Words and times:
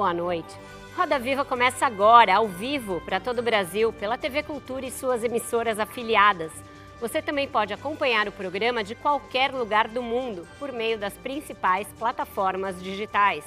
Boa 0.00 0.14
noite. 0.14 0.48
Roda 0.96 1.18
Viva 1.18 1.44
começa 1.44 1.84
agora, 1.84 2.36
ao 2.36 2.48
vivo, 2.48 3.02
para 3.02 3.20
todo 3.20 3.40
o 3.40 3.42
Brasil, 3.42 3.92
pela 3.92 4.16
TV 4.16 4.42
Cultura 4.42 4.86
e 4.86 4.90
suas 4.90 5.22
emissoras 5.22 5.78
afiliadas. 5.78 6.50
Você 7.02 7.20
também 7.20 7.46
pode 7.46 7.74
acompanhar 7.74 8.26
o 8.26 8.32
programa 8.32 8.82
de 8.82 8.94
qualquer 8.94 9.52
lugar 9.52 9.88
do 9.88 10.02
mundo 10.02 10.48
por 10.58 10.72
meio 10.72 10.96
das 10.96 11.12
principais 11.12 11.86
plataformas 11.98 12.82
digitais. 12.82 13.44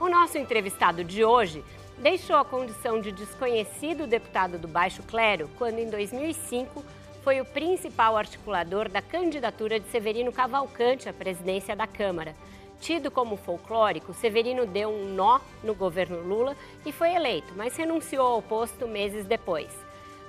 O 0.00 0.08
nosso 0.08 0.38
entrevistado 0.38 1.04
de 1.04 1.22
hoje 1.22 1.62
deixou 1.98 2.36
a 2.36 2.44
condição 2.44 2.98
de 2.98 3.12
desconhecido 3.12 4.06
deputado 4.06 4.56
do 4.56 4.66
Baixo 4.66 5.02
Clero 5.02 5.50
quando, 5.58 5.78
em 5.78 5.90
2005, 5.90 6.82
foi 7.22 7.38
o 7.38 7.44
principal 7.44 8.16
articulador 8.16 8.88
da 8.88 9.02
candidatura 9.02 9.78
de 9.78 9.90
Severino 9.90 10.32
Cavalcante 10.32 11.06
à 11.06 11.12
presidência 11.12 11.76
da 11.76 11.86
Câmara. 11.86 12.34
Tido 12.82 13.12
como 13.12 13.36
folclórico, 13.36 14.12
Severino 14.12 14.66
deu 14.66 14.90
um 14.90 15.14
nó 15.14 15.38
no 15.62 15.72
governo 15.72 16.20
Lula 16.20 16.56
e 16.84 16.90
foi 16.90 17.14
eleito, 17.14 17.54
mas 17.56 17.76
renunciou 17.76 18.26
ao 18.26 18.42
posto 18.42 18.88
meses 18.88 19.24
depois. 19.24 19.70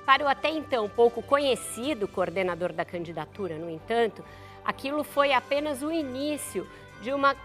Para 0.05 0.23
o 0.23 0.27
até 0.27 0.51
então 0.51 0.87
pouco 0.87 1.23
conhecido 1.23 2.07
coordenador 2.07 2.71
da 2.71 2.85
candidatura, 2.85 3.57
no 3.57 3.71
entanto, 3.71 4.23
aquilo 4.63 5.03
foi 5.03 5.33
apenas 5.33 5.81
o 5.81 5.91
início 5.91 6.67
de 7.01 7.11
uma 7.11 7.35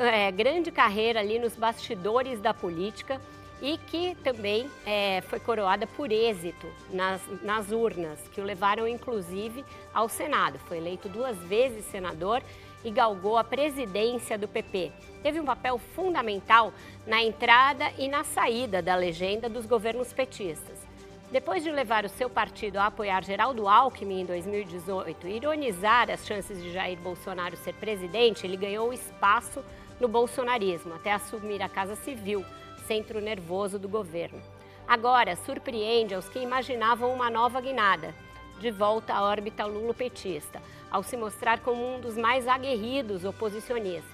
é, 0.00 0.32
grande 0.32 0.72
carreira 0.72 1.20
ali 1.20 1.38
nos 1.38 1.54
bastidores 1.54 2.40
da 2.40 2.52
política 2.52 3.20
e 3.62 3.78
que 3.78 4.16
também 4.16 4.68
é, 4.84 5.20
foi 5.28 5.38
coroada 5.38 5.86
por 5.86 6.10
êxito 6.10 6.66
nas, 6.90 7.22
nas 7.40 7.70
urnas, 7.70 8.18
que 8.32 8.40
o 8.40 8.44
levaram 8.44 8.88
inclusive 8.88 9.64
ao 9.94 10.08
Senado. 10.08 10.58
Foi 10.66 10.78
eleito 10.78 11.08
duas 11.08 11.36
vezes 11.38 11.84
senador 11.84 12.42
e 12.84 12.90
galgou 12.90 13.36
a 13.36 13.44
presidência 13.44 14.38
do 14.38 14.46
PP. 14.46 14.92
Teve 15.22 15.40
um 15.40 15.44
papel 15.44 15.78
fundamental 15.78 16.72
na 17.06 17.22
entrada 17.22 17.90
e 17.98 18.08
na 18.08 18.24
saída 18.24 18.80
da 18.80 18.94
legenda 18.94 19.48
dos 19.48 19.66
governos 19.66 20.12
petistas. 20.12 20.86
Depois 21.30 21.64
de 21.64 21.72
levar 21.72 22.04
o 22.04 22.08
seu 22.08 22.30
partido 22.30 22.76
a 22.76 22.86
apoiar 22.86 23.24
Geraldo 23.24 23.68
Alckmin 23.68 24.20
em 24.20 24.24
2018 24.24 25.26
e 25.26 25.36
ironizar 25.36 26.08
as 26.08 26.24
chances 26.24 26.62
de 26.62 26.72
Jair 26.72 26.98
Bolsonaro 26.98 27.56
ser 27.56 27.74
presidente, 27.74 28.46
ele 28.46 28.56
ganhou 28.56 28.92
espaço 28.92 29.64
no 29.98 30.06
bolsonarismo 30.06 30.94
até 30.94 31.12
assumir 31.12 31.60
a 31.62 31.68
Casa 31.68 31.96
Civil, 31.96 32.44
centro 32.86 33.20
nervoso 33.20 33.78
do 33.78 33.88
governo. 33.88 34.40
Agora, 34.86 35.34
surpreende 35.34 36.14
aos 36.14 36.28
que 36.28 36.38
imaginavam 36.38 37.12
uma 37.12 37.28
nova 37.28 37.60
guinada, 37.60 38.14
de 38.60 38.70
volta 38.70 39.14
à 39.14 39.22
órbita 39.22 39.66
lulo-petista, 39.66 40.62
ao 40.90 41.02
se 41.02 41.16
mostrar 41.16 41.60
como 41.60 41.94
um 41.94 42.00
dos 42.00 42.16
mais 42.16 42.46
aguerridos 42.46 43.24
oposicionistas. 43.24 44.10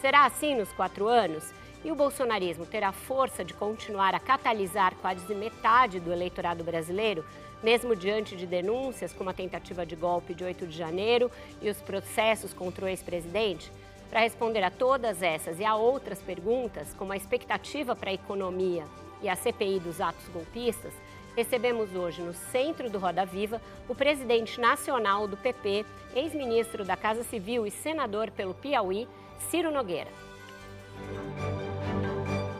Será 0.00 0.24
assim 0.26 0.54
nos 0.54 0.72
quatro 0.72 1.06
anos? 1.06 1.52
E 1.84 1.92
o 1.92 1.94
bolsonarismo 1.94 2.66
terá 2.66 2.92
força 2.92 3.44
de 3.44 3.54
continuar 3.54 4.14
a 4.14 4.20
catalisar 4.20 4.94
quase 5.00 5.32
metade 5.34 6.00
do 6.00 6.12
eleitorado 6.12 6.64
brasileiro, 6.64 7.24
mesmo 7.62 7.94
diante 7.94 8.36
de 8.36 8.46
denúncias 8.46 9.12
como 9.12 9.30
a 9.30 9.34
tentativa 9.34 9.86
de 9.86 9.94
golpe 9.94 10.34
de 10.34 10.44
8 10.44 10.66
de 10.66 10.76
janeiro 10.76 11.30
e 11.62 11.68
os 11.68 11.80
processos 11.80 12.52
contra 12.52 12.84
o 12.84 12.88
ex-presidente? 12.88 13.70
Para 14.10 14.20
responder 14.20 14.62
a 14.62 14.70
todas 14.70 15.22
essas 15.22 15.60
e 15.60 15.64
a 15.64 15.76
outras 15.76 16.18
perguntas, 16.20 16.94
como 16.96 17.12
a 17.12 17.16
expectativa 17.16 17.94
para 17.94 18.10
a 18.10 18.14
economia 18.14 18.84
e 19.20 19.28
a 19.28 19.36
CPI 19.36 19.80
dos 19.80 20.00
atos 20.00 20.26
golpistas, 20.28 20.92
recebemos 21.38 21.94
hoje 21.94 22.20
no 22.20 22.34
centro 22.34 22.90
do 22.90 22.98
Roda 22.98 23.24
Viva 23.24 23.62
o 23.88 23.94
presidente 23.94 24.60
nacional 24.60 25.28
do 25.28 25.36
PP, 25.36 25.86
ex-ministro 26.12 26.84
da 26.84 26.96
Casa 26.96 27.22
Civil 27.22 27.64
e 27.64 27.70
senador 27.70 28.28
pelo 28.32 28.54
Piauí, 28.54 29.06
Ciro 29.48 29.70
Nogueira. 29.70 30.10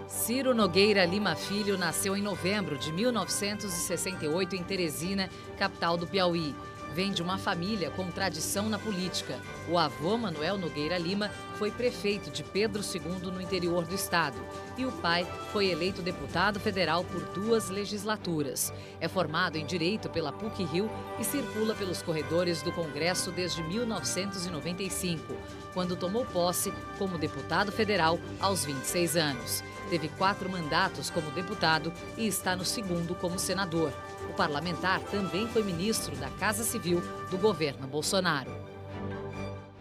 Ciro 0.06 0.54
Nogueira 0.54 1.04
Lima 1.04 1.34
Filho 1.34 1.76
nasceu 1.76 2.16
em 2.16 2.22
novembro 2.22 2.78
de 2.78 2.92
1968 2.92 4.54
em 4.54 4.62
Teresina, 4.62 5.28
capital 5.58 5.96
do 5.96 6.06
Piauí 6.06 6.54
vem 6.94 7.12
de 7.12 7.22
uma 7.22 7.38
família 7.38 7.90
com 7.90 8.10
tradição 8.10 8.68
na 8.68 8.78
política. 8.78 9.38
O 9.68 9.78
avô, 9.78 10.16
Manuel 10.16 10.58
Nogueira 10.58 10.98
Lima, 10.98 11.30
foi 11.54 11.70
prefeito 11.70 12.30
de 12.30 12.42
Pedro 12.42 12.82
II 12.82 13.30
no 13.30 13.40
interior 13.40 13.84
do 13.84 13.94
estado 13.94 14.38
e 14.76 14.84
o 14.84 14.92
pai 14.92 15.26
foi 15.52 15.66
eleito 15.70 16.02
deputado 16.02 16.60
federal 16.60 17.04
por 17.04 17.22
duas 17.34 17.68
legislaturas. 17.68 18.72
É 19.00 19.08
formado 19.08 19.56
em 19.56 19.66
Direito 19.66 20.08
pela 20.08 20.32
PUC-Rio 20.32 20.90
e 21.18 21.24
circula 21.24 21.74
pelos 21.74 22.02
corredores 22.02 22.62
do 22.62 22.72
Congresso 22.72 23.30
desde 23.30 23.62
1995, 23.62 25.34
quando 25.74 25.96
tomou 25.96 26.24
posse 26.26 26.72
como 26.98 27.18
deputado 27.18 27.72
federal 27.72 28.18
aos 28.40 28.64
26 28.64 29.16
anos. 29.16 29.64
Teve 29.90 30.08
quatro 30.10 30.50
mandatos 30.50 31.10
como 31.10 31.30
deputado 31.30 31.92
e 32.16 32.26
está 32.26 32.54
no 32.54 32.64
segundo 32.64 33.14
como 33.14 33.38
senador. 33.38 33.92
Parlamentar 34.38 35.00
também 35.00 35.48
foi 35.48 35.64
ministro 35.64 36.14
da 36.14 36.30
Casa 36.30 36.62
Civil 36.62 37.00
do 37.28 37.36
governo 37.36 37.88
Bolsonaro. 37.88 38.52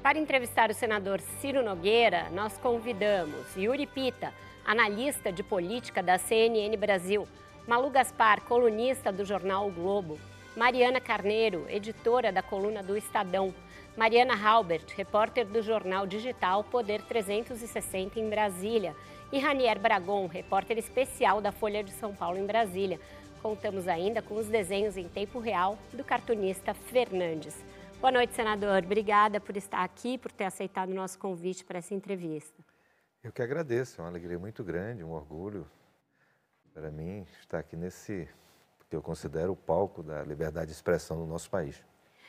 Para 0.01 0.18
entrevistar 0.18 0.72
o 0.72 0.73
senador 0.73 1.22
Ciro 1.40 1.63
Nogueira, 1.63 2.28
nós 2.31 2.57
convidamos 2.57 3.56
Yuri 3.56 3.85
Pita, 3.85 4.34
analista 4.66 5.31
de 5.31 5.44
política 5.44 6.01
da 6.01 6.18
CNN 6.18 6.75
Brasil, 6.75 7.28
Malu 7.68 7.91
Gaspar, 7.91 8.41
colunista 8.45 9.12
do 9.12 9.23
jornal 9.23 9.68
o 9.68 9.72
Globo, 9.72 10.19
Mariana 10.56 11.00
Carneiro, 11.00 11.68
editora 11.69 12.31
da 12.31 12.41
coluna 12.41 12.81
do 12.81 12.97
Estadão, 12.97 13.53
Mariana 13.95 14.34
Halbert, 14.34 14.88
repórter 14.95 15.45
do 15.45 15.62
jornal 15.62 16.07
digital 16.07 16.63
Poder 16.63 17.03
360 17.03 18.19
em 18.19 18.28
Brasília, 18.28 18.95
e 19.31 19.39
Ranier 19.39 19.79
Bragon, 19.79 20.25
repórter 20.28 20.78
especial 20.78 21.41
da 21.41 21.51
Folha 21.51 21.84
de 21.84 21.91
São 21.91 22.16
Paulo 22.16 22.38
em 22.38 22.45
Brasília. 22.45 23.00
Contamos 23.47 23.88
ainda 23.88 24.22
com 24.22 24.35
os 24.35 24.50
desenhos 24.50 24.97
em 24.97 25.08
tempo 25.08 25.40
real 25.40 25.80
do 25.94 26.03
cartunista 26.03 26.74
Fernandes. 26.74 27.56
Boa 28.02 28.12
noite, 28.12 28.35
senador. 28.35 28.84
Obrigada 28.84 29.40
por 29.40 29.56
estar 29.56 29.85
aqui, 29.85 30.18
por 30.18 30.34
ter 30.34 30.44
aceitado 30.44 30.90
o 30.90 30.94
nosso 30.94 31.18
convite 31.18 31.63
para 31.63 31.80
essa 31.80 31.94
entrevista. 31.94 32.62
Eu 33.24 33.31
que 33.31 33.41
agradeço, 33.41 34.02
é 34.02 34.03
uma 34.03 34.09
alegria 34.09 34.38
muito 34.38 34.66
grande, 34.66 35.02
um 35.02 35.13
orgulho 35.13 35.66
para 36.74 36.91
mim 36.91 37.25
estar 37.40 37.59
aqui 37.59 37.78
nesse, 37.78 38.28
que 38.90 38.96
eu 38.97 39.02
considero 39.02 39.53
o 39.53 39.56
palco 39.56 40.03
da 40.03 40.24
liberdade 40.24 40.66
de 40.66 40.74
expressão 40.74 41.18
do 41.18 41.25
nosso 41.25 41.50
país. 41.50 41.81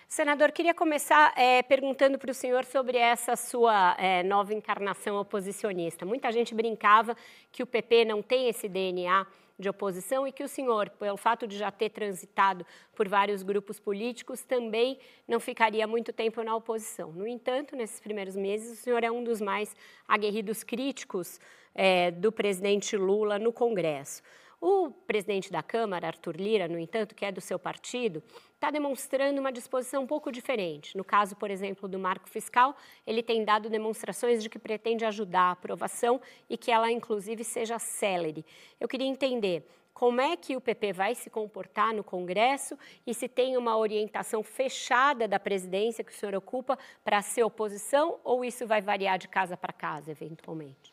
Senador, 0.06 0.52
queria 0.52 0.72
começar 0.72 1.34
é, 1.36 1.64
perguntando 1.64 2.16
para 2.16 2.30
o 2.30 2.34
senhor 2.34 2.64
sobre 2.64 2.96
essa 2.96 3.34
sua 3.34 3.96
é, 3.98 4.22
nova 4.22 4.54
encarnação 4.54 5.16
oposicionista. 5.16 6.06
Muita 6.06 6.30
gente 6.30 6.54
brincava 6.54 7.16
que 7.50 7.60
o 7.60 7.66
PP 7.66 8.04
não 8.04 8.22
tem 8.22 8.48
esse 8.48 8.68
DNA 8.68 9.26
de 9.58 9.68
oposição 9.68 10.26
e 10.26 10.32
que 10.32 10.44
o 10.44 10.48
senhor, 10.48 10.88
pelo 10.90 11.16
fato 11.16 11.46
de 11.46 11.58
já 11.58 11.70
ter 11.70 11.90
transitado 11.90 12.64
por 12.94 13.08
vários 13.08 13.42
grupos 13.42 13.80
políticos, 13.80 14.42
também 14.42 14.98
não 15.26 15.40
ficaria 15.40 15.86
muito 15.86 16.12
tempo 16.12 16.42
na 16.42 16.54
oposição. 16.54 17.10
No 17.12 17.26
entanto, 17.26 17.74
nesses 17.74 17.98
primeiros 17.98 18.36
meses, 18.36 18.78
o 18.78 18.82
senhor 18.82 19.02
é 19.02 19.10
um 19.10 19.24
dos 19.24 19.40
mais 19.40 19.74
aguerridos 20.06 20.62
críticos 20.62 21.40
é, 21.74 22.10
do 22.10 22.30
presidente 22.30 22.96
Lula 22.96 23.38
no 23.38 23.52
Congresso. 23.52 24.22
O 24.60 24.90
presidente 24.90 25.52
da 25.52 25.62
Câmara, 25.62 26.08
Arthur 26.08 26.36
Lira, 26.36 26.66
no 26.66 26.78
entanto, 26.78 27.14
que 27.14 27.24
é 27.24 27.30
do 27.30 27.40
seu 27.40 27.60
partido, 27.60 28.20
está 28.54 28.72
demonstrando 28.72 29.40
uma 29.40 29.52
disposição 29.52 30.02
um 30.02 30.06
pouco 30.06 30.32
diferente. 30.32 30.96
No 30.96 31.04
caso, 31.04 31.36
por 31.36 31.48
exemplo, 31.48 31.88
do 31.88 31.96
marco 31.96 32.28
fiscal, 32.28 32.76
ele 33.06 33.22
tem 33.22 33.44
dado 33.44 33.70
demonstrações 33.70 34.42
de 34.42 34.50
que 34.50 34.58
pretende 34.58 35.04
ajudar 35.04 35.42
a 35.42 35.50
aprovação 35.52 36.20
e 36.50 36.56
que 36.56 36.72
ela, 36.72 36.90
inclusive, 36.90 37.44
seja 37.44 37.78
célere. 37.78 38.44
Eu 38.80 38.88
queria 38.88 39.06
entender 39.06 39.64
como 39.94 40.20
é 40.20 40.36
que 40.36 40.56
o 40.56 40.60
PP 40.60 40.92
vai 40.92 41.14
se 41.14 41.30
comportar 41.30 41.94
no 41.94 42.02
Congresso 42.02 42.76
e 43.06 43.14
se 43.14 43.28
tem 43.28 43.56
uma 43.56 43.76
orientação 43.76 44.42
fechada 44.42 45.28
da 45.28 45.38
presidência 45.38 46.02
que 46.02 46.12
o 46.12 46.14
senhor 46.14 46.34
ocupa 46.34 46.76
para 47.04 47.22
ser 47.22 47.44
oposição 47.44 48.18
ou 48.24 48.44
isso 48.44 48.66
vai 48.66 48.80
variar 48.80 49.18
de 49.18 49.28
casa 49.28 49.56
para 49.56 49.72
casa, 49.72 50.10
eventualmente? 50.10 50.92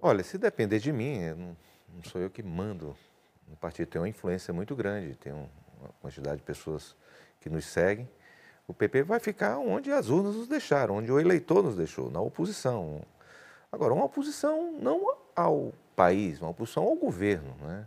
Olha, 0.00 0.22
se 0.22 0.38
depender 0.38 0.78
de 0.78 0.92
mim, 0.92 1.56
não 1.94 2.02
sou 2.02 2.20
eu 2.20 2.30
que 2.30 2.42
mando 2.42 2.96
no 3.48 3.56
partido, 3.56 3.88
tem 3.88 4.00
uma 4.00 4.08
influência 4.08 4.52
muito 4.52 4.76
grande, 4.76 5.14
tem 5.16 5.32
uma 5.32 5.48
quantidade 6.00 6.38
de 6.38 6.42
pessoas 6.42 6.94
que 7.40 7.48
nos 7.48 7.64
seguem. 7.64 8.08
O 8.66 8.74
PP 8.74 9.02
vai 9.02 9.18
ficar 9.18 9.58
onde 9.58 9.90
as 9.90 10.08
urnas 10.08 10.34
nos 10.34 10.48
deixaram, 10.48 10.96
onde 10.96 11.10
o 11.10 11.18
eleitor 11.18 11.62
nos 11.62 11.76
deixou, 11.76 12.10
na 12.10 12.20
oposição. 12.20 13.00
Agora, 13.72 13.94
uma 13.94 14.04
oposição 14.04 14.72
não 14.72 15.16
ao 15.34 15.72
país, 15.96 16.40
uma 16.40 16.50
oposição 16.50 16.84
ao 16.84 16.94
governo. 16.94 17.54
Né? 17.62 17.86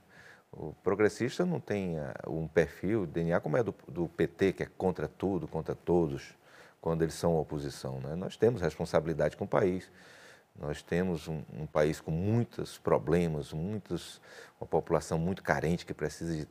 O 0.51 0.73
progressista 0.83 1.45
não 1.45 1.59
tem 1.59 1.97
uh, 1.99 2.29
um 2.29 2.47
perfil, 2.47 3.05
DNA 3.05 3.39
como 3.39 3.57
é 3.57 3.63
do, 3.63 3.73
do, 3.87 4.07
PT, 4.09 4.53
que 4.53 4.63
é 4.63 4.67
contra 4.77 5.07
tudo, 5.07 5.47
contra 5.47 5.75
todos, 5.75 6.35
quando 6.81 7.03
eles 7.03 7.13
são 7.13 7.37
oposição. 7.37 7.99
Né? 7.99 8.15
Nós 8.15 8.35
temos 8.35 8.61
responsabilidade 8.61 9.37
com 9.37 9.45
o 9.45 9.47
país. 9.47 9.89
Nós 10.59 10.81
temos 10.81 11.27
um, 11.27 11.41
um, 11.53 11.65
país 11.65 11.99
com 11.99 12.11
muitos 12.11 12.77
problemas, 12.77 13.51
muitos, 13.51 14.21
uma 14.59 14.67
população 14.67 15.17
muito 15.17 15.41
carente 15.41 15.85
que 15.85 15.93
precisa 15.93 16.35
de, 16.35 16.47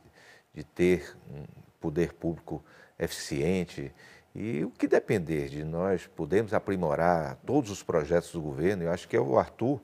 de 0.53 0.63
ter 0.63 1.15
um 1.29 1.43
poder 1.79 2.13
público 2.13 2.63
eficiente. 2.99 3.93
E 4.33 4.63
o 4.63 4.69
que 4.69 4.87
depender 4.87 5.49
de 5.49 5.63
nós 5.63 6.07
podermos 6.07 6.53
aprimorar 6.53 7.37
todos 7.45 7.69
os 7.69 7.83
projetos 7.83 8.31
do 8.31 8.41
governo, 8.41 8.83
eu 8.83 8.91
acho 8.91 9.07
que 9.07 9.15
é 9.15 9.19
o 9.19 9.37
Arthur, 9.37 9.81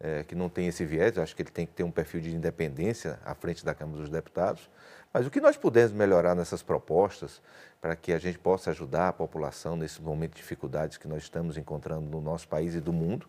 é, 0.00 0.22
que 0.22 0.34
não 0.34 0.48
tem 0.48 0.68
esse 0.68 0.84
viés, 0.84 1.18
acho 1.18 1.34
que 1.34 1.42
ele 1.42 1.50
tem 1.50 1.66
que 1.66 1.72
ter 1.72 1.82
um 1.82 1.90
perfil 1.90 2.20
de 2.20 2.34
independência 2.34 3.18
à 3.24 3.34
frente 3.34 3.64
da 3.64 3.74
Câmara 3.74 3.98
dos 3.98 4.10
Deputados. 4.10 4.70
Mas 5.12 5.26
o 5.26 5.30
que 5.30 5.40
nós 5.40 5.56
pudermos 5.56 5.92
melhorar 5.92 6.34
nessas 6.34 6.62
propostas 6.62 7.42
para 7.80 7.96
que 7.96 8.12
a 8.12 8.18
gente 8.18 8.38
possa 8.38 8.70
ajudar 8.70 9.08
a 9.08 9.12
população 9.12 9.76
nesse 9.76 10.00
momento 10.00 10.32
de 10.32 10.38
dificuldades 10.38 10.98
que 10.98 11.08
nós 11.08 11.22
estamos 11.22 11.56
encontrando 11.56 12.08
no 12.08 12.20
nosso 12.20 12.46
país 12.46 12.74
e 12.74 12.80
do 12.80 12.92
mundo, 12.92 13.26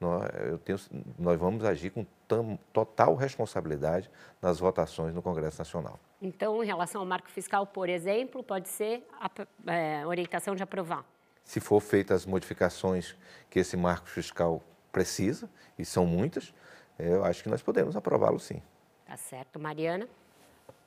nós, 0.00 0.28
eu 0.50 0.58
tenho, 0.58 0.78
nós 1.18 1.38
vamos 1.38 1.64
agir 1.64 1.90
com 1.90 2.04
tam, 2.26 2.58
total 2.72 3.14
responsabilidade 3.14 4.10
nas 4.40 4.58
votações 4.58 5.14
no 5.14 5.22
Congresso 5.22 5.58
Nacional. 5.58 5.98
Então, 6.20 6.62
em 6.62 6.66
relação 6.66 7.00
ao 7.00 7.06
marco 7.06 7.30
fiscal, 7.30 7.66
por 7.66 7.88
exemplo, 7.88 8.42
pode 8.42 8.68
ser 8.68 9.06
a 9.20 9.30
é, 9.72 10.06
orientação 10.06 10.54
de 10.54 10.62
aprovar? 10.62 11.04
Se 11.44 11.60
for 11.60 11.80
feitas 11.80 12.22
as 12.22 12.26
modificações 12.26 13.14
que 13.50 13.58
esse 13.58 13.76
marco 13.76 14.08
fiscal 14.08 14.62
precisa, 14.90 15.48
e 15.78 15.84
são 15.84 16.06
muitas, 16.06 16.54
eu 16.98 17.24
acho 17.24 17.42
que 17.42 17.48
nós 17.48 17.62
podemos 17.62 17.96
aprová-lo 17.96 18.38
sim. 18.38 18.62
Tá 19.06 19.16
certo. 19.16 19.58
Mariana? 19.58 20.08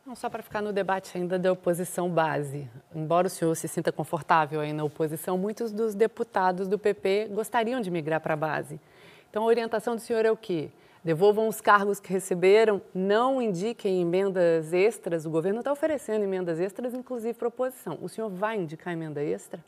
Não, 0.08 0.16
só 0.16 0.30
para 0.30 0.42
ficar 0.42 0.62
no 0.62 0.72
debate 0.72 1.18
ainda 1.18 1.38
da 1.38 1.52
oposição 1.52 2.10
base. 2.10 2.66
Embora 2.96 3.28
o 3.28 3.30
senhor 3.30 3.54
se 3.56 3.68
sinta 3.68 3.92
confortável 3.92 4.62
aí 4.62 4.72
na 4.72 4.86
oposição, 4.86 5.38
muitos 5.38 5.74
dos 5.74 5.94
deputados 5.94 6.68
do 6.70 6.80
PP 6.80 7.28
gostariam 7.32 7.82
de 7.82 7.92
migrar 7.92 8.22
para 8.22 8.34
a 8.34 8.38
base. 8.38 8.80
Então, 9.30 9.44
a 9.44 9.46
orientação 9.46 9.96
do 9.96 10.02
senhor 10.02 10.26
é 10.26 10.32
o 10.32 10.38
quê? 10.38 10.70
Devolvam 11.04 11.48
os 11.48 11.62
cargos 11.62 12.00
que 12.00 12.12
receberam, 12.12 12.82
não 12.94 13.42
indiquem 13.42 14.02
emendas 14.02 14.74
extras. 14.74 15.26
O 15.26 15.30
governo 15.30 15.60
está 15.60 15.72
oferecendo 15.72 16.24
emendas 16.24 16.60
extras, 16.60 16.94
inclusive 16.94 17.34
para 17.34 17.48
a 17.48 17.50
oposição. 17.50 17.98
O 18.02 18.10
senhor 18.10 18.30
vai 18.30 18.58
indicar 18.58 18.94
emenda 18.94 19.24
extra? 19.24 19.64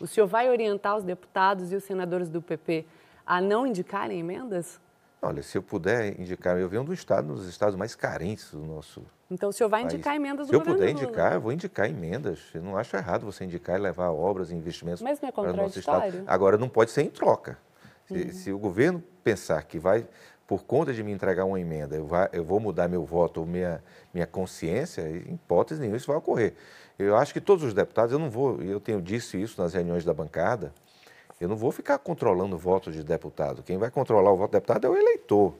O 0.00 0.06
senhor 0.06 0.26
vai 0.26 0.48
orientar 0.48 0.96
os 0.96 1.04
deputados 1.04 1.72
e 1.72 1.76
os 1.76 1.84
senadores 1.84 2.28
do 2.28 2.42
PP 2.42 2.84
a 3.26 3.40
não 3.40 3.66
indicarem 3.66 4.20
emendas? 4.20 4.80
Olha, 5.22 5.42
se 5.42 5.56
eu 5.56 5.62
puder 5.62 6.20
indicar, 6.20 6.58
eu 6.58 6.68
venho 6.68 6.84
do 6.84 6.92
estado, 6.92 7.32
um 7.32 7.34
dos 7.34 7.48
estados 7.48 7.74
mais 7.74 7.94
carentes 7.94 8.50
do 8.50 8.58
nosso. 8.58 9.02
Então, 9.30 9.48
o 9.48 9.52
senhor 9.52 9.70
vai 9.70 9.80
país. 9.80 9.94
indicar 9.94 10.14
emendas 10.14 10.46
do 10.46 10.50
Se 10.50 10.54
eu 10.54 10.60
puder 10.60 10.90
indicar, 10.90 11.32
eu 11.32 11.40
vou 11.40 11.50
indicar 11.50 11.88
emendas. 11.88 12.40
Eu 12.52 12.62
não 12.62 12.76
acho 12.76 12.94
errado 12.94 13.24
você 13.24 13.44
indicar 13.44 13.78
e 13.78 13.82
levar 13.82 14.10
obras 14.10 14.50
e 14.50 14.54
investimentos 14.54 15.00
Mas 15.00 15.20
não 15.20 15.28
é 15.30 15.32
para 15.32 15.50
o 15.50 15.56
nosso 15.56 15.78
estado. 15.78 16.22
Agora, 16.26 16.58
não 16.58 16.68
pode 16.68 16.90
ser 16.90 17.02
em 17.02 17.08
troca. 17.08 17.56
Se, 18.06 18.14
uhum. 18.14 18.32
se, 18.32 18.52
o 18.52 18.58
governo 18.58 19.02
pensar 19.22 19.62
que 19.64 19.78
vai, 19.78 20.06
por 20.46 20.64
conta 20.64 20.92
de 20.92 21.02
me 21.02 21.12
entregar 21.12 21.44
uma 21.44 21.58
emenda, 21.58 21.96
eu, 21.96 22.06
vai, 22.06 22.28
eu 22.32 22.44
vou 22.44 22.60
mudar 22.60 22.88
meu 22.88 23.04
voto 23.04 23.40
ou 23.40 23.46
minha, 23.46 23.82
minha 24.12 24.26
consciência, 24.26 25.02
em 25.02 25.34
hipótese 25.34 25.80
nenhuma 25.80 25.96
isso 25.96 26.06
vai 26.06 26.16
ocorrer. 26.16 26.54
Eu 26.98 27.16
acho 27.16 27.32
que 27.32 27.40
todos 27.40 27.64
os 27.64 27.74
deputados, 27.74 28.12
eu 28.12 28.18
não 28.18 28.30
vou, 28.30 28.60
eu 28.62 28.78
tenho 28.78 29.00
dito 29.00 29.36
isso 29.36 29.60
nas 29.60 29.74
reuniões 29.74 30.04
da 30.04 30.12
bancada, 30.12 30.72
eu 31.40 31.48
não 31.48 31.56
vou 31.56 31.72
ficar 31.72 31.98
controlando 31.98 32.54
o 32.54 32.58
voto 32.58 32.92
de 32.92 33.02
deputado. 33.02 33.62
Quem 33.62 33.76
vai 33.76 33.90
controlar 33.90 34.30
o 34.30 34.36
voto 34.36 34.50
de 34.50 34.58
deputado 34.58 34.86
é 34.86 34.90
o 34.90 34.96
eleitor. 34.96 35.54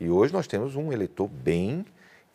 E 0.00 0.08
hoje 0.08 0.32
nós 0.32 0.46
temos 0.46 0.74
um 0.74 0.92
eleitor 0.92 1.28
bem 1.28 1.84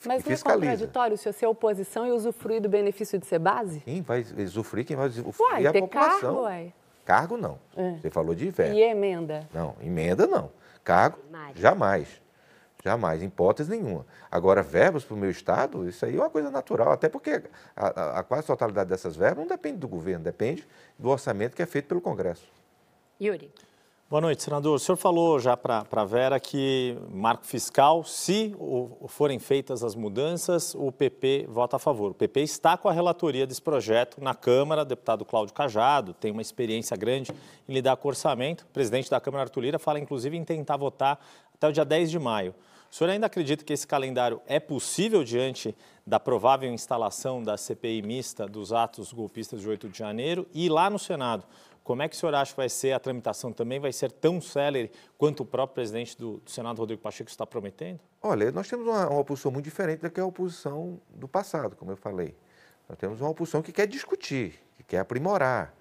mas 0.06 0.24
não 0.24 0.32
é 0.32 0.38
contraditório 0.38 1.18
se 1.18 1.32
você 1.32 1.44
é 1.44 1.48
oposição 1.48 2.06
e 2.06 2.12
usufruir 2.12 2.62
do 2.62 2.70
benefício 2.70 3.18
de 3.18 3.26
ser 3.26 3.40
base? 3.40 3.80
Quem 3.80 4.02
vai 4.02 4.24
usufruir? 4.46 4.86
Quem 4.86 4.96
vai 4.96 5.08
usufruir 5.08 5.52
uai, 5.52 5.66
é 5.66 5.68
a 5.68 5.72
ter 5.72 5.82
população. 5.82 6.20
Cargo, 6.20 6.42
uai. 6.42 6.74
Cargo 7.08 7.38
não. 7.38 7.58
É. 7.74 7.92
Você 7.92 8.10
falou 8.10 8.36
de 8.36 8.50
verba. 8.50 8.76
E 8.76 8.82
emenda? 8.82 9.48
Não, 9.54 9.78
emenda 9.82 10.28
não. 10.28 10.52
Cargo, 10.84 11.18
jamais. 11.56 12.22
Jamais, 12.84 13.24
em 13.24 13.28
hipótese 13.28 13.70
nenhuma. 13.70 14.06
Agora, 14.30 14.62
verbas 14.62 15.06
para 15.06 15.16
o 15.16 15.18
meu 15.18 15.30
Estado, 15.32 15.88
isso 15.88 16.06
aí 16.06 16.18
é 16.18 16.20
uma 16.20 16.30
coisa 16.30 16.52
natural, 16.52 16.92
até 16.92 17.08
porque 17.08 17.44
a, 17.74 17.88
a, 17.88 18.20
a 18.20 18.24
quase 18.24 18.46
totalidade 18.46 18.90
dessas 18.90 19.16
verbas 19.16 19.38
não 19.38 19.48
depende 19.48 19.78
do 19.78 19.88
governo, 19.88 20.22
depende 20.22 20.68
do 21.00 21.08
orçamento 21.08 21.56
que 21.56 21.62
é 21.62 21.66
feito 21.66 21.88
pelo 21.88 22.02
Congresso. 22.02 22.46
Yuri. 23.22 23.54
Boa 24.10 24.22
noite, 24.22 24.42
senador. 24.42 24.74
O 24.74 24.80
senhor 24.80 24.96
falou 24.96 25.38
já 25.38 25.58
para 25.58 25.86
a 25.92 26.06
Vera 26.06 26.40
que 26.40 26.98
marco 27.12 27.46
fiscal, 27.46 28.06
se 28.06 28.56
forem 29.10 29.38
feitas 29.38 29.84
as 29.84 29.96
mudanças, 29.96 30.74
o 30.74 30.94
PP 30.94 31.46
vota 31.50 31.76
a 31.76 31.80
favor. 31.80 32.12
O 32.12 32.14
PP 32.14 32.40
está 32.40 32.78
com 32.78 32.88
a 32.88 32.94
relatoria 32.94 33.46
desse 33.46 33.62
projeto 33.62 34.24
na 34.24 34.34
Câmara, 34.34 34.86
deputado 34.86 35.26
Cláudio 35.26 35.54
Cajado, 35.54 36.14
tem 36.14 36.32
uma 36.32 36.42
experiência 36.42 36.96
grande 36.96 37.34
em 37.68 37.74
lidar 37.74 37.98
com 37.98 38.08
orçamento. 38.08 38.62
O 38.62 38.68
presidente 38.68 39.10
da 39.10 39.20
Câmara, 39.20 39.44
Arthur 39.44 39.60
Lira, 39.60 39.78
fala 39.78 40.00
inclusive 40.00 40.38
em 40.38 40.46
tentar 40.46 40.78
votar 40.78 41.20
até 41.54 41.68
o 41.68 41.74
dia 41.74 41.84
10 41.84 42.10
de 42.10 42.18
maio. 42.18 42.56
O 42.90 42.96
senhor 42.96 43.10
ainda 43.10 43.26
acredita 43.26 43.66
que 43.66 43.74
esse 43.74 43.86
calendário 43.86 44.40
é 44.48 44.62
possível 44.62 45.22
diante 45.22 45.76
da 46.06 46.18
provável 46.18 46.72
instalação 46.72 47.44
da 47.44 47.58
CPI 47.58 48.02
mista 48.02 48.48
dos 48.48 48.72
atos 48.72 49.12
golpistas 49.12 49.60
de 49.60 49.68
8 49.68 49.90
de 49.90 49.98
janeiro? 49.98 50.48
E 50.54 50.70
lá 50.70 50.90
no 50.90 50.98
Senado, 50.98 51.44
como 51.88 52.02
é 52.02 52.10
que 52.10 52.18
o 52.18 52.20
senhor 52.20 52.36
acha 52.36 52.52
que 52.52 52.58
vai 52.58 52.68
ser 52.68 52.92
a 52.92 53.00
tramitação? 53.00 53.54
Também 53.54 53.80
vai 53.80 53.94
ser 53.94 54.12
tão 54.12 54.42
célere 54.42 54.92
quanto 55.18 55.44
o 55.44 55.46
próprio 55.46 55.76
presidente 55.76 56.18
do, 56.18 56.40
do 56.40 56.52
Senado, 56.52 56.80
Rodrigo 56.80 57.02
Pacheco, 57.02 57.30
está 57.30 57.48
prometendo? 57.48 58.02
Olha, 58.22 58.52
nós 58.52 58.68
temos 58.68 58.86
uma, 58.86 59.08
uma 59.08 59.22
oposição 59.22 59.50
muito 59.50 59.64
diferente 59.64 60.02
da 60.02 60.10
que 60.10 60.20
a 60.20 60.26
oposição 60.26 61.00
do 61.10 61.30
passado, 61.30 61.78
como 61.78 61.90
eu 61.90 61.96
falei. 61.96 62.36
Nós 62.90 62.98
temos 62.98 63.22
uma 63.22 63.30
oposição 63.30 63.62
que 63.62 63.72
quer 63.72 63.88
discutir, 63.88 64.62
que 64.76 64.84
quer 64.84 65.00
aprimorar, 65.00 65.74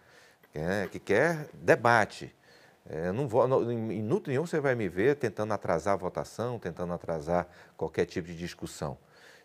que 0.45 0.61
quer, 0.61 0.89
que 0.91 1.01
quer 1.01 1.49
debate. 1.55 2.33
É, 2.89 3.11
não 3.11 3.27
vou, 3.27 3.49
não, 3.49 3.69
em 3.69 3.77
minuto 3.77 4.31
nenhum 4.31 4.47
você 4.47 4.61
vai 4.61 4.77
me 4.77 4.89
ver 4.89 5.17
tentando 5.17 5.53
atrasar 5.55 5.95
a 5.95 5.97
votação, 5.97 6.57
tentando 6.57 6.93
atrasar 6.93 7.49
qualquer 7.77 8.05
tipo 8.05 8.29
de 8.29 8.37
discussão. 8.37 8.97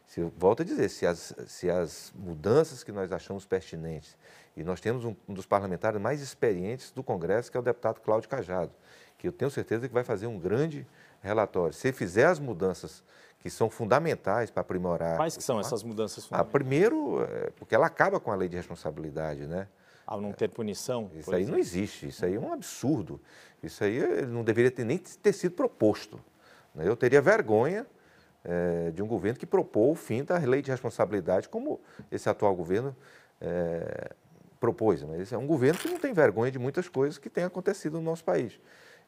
Se, 0.06 0.22
volto 0.38 0.62
a 0.62 0.66
dizer, 0.66 0.90
se 0.90 1.08
as, 1.08 1.34
se 1.48 1.72
as 1.72 2.14
mudanças 2.14 2.84
que 2.84 2.92
nós 2.92 3.12
achamos 3.12 3.48
pertinentes, 3.48 4.16
e 4.56 4.64
nós 4.64 4.82
temos 4.82 5.06
um, 5.06 5.16
um, 5.28 5.34
dos 5.34 5.46
parlamentares 5.46 6.00
mais 6.00 6.22
experientes 6.22 6.92
do 6.92 7.02
Congresso, 7.02 7.50
que 7.52 7.58
é 7.58 7.60
o 7.60 7.64
deputado 7.64 8.02
Cláudio 8.02 8.30
Cajado, 8.30 8.72
que 9.18 9.28
eu 9.28 9.32
tenho 9.32 9.50
certeza 9.50 9.88
que 9.88 9.94
vai 9.94 10.04
fazer 10.04 10.28
um 10.28 10.38
grande 10.38 10.86
relatório. 11.22 11.74
Se 11.74 11.92
fizer 11.94 12.26
as 12.26 12.40
mudanças 12.40 13.04
que 13.40 13.50
são 13.50 13.70
fundamentais 13.70 14.52
para 14.52 14.62
aprimorar... 14.62 15.18
Quais 15.18 15.36
que 15.36 15.44
são 15.44 15.60
essas 15.60 15.84
mudanças 15.84 16.26
fundamentais? 16.26 16.50
Ah, 16.50 16.52
primeiro, 16.52 17.24
é, 17.24 17.50
porque 17.52 17.74
ela 17.74 17.88
acaba 17.88 18.20
com 18.20 18.32
a 18.32 18.36
lei 18.36 18.50
de 18.50 18.56
responsabilidade, 18.56 19.48
né? 19.48 19.68
Ao 20.06 20.20
não 20.20 20.34
ter 20.34 20.50
punição? 20.50 21.10
Isso 21.16 21.34
aí 21.34 21.46
não 21.46 21.58
existe, 21.58 22.10
isso 22.10 22.26
aí 22.26 22.36
é 22.36 22.40
um 22.40 22.52
absurdo. 22.52 23.20
Isso 23.64 23.84
aí 23.84 24.26
não 24.26 24.44
deveria 24.44 24.70
ter, 24.70 24.84
nem 24.84 24.98
ter 24.98 25.34
sido 25.34 25.54
proposto. 25.54 26.20
Né? 26.76 26.88
Eu 26.88 26.96
teria 26.96 27.22
vergonha 27.22 27.88
é, 28.44 28.92
de 28.92 29.02
um 29.02 29.08
governo 29.08 29.40
que 29.40 29.46
propôs 29.46 29.92
o 29.92 29.96
fim 29.96 30.24
da 30.24 30.38
lei 30.38 30.62
de 30.62 30.70
responsabilidade, 30.70 31.48
como 31.48 31.80
esse 32.12 32.30
atual 32.30 32.56
governo 32.56 32.96
é, 33.40 34.14
propôs. 34.62 35.04
Mas 35.04 35.20
esse 35.20 35.36
é 35.36 35.38
um 35.38 35.48
governo 35.48 35.78
que 35.80 35.90
não 35.90 36.00
tem 36.00 36.14
vergonha 36.14 36.52
de 36.52 36.60
muitas 36.60 36.88
coisas 36.88 37.18
que 37.18 37.30
têm 37.30 37.44
acontecido 37.44 37.94
no 37.98 38.04
nosso 38.04 38.24
país. 38.24 38.58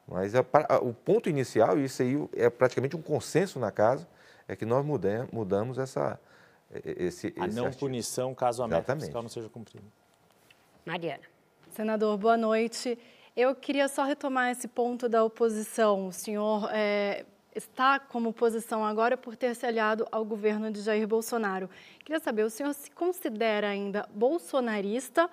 Mas 0.05 0.36
a, 0.36 0.43
a, 0.67 0.79
o 0.79 0.93
ponto 0.93 1.29
inicial, 1.29 1.79
e 1.79 1.86
isso 1.86 2.01
aí 2.01 2.15
é 2.36 2.50
praticamente 2.50 2.98
um 2.98 3.01
consenso 3.01 3.57
na 3.60 3.72
casa, 3.72 4.05
é 4.48 4.55
que 4.55 4.65
nós 4.65 4.83
mudamos, 4.86 5.31
mudamos 5.31 5.77
essa, 5.77 6.19
esse, 6.83 7.33
A 7.38 7.48
não 7.48 7.67
artigo. 7.67 7.79
punição 7.79 8.36
caso 8.36 8.62
a 8.63 8.67
meta 8.67 8.93
fiscal 8.98 9.22
não 9.22 9.29
seja 9.29 9.48
cumprida. 9.48 9.86
Mariana. 10.86 11.24
Senador, 11.72 12.17
boa 12.17 12.36
noite. 12.36 13.00
Eu 13.36 13.55
queria 13.55 13.88
só 13.88 14.03
retomar 14.03 14.51
esse 14.51 14.67
ponto 14.67 15.07
da 15.07 15.24
oposição. 15.24 16.07
O 16.07 16.12
senhor 16.12 16.69
é, 16.74 17.25
está 17.55 18.00
como 18.00 18.29
oposição 18.29 18.83
agora 18.83 19.15
por 19.15 19.36
ter 19.36 19.55
se 19.55 19.65
aliado 19.65 20.07
ao 20.12 20.25
governo 20.25 20.72
de 20.72 20.81
Jair 20.81 21.07
Bolsonaro. 21.07 21.69
Queria 22.00 22.19
saber, 22.19 22.43
o 22.43 22.50
senhor 22.50 22.74
se 22.74 22.89
considera 22.91 23.67
ainda 23.67 24.07
bolsonarista 24.13 25.29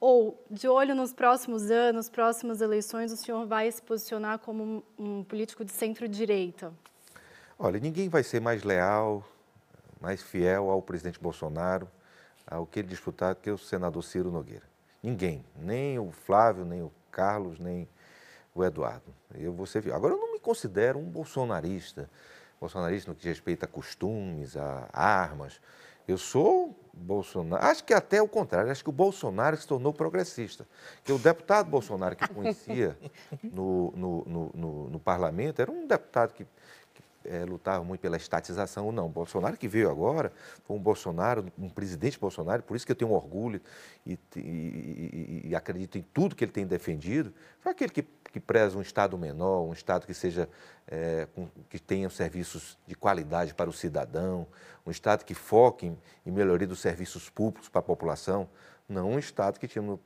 ou, 0.00 0.42
de 0.50 0.66
olho 0.66 0.94
nos 0.94 1.12
próximos 1.12 1.70
anos, 1.70 2.08
próximas 2.08 2.60
eleições, 2.62 3.12
o 3.12 3.16
senhor 3.16 3.46
vai 3.46 3.70
se 3.70 3.82
posicionar 3.82 4.38
como 4.38 4.82
um, 4.98 5.22
político 5.22 5.64
de 5.64 5.72
centro-direita? 5.72 6.72
Olha, 7.58 7.78
ninguém 7.78 8.08
vai 8.08 8.22
ser 8.22 8.40
mais 8.40 8.62
leal, 8.64 9.22
mais 10.00 10.22
fiel 10.22 10.70
ao 10.70 10.80
presidente 10.80 11.20
Bolsonaro, 11.20 11.86
ao 12.46 12.66
que 12.66 12.78
ele 12.78 12.88
disputar, 12.88 13.34
que 13.34 13.50
o 13.50 13.58
senador 13.58 14.02
Ciro 14.02 14.30
Nogueira. 14.30 14.64
Ninguém, 15.02 15.44
nem 15.54 15.98
o 15.98 16.10
Flávio, 16.10 16.64
nem 16.64 16.82
o 16.82 16.90
Carlos, 17.10 17.58
nem 17.58 17.86
o 18.54 18.64
Eduardo. 18.64 19.14
Eu 19.34 19.52
vou 19.52 19.66
ser... 19.66 19.92
Agora, 19.92 20.14
eu 20.14 20.18
não 20.18 20.29
me 20.40 20.42
considero 20.42 20.98
um 20.98 21.04
bolsonarista, 21.04 22.10
bolsonarista 22.58 23.10
no 23.10 23.14
que 23.14 23.28
respeita 23.28 23.66
a 23.66 23.68
costumes, 23.68 24.56
a 24.56 24.88
armas. 24.92 25.60
Eu 26.08 26.18
sou 26.18 26.74
Bolsonaro. 26.92 27.64
Acho 27.64 27.84
que 27.84 27.94
até 27.94 28.20
o 28.20 28.26
contrário, 28.26 28.72
acho 28.72 28.82
que 28.82 28.90
o 28.90 28.92
Bolsonaro 28.92 29.56
se 29.56 29.66
tornou 29.66 29.92
progressista. 29.92 30.66
Que 31.04 31.12
o 31.12 31.18
deputado 31.18 31.70
Bolsonaro 31.70 32.16
que 32.16 32.26
conhecia 32.28 32.98
no, 33.44 33.92
no, 33.94 34.50
no, 34.54 34.90
no, 34.90 34.98
parlamento 34.98 35.62
era 35.62 35.70
um 35.70 35.86
deputado 35.86 36.32
que 36.32 36.46
é, 37.24 37.44
lutava 37.44 37.84
muito 37.84 38.00
pela 38.00 38.16
estatização 38.16 38.86
ou 38.86 38.92
não. 38.92 39.08
Bolsonaro 39.08 39.56
que 39.56 39.68
veio 39.68 39.90
agora 39.90 40.32
foi 40.64 40.76
um 40.76 40.80
Bolsonaro, 40.80 41.46
um 41.58 41.68
presidente 41.68 42.18
Bolsonaro, 42.18 42.62
por 42.62 42.76
isso 42.76 42.86
que 42.86 42.92
eu 42.92 42.96
tenho 42.96 43.12
orgulho 43.12 43.60
e, 44.06 44.18
e, 44.36 44.40
e, 44.40 45.42
e 45.48 45.54
acredito 45.54 45.98
em 45.98 46.02
tudo 46.02 46.34
que 46.34 46.44
ele 46.44 46.52
tem 46.52 46.66
defendido. 46.66 47.32
Foi 47.60 47.72
aquele 47.72 47.90
que 47.90 48.02
que 48.32 48.38
preza 48.38 48.78
um 48.78 48.80
Estado 48.80 49.18
menor, 49.18 49.62
um 49.62 49.72
Estado 49.72 50.06
que 50.06 50.14
seja 50.14 50.48
é, 50.86 51.26
com, 51.34 51.48
que 51.68 51.78
tenha 51.78 52.08
serviços 52.08 52.78
de 52.86 52.94
qualidade 52.94 53.54
para 53.54 53.68
o 53.68 53.72
cidadão, 53.72 54.46
um 54.86 54.90
Estado 54.90 55.24
que 55.24 55.34
foque 55.34 55.86
em, 55.86 55.98
em 56.24 56.30
melhoria 56.30 56.66
dos 56.66 56.80
serviços 56.80 57.28
públicos 57.28 57.68
para 57.68 57.80
a 57.80 57.82
população, 57.82 58.48
não 58.88 59.10
um 59.10 59.18
Estado 59.18 59.58
que, 59.58 59.66
tinha 59.66 59.82
no, 59.82 60.00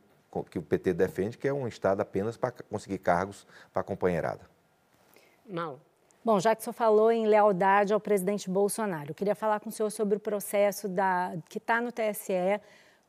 que 0.51 0.59
o 0.59 0.63
PT 0.63 0.95
defende, 0.95 1.37
que 1.37 1.47
é 1.47 1.53
um 1.53 1.69
Estado 1.69 2.01
apenas 2.01 2.37
para 2.37 2.51
conseguir 2.51 2.99
cargos 2.99 3.47
para 3.73 3.81
a 3.81 3.85
companheirada. 3.85 4.49
Mal. 5.47 5.79
Bom, 6.25 6.41
já 6.41 6.55
que 6.55 6.63
o 6.63 6.65
senhor 6.65 6.73
falou 6.73 7.13
em 7.13 7.27
lealdade 7.27 7.93
ao 7.93 8.01
presidente 8.01 8.49
Bolsonaro, 8.49 9.11
eu 9.11 9.15
queria 9.15 9.35
falar 9.35 9.61
com 9.61 9.69
o 9.69 9.73
senhor 9.73 9.91
sobre 9.91 10.17
o 10.17 10.21
processo 10.21 10.89
da, 10.89 11.35
que 11.51 11.59
está 11.59 11.83
no 11.83 11.93
TSE 11.93 12.59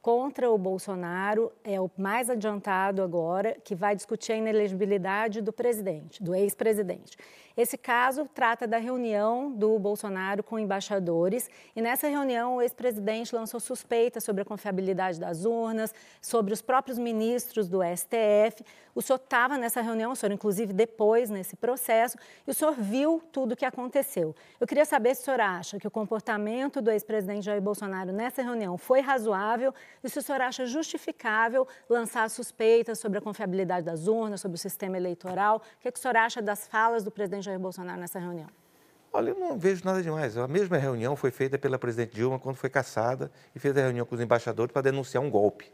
contra 0.05 0.51
o 0.51 0.55
Bolsonaro 0.55 1.51
é 1.63 1.81
o 1.81 1.89
mais 1.97 2.29
adiantado 2.29 3.01
agora, 3.01 3.57
que 3.63 3.74
vai 3.74 3.95
discutir 3.95 4.33
a 4.33 4.35
inelegibilidade 4.35 5.41
do 5.41 5.51
presidente, 5.51 6.21
do 6.21 6.35
ex-presidente. 6.35 7.17
Esse 7.57 7.77
caso 7.77 8.29
trata 8.33 8.67
da 8.67 8.77
reunião 8.77 9.50
do 9.50 9.79
Bolsonaro 9.79 10.43
com 10.43 10.59
embaixadores 10.59 11.50
e 11.74 11.81
nessa 11.81 12.09
reunião 12.09 12.57
o 12.57 12.62
ex-presidente 12.62 13.33
lançou 13.33 13.62
suspeitas 13.62 14.25
sobre 14.25 14.41
a 14.41 14.45
confiabilidade 14.45 15.19
das 15.19 15.45
urnas, 15.45 15.93
sobre 16.21 16.53
os 16.53 16.62
próprios 16.62 17.00
ministros 17.00 17.69
do 17.69 17.79
STF. 17.81 18.62
O 18.93 19.01
senhor 19.01 19.17
estava 19.17 19.57
nessa 19.57 19.81
reunião, 19.81 20.12
o 20.12 20.15
senhor 20.17 20.33
inclusive 20.33 20.74
depois 20.74 21.29
nesse 21.29 21.55
processo, 21.55 22.17
e 22.45 22.51
o 22.51 22.53
senhor 22.53 22.74
viu 22.74 23.24
tudo 23.31 23.53
o 23.53 23.55
que 23.55 23.65
aconteceu. 23.65 24.35
Eu 24.59 24.67
queria 24.67 24.85
saber 24.85 25.15
se 25.15 25.21
o 25.21 25.25
senhor 25.25 25.39
acha 25.39 25.79
que 25.79 25.88
o 25.88 25.91
comportamento 25.91 26.81
do 26.81 26.91
ex-presidente 26.91 27.45
Jair 27.45 27.62
Bolsonaro 27.62 28.12
nessa 28.12 28.43
reunião 28.43 28.77
foi 28.77 29.00
razoável 29.00 29.74
e 30.04 30.10
se 30.10 30.20
o 30.20 30.22
senhor 30.22 30.42
acha 30.42 30.66
justificável 30.66 31.68
lançar 31.90 32.30
suspeitas 32.30 33.00
sobre 33.00 33.18
a 33.18 33.22
confiabilidade 33.22 33.86
das 33.86 34.08
urnas, 34.08 34.42
sobre 34.42 34.56
o 34.56 34.60
sistema 34.60 34.98
eleitoral. 34.98 35.58
O 35.58 35.82
que, 35.82 35.88
é 35.88 35.92
que 35.92 36.00
o 36.00 36.02
senhor 36.02 36.18
acha 36.18 36.42
das 36.42 36.68
falas 36.68 37.04
do 37.04 37.12
presidente 37.12 37.44
Jair 37.46 37.60
Bolsonaro 37.60 38.00
nessa 38.00 38.20
reunião? 38.20 38.50
Olha, 39.14 39.30
eu 39.30 39.40
não 39.40 39.58
vejo 39.58 39.86
nada 39.86 40.04
demais. 40.04 40.38
A 40.38 40.48
mesma 40.48 40.78
reunião 40.78 41.16
foi 41.16 41.32
feita 41.32 41.58
pela 41.58 41.80
presidente 41.80 42.14
Dilma 42.14 42.38
quando 42.38 42.58
foi 42.58 42.70
caçada 42.70 43.32
e 43.56 43.60
fez 43.60 43.75
a 43.78 43.82
reunião 43.82 44.06
com 44.06 44.14
os 44.14 44.20
embaixadores 44.20 44.74
para 44.74 44.82
denunciar 44.82 45.24
um 45.24 45.30
golpe. 45.30 45.72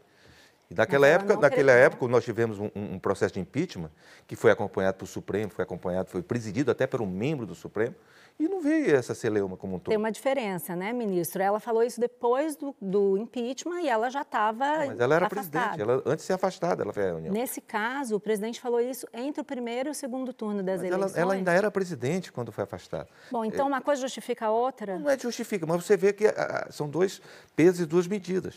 E 0.72 0.74
naquela 0.74 1.06
época, 1.06 1.36
naquela 1.36 1.72
época 1.72 2.08
nós 2.08 2.24
tivemos 2.24 2.58
um, 2.58 2.70
um, 2.74 2.98
processo 2.98 3.34
de 3.34 3.40
impeachment 3.40 3.90
que 4.26 4.34
foi 4.34 4.50
acompanhado 4.50 4.96
pelo 4.96 5.06
Supremo, 5.06 5.50
foi 5.50 5.62
acompanhado, 5.62 6.08
foi 6.08 6.22
presidido 6.22 6.70
até 6.70 6.86
por 6.86 7.02
um 7.02 7.06
membro 7.06 7.44
do 7.44 7.54
Supremo, 7.54 7.94
e 8.38 8.48
não 8.48 8.62
veio 8.62 8.96
essa 8.96 9.14
celeuma 9.14 9.58
como 9.58 9.76
um 9.76 9.78
todo. 9.78 9.90
Tem 9.90 9.98
uma 9.98 10.10
diferença, 10.10 10.74
né, 10.74 10.90
ministro? 10.90 11.42
Ela 11.42 11.60
falou 11.60 11.82
isso 11.82 12.00
depois 12.00 12.56
do, 12.56 12.74
do 12.80 13.18
impeachment 13.18 13.82
e 13.82 13.88
ela 13.88 14.08
já 14.08 14.22
estava 14.22 14.78
Mas 14.78 14.98
ela 14.98 15.14
era 15.14 15.26
afastada. 15.26 15.76
presidente, 15.76 15.80
ela, 15.82 16.02
antes 16.06 16.24
de 16.24 16.26
ser 16.26 16.32
afastada, 16.32 16.82
ela 16.82 16.92
fez 16.94 17.06
a 17.06 17.10
reunião. 17.10 17.34
Nesse 17.34 17.60
caso, 17.60 18.16
o 18.16 18.20
presidente 18.20 18.58
falou 18.58 18.80
isso 18.80 19.06
entre 19.12 19.42
o 19.42 19.44
primeiro 19.44 19.90
e 19.90 19.92
o 19.92 19.94
segundo 19.94 20.32
turno 20.32 20.62
das 20.62 20.80
mas 20.80 20.90
eleições. 20.90 21.12
Ela, 21.14 21.22
ela, 21.22 21.34
ainda 21.34 21.52
era 21.52 21.70
presidente 21.70 22.32
quando 22.32 22.50
foi 22.50 22.64
afastada. 22.64 23.08
Bom, 23.30 23.44
então 23.44 23.68
uma 23.68 23.82
coisa 23.82 24.00
justifica 24.00 24.46
a 24.46 24.50
outra? 24.50 24.98
Não 24.98 25.10
é 25.10 25.18
justifica, 25.18 25.66
mas 25.66 25.84
você 25.84 25.98
vê 25.98 26.14
que 26.14 26.26
a, 26.26 26.66
a, 26.68 26.72
são 26.72 26.88
dois 26.88 27.20
pesos 27.54 27.80
e 27.80 27.86
duas 27.86 28.06
medidas. 28.06 28.56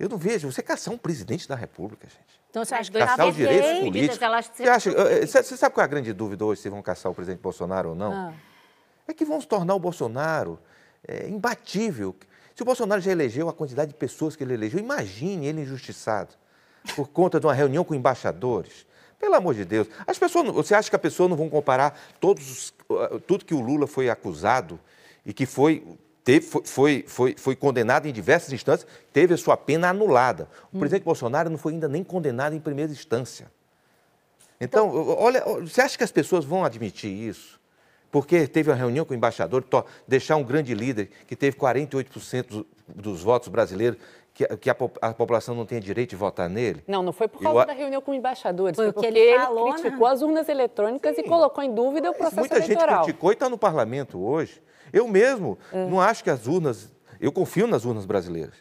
Eu 0.00 0.08
não 0.08 0.18
vejo 0.18 0.50
você 0.50 0.62
caçar 0.62 0.92
um 0.92 0.98
presidente 0.98 1.46
da 1.46 1.54
República, 1.54 2.08
gente. 2.08 2.40
Então 2.48 2.64
você 2.64 2.74
acha 2.74 2.90
que 2.90 2.98
caçar 2.98 3.28
os 3.28 3.36
direitos 3.36 3.80
políticos? 3.80 4.18
Você, 4.56 4.64
acha, 4.64 4.90
eh, 4.90 5.26
você 5.26 5.56
sabe 5.56 5.74
qual 5.74 5.82
é 5.82 5.84
a 5.84 5.88
grande 5.88 6.12
dúvida 6.12 6.44
hoje 6.44 6.62
se 6.62 6.68
vão 6.68 6.82
caçar 6.82 7.12
o 7.12 7.14
presidente 7.14 7.40
Bolsonaro 7.40 7.90
ou 7.90 7.94
não? 7.94 8.12
Ah 8.12 8.32
é 9.10 9.14
que 9.14 9.24
vão 9.24 9.40
se 9.40 9.46
tornar 9.46 9.74
o 9.74 9.78
Bolsonaro 9.78 10.58
é, 11.06 11.28
imbatível. 11.28 12.14
Se 12.54 12.62
o 12.62 12.64
Bolsonaro 12.64 13.00
já 13.00 13.12
elegeu 13.12 13.48
a 13.48 13.52
quantidade 13.52 13.92
de 13.92 13.96
pessoas 13.96 14.34
que 14.34 14.42
ele 14.42 14.54
elegeu, 14.54 14.80
imagine 14.80 15.46
ele 15.46 15.62
injustiçado 15.62 16.34
por 16.96 17.08
conta 17.08 17.38
de 17.38 17.46
uma 17.46 17.54
reunião 17.54 17.84
com 17.84 17.94
embaixadores. 17.94 18.86
Pelo 19.18 19.34
amor 19.34 19.54
de 19.54 19.66
Deus. 19.66 19.86
As 20.06 20.18
pessoas, 20.18 20.50
você 20.50 20.74
acha 20.74 20.88
que 20.88 20.96
as 20.96 21.02
pessoas 21.02 21.28
não 21.28 21.36
vão 21.36 21.50
comparar 21.50 21.98
todos, 22.18 22.72
tudo 23.26 23.44
que 23.44 23.52
o 23.52 23.60
Lula 23.60 23.86
foi 23.86 24.08
acusado 24.08 24.80
e 25.26 25.34
que 25.34 25.44
foi, 25.44 25.86
teve, 26.24 26.46
foi, 26.64 27.04
foi, 27.06 27.34
foi, 27.36 27.56
condenado 27.56 28.06
em 28.06 28.12
diversas 28.12 28.52
instâncias, 28.52 28.88
teve 29.12 29.34
a 29.34 29.36
sua 29.36 29.56
pena 29.56 29.88
anulada. 29.88 30.48
O 30.72 30.76
hum. 30.76 30.80
presidente 30.80 31.04
Bolsonaro 31.04 31.50
não 31.50 31.58
foi 31.58 31.72
ainda 31.72 31.88
nem 31.88 32.04
condenado 32.04 32.54
em 32.54 32.60
primeira 32.60 32.92
instância. 32.92 33.50
Então, 34.60 34.88
então, 34.88 35.16
olha, 35.18 35.42
você 35.60 35.80
acha 35.80 35.96
que 35.96 36.04
as 36.04 36.12
pessoas 36.12 36.44
vão 36.44 36.64
admitir 36.64 37.10
isso? 37.10 37.60
porque 38.10 38.46
teve 38.46 38.70
uma 38.70 38.76
reunião 38.76 39.04
com 39.04 39.12
o 39.12 39.16
embaixador, 39.16 39.64
deixar 40.06 40.36
um 40.36 40.42
grande 40.42 40.74
líder 40.74 41.10
que 41.26 41.36
teve 41.36 41.56
48% 41.56 42.66
dos 42.88 43.22
votos 43.22 43.48
brasileiros, 43.48 43.98
que, 44.34 44.46
que 44.56 44.70
a, 44.70 44.76
a, 45.02 45.14
população 45.14 45.54
não 45.54 45.66
tenha 45.66 45.80
direito 45.80 46.10
de 46.10 46.16
votar 46.16 46.48
nele? 46.48 46.82
Não, 46.86 47.02
não 47.02 47.12
foi 47.12 47.28
por 47.28 47.40
causa 47.40 47.60
Eu, 47.60 47.66
da 47.66 47.72
reunião 47.72 48.00
com 48.00 48.14
embaixadores, 48.14 48.76
foi, 48.76 48.86
foi 48.86 48.92
porque 48.92 49.06
ele, 49.06 49.38
falou, 49.38 49.68
ele 49.68 49.80
criticou 49.80 50.06
né? 50.06 50.14
as 50.14 50.22
urnas 50.22 50.48
eletrônicas 50.48 51.16
Sim. 51.16 51.22
e 51.22 51.24
colocou 51.24 51.62
em 51.62 51.72
dúvida 51.72 52.10
o 52.10 52.14
processo 52.14 52.40
Muita 52.40 52.56
eleitoral. 52.56 52.78
Muita 52.78 52.94
gente 52.94 53.04
criticou 53.04 53.30
e 53.30 53.32
está 53.34 53.48
no 53.48 53.58
parlamento 53.58 54.20
hoje. 54.20 54.60
Eu 54.92 55.06
mesmo 55.08 55.58
é. 55.72 55.86
não 55.86 56.00
acho 56.00 56.22
que 56.22 56.30
as 56.30 56.46
urnas... 56.46 56.92
Eu 57.20 57.30
confio 57.32 57.66
nas 57.66 57.84
urnas 57.84 58.06
brasileiras. 58.06 58.54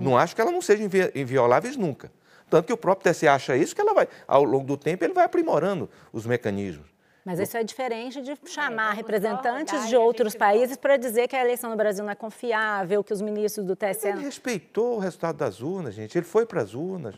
Não 0.00 0.16
acho 0.16 0.34
que 0.34 0.40
elas 0.40 0.52
não 0.52 0.62
sejam 0.62 0.88
invioláveis 1.14 1.76
nunca. 1.76 2.10
Tanto 2.48 2.66
que 2.66 2.72
o 2.72 2.76
próprio 2.76 3.12
TSE 3.12 3.28
acha 3.28 3.56
isso, 3.56 3.74
que 3.74 3.80
ela 3.80 3.92
vai, 3.92 4.08
ao 4.26 4.44
longo 4.44 4.64
do 4.64 4.76
tempo, 4.76 5.04
ele 5.04 5.12
vai 5.12 5.24
aprimorando 5.24 5.90
os 6.12 6.24
mecanismos. 6.24 6.86
Mas 7.24 7.38
isso 7.40 7.58
é 7.58 7.62
diferente 7.62 8.22
de 8.22 8.38
chamar 8.46 8.92
representantes 8.92 9.86
de 9.86 9.94
outros 9.94 10.34
países 10.34 10.78
para 10.78 10.96
dizer 10.96 11.28
que 11.28 11.36
a 11.36 11.42
eleição 11.42 11.68
no 11.68 11.76
Brasil 11.76 12.02
não 12.02 12.10
é 12.10 12.14
confiável, 12.14 13.04
que 13.04 13.12
os 13.12 13.20
ministros 13.20 13.66
do 13.66 13.76
TSE... 13.76 14.08
Ele 14.08 14.24
respeitou 14.24 14.96
o 14.96 14.98
resultado 14.98 15.36
das 15.36 15.60
urnas, 15.60 15.94
gente. 15.94 16.16
Ele 16.16 16.24
foi 16.24 16.46
para 16.46 16.62
as 16.62 16.72
urnas. 16.72 17.16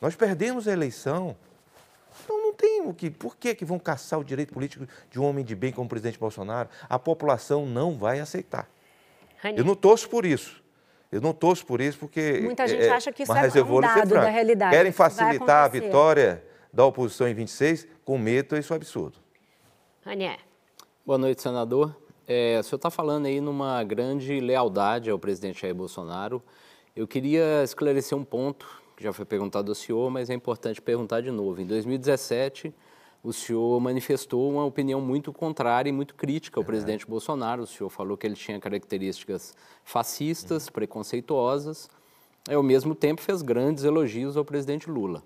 Nós 0.00 0.14
perdemos 0.14 0.68
a 0.68 0.72
eleição. 0.72 1.36
Tem 2.60 2.82
o 2.82 2.92
que... 2.92 3.10
Por 3.10 3.36
que, 3.38 3.54
que 3.54 3.64
vão 3.64 3.78
caçar 3.78 4.20
o 4.20 4.24
direito 4.24 4.52
político 4.52 4.86
de 5.10 5.18
um 5.18 5.24
homem 5.24 5.42
de 5.42 5.54
bem 5.54 5.72
como 5.72 5.86
o 5.86 5.88
presidente 5.88 6.18
Bolsonaro? 6.18 6.68
A 6.88 6.98
população 6.98 7.64
não 7.64 7.96
vai 7.96 8.20
aceitar. 8.20 8.68
Eu 9.56 9.64
não 9.64 9.74
torço 9.74 10.10
por 10.10 10.26
isso. 10.26 10.62
Eu 11.10 11.22
não 11.22 11.32
torço 11.32 11.64
por 11.64 11.80
isso 11.80 11.98
porque... 11.98 12.40
Muita 12.42 12.68
gente 12.68 12.84
é, 12.84 12.90
acha 12.90 13.10
que 13.10 13.22
isso 13.22 13.32
é 13.32 13.64
um 13.64 13.80
dado 13.80 14.10
da 14.10 14.28
realidade. 14.28 14.76
Querem 14.76 14.92
facilitar 14.92 15.64
a 15.64 15.68
vitória 15.68 16.44
da 16.70 16.84
oposição 16.84 17.26
em 17.26 17.32
26, 17.32 17.88
com 18.04 18.18
medo, 18.18 18.56
isso 18.58 18.74
é 18.74 18.76
absurdo. 18.76 19.18
Ranier. 20.04 20.38
Boa 21.04 21.16
noite, 21.16 21.40
senador. 21.40 21.96
É, 22.28 22.58
o 22.60 22.62
senhor 22.62 22.76
está 22.76 22.90
falando 22.90 23.24
aí 23.24 23.40
numa 23.40 23.82
grande 23.82 24.38
lealdade 24.38 25.08
ao 25.08 25.18
presidente 25.18 25.62
Jair 25.62 25.74
Bolsonaro. 25.74 26.42
Eu 26.94 27.08
queria 27.08 27.64
esclarecer 27.64 28.16
um 28.16 28.22
ponto 28.22 28.79
que 29.00 29.04
já 29.04 29.14
foi 29.14 29.24
perguntado 29.24 29.70
ao 29.70 29.74
senhor, 29.74 30.10
mas 30.10 30.28
é 30.28 30.34
importante 30.34 30.80
perguntar 30.80 31.22
de 31.22 31.30
novo. 31.30 31.58
Em 31.58 31.64
2017, 31.64 32.72
o 33.24 33.32
senhor 33.32 33.80
manifestou 33.80 34.50
uma 34.50 34.62
opinião 34.62 35.00
muito 35.00 35.32
contrária 35.32 35.88
e 35.88 35.92
muito 35.92 36.14
crítica 36.14 36.60
ao 36.60 36.64
é. 36.64 36.66
presidente 36.66 37.06
Bolsonaro. 37.06 37.62
O 37.62 37.66
senhor 37.66 37.88
falou 37.88 38.14
que 38.14 38.26
ele 38.26 38.34
tinha 38.34 38.60
características 38.60 39.54
fascistas, 39.82 40.66
uhum. 40.66 40.72
preconceituosas, 40.72 41.88
e 42.46 42.52
ao 42.52 42.62
mesmo 42.62 42.94
tempo 42.94 43.22
fez 43.22 43.40
grandes 43.40 43.84
elogios 43.84 44.36
ao 44.36 44.44
presidente 44.44 44.90
Lula. 44.90 45.22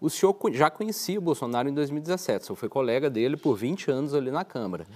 O 0.00 0.08
senhor 0.08 0.36
já 0.52 0.70
conhecia 0.70 1.18
o 1.18 1.22
Bolsonaro 1.22 1.68
em 1.68 1.74
2017, 1.74 2.44
o 2.44 2.46
senhor 2.46 2.56
foi 2.56 2.68
colega 2.68 3.10
dele 3.10 3.36
por 3.36 3.56
20 3.56 3.90
anos 3.90 4.14
ali 4.14 4.30
na 4.30 4.44
Câmara. 4.44 4.86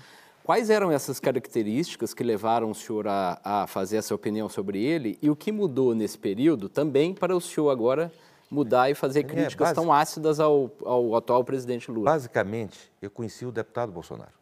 Quais 0.51 0.69
eram 0.69 0.91
essas 0.91 1.21
características 1.21 2.13
que 2.13 2.25
levaram 2.25 2.73
o 2.73 2.75
senhor 2.75 3.07
a, 3.07 3.41
a, 3.45 3.67
fazer 3.69 3.99
essa 3.99 4.13
opinião 4.13 4.49
sobre 4.49 4.83
ele 4.83 5.17
e 5.23 5.31
o 5.31 5.37
que 5.37 5.53
mudou 5.53 5.95
nesse 5.95 6.19
período 6.19 6.69
também 6.69 7.15
para 7.15 7.37
o 7.37 7.41
senhor 7.41 7.71
agora 7.71 8.13
mudar 8.51 8.91
e 8.91 8.95
fazer 8.97 9.21
é, 9.21 9.23
críticas 9.23 9.69
é, 9.69 9.71
basic... 9.71 9.75
tão 9.77 9.93
ácidas 9.93 10.41
ao, 10.41 10.69
ao, 10.85 11.15
atual 11.15 11.45
presidente 11.45 11.89
Lula? 11.89 12.11
Basicamente, 12.11 12.91
eu 13.01 13.09
conheci 13.09 13.47
o 13.47 13.53
deputado 13.53 13.93
Bolsonaro. 13.93 14.33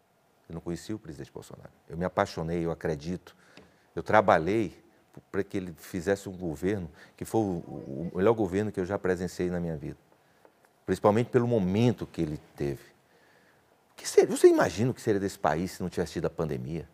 Eu 0.48 0.54
não 0.54 0.62
conheci 0.62 0.94
o 0.94 0.98
presidente 0.98 1.30
Bolsonaro. 1.30 1.68
Eu 1.86 1.98
me 1.98 2.06
apaixonei, 2.06 2.64
eu 2.64 2.70
acredito. 2.70 3.36
Eu 3.94 4.02
trabalhei 4.02 4.72
para 5.30 5.44
que 5.44 5.58
ele 5.58 5.74
fizesse 5.76 6.26
um 6.26 6.34
governo 6.34 6.88
que 7.18 7.26
foi 7.26 7.42
o, 7.42 7.44
o 7.44 8.12
melhor 8.14 8.32
governo 8.32 8.72
que 8.72 8.80
eu 8.80 8.86
já 8.86 8.98
presenciei 8.98 9.50
na 9.50 9.60
minha 9.60 9.76
vida 9.76 9.98
principalmente 10.86 11.28
pelo 11.28 11.46
momento 11.46 12.06
que 12.06 12.22
ele 12.22 12.40
teve. 12.56 12.80
Que 13.98 14.08
seria, 14.08 14.30
você 14.30 14.46
imagina 14.46 14.92
o 14.92 14.94
que 14.94 15.02
seria 15.02 15.18
desse 15.18 15.38
país 15.38 15.72
se 15.72 15.82
não 15.82 15.90
tivesse 15.90 16.12
tido 16.12 16.26
a 16.26 16.30
pandemia? 16.30 16.88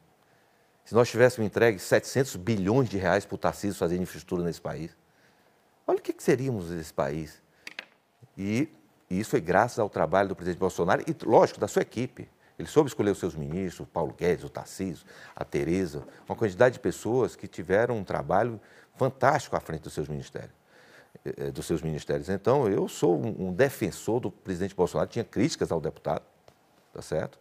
Se 0.87 0.95
nós 0.95 1.11
tivéssemos 1.11 1.47
entregue 1.47 1.79
700 1.79 2.37
bilhões 2.37 2.89
de 2.89 2.97
reais 2.97 3.27
para 3.27 3.35
o 3.35 3.39
Tarcísio 3.39 3.79
fazer 3.79 3.97
infraestrutura 3.97 4.43
nesse 4.43 4.61
país? 4.61 4.97
Olha 5.87 5.99
o 5.99 6.03
que, 6.03 6.15
que 6.15 6.23
seríamos 6.23 6.71
desse 6.71 6.95
país. 6.95 7.43
E, 8.39 8.71
e, 9.11 9.21
isso 9.21 9.31
foi 9.31 9.41
graças 9.43 9.79
ao 9.79 9.91
trabalho 9.91 10.31
do 10.31 10.35
presidente 10.35 10.59
Bolsonaro 10.59 11.05
e, 11.07 11.15
lógico, 11.27 11.61
da 11.61 11.69
sua 11.69 11.83
equipe. 11.83 12.27
Ele 12.59 12.69
soube 12.69 12.89
escolher 12.89 13.11
os 13.11 13.19
seus 13.19 13.35
ministros, 13.35 13.81
o 13.81 13.87
Paulo 13.87 14.15
Guedes, 14.15 14.43
o 14.43 14.49
Tarcísio, 14.49 15.05
a 15.37 15.45
Tereza, 15.45 16.07
uma 16.27 16.35
quantidade 16.35 16.75
de 16.75 16.81
pessoas 16.81 17.37
que 17.37 17.47
tiveram 17.47 17.99
um 17.99 18.05
trabalho 18.05 18.59
fantástico 18.97 19.57
à 19.57 19.61
frente 19.61 19.83
dos 19.83 19.93
seus 19.93 20.09
ministérios. 20.09 20.55
Eh, 21.25 21.35
eh, 21.37 21.51
dos 21.51 21.67
seus 21.67 21.83
ministérios. 21.83 22.31
Então, 22.31 22.67
eu 22.67 22.89
sou 22.89 23.21
um 23.25 23.53
defensor 23.53 24.21
do 24.21 24.31
presidente 24.31 24.75
Bolsonaro, 24.75 25.09
tinha 25.09 25.25
críticas 25.25 25.71
ao 25.71 25.81
deputado, 25.81 26.23
tá 26.95 27.03
certo? 27.03 27.39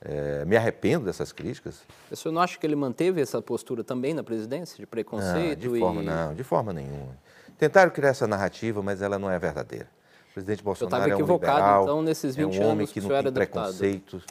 É, 0.00 0.44
me 0.44 0.56
arrependo 0.56 1.06
dessas 1.06 1.32
críticas. 1.32 1.82
O 2.10 2.16
senhor 2.16 2.32
não 2.32 2.42
acha 2.42 2.58
que 2.58 2.66
ele 2.66 2.76
manteve 2.76 3.20
essa 3.20 3.40
postura 3.40 3.82
também 3.82 4.12
na 4.12 4.22
presidência, 4.22 4.76
de 4.76 4.86
preconceito? 4.86 5.64
Não, 5.64 5.72
de 5.72 5.80
forma, 5.80 6.02
e... 6.02 6.04
não, 6.04 6.34
de 6.34 6.44
forma 6.44 6.72
nenhuma. 6.72 7.16
Tentaram 7.56 7.90
criar 7.90 8.10
essa 8.10 8.26
narrativa, 8.26 8.82
mas 8.82 9.00
ela 9.00 9.18
não 9.18 9.30
é 9.30 9.38
verdadeira. 9.38 9.88
O 10.30 10.34
presidente 10.34 10.62
Bolsonaro 10.62 11.10
é 11.10 11.16
um 11.16 11.20
liberal, 11.20 11.84
então, 11.84 12.02
nesses 12.02 12.36
20 12.36 12.60
é 12.60 12.60
um 12.60 12.68
homem 12.68 12.86
que 12.86 13.00
não 13.00 13.08
tem 13.08 13.32
preconceitos, 13.32 14.24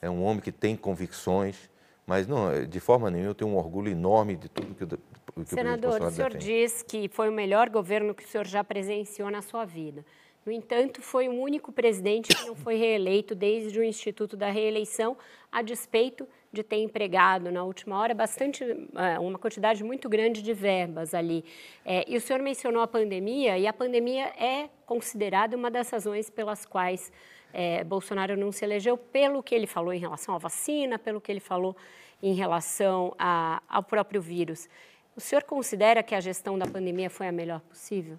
é 0.00 0.08
um 0.08 0.22
homem 0.22 0.40
que 0.40 0.52
tem 0.52 0.76
convicções, 0.76 1.68
mas 2.06 2.28
não, 2.28 2.64
de 2.64 2.78
forma 2.78 3.10
nenhuma 3.10 3.30
eu 3.30 3.34
tenho 3.34 3.50
um 3.50 3.56
orgulho 3.56 3.90
enorme 3.90 4.36
de 4.36 4.48
tudo 4.48 4.72
que, 4.74 4.84
o, 4.84 5.44
que 5.44 5.50
Senador, 5.50 6.00
o, 6.00 6.06
o 6.06 6.10
senhor 6.12 6.30
defende. 6.30 6.62
diz 6.62 6.82
que 6.82 7.08
foi 7.08 7.28
o 7.28 7.32
melhor 7.32 7.68
governo 7.68 8.14
que 8.14 8.24
o 8.24 8.28
senhor 8.28 8.46
já 8.46 8.62
presenciou 8.62 9.30
na 9.32 9.42
sua 9.42 9.64
vida. 9.64 10.04
No 10.48 10.52
entanto, 10.52 11.02
foi 11.02 11.28
o 11.28 11.32
único 11.32 11.70
presidente 11.70 12.34
que 12.34 12.46
não 12.46 12.54
foi 12.56 12.76
reeleito 12.76 13.34
desde 13.34 13.78
o 13.78 13.84
Instituto 13.84 14.34
da 14.34 14.48
Reeleição, 14.48 15.14
a 15.52 15.60
despeito 15.60 16.26
de 16.50 16.62
ter 16.62 16.76
empregado 16.76 17.52
na 17.52 17.62
última 17.64 17.98
hora 18.00 18.14
bastante 18.14 18.64
é, 18.64 19.18
uma 19.18 19.38
quantidade 19.38 19.84
muito 19.84 20.08
grande 20.08 20.40
de 20.40 20.54
verbas 20.54 21.12
ali. 21.12 21.44
É, 21.84 22.02
e 22.08 22.16
o 22.16 22.20
senhor 22.22 22.40
mencionou 22.40 22.80
a 22.80 22.86
pandemia, 22.86 23.58
e 23.58 23.66
a 23.66 23.74
pandemia 23.74 24.32
é 24.38 24.70
considerada 24.86 25.54
uma 25.54 25.70
das 25.70 25.90
razões 25.90 26.30
pelas 26.30 26.64
quais 26.64 27.12
é, 27.52 27.84
Bolsonaro 27.84 28.34
não 28.34 28.50
se 28.50 28.64
elegeu, 28.64 28.96
pelo 28.96 29.42
que 29.42 29.54
ele 29.54 29.66
falou 29.66 29.92
em 29.92 30.00
relação 30.00 30.34
à 30.34 30.38
vacina, 30.38 30.98
pelo 30.98 31.20
que 31.20 31.30
ele 31.30 31.40
falou 31.40 31.76
em 32.22 32.32
relação 32.32 33.14
a, 33.18 33.62
ao 33.68 33.82
próprio 33.82 34.22
vírus. 34.22 34.66
O 35.14 35.20
senhor 35.20 35.44
considera 35.44 36.02
que 36.02 36.14
a 36.14 36.20
gestão 36.20 36.58
da 36.58 36.66
pandemia 36.66 37.10
foi 37.10 37.28
a 37.28 37.32
melhor 37.32 37.60
possível? 37.60 38.16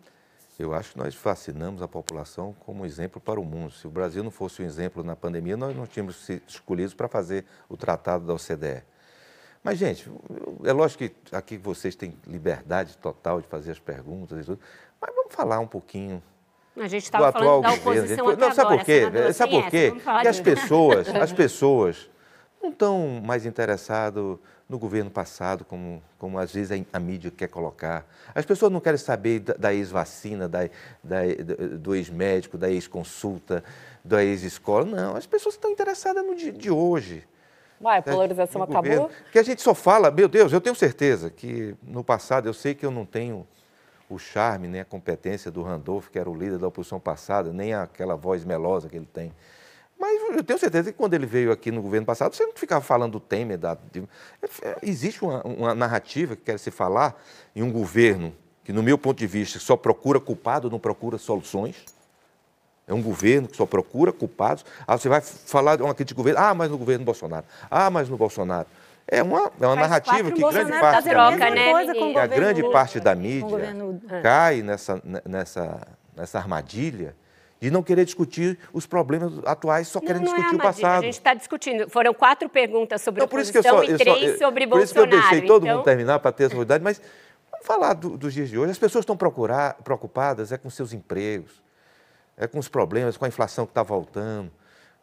Eu 0.60 0.74
acho 0.74 0.92
que 0.92 0.98
nós 0.98 1.16
vacinamos 1.16 1.82
a 1.82 1.88
população 1.88 2.54
como 2.66 2.86
exemplo 2.86 3.22
para 3.22 3.39
o 3.39 3.46
mundo. 3.46 3.72
Se 3.72 3.88
o 3.88 3.89
Brasil 3.89 4.22
não 4.22 4.30
fosse 4.30 4.62
um 4.62 4.66
exemplo 4.66 5.01
na 5.04 5.16
pandemia, 5.16 5.56
nós 5.56 5.74
não 5.74 5.88
tínhamos 5.88 6.18
sido 6.18 6.42
escolhidos 6.46 6.94
para 6.94 7.08
fazer 7.08 7.46
o 7.70 7.78
tratado 7.78 8.25
da 8.25 8.34
OCDE. 8.34 8.84
Mas, 9.63 9.78
gente, 9.78 10.12
é 10.66 10.74
lógico 10.74 11.06
que 11.06 11.36
aqui 11.36 11.58
vocês 11.58 11.96
têm 11.96 12.13
liberdade 12.28 12.98
total 12.98 13.42
de 13.42 13.48
fazer 13.48 13.72
as 13.72 13.80
perguntas 13.80 14.42
e 14.42 14.44
tudo, 14.44 14.60
mas 15.00 15.16
vamos 15.16 15.34
falar 15.34 15.60
um 15.60 15.68
pouquinho 15.68 16.22
a 16.78 16.88
gente 16.88 17.04
estava 17.04 17.32
falando 17.32 17.63
da 17.63 17.74
oposição 17.74 18.25
governo. 18.25 18.46
Não, 18.46 18.54
sabe 18.54 18.68
agora, 18.68 18.78
por 18.78 18.86
quê? 18.86 19.34
Sabe 19.34 19.51
por 19.51 19.70
quê? 19.70 19.94
Porque 19.94 20.28
as 20.28 20.39
pessoas, 20.39 21.10
as 21.10 21.34
pessoas 21.34 22.10
não 22.62 22.70
estão 22.70 23.22
mais 23.24 23.46
interessadas 23.46 24.38
no 24.70 24.78
governo 24.78 25.10
passado, 25.10 25.66
como, 25.66 26.02
como 26.20 26.38
às 26.38 26.54
vezes 26.54 26.72
a, 26.72 26.98
a, 26.98 27.00
mídia 27.00 27.32
quer 27.32 27.48
colocar. 27.48 28.06
As 28.36 28.46
pessoas 28.46 28.72
não 28.72 28.80
querem 28.80 29.00
saber 29.00 29.40
da, 29.40 29.54
da 29.56 29.74
ex-vacina, 29.74 30.48
da, 30.48 30.60
da, 31.04 31.22
do 31.80 31.96
ex-médico, 31.96 32.56
da 32.56 32.70
ex-consulta, 32.70 33.64
da 34.06 34.24
ex-escola. 34.24 34.86
Não, 34.86 35.16
as 35.16 35.26
pessoas 35.26 35.56
estão 35.56 35.72
interessadas 35.72 36.24
no 36.24 36.36
dia 36.36 36.52
de 36.52 36.70
hoje. 36.70 37.28
Uai, 37.82 37.98
a 37.98 38.02
polarização 38.04 38.62
acabou? 38.62 38.84
Governo, 38.84 39.10
que 39.32 39.40
a 39.40 39.44
gente 39.44 39.62
só 39.62 39.74
fala, 39.74 40.12
meu 40.12 40.28
Deus, 40.28 40.54
eu 40.54 40.62
tenho 40.62 40.76
certeza 40.76 41.32
que 41.32 41.76
no 41.82 42.04
passado, 42.04 42.48
eu 42.48 42.54
sei 42.54 42.76
que 42.76 42.86
eu 42.86 42.92
não 42.92 43.06
tenho 43.06 43.48
o 44.08 44.20
charme, 44.20 44.68
nem 44.68 44.82
a 44.82 44.86
competência 44.86 45.50
do 45.50 45.64
Randolph, 45.64 46.10
que 46.10 46.20
era 46.20 46.30
o 46.30 46.36
líder 46.36 46.60
da 46.60 46.68
oposição 46.68 47.00
passada, 47.00 47.52
nem 47.52 47.74
aquela 47.74 48.16
voz 48.16 48.44
melosa 48.44 48.88
que 48.88 48.98
ele 48.98 49.08
tem. 49.12 49.32
Mas 50.00 50.38
eu 50.38 50.44
tenho 50.44 50.58
certeza 50.58 50.94
que 50.94 50.98
quando 50.98 51.13
ele 51.13 51.25
veio 51.25 51.51
aqui 51.51 51.72
no 51.72 51.82
governo 51.82 52.06
passado, 52.06 52.34
você 52.34 52.46
não 52.46 52.53
ficava 52.56 52.79
falando 52.79 53.13
do 53.13 53.20
Temer. 53.20 53.58
Da, 53.58 53.77
de, 53.91 54.01
é, 54.63 54.77
existe 54.82 55.22
uma, 55.22 55.41
uma, 55.44 55.75
narrativa 55.75 56.38
que 56.38 56.44
quer 56.44 56.58
se 56.58 56.72
falar 56.72 57.22
em 57.53 57.62
um 57.62 57.70
governo 57.70 58.34
que, 58.63 58.72
no 58.72 58.82
meu 58.82 58.98
ponto 58.98 59.18
de 59.18 59.27
vista, 59.27 59.60
só 59.60 59.75
procura 59.75 60.18
culpado, 60.18 60.70
não 60.70 60.79
procura 60.79 61.18
soluções. 61.18 61.75
É 62.88 62.94
um 62.94 63.01
governo 63.01 63.50
que 63.50 63.58
só 63.58 63.65
procura 63.65 64.13
culpados. 64.13 64.65
Ah, 64.88 64.98
você 64.98 65.10
vai 65.10 65.20
falar 65.20 65.75
de 65.75 65.84
uma 65.84 65.94
crítica 65.94 66.15
de 66.15 66.18
governo, 66.18 66.39
ah, 66.39 66.53
mas 66.53 66.72
no 66.72 66.77
governo 66.77 67.03
Bolsonaro, 67.03 67.46
ah, 67.70 67.89
mas 67.89 68.08
no 68.08 68.18
Bolsonaro. 68.18 68.68
É 69.06 69.22
uma, 69.22 69.51
é 69.60 69.65
uma 69.65 69.75
narrativa 69.75 70.32
que 70.32 70.39
grande 70.39 70.72
parte, 70.72 71.10
tá 71.10 71.50
né, 71.50 72.15
a 72.15 72.28
grande 72.28 72.63
parte 72.71 73.00
da 73.00 73.15
mídia 73.15 73.41
governo, 73.41 74.02
cai 74.21 74.62
nessa, 74.62 75.02
nessa, 75.26 75.88
nessa 76.15 76.38
armadilha 76.38 77.15
de 77.60 77.69
não 77.69 77.84
querer 77.84 78.06
discutir 78.06 78.58
os 78.72 78.86
problemas 78.86 79.34
atuais, 79.45 79.88
só 79.88 80.00
querem 80.00 80.22
não, 80.22 80.32
não 80.32 80.34
é 80.34 80.36
discutir 80.38 80.56
é 80.56 80.58
o 80.58 80.62
passado. 80.62 81.00
A 81.00 81.06
gente 81.06 81.13
está 81.13 81.34
discutindo. 81.34 81.89
Foram 81.89 82.13
quatro 82.13 82.48
perguntas 82.48 83.02
sobre 83.02 83.24
então, 83.24 83.38
oposição 83.38 83.78
só, 83.78 83.84
e 83.84 83.98
três 83.98 84.32
só, 84.38 84.45
sobre 84.45 84.65
por 84.65 84.78
Bolsonaro. 84.78 84.80
Por 84.80 84.84
isso 84.84 84.93
que 84.93 85.00
eu 85.00 85.08
deixei 85.08 85.41
todo 85.41 85.63
então... 85.63 85.78
mundo 85.78 85.86
terminar 85.86 86.19
para 86.19 86.32
ter 86.32 86.45
essa 86.45 86.56
novidade, 86.56 86.84
mas 86.84 87.02
vamos 87.52 87.65
falar 87.65 87.93
do, 87.93 88.17
dos 88.17 88.34
dias 88.34 88.50
de 88.50 88.58
hoje. 88.58 88.72
As 88.72 88.80
pessoas 88.80 89.04
estão 89.04 89.17
preocupadas 89.17 90.52
é 90.52 90.58
com 90.58 90.69
seus 90.69 90.93
empregos, 90.93 91.62
é 92.38 92.48
com 92.48 92.60
os 92.60 92.69
problemas, 92.69 93.17
com 93.17 93.26
a 93.26 93.28
inflação 93.28 93.65
que 93.65 93.72
está 93.72 93.84
voltando, 93.84 94.50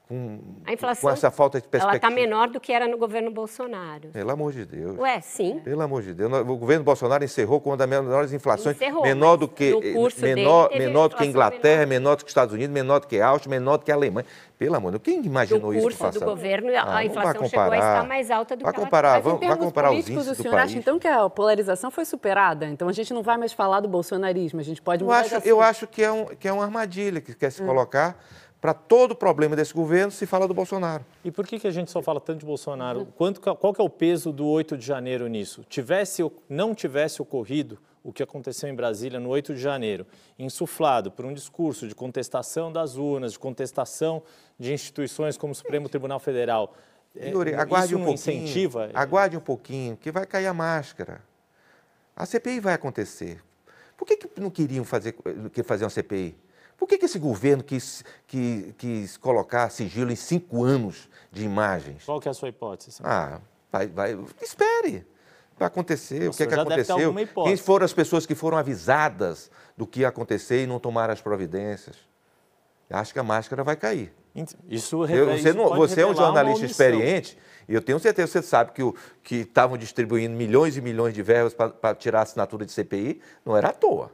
com, 0.08 0.38
a 0.64 0.72
inflação, 0.72 1.02
com 1.02 1.10
essa 1.10 1.32
falta 1.32 1.60
de 1.60 1.66
perspectiva. 1.66 1.90
Ela 1.90 1.96
está 1.96 2.10
menor 2.10 2.48
do 2.48 2.60
que 2.60 2.72
era 2.72 2.86
no 2.86 2.96
governo 2.96 3.28
Bolsonaro. 3.30 4.10
Pelo 4.10 4.30
amor 4.30 4.52
de 4.52 4.64
Deus. 4.64 4.96
Ué, 4.98 5.20
sim. 5.20 5.60
Pelo 5.64 5.82
amor 5.82 6.02
de 6.02 6.14
Deus. 6.14 6.32
O 6.32 6.56
governo 6.56 6.84
Bolsonaro 6.84 7.24
encerrou 7.24 7.60
com 7.60 7.70
uma 7.70 7.76
das 7.76 7.88
menores 7.88 8.32
inflações. 8.32 8.76
Encerrou, 8.76 9.02
menor 9.02 9.36
do 9.36 9.48
que, 9.48 9.74
menor, 10.22 10.70
menor 10.70 11.08
do 11.08 11.16
que 11.16 11.24
a 11.24 11.26
Inglaterra, 11.26 11.86
menor. 11.86 11.88
menor 11.88 12.16
do 12.16 12.18
que 12.18 12.26
os 12.26 12.30
Estados 12.30 12.54
Unidos, 12.54 12.72
menor 12.72 13.00
do 13.00 13.08
que 13.08 13.20
Áustria, 13.20 13.50
menor 13.50 13.78
do 13.78 13.84
que 13.84 13.90
a 13.90 13.96
Alemanha. 13.96 14.26
Pelo 14.56 14.76
amor 14.76 14.92
de 14.92 14.98
Deus. 14.98 15.02
Quem 15.02 15.26
imaginou 15.26 15.74
isso 15.74 15.88
que 15.88 15.96
passava? 15.96 16.24
do 16.24 16.24
governo, 16.24 16.68
ah, 16.74 16.96
a 16.96 17.04
inflação 17.04 17.48
chegou 17.48 17.72
a 17.72 17.76
estar 17.76 18.06
mais 18.06 18.30
alta 18.30 18.56
do 18.56 18.62
vai 18.62 18.72
que 18.72 18.80
comparar, 18.80 19.20
ela 19.20 19.36
vai 19.36 19.56
comparar 19.56 19.90
os 19.90 20.08
índices 20.08 20.30
o 20.30 20.34
senhor 20.34 20.52
do 20.52 20.56
acha, 20.56 20.78
então, 20.78 20.98
que 20.98 21.08
a 21.08 21.28
polarização 21.28 21.90
foi 21.90 22.04
superada? 22.04 22.64
Então, 22.66 22.88
a 22.88 22.92
gente 22.92 23.12
não 23.12 23.22
vai 23.22 23.36
mais 23.36 23.52
falar 23.52 23.80
do 23.80 23.88
bolsonarismo, 23.88 24.60
a 24.60 24.62
gente 24.62 24.80
pode 24.80 25.02
eu 25.02 25.10
acho, 25.10 25.34
Eu 25.44 25.60
acho 25.60 25.86
que 25.86 26.02
é, 26.02 26.10
um, 26.10 26.24
que 26.24 26.48
é 26.48 26.52
uma 26.52 26.62
armadilha 26.62 27.20
que 27.20 27.34
quer 27.34 27.50
se 27.50 27.62
hum. 27.62 27.66
colocar 27.66 28.16
para 28.60 28.74
todo 28.74 29.12
o 29.12 29.14
problema 29.14 29.54
desse 29.54 29.72
governo 29.72 30.10
se 30.10 30.26
fala 30.26 30.48
do 30.48 30.54
Bolsonaro. 30.54 31.04
E 31.24 31.30
por 31.30 31.46
que, 31.46 31.58
que 31.58 31.66
a 31.66 31.70
gente 31.70 31.90
só 31.90 32.02
fala 32.02 32.20
tanto 32.20 32.40
de 32.40 32.46
Bolsonaro? 32.46 33.06
Quanto, 33.16 33.40
qual 33.40 33.72
que 33.72 33.80
é 33.80 33.84
o 33.84 33.90
peso 33.90 34.32
do 34.32 34.46
8 34.46 34.76
de 34.76 34.86
janeiro 34.86 35.26
nisso? 35.28 35.64
Tivesse, 35.68 36.22
não 36.48 36.74
tivesse 36.74 37.20
ocorrido 37.20 37.78
o 38.02 38.12
que 38.12 38.22
aconteceu 38.22 38.68
em 38.68 38.74
Brasília 38.74 39.18
no 39.18 39.28
8 39.30 39.54
de 39.54 39.60
janeiro, 39.60 40.06
insuflado 40.38 41.10
por 41.10 41.24
um 41.24 41.34
discurso 41.34 41.88
de 41.88 41.94
contestação 41.94 42.72
das 42.72 42.96
urnas, 42.96 43.32
de 43.32 43.38
contestação 43.38 44.22
de 44.58 44.72
instituições 44.72 45.36
como 45.36 45.52
o 45.52 45.56
Supremo 45.56 45.88
Tribunal 45.88 46.20
Federal, 46.20 46.72
é, 47.18 47.30
Yuri, 47.30 47.54
aguarde 47.54 47.94
um 47.94 48.04
pouquinho, 48.04 48.14
incentiva... 48.14 48.90
Aguarde 48.94 49.36
um 49.36 49.40
pouquinho, 49.40 49.96
que 49.96 50.12
vai 50.12 50.26
cair 50.26 50.46
a 50.46 50.54
máscara. 50.54 51.22
A 52.14 52.26
CPI 52.26 52.60
vai 52.60 52.74
acontecer. 52.74 53.42
Por 53.96 54.06
que, 54.06 54.16
que 54.16 54.40
não 54.40 54.50
queriam 54.50 54.84
fazer, 54.84 55.14
fazer 55.64 55.84
uma 55.84 55.90
CPI? 55.90 56.36
Por 56.76 56.86
que, 56.86 56.98
que 56.98 57.06
esse 57.06 57.18
governo 57.18 57.62
quis, 57.62 58.04
quis, 58.26 58.74
quis, 58.76 59.16
colocar 59.16 59.70
sigilo 59.70 60.12
em 60.12 60.16
cinco 60.16 60.62
anos 60.62 61.08
de 61.32 61.44
imagens? 61.44 62.04
Qual 62.04 62.20
que 62.20 62.28
é 62.28 62.30
a 62.30 62.34
sua 62.34 62.48
hipótese? 62.48 63.00
Ah, 63.02 63.40
vai, 63.72 63.86
vai, 63.86 64.18
espere. 64.42 65.06
Vai 65.58 65.68
acontecer. 65.68 66.28
O, 66.28 66.32
que, 66.32 66.42
é 66.42 66.46
que 66.46 66.54
aconteceu? 66.54 67.14
Quem 67.44 67.56
foram 67.56 67.84
as 67.84 67.92
pessoas 67.92 68.26
que 68.26 68.34
foram 68.34 68.58
avisadas 68.58 69.50
do 69.74 69.86
que 69.86 70.00
ia 70.00 70.08
acontecer 70.08 70.64
e 70.64 70.66
não 70.66 70.78
tomaram 70.78 71.14
as 71.14 71.20
providências? 71.20 71.96
Acho 72.90 73.12
que 73.12 73.18
a 73.18 73.22
máscara 73.22 73.64
vai 73.64 73.74
cair. 73.74 74.12
Isso, 74.68 75.06
eu, 75.06 75.26
você, 75.26 75.52
não, 75.54 75.74
você 75.74 76.02
é 76.02 76.06
um 76.06 76.14
jornalista 76.14 76.66
experiente 76.66 77.38
e 77.66 77.74
eu 77.74 77.80
tenho 77.80 77.98
certeza, 77.98 78.30
você 78.30 78.42
sabe 78.42 78.72
que, 78.72 78.82
que 79.22 79.36
estavam 79.36 79.78
distribuindo 79.78 80.36
milhões 80.36 80.76
e 80.76 80.82
milhões 80.82 81.14
de 81.14 81.22
verbas 81.22 81.54
para 81.54 81.94
tirar 81.94 82.20
a 82.20 82.22
assinatura 82.22 82.66
de 82.66 82.70
CPI, 82.70 83.20
não 83.44 83.56
era 83.56 83.68
à 83.68 83.72
toa. 83.72 84.12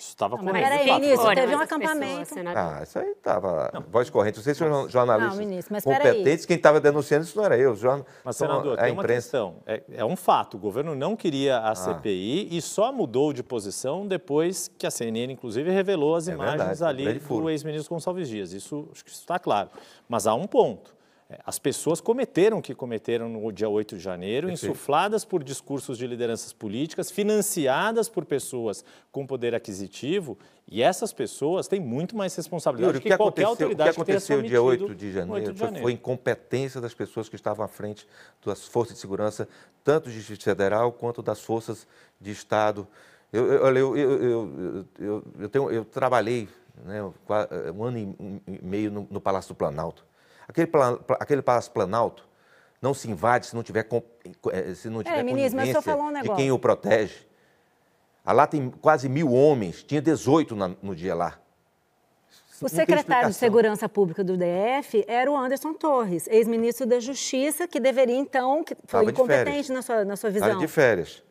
Isso 0.00 0.08
estava 0.08 0.38
com 0.38 0.44
Mas 0.44 0.54
peraí, 0.54 0.98
ministro, 0.98 1.34
teve 1.34 1.54
um 1.54 1.60
acampamento. 1.60 2.34
Pessoas, 2.34 2.56
ah, 2.56 2.80
isso 2.82 2.98
aí 2.98 3.10
estava 3.10 3.84
voz 3.90 4.08
corrente. 4.08 4.40
Vocês 4.40 4.56
são 4.56 4.88
jornalistas 4.88 5.36
não, 5.36 5.44
ministro, 5.44 5.74
mas 5.74 5.84
competentes. 5.84 6.46
Quem 6.46 6.56
estava 6.56 6.80
denunciando 6.80 7.26
isso 7.26 7.36
não 7.36 7.44
era 7.44 7.58
eu. 7.58 7.76
Jornal, 7.76 8.06
mas, 8.24 8.34
senador, 8.34 8.78
a 8.78 8.82
tem 8.82 8.92
uma 8.94 9.04
questão. 9.04 9.56
É, 9.66 9.82
é, 9.92 10.02
um 10.02 10.16
fato. 10.16 10.56
O 10.56 10.58
governo 10.58 10.94
não 10.94 11.14
queria 11.14 11.58
a 11.58 11.72
ah. 11.72 11.74
CPI 11.74 12.48
e 12.50 12.62
só 12.62 12.90
mudou 12.90 13.34
de 13.34 13.42
posição 13.42 14.06
depois 14.06 14.70
que 14.78 14.86
a 14.86 14.90
CNN, 14.90 15.30
inclusive, 15.30 15.70
revelou 15.70 16.14
as 16.16 16.28
é 16.28 16.32
imagens 16.32 16.78
verdade, 16.78 16.84
ali 16.84 17.18
do 17.18 17.50
ex-ministro 17.50 17.94
Gonçalves 17.94 18.26
Dias. 18.26 18.52
Isso, 18.54 18.88
acho 18.90 19.04
que 19.04 19.10
isso 19.10 19.20
está 19.20 19.38
claro. 19.38 19.68
Mas 20.08 20.26
há 20.26 20.32
um 20.32 20.46
ponto. 20.46 20.94
É, 21.30 21.38
as 21.46 21.60
pessoas 21.60 22.00
cometeram 22.00 22.58
o 22.58 22.62
que 22.62 22.74
cometeram 22.74 23.28
no 23.28 23.52
dia 23.52 23.68
8 23.68 23.96
de 23.96 24.02
janeiro, 24.02 24.48
Perfeito. 24.48 24.72
insufladas 24.72 25.24
por 25.24 25.44
discursos 25.44 25.96
de 25.96 26.04
lideranças 26.04 26.52
políticas, 26.52 27.08
financiadas 27.08 28.08
por 28.08 28.24
pessoas 28.24 28.84
com 29.12 29.24
poder 29.24 29.54
aquisitivo, 29.54 30.36
e 30.68 30.82
essas 30.82 31.12
pessoas 31.12 31.68
têm 31.68 31.78
muito 31.78 32.16
mais 32.16 32.34
responsabilidade 32.34 32.94
Yuri, 32.94 33.02
que, 33.02 33.10
que 33.10 33.16
qualquer 33.16 33.44
autoridade 33.44 33.90
O 33.90 33.94
que 33.94 34.00
aconteceu 34.00 34.42
dia 34.42 34.60
8 34.60 34.92
de 34.92 35.12
janeiro, 35.12 35.32
8 35.34 35.52
de 35.52 35.58
janeiro. 35.58 35.82
Foi, 35.82 35.82
foi 35.82 35.92
incompetência 35.92 36.80
das 36.80 36.94
pessoas 36.94 37.28
que 37.28 37.36
estavam 37.36 37.64
à 37.64 37.68
frente 37.68 38.08
das 38.44 38.66
forças 38.66 38.94
de 38.94 39.00
segurança, 39.00 39.48
tanto 39.84 40.10
de 40.10 40.16
Justiça 40.16 40.50
Federal 40.50 40.90
quanto 40.90 41.22
das 41.22 41.40
forças 41.40 41.86
de 42.20 42.32
Estado. 42.32 42.88
Eu, 43.32 43.46
eu, 43.46 43.96
eu, 43.96 44.86
eu, 44.98 45.24
eu, 45.38 45.48
tenho, 45.48 45.84
trabalhei 45.84 46.48
né, 46.84 47.00
um 47.72 47.84
ano 47.84 47.98
e 47.98 48.60
meio 48.60 48.90
no, 48.90 49.06
no 49.08 49.20
Palácio 49.20 49.54
do 49.54 49.56
Planalto. 49.56 50.09
Aquele, 50.50 50.68
aquele 51.20 51.42
Palácio 51.42 51.70
Planalto 51.70 52.28
não 52.82 52.92
se 52.92 53.08
invade 53.08 53.46
se 53.46 53.54
não 53.54 53.62
tiver, 53.62 53.86
eh, 54.52 54.74
se 54.74 54.90
não 54.90 55.02
tiver 55.02 55.18
é, 55.18 55.22
ministro, 55.22 55.60
um 55.60 56.22
de 56.22 56.34
quem 56.34 56.50
o 56.50 56.58
protege. 56.58 57.28
Ah, 58.24 58.32
lá 58.32 58.46
tem 58.46 58.68
quase 58.68 59.08
mil 59.08 59.32
homens, 59.32 59.82
tinha 59.82 60.02
18 60.02 60.56
na, 60.56 60.72
no 60.82 60.94
dia 60.94 61.14
lá. 61.14 61.38
O 62.60 62.68
secretário 62.68 63.30
de 63.30 63.36
Segurança 63.36 63.88
Pública 63.88 64.22
do 64.22 64.36
DF 64.36 65.04
era 65.06 65.30
o 65.30 65.36
Anderson 65.36 65.72
Torres, 65.72 66.26
ex-ministro 66.26 66.84
da 66.84 67.00
Justiça, 67.00 67.66
que 67.66 67.80
deveria, 67.80 68.16
então, 68.16 68.62
que 68.62 68.74
foi 68.84 69.00
Tava 69.00 69.10
incompetente 69.10 69.72
na 69.72 69.80
sua, 69.80 70.04
na 70.04 70.16
sua 70.16 70.30
visão. 70.30 70.48
Estava 70.48 70.66
de 70.66 70.70
férias. 70.70 71.22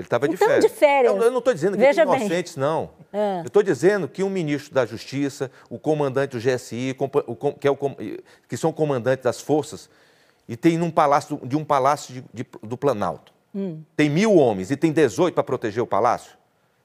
Ele 0.00 0.06
estava 0.06 0.28
de 0.28 0.34
então, 0.34 0.48
férias. 0.48 0.64
de 0.64 0.70
férias. 0.70 1.14
Eu, 1.14 1.22
eu 1.22 1.30
não 1.30 1.38
estou 1.38 1.54
dizendo 1.54 1.76
que 1.76 1.82
Veja 1.82 2.02
inocentes, 2.02 2.54
bem. 2.54 2.64
não. 2.64 2.90
É. 3.12 3.40
Eu 3.40 3.46
estou 3.46 3.62
dizendo 3.62 4.08
que 4.08 4.22
um 4.22 4.30
ministro 4.30 4.74
da 4.74 4.86
Justiça, 4.86 5.50
o 5.68 5.78
comandante 5.78 6.36
do 6.36 6.38
GSI, 6.38 6.96
que, 7.58 7.68
é 7.68 7.70
o, 7.70 7.76
que 8.48 8.56
são 8.56 8.72
comandantes 8.72 9.24
das 9.24 9.40
forças, 9.40 9.88
e 10.48 10.56
tem 10.56 10.76
num 10.76 10.90
palácio, 10.90 11.40
de 11.44 11.56
um 11.56 11.64
palácio 11.64 12.14
de, 12.14 12.24
de, 12.32 12.46
do 12.62 12.76
Planalto. 12.76 13.32
Hum. 13.54 13.82
Tem 13.96 14.08
mil 14.08 14.34
homens 14.36 14.70
e 14.70 14.76
tem 14.76 14.92
18 14.92 15.34
para 15.34 15.44
proteger 15.44 15.82
o 15.82 15.86
palácio. 15.86 16.32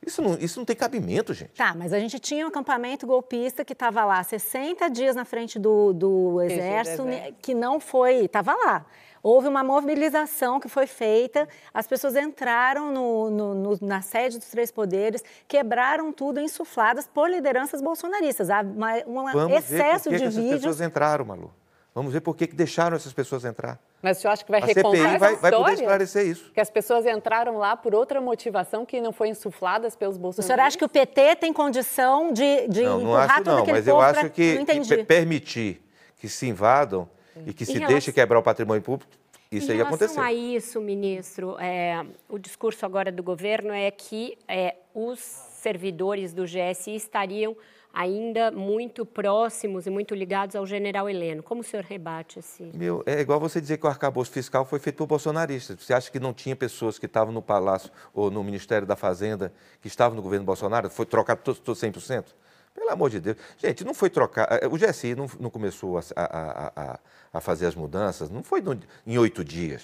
Isso 0.06 0.22
não, 0.22 0.36
isso 0.36 0.60
não 0.60 0.66
tem 0.66 0.76
cabimento, 0.76 1.34
gente. 1.34 1.52
Tá, 1.52 1.74
mas 1.76 1.92
a 1.92 2.00
gente 2.00 2.20
tinha 2.20 2.46
um 2.46 2.50
acampamento 2.50 3.08
golpista 3.08 3.66
que 3.66 3.74
estava 3.74 4.06
lá 4.06 4.24
60 4.24 4.88
dias 4.90 5.16
na 5.16 5.26
frente 5.26 5.58
do, 5.58 5.94
do 5.94 6.42
exército, 6.42 7.06
que 7.42 7.56
não 7.56 7.80
foi, 7.80 8.26
estava 8.26 8.54
lá. 8.54 8.86
Houve 9.26 9.48
uma 9.48 9.64
mobilização 9.64 10.60
que 10.60 10.70
foi 10.70 10.86
feita, 10.86 11.50
as 11.74 11.88
pessoas 11.88 12.16
entraram 12.16 12.92
no, 12.92 13.32
no, 13.32 13.54
no, 13.56 13.78
na 13.82 14.00
sede 14.00 14.38
dos 14.38 14.50
Três 14.50 14.70
Poderes, 14.70 15.24
quebraram 15.48 16.14
tudo, 16.14 16.40
insufladas 16.40 17.08
por 17.08 17.28
lideranças 17.28 17.82
bolsonaristas. 17.82 18.52
Há 18.52 18.64
um 19.08 19.50
excesso 19.50 20.12
ver 20.12 20.20
por 20.20 20.26
que 20.26 20.30
de 20.30 20.36
que 20.36 20.42
vídeos. 20.42 20.54
As 20.54 20.60
pessoas 20.60 20.82
entraram, 20.82 21.26
Malu. 21.26 21.52
Vamos 21.96 22.14
ver 22.14 22.22
por 22.22 22.36
que, 22.36 22.46
que 22.46 22.56
deixaram 22.56 22.96
essas 22.96 23.14
pessoas 23.14 23.44
entrar. 23.46 23.80
Mas 24.00 24.20
o 24.20 24.22
senhor 24.22 24.34
acha 24.34 24.46
que 24.46 24.52
vai 24.52 24.62
a 24.62 24.66
recontar 24.68 24.92
CPI 24.92 25.18
vai, 25.18 25.36
vai 25.38 25.52
poder 25.52 25.74
esclarecer 25.74 26.28
isso. 26.28 26.52
Que 26.54 26.62
as 26.62 26.70
pessoas 26.70 27.08
entraram 27.08 27.58
lá 27.58 27.76
por 27.76 27.96
outra 27.96 28.22
motivação 28.22 28.86
que 28.86 29.02
não 29.02 29.12
foi 29.12 29.30
insufladas 29.30 29.96
pelos 29.96 30.18
bolsonaristas? 30.18 30.46
O 30.46 30.48
senhor 30.48 30.68
acha 30.68 30.78
que 30.78 30.86
o 30.86 30.90
PT 30.90 31.38
tem 31.38 31.52
condição 31.52 32.32
de, 32.32 32.68
de 32.68 32.84
não, 32.84 33.00
não 33.00 33.16
acho 33.16 33.44
não, 33.44 33.66
mas 33.66 33.88
eu 33.88 34.00
acho 34.00 34.30
que, 34.30 34.64
que 34.64 35.04
permitir 35.04 35.82
que 36.20 36.30
se 36.30 36.46
invadam 36.46 37.10
e 37.46 37.54
que 37.54 37.64
em 37.64 37.66
se 37.66 37.74
relação... 37.74 37.94
deixe 37.94 38.12
quebrar 38.12 38.40
o 38.40 38.44
patrimônio 38.44 38.82
público, 38.82 39.12
isso 39.52 39.72
aí 39.72 39.82
aconteceu. 39.82 40.14
Em 40.14 40.16
relação 40.16 40.24
a 40.24 40.34
isso, 40.34 40.82
ministro, 40.82 41.58
é, 41.60 42.06
o 42.30 42.38
discurso 42.38 42.86
agora 42.86 43.12
do 43.12 43.24
governo 43.24 43.72
é 43.74 43.90
que 43.92 44.38
é, 44.48 44.76
os 44.94 45.20
servidores 45.20 46.34
do 46.34 46.44
GSI 46.44 46.96
estariam 46.96 47.56
ainda 47.94 48.52
muito 48.52 49.06
próximos 49.06 49.88
e 49.88 49.90
muito 49.90 50.14
ligados 50.14 50.56
ao 50.56 50.66
general 50.66 51.10
Heleno. 51.10 51.42
Como 51.42 51.62
o 51.62 51.64
senhor 51.64 51.84
rebate 51.84 52.40
assim? 52.40 52.70
Meu, 52.74 53.02
é 53.06 53.22
igual 53.22 53.40
você 53.40 53.62
dizer 53.62 53.78
que 53.78 53.86
o 53.86 53.90
arcabouço 53.90 54.32
fiscal 54.32 54.66
foi 54.66 54.80
feito 54.80 54.98
por 54.98 55.08
bolsonaristas. 55.08 55.82
Você 55.82 55.94
acha 55.94 56.12
que 56.12 56.20
não 56.20 56.34
tinha 56.34 56.56
pessoas 56.56 57.00
que 57.00 57.06
estavam 57.06 57.34
no 57.34 57.42
Palácio 57.42 57.90
ou 58.14 58.30
no 58.30 58.44
Ministério 58.44 58.86
da 58.86 58.98
Fazenda 58.98 59.54
que 59.82 59.88
estavam 59.88 60.16
no 60.18 60.22
governo 60.22 60.46
Bolsonaro? 60.46 60.90
Foi 60.90 61.06
trocado 61.06 61.42
todo, 61.42 61.58
todo 61.60 61.76
100%? 61.78 62.26
Pelo 62.76 62.90
amor 62.92 63.10
de 63.10 63.22
Deus. 63.22 63.38
Gente, 63.58 63.86
não 63.86 63.94
foi 63.94 64.10
trocar. 64.10 64.48
Eh, 64.52 64.68
o 64.68 64.78
GSI 64.78 65.16
não, 65.16 65.28
não 65.40 65.50
começou 65.50 65.98
a, 65.98 66.02
a, 66.16 66.68
a, 66.76 67.00
a, 67.34 67.42
fazer 67.42 67.66
as 67.68 67.74
mudanças, 67.74 68.30
não 68.30 68.44
foi 68.44 68.60
no, 68.62 68.78
em 69.08 69.18
oito 69.18 69.46
dias. 69.46 69.82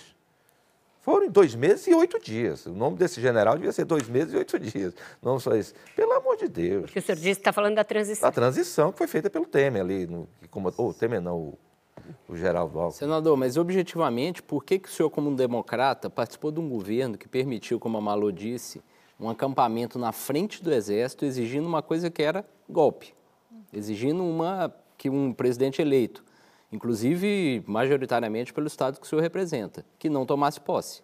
Foram 1.02 1.30
dois 1.30 1.56
meses 1.56 1.88
e 1.88 1.96
oito 1.96 2.20
dias. 2.20 2.66
O 2.68 2.74
nome 2.74 2.98
desse 2.98 3.20
general 3.20 3.56
devia 3.56 3.72
ser 3.72 3.86
dois 3.86 4.08
meses 4.08 4.34
e 4.34 4.38
oito 4.38 4.60
dias. 4.60 4.94
Não 5.22 5.40
só 5.40 5.56
isso. 5.56 5.74
Pelo 5.96 6.12
amor 6.14 6.38
de 6.38 6.48
Deus. 6.48 6.84
Porque 6.84 7.00
o 7.00 7.02
senhor 7.02 7.16
disse 7.16 7.36
que 7.36 7.40
está 7.40 7.54
falando 7.54 7.76
da 7.76 7.84
transição. 7.84 8.30
A 8.30 8.32
transição 8.32 8.92
que 8.92 9.00
foi 9.00 9.08
feita 9.08 9.28
pelo 9.28 9.46
Temer 9.46 9.82
ali. 9.82 10.06
No, 10.06 10.28
como, 10.52 10.72
oh, 10.78 10.94
Temer 10.94 11.20
não, 11.20 11.38
o, 11.38 11.60
o 12.28 12.36
Geraldo 12.36 12.78
Alckmin. 12.78 13.00
Senador, 13.00 13.36
mas 13.36 13.58
objetivamente, 13.58 14.44
por 14.44 14.64
que, 14.64 14.78
que 14.78 14.90
o 14.90 14.92
senhor, 14.92 15.10
como 15.10 15.32
um 15.32 15.36
democrata, 15.36 16.08
participou 16.08 16.52
de 16.52 16.60
um 16.60 16.70
governo 16.70 17.18
que 17.18 17.28
permitiu, 17.28 17.80
como 17.80 17.98
a 17.98 18.02
Malu 18.02 18.32
disse, 18.32 18.84
um 19.22 19.30
acampamento 19.30 19.98
na 19.98 20.12
frente 20.12 20.64
do 20.64 20.74
Exército 20.74 21.24
exigindo 21.24 21.68
uma 21.68 21.82
coisa 21.82 22.10
que 22.10 22.22
era 22.22 22.46
golpe? 22.68 23.14
Exigindo 23.72 24.24
uma, 24.24 24.74
que 24.98 25.10
um 25.10 25.32
presidente 25.32 25.82
eleito 25.82 26.24
inclusive 26.72 27.64
majoritariamente 27.68 28.54
pelo 28.54 28.68
Estado 28.68 29.00
que 29.00 29.06
o 29.06 29.10
senhor 29.10 29.22
representa, 29.22 29.86
que 30.00 30.10
não 30.10 30.26
tomasse 30.26 30.60
posse. 30.60 31.04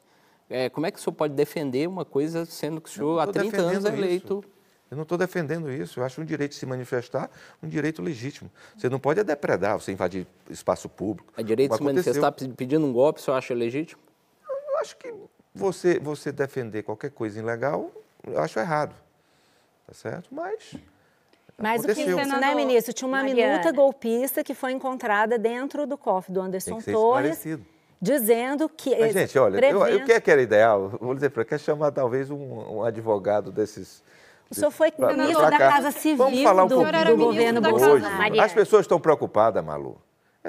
É, 0.50 0.70
como 0.70 0.86
é 0.86 0.92
que 0.92 0.98
o 0.98 1.02
senhor 1.02 1.14
pode 1.14 1.34
defender 1.34 1.88
uma 1.88 2.06
coisa 2.06 2.46
sendo 2.46 2.80
que 2.80 2.90
o 2.90 2.92
senhor 2.92 3.20
há 3.20 3.28
30 3.28 3.58
anos 3.58 3.86
é 3.86 3.90
eleito? 3.90 4.40
Isso. 4.40 4.58
Eu 4.90 4.96
não 4.96 5.04
estou 5.04 5.18
defendendo 5.18 5.70
isso. 5.70 6.00
Eu 6.00 6.06
acho 6.06 6.22
um 6.22 6.26
direito 6.26 6.52
de 6.52 6.58
se 6.58 6.66
manifestar 6.66 7.30
um 7.62 7.68
direito 7.68 8.02
legítimo. 8.02 8.50
Você 8.78 8.88
não 8.88 9.00
pode 9.00 9.22
depredar, 9.22 9.78
você 9.78 9.92
invadir 9.92 10.26
espaço 10.50 10.88
público. 10.88 11.34
É 11.36 11.44
direito 11.44 11.72
de 11.72 11.78
se 11.78 11.84
manifestar 11.84 12.32
pedindo 12.32 12.86
um 12.86 12.94
golpe, 12.94 13.20
o 13.20 13.24
senhor 13.24 13.36
acha 13.36 13.54
legítimo? 13.54 14.02
Eu 14.50 14.80
acho 14.80 14.96
que 14.96 15.14
você, 15.54 16.00
você 16.00 16.32
defender 16.32 16.84
qualquer 16.84 17.12
coisa 17.12 17.38
ilegal, 17.38 17.92
eu 18.28 18.42
acho 18.42 18.60
errado. 18.60 18.96
Tá 19.86 19.94
certo? 19.94 20.28
Mas 20.32 20.76
mais 21.58 21.82
do 21.82 21.94
que 21.94 22.02
isso, 22.02 22.40
né, 22.40 22.54
ministro? 22.54 22.94
Tinha 22.94 23.08
uma 23.08 23.24
Mariana. 23.24 23.54
minuta 23.54 23.72
golpista 23.72 24.44
que 24.44 24.54
foi 24.54 24.74
encontrada 24.74 25.40
dentro 25.40 25.88
do 25.88 25.98
cofre 25.98 26.32
do 26.32 26.40
Anderson 26.40 26.80
Torres. 26.80 27.44
Dizendo 28.00 28.70
que. 28.70 28.96
Mas, 28.96 29.13
gente, 29.13 29.40
olha, 29.40 29.58
prevendo... 29.58 29.88
eu, 29.88 30.00
eu 30.00 30.06
quero 30.06 30.22
que 30.22 30.30
era 30.30 30.42
ideal, 30.42 30.90
vou 31.02 31.16
dizer 31.16 31.32
para 31.32 31.44
quer 31.44 31.60
chamar 31.60 31.92
talvez 31.92 32.30
um, 32.30 32.38
um 32.38 32.84
advogado 32.84 33.52
desses. 33.52 34.04
O 34.52 34.56
senhor 34.56 34.70
foi 34.70 34.94
ministro 34.96 35.50
da 35.50 35.58
Casa 35.58 35.92
Civil 35.92 36.18
Vamos 36.18 36.44
falar 36.44 36.66
um 36.66 36.68
do, 36.68 36.76
do 36.76 37.18
governo 37.18 37.60
Bolsonaro. 37.60 38.40
As 38.40 38.54
pessoas 38.54 38.82
estão 38.82 39.00
preocupadas, 39.00 39.63
Malu 39.66 40.00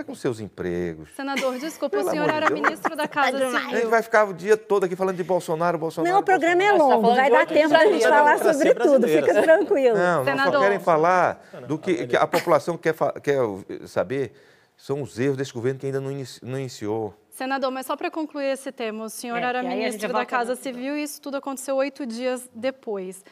é 0.00 0.04
com 0.04 0.14
seus 0.14 0.40
empregos. 0.40 1.10
Senador, 1.14 1.58
desculpa, 1.58 1.98
o 1.98 2.10
senhor 2.10 2.28
era 2.28 2.50
ministro 2.50 2.94
da 2.96 3.08
Casa 3.08 3.38
Civil. 3.38 3.56
A 3.56 3.76
gente 3.76 3.86
vai 3.86 4.02
ficar 4.02 4.24
o 4.24 4.32
dia 4.32 4.56
todo 4.56 4.84
aqui 4.84 4.96
falando 4.96 5.16
de 5.16 5.24
Bolsonaro, 5.24 5.78
Bolsonaro. 5.78 6.12
Não, 6.12 6.20
o 6.20 6.24
programa 6.24 6.62
é 6.62 6.68
Bolsonaro. 6.70 6.92
é 6.92 6.96
longo, 6.96 7.14
vai 7.14 7.30
dar 7.30 7.46
tempo 7.46 7.68
da 7.70 7.86
gente 7.86 8.08
falar 8.08 8.38
sobre 8.38 8.74
tudo, 8.74 9.08
fica 9.08 9.42
tranquilo. 9.42 9.96
Não, 9.96 10.24
Senador. 10.24 10.52
só 10.52 10.60
querem 10.60 10.78
falar 10.78 11.44
do 11.66 11.78
que, 11.78 12.06
que 12.06 12.16
a 12.16 12.26
população 12.26 12.76
quer, 12.76 12.94
quer 13.22 13.38
saber, 13.86 14.32
são 14.76 15.02
os 15.02 15.18
erros 15.18 15.36
desse 15.36 15.52
governo 15.52 15.80
que 15.80 15.86
ainda 15.86 16.00
não, 16.00 16.10
inici, 16.10 16.40
não 16.44 16.58
iniciou. 16.58 17.14
Senador, 17.30 17.70
mas 17.70 17.86
só 17.86 17.96
para 17.96 18.10
concluir 18.10 18.46
esse 18.46 18.72
tema, 18.72 19.04
o 19.04 19.08
senhor 19.08 19.38
é, 19.38 19.42
era 19.42 19.62
ministro 19.62 20.12
da 20.12 20.26
Casa 20.26 20.56
Civil 20.56 20.96
e 20.96 21.04
isso 21.04 21.20
tudo 21.20 21.36
aconteceu 21.36 21.76
oito 21.76 22.04
dias 22.04 22.48
depois. 22.52 23.24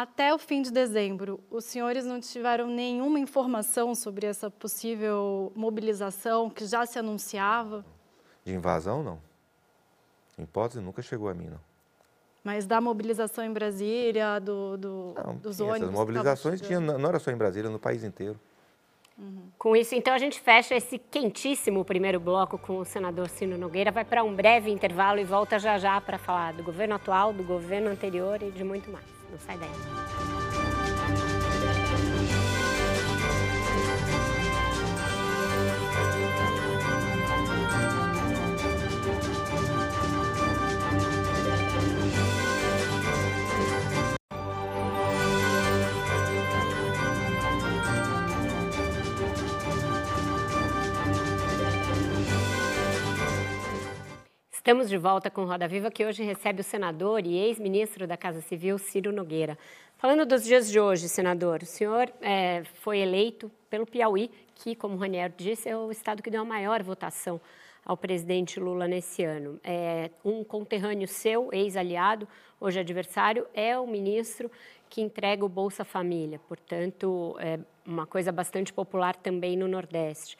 Até 0.00 0.32
o 0.32 0.38
fim 0.38 0.62
de 0.62 0.72
dezembro, 0.72 1.40
os 1.50 1.66
senhores 1.66 2.06
não 2.06 2.18
tiveram 2.20 2.68
nenhuma 2.68 3.18
informação 3.18 3.94
sobre 3.94 4.26
essa 4.26 4.50
possível 4.50 5.52
mobilização 5.54 6.48
que 6.48 6.64
já 6.64 6.86
se 6.86 6.98
anunciava? 6.98 7.84
De 8.42 8.54
invasão, 8.54 9.02
não. 9.02 9.20
Em 10.38 10.44
hipótese, 10.44 10.80
nunca 10.80 11.02
chegou 11.02 11.28
a 11.28 11.34
mim, 11.34 11.48
não. 11.48 11.60
Mas 12.42 12.66
da 12.66 12.80
mobilização 12.80 13.44
em 13.44 13.52
Brasília, 13.52 14.40
do, 14.40 14.78
do 14.78 15.14
não, 15.22 15.36
dos 15.36 15.60
ônibus? 15.60 15.82
Essas 15.82 15.90
mobilizações 15.90 16.60
tinha, 16.62 16.80
não 16.80 17.06
era 17.06 17.18
só 17.18 17.30
em 17.30 17.36
Brasília, 17.36 17.68
no 17.68 17.78
país 17.78 18.02
inteiro. 18.02 18.40
Uhum. 19.18 19.50
Com 19.58 19.76
isso, 19.76 19.94
então, 19.94 20.14
a 20.14 20.18
gente 20.18 20.40
fecha 20.40 20.74
esse 20.74 20.96
quentíssimo 20.98 21.84
primeiro 21.84 22.18
bloco 22.18 22.56
com 22.56 22.78
o 22.78 22.86
senador 22.86 23.28
Ciro 23.28 23.58
Nogueira. 23.58 23.92
Vai 23.92 24.06
para 24.06 24.24
um 24.24 24.34
breve 24.34 24.70
intervalo 24.70 25.20
e 25.20 25.24
volta 25.24 25.58
já 25.58 25.76
já 25.76 26.00
para 26.00 26.16
falar 26.16 26.54
do 26.54 26.62
governo 26.62 26.94
atual, 26.94 27.34
do 27.34 27.44
governo 27.44 27.90
anterior 27.90 28.42
e 28.42 28.50
de 28.50 28.64
muito 28.64 28.90
mais. 28.90 29.19
Não 29.30 29.38
sai 29.38 29.56
daí. 29.58 30.39
Estamos 54.70 54.88
de 54.88 54.98
volta 54.98 55.28
com 55.28 55.44
Roda 55.44 55.66
Viva, 55.66 55.90
que 55.90 56.06
hoje 56.06 56.22
recebe 56.22 56.60
o 56.60 56.62
senador 56.62 57.26
e 57.26 57.36
ex-ministro 57.36 58.06
da 58.06 58.16
Casa 58.16 58.40
Civil, 58.40 58.78
Ciro 58.78 59.10
Nogueira. 59.10 59.58
Falando 59.98 60.24
dos 60.24 60.44
dias 60.44 60.70
de 60.70 60.78
hoje, 60.78 61.08
senador, 61.08 61.64
o 61.64 61.66
senhor 61.66 62.08
é, 62.20 62.62
foi 62.74 63.00
eleito 63.00 63.50
pelo 63.68 63.84
Piauí, 63.84 64.30
que, 64.54 64.76
como 64.76 64.94
o 64.94 64.96
Raniero 64.96 65.34
disse, 65.36 65.68
é 65.68 65.76
o 65.76 65.90
estado 65.90 66.22
que 66.22 66.30
deu 66.30 66.42
a 66.42 66.44
maior 66.44 66.84
votação 66.84 67.40
ao 67.84 67.96
presidente 67.96 68.60
Lula 68.60 68.86
nesse 68.86 69.24
ano. 69.24 69.58
É, 69.64 70.08
um 70.24 70.44
conterrâneo 70.44 71.08
seu, 71.08 71.48
ex-aliado, 71.52 72.28
hoje 72.60 72.78
adversário, 72.78 73.48
é 73.52 73.76
o 73.76 73.88
ministro 73.88 74.48
que 74.88 75.00
entrega 75.00 75.44
o 75.44 75.48
Bolsa 75.48 75.84
Família, 75.84 76.38
portanto, 76.46 77.36
é 77.40 77.58
uma 77.84 78.06
coisa 78.06 78.30
bastante 78.30 78.72
popular 78.72 79.16
também 79.16 79.56
no 79.56 79.66
Nordeste. 79.66 80.38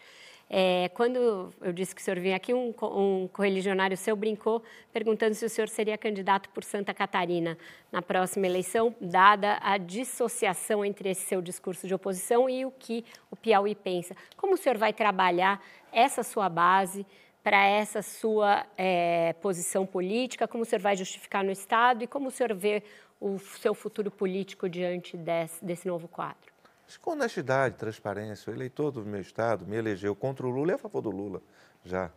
É, 0.52 0.90
quando 0.94 1.54
eu 1.60 1.72
disse 1.72 1.94
que 1.94 2.00
o 2.00 2.04
senhor 2.04 2.18
vinha 2.18 2.34
aqui, 2.34 2.52
um, 2.52 2.74
um 2.82 3.28
correligionário 3.32 3.96
seu 3.96 4.16
brincou 4.16 4.64
perguntando 4.92 5.32
se 5.32 5.44
o 5.44 5.48
senhor 5.48 5.68
seria 5.68 5.96
candidato 5.96 6.48
por 6.48 6.64
Santa 6.64 6.92
Catarina 6.92 7.56
na 7.92 8.02
próxima 8.02 8.46
eleição, 8.46 8.92
dada 9.00 9.60
a 9.62 9.78
dissociação 9.78 10.84
entre 10.84 11.08
esse 11.08 11.24
seu 11.24 11.40
discurso 11.40 11.86
de 11.86 11.94
oposição 11.94 12.50
e 12.50 12.66
o 12.66 12.72
que 12.72 13.04
o 13.30 13.36
Piauí 13.36 13.76
pensa. 13.76 14.16
Como 14.36 14.54
o 14.54 14.56
senhor 14.56 14.76
vai 14.76 14.92
trabalhar 14.92 15.62
essa 15.92 16.24
sua 16.24 16.48
base 16.48 17.06
para 17.44 17.64
essa 17.64 18.02
sua 18.02 18.66
é, 18.76 19.34
posição 19.34 19.86
política? 19.86 20.48
Como 20.48 20.64
o 20.64 20.66
senhor 20.66 20.82
vai 20.82 20.96
justificar 20.96 21.44
no 21.44 21.52
Estado 21.52 22.02
e 22.02 22.08
como 22.08 22.26
o 22.26 22.30
senhor 22.32 22.52
vê 22.54 22.82
o 23.20 23.38
seu 23.38 23.72
futuro 23.72 24.10
político 24.10 24.68
diante 24.68 25.16
desse, 25.16 25.64
desse 25.64 25.86
novo 25.86 26.08
quadro? 26.08 26.49
Com 26.98 27.12
honestidade, 27.12 27.76
transparência. 27.76 28.50
O 28.50 28.54
eleitor 28.54 28.90
do 28.90 29.04
meu 29.04 29.20
Estado 29.20 29.66
me 29.66 29.76
elegeu 29.76 30.14
contra 30.14 30.46
o 30.46 30.50
Lula 30.50 30.72
e 30.72 30.74
a 30.74 30.78
favor 30.78 31.00
do 31.00 31.10
Lula, 31.10 31.42
já. 31.84 32.10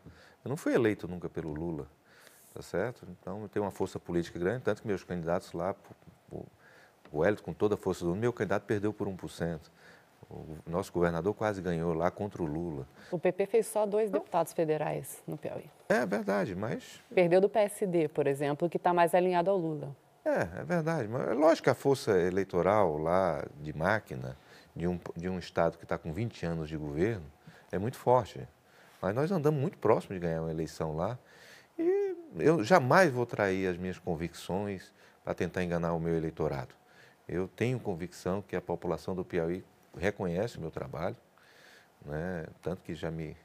Eu 0.43 0.49
não 0.49 0.57
fui 0.57 0.73
eleito 0.73 1.07
nunca 1.07 1.29
pelo 1.29 1.53
Lula, 1.53 1.87
tá 2.53 2.61
certo? 2.61 3.05
Então, 3.09 3.43
eu 3.43 3.49
tenho 3.49 3.65
uma 3.65 3.71
força 3.71 3.99
política 3.99 4.37
grande, 4.39 4.63
tanto 4.63 4.81
que 4.81 4.87
meus 4.87 5.03
candidatos 5.03 5.53
lá, 5.53 5.75
o 7.11 7.23
Hélio, 7.23 7.41
com 7.43 7.53
toda 7.53 7.75
a 7.75 7.77
força 7.77 8.03
do 8.03 8.09
mundo, 8.09 8.19
meu 8.19 8.33
candidato 8.33 8.63
perdeu 8.63 8.91
por 8.91 9.07
1%. 9.07 9.59
O 10.29 10.57
nosso 10.65 10.91
governador 10.91 11.33
quase 11.35 11.61
ganhou 11.61 11.93
lá 11.93 12.09
contra 12.09 12.41
o 12.41 12.45
Lula. 12.45 12.87
O 13.11 13.19
PP 13.19 13.45
fez 13.45 13.67
só 13.67 13.85
dois 13.85 14.09
deputados 14.09 14.51
federais 14.51 15.21
no 15.27 15.37
Piauí. 15.37 15.69
É 15.87 16.05
verdade, 16.07 16.55
mas. 16.55 16.99
Perdeu 17.13 17.39
do 17.39 17.47
PSD, 17.47 18.07
por 18.07 18.25
exemplo, 18.25 18.67
que 18.67 18.77
está 18.77 18.93
mais 18.93 19.13
alinhado 19.13 19.51
ao 19.51 19.57
Lula. 19.57 19.95
É, 20.25 20.61
é 20.61 20.63
verdade. 20.63 21.07
Mas 21.07 21.27
é 21.27 21.33
lógico 21.33 21.65
que 21.65 21.69
a 21.69 21.75
força 21.75 22.19
eleitoral 22.19 22.97
lá 22.97 23.45
de 23.61 23.77
máquina 23.77 24.35
de 24.75 24.87
um, 24.87 24.99
de 25.15 25.29
um 25.29 25.37
Estado 25.37 25.77
que 25.77 25.85
está 25.85 25.97
com 25.97 26.11
20 26.11 26.45
anos 26.45 26.69
de 26.69 26.77
governo 26.77 27.25
é 27.71 27.77
muito 27.77 27.97
forte. 27.97 28.47
Mas 29.01 29.13
nós 29.15 29.31
andamos 29.31 29.59
muito 29.59 29.77
próximo 29.77 30.13
de 30.13 30.19
ganhar 30.19 30.41
uma 30.41 30.51
eleição 30.51 30.95
lá. 30.95 31.17
E 31.77 32.15
eu 32.37 32.63
jamais 32.63 33.11
vou 33.11 33.25
trair 33.25 33.67
as 33.67 33.77
minhas 33.77 33.99
convicções 33.99 34.93
para 35.23 35.33
tentar 35.33 35.63
enganar 35.63 35.93
o 35.93 35.99
meu 35.99 36.15
eleitorado. 36.15 36.73
Eu 37.27 37.47
tenho 37.47 37.79
convicção 37.79 38.41
que 38.41 38.55
a 38.55 38.61
população 38.61 39.15
do 39.15 39.23
Piauí 39.23 39.63
reconhece 39.97 40.57
o 40.57 40.61
meu 40.61 40.71
trabalho, 40.71 41.15
né? 42.05 42.45
tanto 42.61 42.81
que 42.81 42.93
já 42.93 43.09
me, 43.09 43.37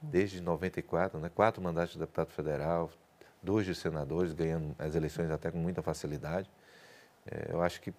desde 0.00 0.40
94, 0.40 1.18
né? 1.18 1.30
quatro 1.34 1.62
mandatos 1.62 1.92
de 1.92 1.98
deputado 1.98 2.30
federal, 2.30 2.90
dois 3.42 3.66
de 3.66 3.74
senadores, 3.74 4.32
ganhando 4.32 4.74
as 4.78 4.94
eleições 4.94 5.30
até 5.30 5.50
com 5.50 5.58
muita 5.58 5.82
facilidade. 5.82 6.50
É, 7.26 7.52
eu 7.52 7.62
acho 7.62 7.80
que 7.80 7.92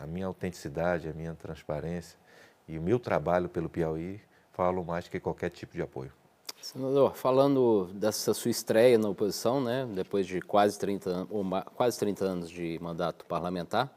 a 0.00 0.06
minha 0.06 0.26
autenticidade, 0.26 1.08
a 1.08 1.12
minha 1.12 1.34
transparência 1.34 2.18
e 2.66 2.78
o 2.78 2.82
meu 2.82 2.98
trabalho 2.98 3.48
pelo 3.48 3.68
Piauí 3.68 4.20
falam 4.52 4.82
mais 4.82 5.06
que 5.06 5.20
qualquer 5.20 5.50
tipo 5.50 5.74
de 5.74 5.82
apoio. 5.82 6.12
Senador, 6.60 7.14
falando 7.14 7.90
dessa 7.94 8.34
sua 8.34 8.50
estreia 8.50 8.98
na 8.98 9.08
oposição, 9.08 9.62
né, 9.62 9.88
depois 9.94 10.26
de 10.26 10.40
quase 10.40 10.78
30, 10.78 11.26
ou 11.30 11.44
quase 11.74 11.98
30 11.98 12.24
anos 12.24 12.50
de 12.50 12.78
mandato 12.80 13.24
parlamentar, 13.24 13.90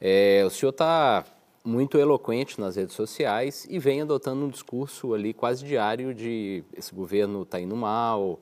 é, 0.00 0.42
o 0.46 0.50
senhor 0.50 0.70
está 0.70 1.24
muito 1.64 1.98
eloquente 1.98 2.60
nas 2.60 2.76
redes 2.76 2.94
sociais 2.94 3.66
e 3.68 3.78
vem 3.78 4.00
adotando 4.00 4.44
um 4.44 4.48
discurso 4.48 5.12
ali 5.14 5.34
quase 5.34 5.64
diário 5.64 6.14
de 6.14 6.64
esse 6.72 6.94
governo 6.94 7.42
está 7.42 7.60
indo 7.60 7.76
mal, 7.76 8.40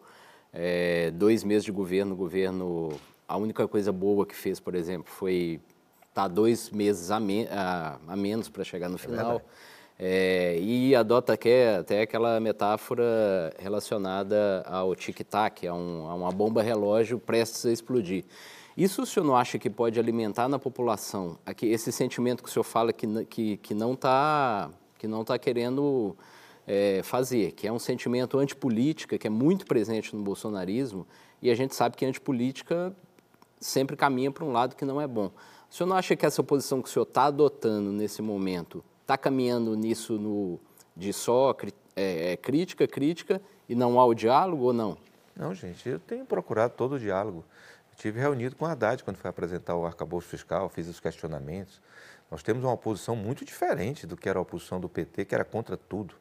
é, 0.53 1.11
dois 1.11 1.43
meses 1.43 1.65
de 1.65 1.73
governo, 1.73 2.15
governo, 2.15 2.91
a 3.27 3.37
única 3.37 3.67
coisa 3.67 3.91
boa 3.93 4.25
que 4.25 4.37
fez, 4.37 4.61
por 4.61 4.75
exemplo, 4.75 5.11
foi 5.11 5.61
estar 6.19 6.23
tá 6.23 6.29
dois 6.29 6.71
meses 6.71 7.11
a, 7.11 7.21
me, 7.21 7.47
a, 7.47 7.99
a 8.09 8.17
menos 8.17 8.49
para 8.49 8.65
chegar 8.65 8.89
no 8.89 8.97
é 8.97 8.99
final. 8.99 9.43
É, 10.01 10.59
e 10.61 10.95
adota 10.95 11.33
até, 11.33 11.77
até 11.77 12.03
aquela 12.03 12.39
metáfora 12.39 13.53
relacionada 13.59 14.63
ao 14.67 14.95
tic-tac, 14.95 15.67
a, 15.67 15.75
um, 15.75 16.09
a 16.09 16.15
uma 16.15 16.31
bomba 16.31 16.63
relógio 16.63 17.19
prestes 17.19 17.67
a 17.67 17.73
explodir. 17.73 18.25
Isso 18.77 19.03
o 19.03 19.07
senhor 19.07 19.27
não 19.27 19.37
acha 19.37 19.59
que 19.59 19.69
pode 19.69 19.99
alimentar 19.99 20.49
na 20.49 20.59
população 20.59 21.37
aqui, 21.45 21.67
esse 21.67 21.91
sentimento 21.91 22.45
que 22.45 22.49
o 22.49 22.53
senhor 22.53 22.63
fala 22.63 22.93
que, 22.93 23.25
que, 23.25 23.57
que 23.57 23.75
não 23.75 23.95
está 23.95 24.71
que 24.97 25.07
não 25.07 25.25
tá 25.25 25.39
querendo 25.39 26.17
é, 26.67 27.01
fazer, 27.05 27.53
que 27.53 27.67
é 27.67 27.73
um 27.73 27.79
sentimento 27.79 28.37
antipolítica, 28.39 29.17
que 29.17 29.29
é 29.29 29.31
muito 29.31 29.65
presente 29.65 30.15
no 30.15 30.23
bolsonarismo, 30.23 31.07
e 31.41 31.51
a 31.51 31.55
gente 31.55 31.75
sabe 31.75 31.97
que 31.97 32.05
antipolítica 32.05 32.93
sempre 33.61 33.97
caminha 33.97 34.31
para 34.31 34.45
um 34.45 34.53
lado 34.53 34.75
que 34.77 34.85
não 34.85 35.01
é 35.01 35.07
bom. 35.07 35.31
O 35.71 35.75
senhor 35.75 35.89
não 35.89 35.97
acha 35.97 36.17
que 36.17 36.25
essa 36.25 36.43
posição 36.43 36.81
que 36.81 36.89
o 36.89 36.93
senhor 36.93 37.05
está 37.05 37.25
adotando 37.25 37.93
nesse 37.93 38.23
momento 38.23 38.83
está 39.03 39.17
caminhando 39.19 39.75
nisso 39.75 40.19
no, 40.19 40.59
de 40.97 41.13
só 41.13 41.55
é, 41.95 42.33
é, 42.33 42.37
crítica, 42.37 42.87
crítica, 42.87 43.41
e 43.69 43.75
não 43.75 44.01
há 44.01 44.05
o 44.05 44.15
diálogo 44.15 44.65
ou 44.65 44.73
não? 44.73 44.97
Não, 45.37 45.55
gente, 45.55 45.89
eu 45.89 45.99
tenho 45.99 46.25
procurado 46.25 46.75
todo 46.75 46.95
o 46.95 46.99
diálogo. 46.99 47.45
Estive 47.93 48.19
reunido 48.21 48.57
com 48.57 48.65
a 48.65 48.73
Haddad 48.73 49.05
quando 49.05 49.17
foi 49.17 49.29
apresentar 49.29 49.77
o 49.77 49.85
arcabouço 49.85 50.29
fiscal, 50.29 50.69
fiz 50.69 50.89
os 50.89 51.01
questionamentos. 51.01 51.81
Nós 52.31 52.43
temos 52.43 52.65
uma 52.65 52.73
oposição 52.73 53.17
muito 53.17 53.45
diferente 53.45 54.07
do 54.07 54.17
que 54.17 54.29
era 54.29 54.39
a 54.39 54.43
oposição 54.43 54.81
do 54.81 54.89
PT, 54.89 55.25
que 55.25 55.35
era 55.35 55.45
contra 55.45 55.77
tudo. 55.77 56.15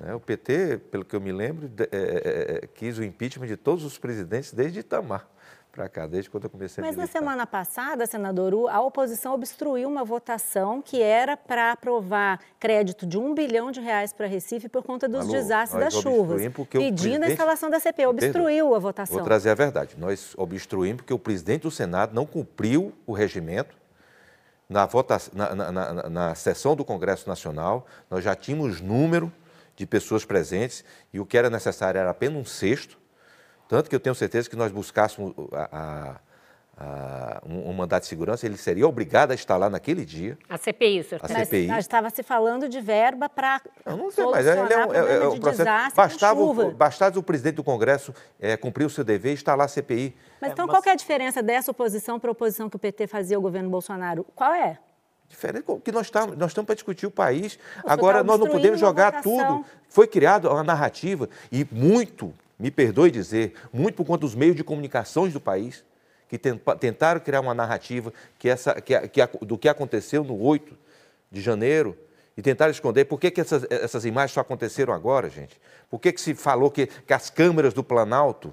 Né? 0.00 0.14
O 0.14 0.20
PT, 0.20 0.78
pelo 0.90 1.04
que 1.04 1.14
eu 1.14 1.20
me 1.20 1.32
lembro, 1.32 1.70
é, 1.90 2.60
é, 2.62 2.66
quis 2.66 2.98
o 2.98 3.04
impeachment 3.04 3.46
de 3.46 3.56
todos 3.56 3.84
os 3.84 3.98
presidentes 3.98 4.52
desde 4.52 4.80
Itamar 4.80 5.28
para 5.76 5.90
cá, 5.90 6.06
desde 6.06 6.30
quando 6.30 6.44
eu 6.44 6.50
comecei 6.50 6.82
Mas 6.82 6.94
a 6.94 6.96
Mas 6.96 7.06
na 7.06 7.20
semana 7.20 7.46
passada, 7.46 8.06
senador, 8.06 8.70
a 8.70 8.80
oposição 8.80 9.34
obstruiu 9.34 9.86
uma 9.86 10.02
votação 10.02 10.80
que 10.80 11.02
era 11.02 11.36
para 11.36 11.70
aprovar 11.72 12.40
crédito 12.58 13.06
de 13.06 13.18
um 13.18 13.34
bilhão 13.34 13.70
de 13.70 13.80
reais 13.80 14.10
para 14.10 14.26
Recife 14.26 14.70
por 14.70 14.82
conta 14.82 15.06
dos 15.06 15.20
Alô, 15.20 15.32
desastres 15.32 15.84
das 15.84 15.94
chuvas, 15.94 16.40
pedindo 16.70 17.24
a 17.24 17.30
instalação 17.30 17.68
da 17.68 17.78
CP. 17.78 18.06
Obstruiu 18.06 18.74
a 18.74 18.78
votação. 18.78 19.16
Vou 19.16 19.24
trazer 19.24 19.50
a 19.50 19.54
verdade. 19.54 19.96
Nós 19.98 20.34
obstruímos 20.38 21.02
porque 21.02 21.12
o 21.12 21.18
presidente 21.18 21.62
do 21.62 21.70
Senado 21.70 22.14
não 22.14 22.24
cumpriu 22.24 22.94
o 23.06 23.12
regimento 23.12 23.76
na, 24.68 24.86
votação, 24.86 25.32
na, 25.36 25.54
na, 25.54 25.72
na, 25.72 26.08
na 26.08 26.34
sessão 26.34 26.74
do 26.74 26.84
Congresso 26.84 27.28
Nacional, 27.28 27.86
nós 28.10 28.24
já 28.24 28.34
tínhamos 28.34 28.80
número 28.80 29.30
de 29.76 29.84
pessoas 29.84 30.24
presentes 30.24 30.82
e 31.12 31.20
o 31.20 31.26
que 31.26 31.36
era 31.36 31.50
necessário 31.50 31.98
era 31.98 32.10
apenas 32.10 32.40
um 32.40 32.44
sexto. 32.44 32.98
Tanto 33.68 33.90
que 33.90 33.96
eu 33.96 34.00
tenho 34.00 34.14
certeza 34.14 34.48
que 34.48 34.56
nós 34.56 34.70
buscássemos 34.70 35.34
a, 35.52 35.68
a, 35.72 36.16
a, 36.78 37.42
um, 37.44 37.70
um, 37.70 37.72
mandato 37.72 38.02
de 38.02 38.08
segurança, 38.08 38.46
ele 38.46 38.56
seria 38.56 38.86
obrigado 38.86 39.32
a 39.32 39.34
estar 39.34 39.56
lá 39.56 39.68
naquele 39.68 40.04
dia. 40.04 40.38
A 40.48 40.56
CPI, 40.56 41.02
senhor. 41.02 41.20
A 41.24 41.28
CPI. 41.28 41.66
Mas 41.66 41.84
estava 41.84 42.08
se 42.10 42.22
falando 42.22 42.68
de 42.68 42.80
verba 42.80 43.28
para. 43.28 43.60
Eu 43.84 43.96
não 43.96 44.10
sei, 44.10 44.24
mas 44.26 44.46
ele 44.46 44.72
é 44.72 44.86
um, 44.86 44.94
é, 44.94 45.16
é 45.16 45.28
um 45.28 45.40
processo. 45.40 45.96
Bastava 45.96 46.40
o, 46.40 46.70
bastava 46.70 47.18
o 47.18 47.22
presidente 47.22 47.56
do 47.56 47.64
Congresso 47.64 48.14
é, 48.38 48.56
cumprir 48.56 48.84
o 48.84 48.90
seu 48.90 49.02
dever 49.02 49.32
e 49.32 49.34
estar 49.34 49.54
lá 49.56 49.64
a 49.64 49.68
CPI. 49.68 50.14
Mas 50.40 50.52
então, 50.52 50.66
mas... 50.66 50.76
qual 50.76 50.82
é 50.86 50.90
a 50.92 50.96
diferença 50.96 51.42
dessa 51.42 51.70
oposição 51.70 52.20
para 52.20 52.30
a 52.30 52.32
oposição 52.32 52.70
que 52.70 52.76
o 52.76 52.78
PT 52.78 53.08
fazia 53.08 53.36
ao 53.36 53.42
governo 53.42 53.68
Bolsonaro? 53.68 54.24
Qual 54.34 54.52
é? 54.52 54.78
Diferente 55.28 55.64
que 55.82 55.90
nós 55.90 56.06
estamos, 56.06 56.36
nós 56.36 56.52
estamos 56.52 56.66
para 56.66 56.74
discutir 56.76 57.06
o 57.06 57.10
país. 57.10 57.58
Agora, 57.84 58.18
tá 58.18 58.24
nós 58.24 58.38
não 58.38 58.46
podemos 58.46 58.78
jogar 58.78 59.22
tudo. 59.22 59.64
Foi 59.88 60.06
criada 60.06 60.48
uma 60.48 60.62
narrativa, 60.62 61.28
e 61.50 61.66
muito 61.70 62.32
me 62.58 62.70
perdoe 62.70 63.10
dizer, 63.10 63.54
muito 63.72 63.96
por 63.96 64.06
conta 64.06 64.20
dos 64.20 64.34
meios 64.34 64.56
de 64.56 64.64
comunicações 64.64 65.32
do 65.32 65.40
país, 65.40 65.84
que 66.28 66.38
tentaram 66.80 67.20
criar 67.20 67.40
uma 67.40 67.54
narrativa 67.54 68.12
que 68.38 68.48
essa, 68.48 68.80
que, 68.80 68.98
que, 69.08 69.20
do 69.42 69.56
que 69.56 69.68
aconteceu 69.68 70.24
no 70.24 70.40
8 70.40 70.76
de 71.30 71.40
janeiro 71.40 71.96
e 72.36 72.42
tentaram 72.42 72.70
esconder. 72.70 73.04
Por 73.04 73.20
que, 73.20 73.30
que 73.30 73.40
essas, 73.40 73.64
essas 73.70 74.04
imagens 74.04 74.32
só 74.32 74.40
aconteceram 74.40 74.92
agora, 74.92 75.30
gente? 75.30 75.60
Por 75.88 76.00
que, 76.00 76.12
que 76.12 76.20
se 76.20 76.34
falou 76.34 76.70
que, 76.70 76.86
que 76.86 77.12
as 77.12 77.30
câmeras 77.30 77.72
do 77.72 77.84
Planalto 77.84 78.52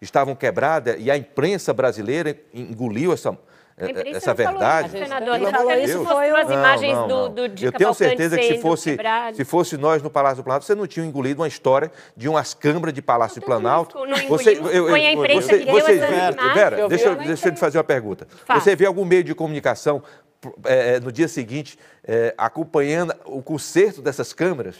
estavam 0.00 0.34
quebradas 0.34 0.96
e 0.98 1.10
a 1.10 1.16
imprensa 1.16 1.72
brasileira 1.72 2.38
engoliu 2.52 3.12
essa, 3.12 3.36
essa 3.76 4.32
verdade. 4.32 4.88
Isso, 4.88 4.98
senador, 4.98 5.34
ele 5.34 5.50
falou 5.50 5.72
isso 5.72 6.04
foi 6.04 6.30
as 6.30 6.50
imagens 6.50 6.92
não, 6.92 7.08
não, 7.08 7.34
do, 7.34 7.48
do 7.48 7.64
Eu 7.64 7.72
tenho 7.72 7.92
certeza 7.92 8.36
que 8.36 8.44
se 8.44 8.58
fosse, 8.58 8.96
se 9.34 9.44
fosse 9.44 9.76
nós 9.76 10.00
no 10.00 10.08
Palácio 10.08 10.38
do 10.38 10.44
Planalto, 10.44 10.64
você 10.64 10.74
não 10.74 10.86
tinha 10.86 11.04
engolido 11.04 11.42
uma 11.42 11.48
história 11.48 11.90
de 12.16 12.28
umas 12.28 12.54
câmaras 12.54 12.94
de 12.94 13.02
Palácio 13.02 13.40
do 13.40 13.44
Planalto. 13.44 13.98
você, 14.28 14.56
eu, 14.56 14.88
foi 14.88 15.06
a 15.06 15.12
imprensa 15.12 15.48
você, 15.48 15.58
que 15.58 15.64
deu 15.64 16.54
Vera, 16.54 16.88
deixa, 16.88 17.08
eu, 17.08 17.16
deixa 17.16 17.48
eu 17.48 17.54
te 17.54 17.60
fazer 17.60 17.78
uma 17.78 17.84
pergunta. 17.84 18.28
Você 18.54 18.76
vê 18.76 18.86
algum 18.86 19.04
meio 19.04 19.24
de 19.24 19.34
comunicação 19.34 20.02
é, 20.64 21.00
no 21.00 21.10
dia 21.10 21.26
seguinte 21.26 21.78
é, 22.06 22.34
acompanhando 22.38 23.14
o 23.24 23.42
conserto 23.42 24.00
dessas 24.00 24.32
câmeras? 24.32 24.76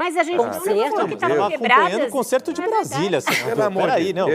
Mas 0.00 0.16
a 0.16 0.22
gente 0.22 0.38
concerto, 0.38 0.96
não 0.96 1.08
que 1.08 1.12
estavam 1.12 1.50
quebradas. 1.50 1.84
acompanhando 1.84 2.08
o 2.08 2.10
concerto 2.10 2.54
de 2.54 2.62
é 2.62 2.66
Brasília. 2.66 3.18
Assim, 3.18 3.44
Pelo 3.44 3.62
amor 3.64 3.82
Peraí, 3.82 4.14
não. 4.14 4.28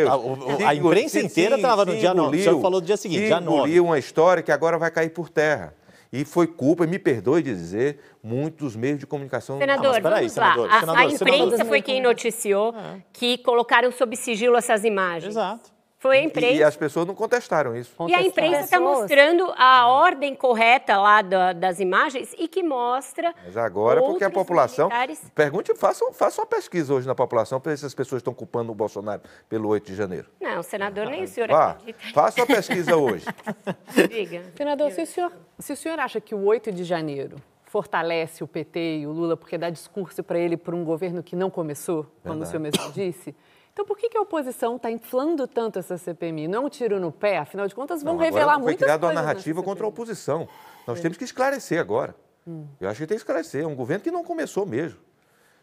A, 0.64 0.70
a, 0.70 0.76
imprensa 0.76 1.20
inteira 1.20 1.56
estava 1.56 1.84
no 1.84 1.98
dia 1.98 2.14
9. 2.14 2.38
O 2.38 2.44
senhor 2.44 2.62
falou 2.62 2.80
do 2.80 2.86
dia 2.86 2.96
seguinte, 2.96 3.26
dia 3.26 3.42
9. 3.42 3.80
uma 3.80 3.98
história 3.98 4.44
que 4.44 4.52
agora 4.52 4.78
vai 4.78 4.92
cair 4.92 5.10
por 5.10 5.28
terra. 5.28 5.74
E 6.14 6.24
foi 6.24 6.46
culpa, 6.46 6.86
me 6.86 7.00
perdoe 7.00 7.42
de 7.42 7.52
dizer, 7.52 8.00
muitos 8.24 8.76
meios 8.76 9.00
de 9.00 9.08
comunicação. 9.08 9.58
Senador, 9.58 9.96
ah, 9.96 10.00
vamos 10.00 10.32
senador, 10.32 10.68
lá. 10.68 10.80
Senador, 10.82 10.98
a, 10.98 11.00
a 11.00 11.06
imprensa 11.06 11.50
senador. 11.50 11.66
foi 11.66 11.82
quem 11.82 12.00
noticiou 12.00 12.76
é. 12.78 13.02
que 13.12 13.40
colocaram 13.40 13.92
sob 13.92 14.16
sigilo 14.16 14.56
essas 14.56 14.84
imagens. 14.84 15.34
Exato. 15.34 15.75
Foi 16.06 16.18
a 16.20 16.22
E, 16.22 16.26
imprensa. 16.26 16.54
e 16.54 16.64
as 16.64 16.76
pessoas 16.78 17.08
não 17.08 17.16
contestaram 17.16 17.76
isso. 17.76 17.92
E 18.08 18.14
a 18.14 18.22
imprensa 18.22 18.60
está 18.62 18.80
mostrando 18.80 19.52
a 19.58 19.88
ordem 19.88 20.36
correta 20.36 20.98
lá 21.00 21.24
da- 21.24 21.52
das 21.52 21.80
imagens 21.80 22.32
e 22.38 22.48
que 22.48 22.62
mostra. 22.62 23.34
Mas 23.44 23.58
agora, 23.58 24.02
porque 24.02 24.24
a 24.24 24.30
população. 24.30 24.88
militares- 24.88 25.22
Pergunte, 25.34 25.74
faça, 25.76 26.06
faça 26.14 26.42
uma 26.42 26.46
pesquisa 26.48 26.94
hoje 26.94 27.08
na 27.08 27.16
população 27.16 27.60
para 27.60 27.72
ver 27.72 27.78
se 27.80 27.86
as 27.88 27.96
pessoas 27.96 28.20
estão 28.20 28.34
culpando 28.36 28.72
o 28.72 28.76
Bolsonaro 28.76 29.24
pelo 29.50 29.68
8 29.70 29.88
de 29.88 29.96
janeiro. 29.96 30.28
Não, 30.40 30.62
senador, 30.62 31.08
nem 31.08 31.24
o 31.24 31.28
senhor 31.28 31.50
Vá, 31.50 31.72
acredita. 31.72 32.00
faça 32.14 32.40
uma 32.40 32.48
pesquisa 32.48 32.96
hoje. 32.96 33.26
Diga. 34.10 34.44
Senador, 34.56 34.92
se 34.92 35.02
o, 35.02 35.08
senhor, 35.08 35.32
se 35.58 35.74
o 35.74 35.76
senhor 35.76 36.00
acha 36.00 36.22
que 36.22 36.36
o 36.36 36.44
8 36.46 36.72
de 36.72 36.84
janeiro 36.84 37.38
fortalece 37.66 38.44
o 38.44 38.48
PT 38.48 39.00
e 39.00 39.08
o 39.08 39.12
Lula 39.12 39.36
porque 39.36 39.58
dá 39.58 39.70
discurso 39.70 40.24
para 40.24 40.38
ele 40.38 40.56
por 40.56 40.74
um 40.74 40.84
governo 40.86 41.24
que 41.24 41.36
não 41.36 41.50
começou, 41.50 42.06
como 42.24 42.44
o 42.44 42.46
senhor 42.46 42.60
mesmo 42.60 42.92
disse, 42.94 43.36
então 43.76 43.84
por 43.84 43.98
que, 43.98 44.08
que 44.08 44.18
a 44.18 44.22
oposição 44.22 44.78
está 44.78 44.90
inflando 44.90 45.46
tanto 45.46 45.78
essa 45.78 45.98
CPMI? 45.98 46.48
Não 46.48 46.64
é 46.64 46.66
um 46.66 46.70
tiro 46.70 46.98
no 46.98 47.12
pé? 47.12 47.40
Afinal 47.40 47.68
de 47.68 47.76
contas, 47.76 48.02
vão 48.02 48.14
Não, 48.14 48.22
revelar 48.22 48.58
muitas 48.58 48.80
Foi 48.80 48.86
criada 48.86 49.06
uma 49.06 49.12
coisas 49.12 49.26
narrativa 49.26 49.62
contra 49.62 49.86
a 49.86 49.90
oposição. 49.90 50.48
Nós 50.88 51.02
temos 51.02 51.18
que 51.18 51.26
esclarecer 51.26 51.78
agora. 51.78 52.16
Hum. 52.48 52.66
Eu 52.80 52.88
acho 52.88 53.02
que 53.02 53.06
tem 53.06 53.18
que 53.18 53.22
esclarecer. 53.22 53.64
É 53.66 53.68
um 53.68 53.76
governo 53.76 54.02
que 54.02 54.10
não 54.10 54.24
começou 54.24 54.66
mesmo. 54.66 54.98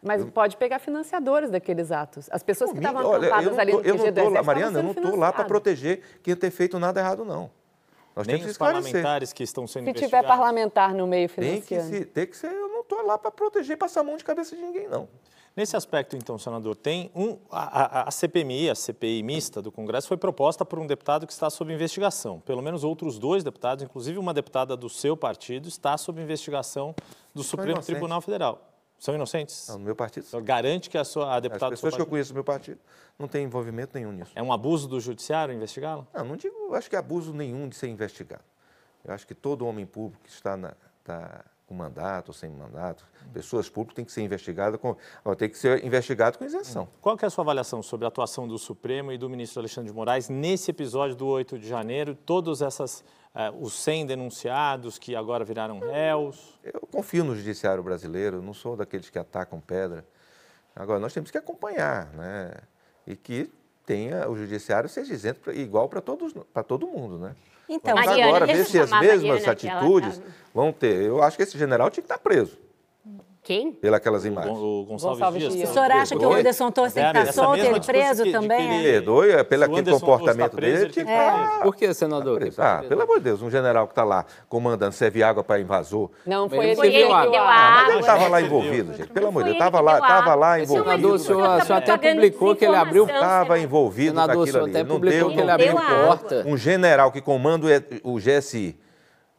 Mas 0.03 0.22
pode 0.27 0.59
pegar 0.59 0.79
financiadores 0.79 1.48
daqueles 1.48 1.90
atos. 1.90 2.29
As 2.31 2.42
pessoas 2.42 2.70
que 2.70 2.77
estavam 2.77 3.01
eu 3.01 3.14
acampadas 3.14 3.59
ali 3.59 3.72
no 3.72 3.81
eu 3.81 3.94
não 3.94 4.12
tô 4.12 4.29
lá, 4.29 4.42
Mariana, 4.42 4.79
eu 4.81 4.83
não 4.83 4.90
estou 4.90 5.16
lá 5.16 5.33
para 5.33 5.46
proteger 5.46 6.03
quem 6.22 6.37
ter 6.37 6.51
feito 6.51 6.79
nada 6.79 7.01
errado, 7.01 7.25
não. 7.25 7.51
Nós 8.14 8.27
Nem 8.27 8.37
temos 8.37 8.44
que 8.44 8.51
os 8.51 8.53
esclarecer. 8.53 8.83
parlamentares 8.92 9.33
que 9.33 9.42
estão 9.42 9.66
sendo 9.66 9.87
Se 9.87 9.94
tiver 9.94 10.22
parlamentar 10.22 10.92
no 10.92 11.07
meio 11.07 11.31
Tem 11.31 11.62
que, 11.62 11.81
se, 11.81 12.05
tem 12.05 12.27
que 12.27 12.37
ser, 12.37 12.53
eu 12.53 12.68
não 12.68 12.83
estou 12.83 13.01
lá 13.07 13.16
para 13.16 13.31
proteger, 13.31 13.79
passar 13.79 14.01
a 14.01 14.05
mão 14.05 14.18
de 14.18 14.25
cabeça 14.25 14.55
de 14.55 14.61
ninguém, 14.61 14.87
não. 14.87 15.09
Nesse 15.54 15.76
aspecto, 15.76 16.16
então, 16.16 16.38
senador, 16.38 16.74
tem 16.74 17.10
um, 17.14 17.36
a, 17.50 18.00
a- 18.00 18.08
a 18.08 18.10
CPMI, 18.10 18.70
a 18.70 18.74
CPI 18.74 19.22
mista 19.22 19.60
do 19.60 19.70
Congresso, 19.70 20.08
foi 20.08 20.16
proposta 20.16 20.64
por 20.64 20.78
um 20.78 20.86
deputado 20.86 21.26
que 21.26 21.32
está 21.32 21.50
sob 21.50 21.72
investigação. 21.72 22.40
Pelo 22.40 22.62
menos 22.62 22.84
outros 22.84 23.18
dois 23.18 23.44
deputados, 23.44 23.84
inclusive 23.84 24.18
uma 24.18 24.32
deputada 24.32 24.74
do 24.76 24.88
seu 24.88 25.14
partido, 25.16 25.68
está 25.68 25.98
sob 25.98 26.22
investigação 26.22 26.94
do 27.34 27.42
Supremo 27.42 27.72
inocentes. 27.72 27.86
Tribunal 27.86 28.20
Federal. 28.22 28.68
São 28.98 29.14
inocentes? 29.14 29.66
Não, 29.68 29.78
no 29.78 29.84
meu 29.84 29.96
partido, 29.96 30.22
O 30.22 30.26
senhor 30.26 30.42
garante 30.42 30.88
que 30.88 30.96
a, 30.96 31.04
sua, 31.04 31.32
a 31.32 31.36
as 31.36 31.42
deputada 31.42 31.72
do 31.74 31.76
seu 31.76 31.86
pessoas 31.88 31.96
que 31.96 32.00
eu 32.02 32.06
conheço 32.06 32.30
no 32.30 32.34
meu 32.34 32.44
partido 32.44 32.78
não 33.18 33.26
têm 33.28 33.44
envolvimento 33.44 33.90
nenhum 33.98 34.12
nisso. 34.12 34.30
É 34.34 34.42
um 34.42 34.52
abuso 34.52 34.86
do 34.88 35.00
judiciário 35.00 35.52
investigá-la? 35.52 36.06
Não, 36.14 36.24
não 36.24 36.36
digo, 36.36 36.72
acho 36.74 36.88
que 36.88 36.94
abuso 36.96 37.34
nenhum 37.34 37.68
de 37.68 37.74
ser 37.76 37.88
investigado. 37.88 38.44
Eu 39.04 39.12
acho 39.12 39.26
que 39.26 39.34
todo 39.34 39.66
homem 39.66 39.84
público 39.84 40.22
que 40.22 40.30
está, 40.30 40.56
na, 40.56 40.72
está 41.00 41.44
com 41.72 41.76
mandato 41.76 42.28
ou 42.28 42.35
sem 42.35 42.50
mandato, 42.50 43.06
pessoas 43.32 43.68
públicas 43.68 43.94
têm 43.96 44.04
que 44.04 44.12
ser 44.12 44.20
investigadas 44.20 44.78
com, 44.78 44.94
tem 45.37 45.48
que 45.48 45.56
ser 45.56 45.82
investigado 45.85 46.37
com 46.38 46.44
isenção. 46.44 46.87
Qual 47.00 47.16
que 47.16 47.24
é 47.24 47.28
a 47.28 47.30
sua 47.30 47.42
avaliação 47.42 47.82
sobre 47.82 48.04
a 48.04 48.08
atuação 48.08 48.46
do 48.46 48.58
Supremo 48.58 49.11
e 49.11 49.16
do 49.18 49.28
ministro 49.28 49.61
Alexandre 49.61 49.90
de 49.90 49.96
Moraes 49.96 50.28
nesse 50.28 50.70
episódio 50.70 51.16
do 51.16 51.26
8 51.26 51.58
de 51.58 51.66
janeiro, 51.66 52.14
todos 52.14 52.61
essas, 52.61 53.02
eh, 53.35 53.50
os 53.58 53.72
100 53.72 54.06
denunciados 54.06 54.98
que 54.98 55.16
agora 55.16 55.44
viraram 55.44 55.80
réus? 55.80 56.58
Eu 56.62 56.80
confio 56.92 57.24
no 57.24 57.35
judiciário 57.35 57.82
brasileiro, 57.82 58.42
não 58.42 58.52
sou 58.52 58.76
daqueles 58.76 59.08
que 59.08 59.18
atacam 59.18 59.58
pedra. 59.61 60.04
Agora, 60.76 61.00
nós 61.00 61.12
temos 61.14 61.30
que 61.30 61.38
acompanhar, 61.38 62.12
né? 62.12 62.52
E 63.06 63.16
que 63.16 63.50
tenha 63.85 64.28
o 64.28 64.37
judiciário 64.37 64.88
seja 64.88 65.12
isento 65.12 65.40
pra- 65.40 65.54
igual 65.54 65.88
para 65.88 66.00
todos, 66.00 66.32
para 66.52 66.62
todo 66.62 66.87
mundo, 66.87 67.18
né? 67.18 67.35
Então, 67.74 67.94
Vamos 67.94 68.06
Mariana, 68.11 68.28
agora 68.28 68.46
ver 68.46 68.64
se 68.64 68.78
as 68.78 68.90
mesmas 68.90 69.22
Mariana, 69.22 69.54
que 69.56 69.68
ela 69.68 69.78
atitudes 69.80 70.18
tá- 70.18 70.24
vão 70.54 70.72
ter. 70.72 71.02
Eu 71.04 71.22
acho 71.22 71.37
que 71.37 71.42
esse 71.42 71.56
general 71.58 71.90
tinha 71.90 72.02
que 72.02 72.06
estar 72.12 72.18
preso 72.18 72.58
Quem? 73.44 73.72
pelas 74.00 74.24
imagens. 74.24 74.57
O 74.57 74.85
Gonçalves, 74.88 75.18
Gonçalves 75.18 75.40
Dias? 75.40 75.52
Dias. 75.55 75.70
o 75.70 75.72
senhor 75.72 75.90
acha 75.90 76.16
que 76.16 76.24
o? 76.24 76.33
Anderson 76.33 76.70
Torres 76.70 76.92
tem 76.92 77.02
que 77.02 77.18
estar 77.18 77.33
solto, 77.33 77.57
ele 77.57 77.81
discurso 77.81 77.90
preso 77.90 78.22
que- 78.22 78.28
de 78.31 78.33
também? 78.38 78.68
que 78.68 78.72
é? 78.72 78.78
ele- 78.78 78.92
Perdoe, 78.92 79.31
é 79.33 79.42
pelo 79.42 79.64
aquele 79.64 79.90
comportamento 79.90 80.50
tá 80.52 80.57
preso, 80.57 80.72
dele, 80.74 80.85
ele 80.85 80.92
tinha 80.92 81.05
que 81.05 81.11
tem 81.11 81.18
que 81.20 81.24
estar 81.28 81.46
estar 81.48 81.62
Por 81.64 81.74
que, 81.74 81.92
senador? 81.94 82.38
preso. 82.38 82.62
Ah, 82.62 82.85
pelo 82.88 83.02
amor 83.02 83.18
de 83.18 83.24
Deus, 83.24 83.42
um 83.42 83.50
general 83.50 83.87
que 83.88 83.92
está 83.92 84.05
lá 84.05 84.24
comandando, 84.48 84.92
serve 84.94 85.24
água 85.24 85.42
para 85.42 85.59
invasor. 85.61 86.09
Não, 86.24 86.48
foi 86.48 86.66
ele 86.70 86.81
que 86.81 86.88
deu 86.90 87.12
água. 87.12 87.37
ele 87.90 87.98
estava 87.98 88.28
lá 88.28 88.38
Você 88.40 88.46
viu. 88.46 88.46
envolvido, 88.46 88.94
gente. 88.96 89.09
Pelo 89.11 89.26
amor 89.26 89.42
de 89.42 89.48
Deus, 89.50 89.57
estava 89.59 89.81
lá, 89.81 89.94
estava 89.98 90.35
lá 90.37 90.55
Senador, 90.61 90.76
envolvido. 90.94 91.12
o 91.14 91.18
senhor- 91.18 91.40
o 91.59 91.61
senhor 91.66 91.78
até 91.78 91.87
Tá 91.87 91.96
dando 91.96 92.14
publicou 92.14 92.55
que 92.55 92.64
ele 92.64 92.76
abriu- 92.76 93.05
Estava 93.07 93.24
senador. 93.44 93.59
envolvido 93.59 94.09
Senador, 94.11 94.35
com 94.35 94.38
o 94.38 94.42
aquilo 94.44 94.52
senhor 94.52 94.64
ali. 94.68 94.70
até 94.76 94.85
Não 94.85 94.94
publicou 94.94 95.18
deu, 95.18 95.28
que 95.31 95.35
ele 95.40 95.46
não 95.46 95.55
abriu 95.55 95.72
deu 95.74 96.07
porta. 96.07 96.44
um 96.46 96.57
general 96.57 97.11
que 97.11 97.20
comanda 97.20 97.66
o 98.05 98.20
GSI 98.20 98.76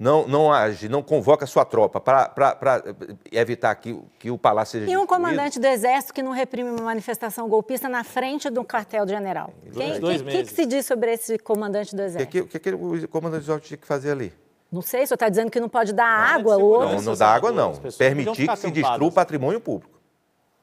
não, 0.04 0.28
não 0.28 0.52
age, 0.52 0.90
não 0.90 1.02
convoca 1.02 1.46
sua 1.46 1.64
tropa 1.64 2.00
para 2.02 2.84
evitar 3.32 3.74
que, 3.76 3.98
que 4.20 4.30
o 4.30 4.38
palácio 4.38 4.74
seja 4.80 4.84
E 4.92 4.98
um 4.98 5.00
destruído. 5.02 5.08
comandante 5.08 5.60
do 5.60 5.66
Exército 5.66 6.14
que 6.14 6.22
não 6.22 6.32
reprime 6.32 6.70
uma 6.70 6.82
manifestação 6.84 7.48
golpista 7.48 7.88
na 7.88 8.04
frente 8.04 8.50
do 8.50 8.66
quartel-general. 8.66 9.54
Dois- 9.74 9.98
O 10.04 10.26
que, 10.26 10.32
que, 10.32 10.44
que 10.44 10.54
se 10.54 10.66
diz 10.66 10.86
sobre 10.86 11.14
esse 11.14 11.38
comandante 11.38 11.96
do 11.96 12.02
O 12.02 12.06
que, 12.06 12.06
Exército? 12.06 12.32
que, 12.32 12.42
o 12.42 12.48
que, 12.48 12.60
que 12.60 13.06
o 13.06 13.08
comandante 13.08 13.42
do 13.42 13.46
Exército 13.46 13.68
tinha 13.70 13.78
que 13.78 13.88
fazer 13.88 14.12
ali? 14.12 14.34
Não 14.72 14.82
sei, 14.82 15.04
o 15.04 15.08
senhor 15.08 15.16
está 15.16 15.30
dizendo 15.30 15.50
que 15.52 15.60
não 15.60 15.70
pode 15.70 15.94
dar 15.94 16.06
água 16.06 16.58
de 16.58 16.64
ou... 16.64 16.80
Não, 16.82 17.02
não 17.02 17.16
dá 17.16 17.28
água, 17.34 17.52
não. 17.52 17.74
Permitir 17.98 18.48
que 18.48 18.56
se 18.58 18.72
destrua 18.72 19.08
o 19.08 19.12
patrimônio 19.12 19.62
público. 19.62 20.00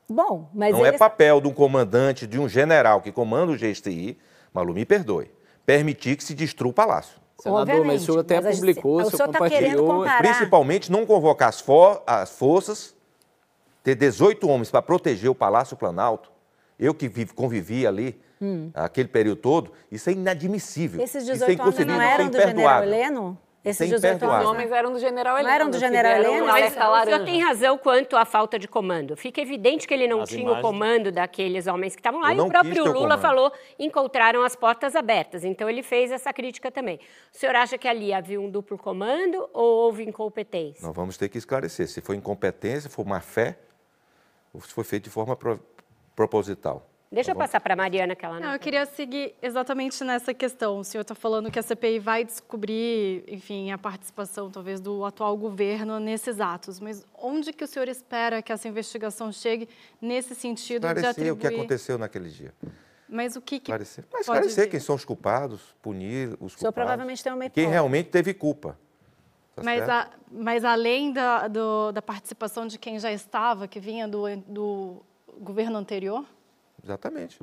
Bom, 0.09 0.51
mas 0.53 0.73
não 0.73 0.85
é 0.85 0.91
papel 0.93 1.41
de 1.41 1.47
um 1.47 1.53
comandante, 1.53 2.27
de 2.27 2.39
um 2.39 2.49
general 2.49 3.01
que 3.01 3.13
comanda 3.13 3.53
o 3.53 3.57
GSI, 3.57 4.19
Malu, 4.53 4.75
me 4.75 4.85
perdoe, 4.85 5.31
permitir 5.65 6.17
que 6.17 6.25
se 6.25 6.35
destrua 6.35 6.71
o 6.71 6.75
palácio. 6.75 7.20
Senador, 7.41 7.85
mas 7.85 8.03
o 8.03 8.05
senhor 8.07 8.19
até 8.21 8.41
mas 8.41 8.57
publicou, 8.57 8.93
o 8.93 8.97
o 8.97 9.05
senhor 9.05 9.17
senhor 9.17 9.27
está 9.27 9.49
querendo 9.49 9.77
compartilhou. 9.79 9.87
comparar. 9.99 10.19
Principalmente 10.23 10.93
não 10.93 11.07
convocar 11.07 11.49
as, 11.49 11.61
for- 11.61 12.03
as 12.07 12.31
forças, 12.31 12.95
ter 13.83 13.95
18 13.95 14.49
homens 14.49 14.71
para 14.71 14.83
proteger 14.83 15.31
o 15.31 15.35
Palácio 15.35 15.77
Planalto. 15.77 16.31
Eu 16.79 16.95
que 16.95 17.09
vive, 17.09 17.33
convivi 17.35 17.87
ali, 17.87 18.21
aquele 18.75 19.09
período 19.09 19.39
todo, 19.41 19.73
isso 19.93 20.09
é 20.09 20.13
inadmissível. 20.15 21.03
Esses 21.03 21.25
isso 21.25 21.45
é 21.45 21.47
18 21.49 21.61
homens 21.63 21.87
não 21.87 22.01
é 22.01 22.13
eram 22.15 22.29
do 22.31 22.39
general. 22.41 22.83
Heleno? 22.83 23.39
Esses 23.63 23.81
Isso 23.89 23.95
é 23.95 23.97
18 23.99 24.17
imperdoável. 24.17 24.45
Os 24.49 24.55
homens... 24.55 24.73
eram 24.73 24.93
do 24.93 24.99
general 24.99 25.37
Heleno. 25.39 25.55
eram 25.55 25.71
do 25.71 25.79
general 25.79 26.33
um 26.33 26.47
Mas 26.47 26.73
o 26.73 27.05
senhor 27.05 27.25
tem 27.27 27.43
razão 27.43 27.77
quanto 27.77 28.17
à 28.17 28.25
falta 28.25 28.59
de 28.59 28.67
comando. 28.67 29.15
Fica 29.19 29.39
evidente 29.43 29.87
que 29.87 29.93
ele 29.93 30.09
não 30.09 30.23
As 30.23 30.31
tinha 30.31 30.41
imagens- 30.41 30.59
o 30.65 30.67
comando 30.67 31.13
daqueles 31.13 31.67
homens 31.67 31.95
que 31.95 32.01
estavam 32.01 32.21
lá. 32.21 32.33
E 32.33 32.37
não 32.37 32.47
o 32.47 32.51
próprio 32.51 32.91
Lula 32.91 33.19
falou, 33.19 33.53
encontraram 33.79 34.43
as 34.43 34.57
portas 34.57 34.97
abertas. 34.97 35.45
Então 35.45 35.69
ele 35.69 35.83
fez 35.83 36.11
essa 36.11 36.33
crítica 36.33 36.71
também. 36.71 36.99
O 37.35 37.37
senhor 37.37 37.55
acha 37.55 37.77
que 37.77 37.87
ali 37.87 38.15
havia 38.15 38.41
um 38.41 38.49
duplo 38.51 38.79
comando 38.79 39.47
ou 39.53 39.85
houve 39.85 40.05
incompetência? 40.05 40.87
Nós 40.87 40.97
vamos 40.97 41.19
ter 41.19 41.29
que 41.29 41.37
esclarecer 41.37 41.87
se 41.87 42.01
foi 42.01 42.17
incompetência, 42.17 42.89
se 42.89 42.89
foi 42.89 43.05
má 43.05 43.21
fé, 43.21 43.59
ou 44.55 44.61
se 44.63 44.73
foi 44.73 44.85
feito 44.85 45.05
de 45.05 45.11
forma 45.11 45.37
pro- 45.37 45.61
proposital. 46.17 46.87
Deixa 47.13 47.33
eu 47.33 47.35
passar 47.37 47.61
para 47.61 47.75
a 47.75 47.77
Mariana, 47.77 48.15
que 48.15 48.25
ela 48.25 48.35
não... 48.39 48.47
Não, 48.49 48.53
eu 48.53 48.59
queria 48.61 48.87
seguir 48.87 49.35
exatamente 49.43 50.03
nessa 50.05 50.33
questão. 50.33 50.79
O 50.79 50.85
senhor 50.85 51.03
está 51.03 51.15
falando 51.15 51.51
que 51.51 51.59
a 51.59 51.63
CPI 51.63 51.99
vai 51.99 52.25
descobrir, 52.25 53.25
enfim, 53.27 53.73
a 53.73 53.79
participação 53.79 54.49
talvez 54.49 54.81
do 54.81 55.05
atual 55.05 55.37
governo 55.37 55.99
nesses 55.99 56.41
atos. 56.41 56.79
Mas 56.79 57.05
onde 57.21 57.53
que 57.53 57.65
o 57.65 57.67
senhor 57.67 57.89
espera 57.89 58.41
que 58.41 58.53
essa 58.53 58.69
investigação 58.69 59.33
chegue 59.33 59.69
nesse 60.01 60.37
sentido 60.37 60.83
de 60.83 60.87
Esclarecer 60.87 61.11
atribuir? 61.11 61.33
o 61.33 61.37
que 61.37 61.47
aconteceu 61.49 61.99
naquele 61.99 62.29
dia. 62.29 62.55
Mas 63.09 63.35
o 63.35 63.41
que, 63.41 63.59
que 63.59 63.65
Esclarecer. 63.73 64.05
Mas 64.13 64.21
esclarecer 64.21 64.71
quem 64.71 64.79
são 64.79 64.95
os 64.95 65.05
culpados, 65.05 65.75
punir 65.83 66.29
os 66.29 66.37
culpados. 66.37 66.55
O 66.55 66.59
senhor 66.61 66.73
provavelmente 66.73 67.25
tem 67.25 67.33
uma 67.33 67.51
Quem 67.51 67.67
realmente 67.67 68.09
teve 68.11 68.33
culpa. 68.33 68.79
Tá 69.57 69.63
Mas, 69.65 69.89
a- 69.89 70.11
mas 70.31 70.65
além 70.65 71.13
da, 71.13 71.49
do- 71.49 71.91
da 71.91 72.01
participação 72.01 72.69
de 72.69 72.79
quem 72.79 73.01
já 73.01 73.11
estava, 73.11 73.67
que 73.67 73.81
vinha 73.81 74.07
do, 74.07 74.37
do 74.47 75.03
governo 75.41 75.77
anterior? 75.77 76.25
Exatamente. 76.83 77.39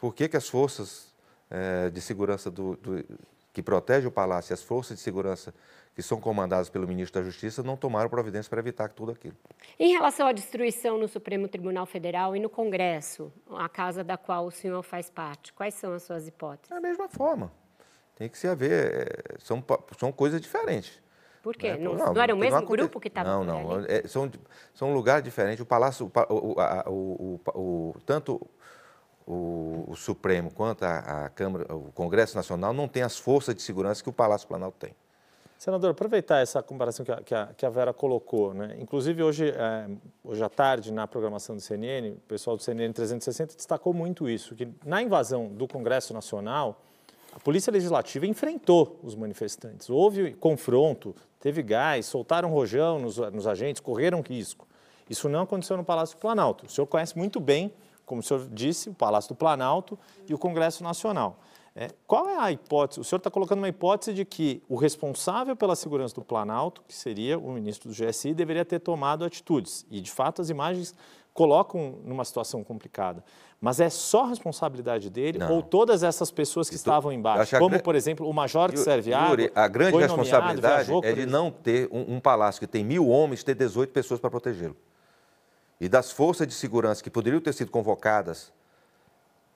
Por 0.00 0.14
que, 0.14 0.28
que 0.28 0.36
as 0.36 0.48
forças 0.48 1.12
eh, 1.50 1.90
de 1.90 2.00
segurança 2.00 2.50
do, 2.50 2.76
do- 2.76 3.04
que 3.52 3.62
protegem 3.62 4.08
o 4.08 4.10
palácio 4.12 4.52
e 4.52 4.54
as 4.54 4.62
forças 4.62 4.96
de 4.96 5.02
segurança 5.02 5.54
que 5.94 6.02
são 6.02 6.20
comandadas 6.20 6.68
pelo 6.68 6.88
ministro 6.88 7.20
da 7.20 7.24
Justiça 7.24 7.62
não 7.62 7.76
tomaram 7.76 8.10
providência 8.10 8.50
para 8.50 8.58
evitar 8.58 8.90
tudo 8.90 9.12
aquilo? 9.12 9.36
Em 9.78 9.92
relação 9.92 10.26
à 10.26 10.32
destruição 10.32 10.98
no 10.98 11.06
Supremo 11.06 11.46
Tribunal 11.46 11.86
Federal 11.86 12.34
e 12.34 12.40
no 12.40 12.50
Congresso, 12.50 13.32
a 13.52 13.68
casa 13.68 14.02
da 14.02 14.16
qual 14.16 14.46
o 14.46 14.50
senhor 14.50 14.82
faz 14.82 15.08
parte, 15.08 15.52
quais 15.52 15.74
são 15.74 15.92
as 15.92 16.02
suas 16.02 16.26
hipóteses? 16.26 16.68
Da 16.68 16.80
mesma 16.80 17.08
forma. 17.08 17.52
Tem 18.16 18.28
que 18.28 18.36
se 18.36 18.48
haver. 18.48 19.08
eh, 19.08 19.36
são, 19.38 19.64
são 19.98 20.10
coisas 20.10 20.40
diferentes. 20.40 21.00
Por 21.44 21.54
quê? 21.56 21.72
né? 21.72 21.76
Não, 21.78 21.94
não 21.94 22.22
era 22.22 22.32
o 22.32 22.36
não 22.36 22.40
mesmo 22.40 22.56
aconte- 22.56 22.78
grupo 22.80 22.98
que 22.98 23.08
estava 23.08 23.28
Não, 23.28 23.44
não. 23.44 23.80
é, 23.86 24.08
são, 24.08 24.28
são 24.74 24.92
lugares 24.94 25.22
diferentes. 25.22 25.60
O 25.60 25.66
Palácio, 25.66 26.10
o, 26.30 26.58
a- 26.58 26.84
o- 26.88 27.38
o- 27.54 27.60
o- 27.60 27.94
tanto 28.06 28.40
o, 29.26 29.84
o 29.88 29.94
Supremo 29.94 30.50
quanto 30.50 30.84
a, 30.84 31.26
a 31.26 31.28
Câmara, 31.28 31.74
o 31.74 31.92
Congresso 31.92 32.34
Nacional 32.36 32.72
não 32.72 32.88
tem 32.88 33.02
as 33.02 33.18
forças 33.18 33.54
de 33.54 33.62
segurança 33.62 34.02
que 34.02 34.08
o 34.08 34.12
Palácio 34.12 34.48
Planalto 34.48 34.78
tem. 34.78 34.94
Senador, 35.58 35.90
aproveitar 35.92 36.40
essa 36.40 36.62
comparação 36.62 37.04
que 37.06 37.12
a, 37.12 37.16
que 37.22 37.34
a- 37.34 37.48
que 37.56 37.64
a 37.66 37.70
Vera 37.70 37.92
colocou, 37.94 38.52
né? 38.52 38.76
Inclusive 38.78 39.22
hoje, 39.22 39.48
eh, 39.50 39.86
hoje 40.22 40.42
à 40.42 40.48
tarde, 40.48 40.92
na 40.92 41.06
programação 41.06 41.54
do 41.56 41.60
CNN, 41.62 42.10
o 42.12 42.16
pessoal 42.28 42.56
do 42.56 42.62
CNN 42.62 42.92
360 42.92 43.54
destacou 43.54 43.94
muito 43.94 44.28
isso, 44.28 44.54
que 44.54 44.68
na 44.84 45.00
invasão 45.02 45.48
do 45.48 45.66
Congresso 45.68 46.12
Nacional, 46.12 46.82
a 47.34 47.40
Polícia 47.40 47.72
Legislativa 47.72 48.26
enfrentou 48.28 49.00
os 49.02 49.16
manifestantes. 49.16 49.90
Houve 49.90 50.34
confronto, 50.34 51.16
teve 51.40 51.64
gás, 51.64 52.06
soltaram 52.06 52.48
rojão 52.48 53.00
nos, 53.00 53.16
nos 53.16 53.48
agentes, 53.48 53.80
correram 53.80 54.22
risco. 54.22 54.68
Isso 55.10 55.28
não 55.28 55.42
aconteceu 55.42 55.76
no 55.76 55.82
Palácio 55.82 56.16
do 56.16 56.20
Planalto. 56.20 56.64
O 56.64 56.68
senhor 56.68 56.86
conhece 56.86 57.18
muito 57.18 57.40
bem, 57.40 57.72
como 58.06 58.20
o 58.20 58.22
senhor 58.22 58.46
disse, 58.52 58.88
o 58.88 58.94
Palácio 58.94 59.30
do 59.30 59.34
Planalto 59.34 59.98
e 60.28 60.32
o 60.32 60.38
Congresso 60.38 60.84
Nacional. 60.84 61.40
É, 61.74 61.90
qual 62.06 62.28
é 62.28 62.38
a 62.38 62.52
hipótese? 62.52 63.00
O 63.00 63.04
senhor 63.04 63.18
está 63.18 63.28
colocando 63.28 63.58
uma 63.58 63.68
hipótese 63.68 64.14
de 64.14 64.24
que 64.24 64.62
o 64.68 64.76
responsável 64.76 65.56
pela 65.56 65.74
segurança 65.74 66.14
do 66.14 66.22
Planalto, 66.22 66.84
que 66.86 66.94
seria 66.94 67.36
o 67.36 67.50
ministro 67.52 67.90
do 67.90 67.94
GSI, 67.96 68.32
deveria 68.32 68.64
ter 68.64 68.78
tomado 68.78 69.24
atitudes. 69.24 69.84
E, 69.90 70.00
de 70.00 70.12
fato, 70.12 70.40
as 70.40 70.50
imagens 70.50 70.94
colocam 71.34 71.98
numa 72.04 72.24
situação 72.24 72.62
complicada. 72.64 73.22
Mas 73.60 73.80
é 73.80 73.90
só 73.90 74.24
responsabilidade 74.26 75.10
dele 75.10 75.38
Não. 75.38 75.52
ou 75.56 75.62
todas 75.62 76.02
essas 76.02 76.30
pessoas 76.30 76.68
que 76.68 76.76
tu- 76.76 76.78
estavam 76.78 77.12
embaixo? 77.12 77.56
Como, 77.58 77.70
gran- 77.70 77.80
por 77.80 77.94
exemplo, 77.96 78.28
o 78.28 78.32
major 78.32 78.68
que 78.70 78.76
Yuri, 78.76 78.84
serve 78.84 79.12
água. 79.12 79.30
Yuri, 79.30 79.52
a 79.54 79.66
grande 79.68 79.92
nomeado, 79.92 80.22
responsabilidade 80.22 80.92
é 81.02 81.12
de 81.12 81.26
não 81.26 81.50
ter 81.50 81.88
um, 81.90 82.14
um 82.16 82.20
palácio 82.20 82.60
que 82.60 82.66
tem 82.66 82.84
mil 82.84 83.08
homens, 83.08 83.42
ter 83.42 83.54
18 83.54 83.90
pessoas 83.92 84.20
para 84.20 84.30
protegê-lo. 84.30 84.76
E 85.80 85.88
das 85.88 86.12
forças 86.12 86.46
de 86.46 86.54
segurança 86.54 87.02
que 87.02 87.10
poderiam 87.10 87.40
ter 87.40 87.52
sido 87.52 87.70
convocadas, 87.70 88.52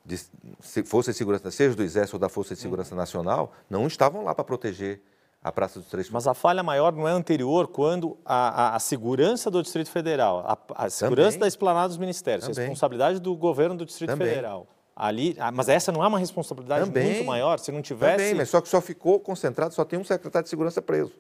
de 0.05 0.17
se- 0.61 0.83
forças 0.85 1.15
de 1.15 1.19
segurança, 1.19 1.51
seja 1.51 1.77
do 1.77 1.83
Exército 1.83 2.17
ou 2.17 2.21
da 2.21 2.29
Força 2.29 2.55
de 2.55 2.61
Segurança 2.61 2.95
Nacional, 2.97 3.53
não 3.71 3.87
estavam 3.87 4.25
lá 4.25 4.35
para 4.35 4.43
proteger 4.45 5.01
a 5.43 5.53
Praça 5.53 5.79
dos 5.79 5.89
Três 5.89 6.11
Mas 6.11 6.27
a 6.27 6.35
falha 6.35 6.63
maior 6.63 6.93
não 6.93 7.07
é 7.07 7.13
anterior, 7.13 7.69
quando 7.69 8.17
a, 8.25 8.73
a- 8.73 8.77
a 8.77 8.79
segurança 8.79 9.51
do 9.51 9.63
Distrito 9.63 9.91
Federal, 9.91 10.41
a, 10.47 10.85
a 10.87 10.91
segurança 10.91 11.29
Também. 11.31 11.41
da 11.41 11.47
esplanada 11.49 11.89
dos 11.89 11.97
ministérios, 11.99 12.45
a 12.45 12.49
Também. 12.49 12.65
responsabilidade 12.69 13.21
do 13.21 13.35
governo 13.37 13.77
do 13.77 13.85
Distrito 13.87 14.11
Também. 14.11 14.29
Federal. 14.29 14.67
Ali, 14.97 15.37
mas 15.55 15.69
essa 15.69 15.93
não 15.93 16.03
é 16.03 16.09
uma 16.09 16.19
responsabilidade 16.19 16.87
Também. 16.87 17.05
muito 17.15 17.25
maior? 17.25 17.61
Se 17.61 17.71
não 17.71 17.81
tivesse. 17.81 18.17
Também, 18.17 18.35
mas 18.35 18.49
só 18.51 18.61
que 18.61 18.69
só 18.69 18.81
ficou 18.81 19.21
concentrado, 19.21 19.73
só 19.73 19.85
tem 19.85 19.97
um 19.97 20.03
secretário 20.05 20.43
de 20.45 20.51
segurança 20.51 20.83
preso. 20.83 21.13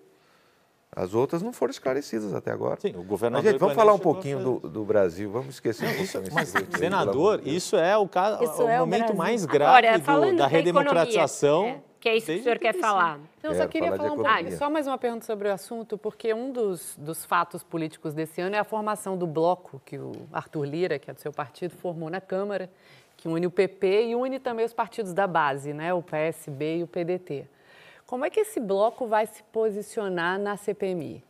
As 0.90 1.14
outras 1.14 1.42
não 1.42 1.52
foram 1.52 1.70
esclarecidas 1.70 2.34
até 2.34 2.50
agora. 2.50 2.80
Sim, 2.80 2.92
o 2.94 2.98
Mas, 2.98 3.06
governador. 3.06 3.48
gente, 3.52 3.60
vamos 3.60 3.76
falar 3.76 3.92
um 3.92 3.98
pouquinho 4.00 4.40
do, 4.58 4.68
do 4.68 4.84
Brasil, 4.84 5.30
vamos 5.30 5.50
esquecer 5.54 5.84
um 5.84 5.88
pouquinho 5.94 6.22
esse 6.22 6.32
Mas, 6.34 6.56
aí, 6.56 6.66
senador, 6.76 7.40
isso 7.46 7.76
é 7.76 7.96
o, 7.96 8.08
caso, 8.08 8.42
Isso 8.42 8.62
o 8.64 8.68
é 8.68 8.78
o 8.78 8.80
momento 8.80 9.00
Brasil. 9.00 9.16
mais 9.16 9.44
grave 9.44 9.86
Agora, 9.86 10.30
do- 10.32 10.36
da 10.38 10.46
redemocratização. 10.48 11.58
economia, 11.68 11.84
é, 11.84 11.88
que 12.01 12.09
é 12.09 12.16
isso 12.16 12.26
que 12.26 12.32
o 12.32 12.34
desde 12.34 12.44
senhor 12.44 12.59
quer 12.59 12.74
85. 12.74 12.86
falar. 12.86 13.20
Eu 13.42 13.51
É, 13.51 13.55
só 13.55 13.66
queria 13.66 13.88
falar 13.90 13.99
falar 13.99 14.12
um 14.12 14.16
pouquinho, 14.16 14.59
só 14.59 14.70
mais 14.70 14.86
uma 14.86 14.99
pergunta 14.99 15.24
sobre 15.26 15.49
o 15.49 15.53
assunto, 15.53 15.99
porque 15.99 16.32
um 16.32 16.53
dos, 16.53 16.96
dos 16.96 17.24
fatos 17.24 17.62
políticos 17.62 18.14
desse 18.14 18.40
ano 18.40 18.55
é 18.57 18.59
a 18.59 18.64
formação 18.64 19.16
do 19.16 19.26
bloco 19.26 19.80
que 19.84 19.99
o 19.99 20.12
Arthur 20.32 20.64
Lira, 20.64 20.99
que 20.99 21.11
é 21.11 21.14
do 21.14 21.20
seu 21.20 21.32
partido, 21.32 21.74
formou 21.76 22.09
na 22.09 22.20
Câmara, 22.20 22.70
que 23.16 23.26
une 23.28 23.46
o 23.46 23.51
PP 23.51 24.07
e 24.09 24.14
une 24.14 24.38
também 24.38 24.64
os 24.64 24.72
partidos 24.72 25.12
da 25.12 25.26
base, 25.26 25.72
né, 25.72 25.92
o 25.92 26.01
PSB 26.03 26.78
e 26.78 26.82
o 26.84 26.86
PDT. 26.86 27.46
Como 28.07 28.24
é 28.24 28.30
que 28.30 28.40
esse 28.40 28.61
bloco 28.61 29.07
vai 29.07 29.26
se 29.26 29.42
posicionar 29.44 30.38
na 30.38 30.57
CPMI? 30.57 31.22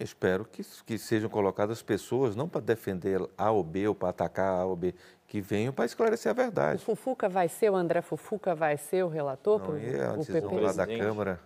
Eu 0.00 0.04
espero 0.04 0.46
que, 0.46 0.62
que 0.86 0.96
sejam 0.96 1.28
colocadas 1.28 1.82
pessoas, 1.82 2.34
não 2.34 2.48
para 2.48 2.62
defender 2.62 3.20
A 3.36 3.50
ou 3.50 3.62
B 3.62 3.86
ou 3.86 3.94
para 3.94 4.08
atacar 4.08 4.60
A 4.60 4.64
ou 4.64 4.74
B, 4.74 4.94
que 5.28 5.42
venham 5.42 5.74
para 5.74 5.84
esclarecer 5.84 6.30
a 6.30 6.32
O 6.32 6.36
verdade. 6.36 6.82
Fufuca 6.82 7.28
vai 7.28 7.48
ser, 7.48 7.68
o 7.70 7.76
André 7.76 8.00
Fufuca 8.00 8.54
vai 8.54 8.78
ser 8.78 9.04
o 9.04 9.08
relator? 9.08 9.58
Não, 9.58 9.66
pro- 9.66 9.78
e 9.78 10.00
a 10.00 10.14
o 10.14 10.16
decisão 10.16 10.56
lá 10.56 10.72
da. 10.72 10.86
Câmara, 10.86 11.38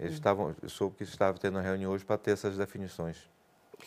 eles 0.00 0.14
estavam, 0.14 0.52
eu 0.60 0.68
soube 0.68 0.96
que 0.96 1.04
estava 1.04 1.38
tendo 1.38 1.54
uma 1.54 1.62
reunião 1.62 1.92
hoje 1.92 2.04
para 2.04 2.18
ter 2.18 2.32
essas 2.32 2.58
definições. 2.58 3.30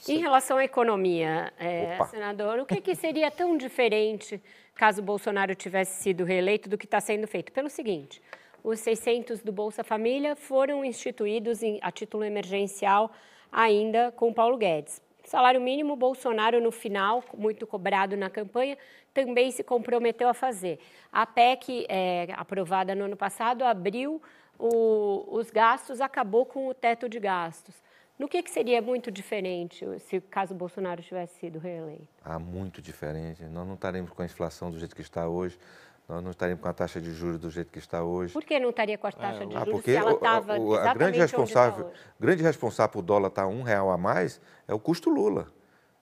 Em 0.08 0.20
relação 0.20 0.56
à 0.56 0.64
economia, 0.64 1.52
é, 1.60 2.02
senador, 2.06 2.60
o 2.60 2.66
que, 2.66 2.80
que 2.80 2.96
seria 2.96 3.30
tão 3.30 3.58
diferente 3.58 4.42
caso 4.76 5.02
o 5.02 5.04
Bolsonaro 5.04 5.54
tivesse 5.56 6.02
sido 6.02 6.24
reeleito 6.24 6.70
do 6.70 6.78
que 6.78 6.86
está 6.86 7.02
sendo 7.02 7.28
feito? 7.28 7.52
Pelo 7.52 7.70
seguinte, 7.70 8.22
os 8.64 8.80
600 8.80 9.42
do 9.42 9.52
Bolsa 9.52 9.84
Família 9.84 10.38
foram 10.38 10.86
instituídos 10.86 11.62
em- 11.62 11.80
a 11.82 11.92
título 11.92 12.24
emergencial 12.24 13.12
ainda 13.52 14.12
com 14.12 14.34
Paulo 14.34 14.58
Guedes. 14.58 15.02
Salário 15.26 15.62
mínimo, 15.62 15.96
Bolsonaro, 15.96 16.60
no 16.60 16.72
final, 16.72 17.24
muito 17.38 17.68
cobrado 17.68 18.18
na 18.18 18.30
campanha, 18.30 18.78
também 19.14 19.52
se 19.52 19.64
comprometeu 19.64 20.28
a 20.28 20.34
fazer. 20.34 20.80
A 21.12 21.26
PEC, 21.26 21.86
é, 21.88 22.28
aprovada 22.36 22.96
no 22.96 23.06
ano 23.06 23.16
passado, 23.18 23.64
abriu 23.64 24.22
o- 24.58 25.26
os 25.30 25.52
gastos, 25.52 26.02
acabou 26.02 26.46
com 26.46 26.68
o 26.68 26.74
teto 26.74 27.08
de 27.08 27.20
gastos. 27.20 27.76
No 28.18 28.28
que, 28.28 28.44
que 28.44 28.50
seria 28.52 28.82
muito 28.82 29.10
diferente 29.10 29.86
se 30.00 30.20
caso 30.20 30.54
Bolsonaro 30.54 31.02
tivesse 31.02 31.40
sido 31.40 31.58
reeleito? 31.58 32.08
Ah, 32.26 32.38
muito 32.38 32.82
diferente. 32.82 33.44
Nós 33.46 33.66
não 33.66 33.76
estaremos 33.76 34.12
com 34.12 34.22
a 34.22 34.26
inflação 34.26 34.70
do 34.70 34.78
jeito 34.78 34.94
que 34.94 35.02
está 35.02 35.30
hoje, 35.30 35.58
nós 36.10 36.24
não 36.24 36.32
estaremos 36.32 36.62
com 36.62 36.68
a 36.68 36.74
taxa 36.74 37.00
de 37.00 37.14
juros 37.14 37.38
do 37.38 37.52
jeito 37.52 37.72
que 37.72 37.78
está 37.78 38.04
hoje. 38.04 38.34
Por 38.34 38.44
que 38.44 38.60
não 38.60 38.72
estaria 38.72 38.98
com 38.98 39.06
a 39.06 39.12
taxa 39.12 39.46
de 39.46 39.56
Ah, 39.56 39.60
juros 39.60 39.74
porque 39.76 39.92
se 39.92 39.98
ela 39.98 40.12
estava 40.14 40.58
o- 40.60 40.74
a 40.74 40.80
exatamente 40.80 40.98
grande 40.98 41.18
onde 41.18 41.24
está 41.26 41.38
responsável, 41.38 41.86
hoje? 41.86 41.96
grande 42.20 42.44
responsável 42.44 42.92
por 42.94 43.00
o 43.00 43.02
dólar 43.04 43.28
estar 43.28 43.48
um 43.48 43.62
real 43.62 43.92
a 43.92 43.98
mais 43.98 44.42
é 44.68 44.74
o 44.74 44.80
custo 44.80 45.10
Lula. 45.12 45.48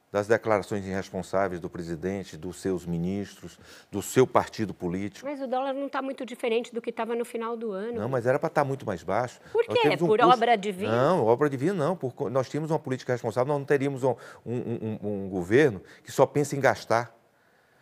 Das 0.09 0.25
declarações 0.25 0.85
irresponsáveis 0.85 1.59
do 1.59 1.69
presidente, 1.69 2.37
dos 2.37 2.61
seus 2.61 2.85
ministros, 2.85 3.59
do 3.91 4.01
seu 4.01 4.25
partido 4.25 4.73
político. 4.73 5.27
Mas 5.29 5.41
o 5.41 5.47
dólar 5.47 5.73
não 5.73 5.87
está 5.87 6.01
muito 6.01 6.25
diferente 6.25 6.73
do 6.73 6.81
que 6.81 6.89
estava 6.91 7.13
no 7.13 7.25
final 7.25 7.57
do 7.57 7.73
ano. 7.73 7.99
Não, 7.99 8.07
mas 8.07 8.25
era 8.25 8.39
para 8.39 8.47
estar 8.47 8.63
muito 8.63 8.85
mais 8.85 9.03
baixo. 9.03 9.41
Por 9.51 9.65
quê? 9.65 9.89
um 10.01 10.07
Por 10.07 10.21
obra 10.21 10.55
divina? 10.57 10.93
Não, 10.95 11.25
obra 11.25 11.49
divina 11.49 11.73
não. 11.73 11.97
Por, 11.97 12.31
nós 12.31 12.47
tínhamos 12.49 12.71
uma 12.71 12.79
política 12.79 13.11
responsável, 13.11 13.49
nós 13.51 13.59
não 13.59 13.65
teríamos 13.65 14.01
um, 14.05 14.15
um- 14.45 14.97
um- 15.03 15.25
um 15.25 15.29
governo 15.29 15.81
que 16.01 16.09
só 16.11 16.25
pensa 16.25 16.55
em 16.55 16.61
gastar. 16.61 17.13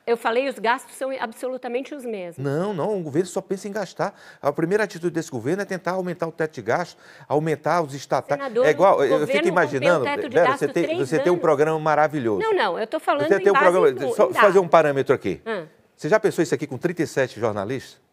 Eu 0.07 0.15
falei, 0.15 0.47
os 0.47 0.59
gastos 0.59 0.95
são 0.95 1.09
absolutamente 1.19 1.95
os 1.95 2.05
mesmos. 2.05 2.37
Não, 2.37 2.73
não, 2.73 2.99
o 2.99 3.01
governo 3.01 3.27
só 3.27 3.41
pensa 3.41 3.67
em 3.67 3.71
gastar. 3.71 4.13
A 4.39 4.51
primeira 4.53 4.83
atitude 4.83 5.13
desse 5.13 5.31
governo 5.31 5.63
é 5.63 5.65
tentar 5.65 5.91
aumentar 5.91 6.27
o 6.27 6.31
teto 6.31 6.53
de 6.53 6.61
gastos, 6.61 6.97
aumentar 7.27 7.81
os 7.81 7.93
estatais. 7.95 8.39
Senador, 8.39 8.65
é 8.65 8.69
igual, 8.69 9.03
eu 9.03 9.25
fico 9.25 9.47
imaginando, 9.47 10.05
Vera, 10.05 10.57
você 10.57 10.67
tem, 10.67 10.97
você 10.97 11.17
tem 11.17 11.31
um 11.31 11.39
programa 11.39 11.79
maravilhoso. 11.79 12.41
Não, 12.41 12.53
não, 12.53 12.77
eu 12.77 12.83
estou 12.83 12.99
falando 12.99 13.27
Você 13.27 13.35
em 13.35 13.43
tem 13.43 13.51
um 13.51 13.55
programa, 13.55 13.89
em, 13.89 14.13
só 14.13 14.29
em 14.29 14.33
fazer 14.33 14.59
um 14.59 14.61
dados. 14.61 14.69
parâmetro 14.69 15.15
aqui. 15.15 15.41
Ah. 15.45 15.63
Você 15.95 16.07
já 16.07 16.19
pensou 16.19 16.43
isso 16.43 16.53
aqui 16.53 16.67
com 16.67 16.77
37 16.77 17.39
jornalistas? 17.39 18.04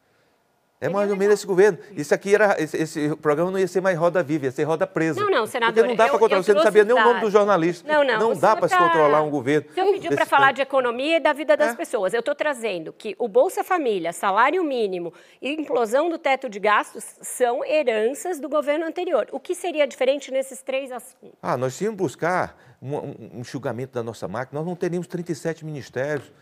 É 0.83 0.89
mais 0.89 1.09
ou 1.09 1.13
legal. 1.15 1.17
menos 1.19 1.35
esse 1.35 1.47
governo. 1.47 1.79
Isso 1.97 2.13
aqui 2.13 2.35
era. 2.35 2.61
Esse, 2.61 2.77
esse 2.77 3.17
programa 3.17 3.51
não 3.51 3.59
ia 3.59 3.69
ser 3.69 3.81
mais 3.81 3.97
roda 3.97 4.23
viva, 4.23 4.47
ia 4.47 4.51
ser 4.51 4.65
roda 4.65 4.87
presa. 4.87 5.21
Não, 5.21 5.31
não, 5.31 5.47
senador, 5.47 5.75
Porque 5.75 5.89
não 5.89 5.97
dá 5.97 6.09
para 6.09 6.19
controlar. 6.19 6.39
eu 6.41 6.43
Você 6.43 6.53
não 6.55 6.63
sabia 6.63 6.85
nem 6.85 6.95
o 6.95 7.03
nome 7.03 7.21
do 7.21 7.31
jornalista. 7.31 7.91
Não, 7.91 8.05
não. 8.05 8.19
Não 8.19 8.37
dá 8.37 8.57
para 8.57 8.69
se 8.69 8.77
tá- 8.77 8.83
controlar 8.85 9.23
um 9.23 9.31
governo. 9.31 9.69
Senhor 9.75 9.93
pediu 9.93 10.11
para 10.13 10.27
falar 10.27 10.53
de 10.53 10.61
economia 10.61 11.17
e 11.17 11.21
da 11.21 11.33
vida 11.33 11.57
das 11.57 11.71
É. 11.73 11.75
pessoas. 11.77 12.13
Eu 12.13 12.21
estou 12.21 12.35
trazendo 12.35 12.93
que 12.93 13.15
o 13.19 13.29
Bolsa 13.29 13.63
Família, 13.63 14.13
salário 14.13 14.63
mínimo 14.65 15.13
e 15.41 15.53
implosão 15.53 16.11
do 16.11 16.19
teto 16.19 16.49
de 16.49 16.59
gastos 16.59 17.05
são 17.23 17.65
heranças 17.65 18.41
do 18.41 18.49
governo 18.49 18.85
anterior. 18.85 19.29
O 19.31 19.39
que 19.39 19.55
seria 19.55 19.87
diferente 19.87 20.31
nesses 20.33 20.63
três 20.63 20.91
assuntos? 20.91 21.39
Ah, 21.43 21.57
nós 21.57 21.77
tínhamos 21.79 21.97
que 21.99 22.03
buscar 22.03 22.57
um, 22.83 22.97
um- 22.97 23.31
um 23.37 23.41
enxugamento 23.41 23.93
da 23.93 24.03
nossa 24.03 24.27
máquina. 24.27 24.59
Nós 24.61 24.67
não 24.69 24.75
teríamos 24.75 25.07
37 25.07 25.65
ministérios. 25.65 26.33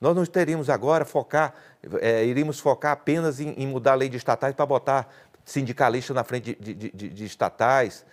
Nós 0.00 0.16
não 0.16 0.24
teríamos 0.24 0.70
agora 0.70 1.04
focar, 1.04 1.54
eh, 2.00 2.24
iríamos 2.24 2.58
focar 2.58 2.92
apenas 2.92 3.38
em, 3.38 3.50
em 3.50 3.66
mudar 3.66 3.92
a 3.92 3.96
lei 3.96 4.08
de 4.08 4.16
estatais 4.16 4.54
para 4.54 4.64
botar 4.64 5.12
sindicalista 5.44 6.14
na 6.14 6.24
frente 6.24 6.56
de, 6.58 6.74
de- 6.74 6.90
de- 6.90 7.08
de 7.10 7.24
estatais. 7.24 8.04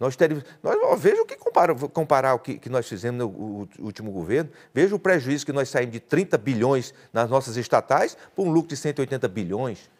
Nós 0.00 0.16
teríamos. 0.16 0.44
Nós, 0.62 1.00
veja 1.00 1.20
o 1.22 1.26
que 1.26 1.36
comparar, 1.36 1.74
comparar 1.90 2.34
o 2.34 2.38
que, 2.38 2.58
que 2.58 2.68
nós 2.70 2.88
fizemos 2.88 3.18
no 3.20 3.28
u- 3.28 3.68
último 3.80 4.10
governo. 4.10 4.50
Veja 4.72 4.94
o 4.94 4.98
prejuízo 4.98 5.44
que 5.46 5.52
nós 5.52 5.68
saímos 5.68 5.92
de 5.92 6.00
30 6.00 6.38
bilhões 6.38 6.94
nas 7.12 7.28
nossas 7.28 7.56
estatais 7.56 8.16
para 8.34 8.44
um 8.44 8.50
lucro 8.50 8.68
de 8.70 8.76
180 8.76 9.28
bilhões. 9.28 9.90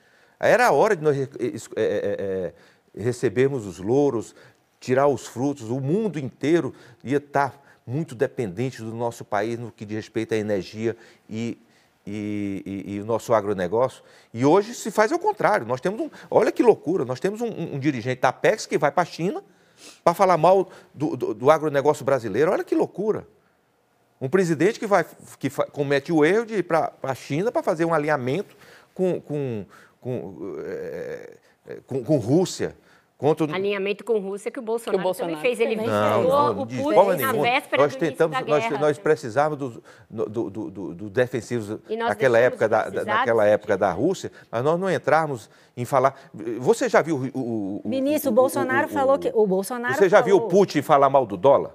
Era 0.41 0.67
a 0.69 0.73
hora 0.73 0.97
de 0.97 1.03
nós 1.05 1.17
es- 1.17 1.29
eh, 1.39 1.71
eh, 1.77 2.53
eh, 2.97 3.03
recebermos 3.03 3.65
os 3.67 3.79
louros, 3.79 4.35
tirar 4.81 5.07
os 5.07 5.27
frutos. 5.27 5.71
O 5.71 5.79
mundo 5.81 6.19
inteiro 6.19 6.75
ia 7.05 7.19
estar 7.19 7.62
muito 7.87 8.15
dependente 8.15 8.81
do 8.83 8.93
nosso 8.95 9.25
país 9.25 9.59
no 9.59 9.71
que 9.73 9.85
diz 9.85 9.97
respeito 9.97 10.35
à 10.35 10.37
energia 10.37 10.97
e, 11.29 11.59
e, 12.07 12.63
e- 12.87 12.95
e 12.95 13.01
o 13.01 13.05
nosso 13.05 13.33
agronegócio. 13.35 14.03
E 14.33 14.45
hoje 14.45 14.75
se 14.75 14.91
faz 14.91 15.11
ao 15.13 15.19
contrário. 15.19 15.67
Nós 15.67 15.81
temos 15.81 16.01
um. 16.01 16.11
Olha 16.31 16.53
que 16.53 16.63
loucura, 16.63 17.05
nós 17.05 17.19
temos 17.21 17.41
um, 17.41 17.47
um- 17.49 17.75
um 17.75 17.79
dirigente 17.79 18.21
da 18.21 18.29
Apex 18.29 18.67
que 18.67 18.79
vai 18.79 18.91
para 18.93 19.03
a 19.03 19.07
China 19.07 19.43
para 20.05 20.15
falar 20.15 20.37
mal 20.37 20.71
do, 20.95 21.17
do, 21.17 21.35
do 21.35 21.51
agronegócio 21.51 22.05
brasileiro. 22.05 22.53
Olha 22.53 22.63
que 22.65 22.75
loucura. 22.75 23.27
Um 24.21 24.29
presidente 24.29 24.79
que, 24.79 24.87
vai, 24.87 25.05
que 25.39 25.51
fa- 25.51 25.67
comete 25.67 26.13
o 26.13 26.25
erro 26.25 26.47
de 26.47 26.55
ir 26.59 26.63
para 26.63 26.93
a 27.03 27.15
China 27.15 27.51
para 27.51 27.63
fazer 27.63 27.85
um 27.85 27.93
alinhamento 27.93 28.57
com, 28.95 29.21
com, 29.21 29.67
com, 30.01 30.55
eh, 30.65 31.37
com, 31.89 32.05
com 32.05 32.17
Rússia. 32.19 32.77
Contra 33.23 33.47
o, 33.47 33.55
Alinhamento 33.55 34.03
com 34.05 34.19
Rússia 34.19 34.51
que 34.51 34.59
o 34.59 34.63
Bolsonaro, 34.63 34.99
Que 34.99 35.01
o 35.01 35.05
Bolsonaro 35.05 35.37
também 35.37 35.57
fez. 35.57 35.61
Ele 35.61 35.77
não, 35.77 36.23
não, 36.25 36.51
o 36.63 36.67
Putin 36.67 36.83
na 36.83 37.15
nenhuma. 37.15 37.43
véspera 37.45 37.83
Nós 37.83 37.93
do 37.93 37.99
início 37.99 38.11
tentamos, 38.17 38.37
da 38.37 38.45
nós, 38.45 38.63
guerra. 38.65 38.79
nós 38.81 38.99
precisávamos 38.99 39.59
dos 39.59 39.83
do, 40.11 40.29
do, 40.29 40.51
do, 40.51 40.71
do- 40.71 40.95
do 40.97 41.09
defensivos 41.11 41.79
naquela 41.89 42.39
época, 42.41 42.69
da, 42.69 42.91
naquela 42.91 43.47
época 43.47 43.77
da 43.79 43.93
Rússia, 43.93 44.33
mas 44.51 44.65
nós 44.65 44.79
não 44.81 44.91
entrarmos 44.91 45.49
em 45.77 45.85
falar. 45.85 46.17
Você 46.59 46.89
já 46.89 47.01
viu 47.01 47.17
o. 47.33 47.39
o, 47.39 47.81
o 47.85 47.89
Ministro, 47.89 48.31
o- 48.31 48.33
o 48.33 48.35
Bolsonaro 48.35 48.89
o- 48.89 48.91
falou 48.91 49.17
que. 49.19 49.31
O 49.33 49.47
Bolsonaro 49.47 49.95
Você 49.95 50.09
já 50.09 50.21
viu 50.21 50.35
o 50.35 50.39
falou- 50.41 50.51
Putin 50.51 50.83
falar 50.83 51.09
mal 51.09 51.25
do 51.25 51.37
dólar? 51.37 51.71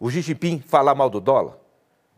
O 0.00 0.10
Xi 0.10 0.20
Jinping 0.22 0.58
falar 0.58 0.94
mal 0.96 1.08
do 1.08 1.20
dólar? 1.20 1.54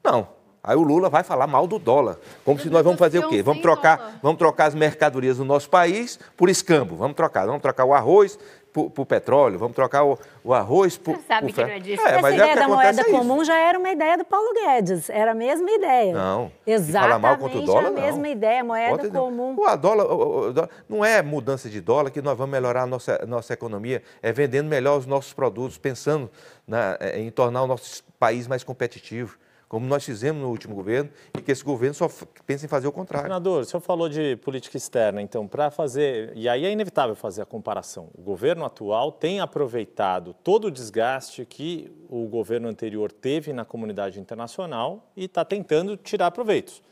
Não. 0.03 0.40
Aí 0.63 0.77
o 0.77 0.83
Lula 0.83 1.09
vai 1.09 1.23
falar 1.23 1.47
mal 1.47 1.67
do 1.67 1.79
dólar. 1.79 2.17
Como 2.45 2.59
se 2.59 2.69
nós 2.69 2.83
vamos 2.85 2.99
fazer 2.99 3.19
o 3.19 3.29
quê? 3.29 3.43
Vamos 3.43 3.63
trocar, 3.63 3.97
dólar. 3.97 4.15
vamos 4.23 4.39
trocar 4.39 4.67
as 4.67 4.75
mercadorias 4.75 5.39
do 5.39 5.45
nosso 5.45 5.71
país 5.71 6.19
por 6.37 6.51
escambo. 6.51 6.97
Vamos 6.97 7.17
trocar. 7.17 7.47
Vamos 7.47 7.63
trocar 7.63 7.85
o 7.87 7.95
arroz 7.95 8.39
por, 8.73 8.89
por 8.91 9.05
petróleo, 9.05 9.59
vamos 9.59 9.75
trocar 9.75 10.05
o, 10.05 10.17
o 10.45 10.55
arroz 10.55 10.97
por. 10.97 11.17
Você 11.17 11.23
sabe 11.27 11.47
por 11.49 11.55
que 11.57 11.63
não 11.63 11.71
é 11.71 11.79
disso. 11.81 12.03
É, 12.07 12.11
Essa 12.13 12.21
mas 12.23 12.35
ideia 12.35 12.53
é 12.53 12.55
da 12.55 12.69
moeda 12.69 13.01
é 13.01 13.05
comum 13.05 13.43
já 13.45 13.59
era 13.59 13.77
uma 13.79 13.91
ideia 13.91 14.17
do 14.19 14.25
Paulo 14.25 14.47
Guedes, 14.55 15.11
era 15.11 15.33
a 15.33 15.35
mesma 15.35 15.69
ideia. 15.71 16.13
Não. 16.13 16.53
Exatamente 16.65 17.03
falar 17.09 17.19
mal 17.19 17.37
contra 17.39 17.59
o 17.59 17.63
dólar, 17.65 17.87
a 17.87 17.91
mesma 17.91 18.23
não. 18.23 18.31
ideia, 18.31 18.63
moeda 18.63 18.91
Pode 18.99 19.09
não. 19.11 19.21
comum. 19.25 19.57
O 19.59 19.77
dólar, 19.77 20.05
o- 20.07 20.39
o- 20.49 20.53
dólar- 20.53 20.71
não 20.89 21.05
é 21.05 21.21
mudança 21.21 21.69
de 21.69 21.81
dólar 21.81 22.11
que 22.11 22.23
nós 22.23 22.39
vamos 22.39 22.53
melhorar 22.53 22.83
a 22.83 22.87
nossa, 22.87 23.19
nossa 23.27 23.53
economia, 23.55 24.03
é 24.23 24.31
vendendo 24.31 24.69
melhor 24.69 24.99
os 24.99 25.07
nossos 25.07 25.33
produtos, 25.33 25.77
pensando 25.77 26.31
na- 26.65 26.97
eh, 27.01 27.19
em 27.19 27.31
tornar 27.31 27.63
o 27.63 27.67
nosso 27.67 28.05
país 28.21 28.47
mais 28.47 28.63
competitivo, 28.63 29.37
como 29.71 29.87
nós 29.87 30.05
fizemos 30.05 30.43
no 30.43 30.49
último 30.49 30.75
governo, 30.75 31.09
e 31.39 31.41
que 31.41 31.53
esse 31.53 31.63
governo 31.63 31.95
só 31.95 32.11
pensa 32.45 32.67
em 32.67 32.69
fazer 32.69 32.89
o 32.89 32.93
contrário. 32.93 33.29
Senador, 33.29 33.63
o 33.63 33.65
senhor 33.65 33.81
falou 33.81 34.09
de 34.09 34.35
política 34.39 34.77
externa, 34.77 35.23
então, 35.23 35.47
para 35.47 35.71
fazer. 35.71 36.33
E 36.35 36.49
aí 36.49 36.65
é 36.65 36.73
inevitável 36.73 37.15
fazer 37.15 37.43
a 37.43 37.47
comparação. 37.47 38.09
O 38.19 38.21
governo 38.21 38.65
atual 38.65 39.13
tem 39.13 39.39
aproveitado 39.39 40.35
todo 40.43 40.67
o 40.67 40.71
desgaste 40.73 41.47
que 41.47 41.89
o 42.09 42.27
governo 42.27 42.67
anterior 42.67 43.13
teve 43.13 43.53
na 43.53 43.65
comunidade 43.65 44.19
internacional 44.19 45.09
e 45.17 45.27
está 45.27 45.45
tentando 45.45 45.97
tirar 45.97 46.33
proveitos. 46.33 46.83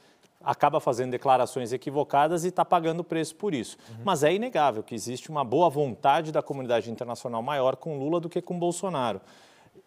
Acaba 0.41 0.79
fazendo 0.79 1.11
declarações 1.11 1.73
equivocadas 1.73 2.45
e 2.45 2.49
está 2.49 2.65
pagando 2.65 3.03
preço 3.03 3.35
por 3.35 3.53
isso. 3.53 3.77
Mas 4.05 4.23
é 4.23 4.33
inegável 4.33 4.85
que 4.85 4.95
existe 4.95 5.31
uma 5.31 5.43
boa 5.43 5.69
vontade 5.69 6.31
da 6.31 6.43
comunidade 6.43 6.89
internacional 6.93 7.43
maior 7.43 7.75
com 7.75 7.99
Lula 7.99 8.21
do 8.21 8.29
que 8.29 8.41
com 8.41 8.57
Bolsonaro. 8.57 9.21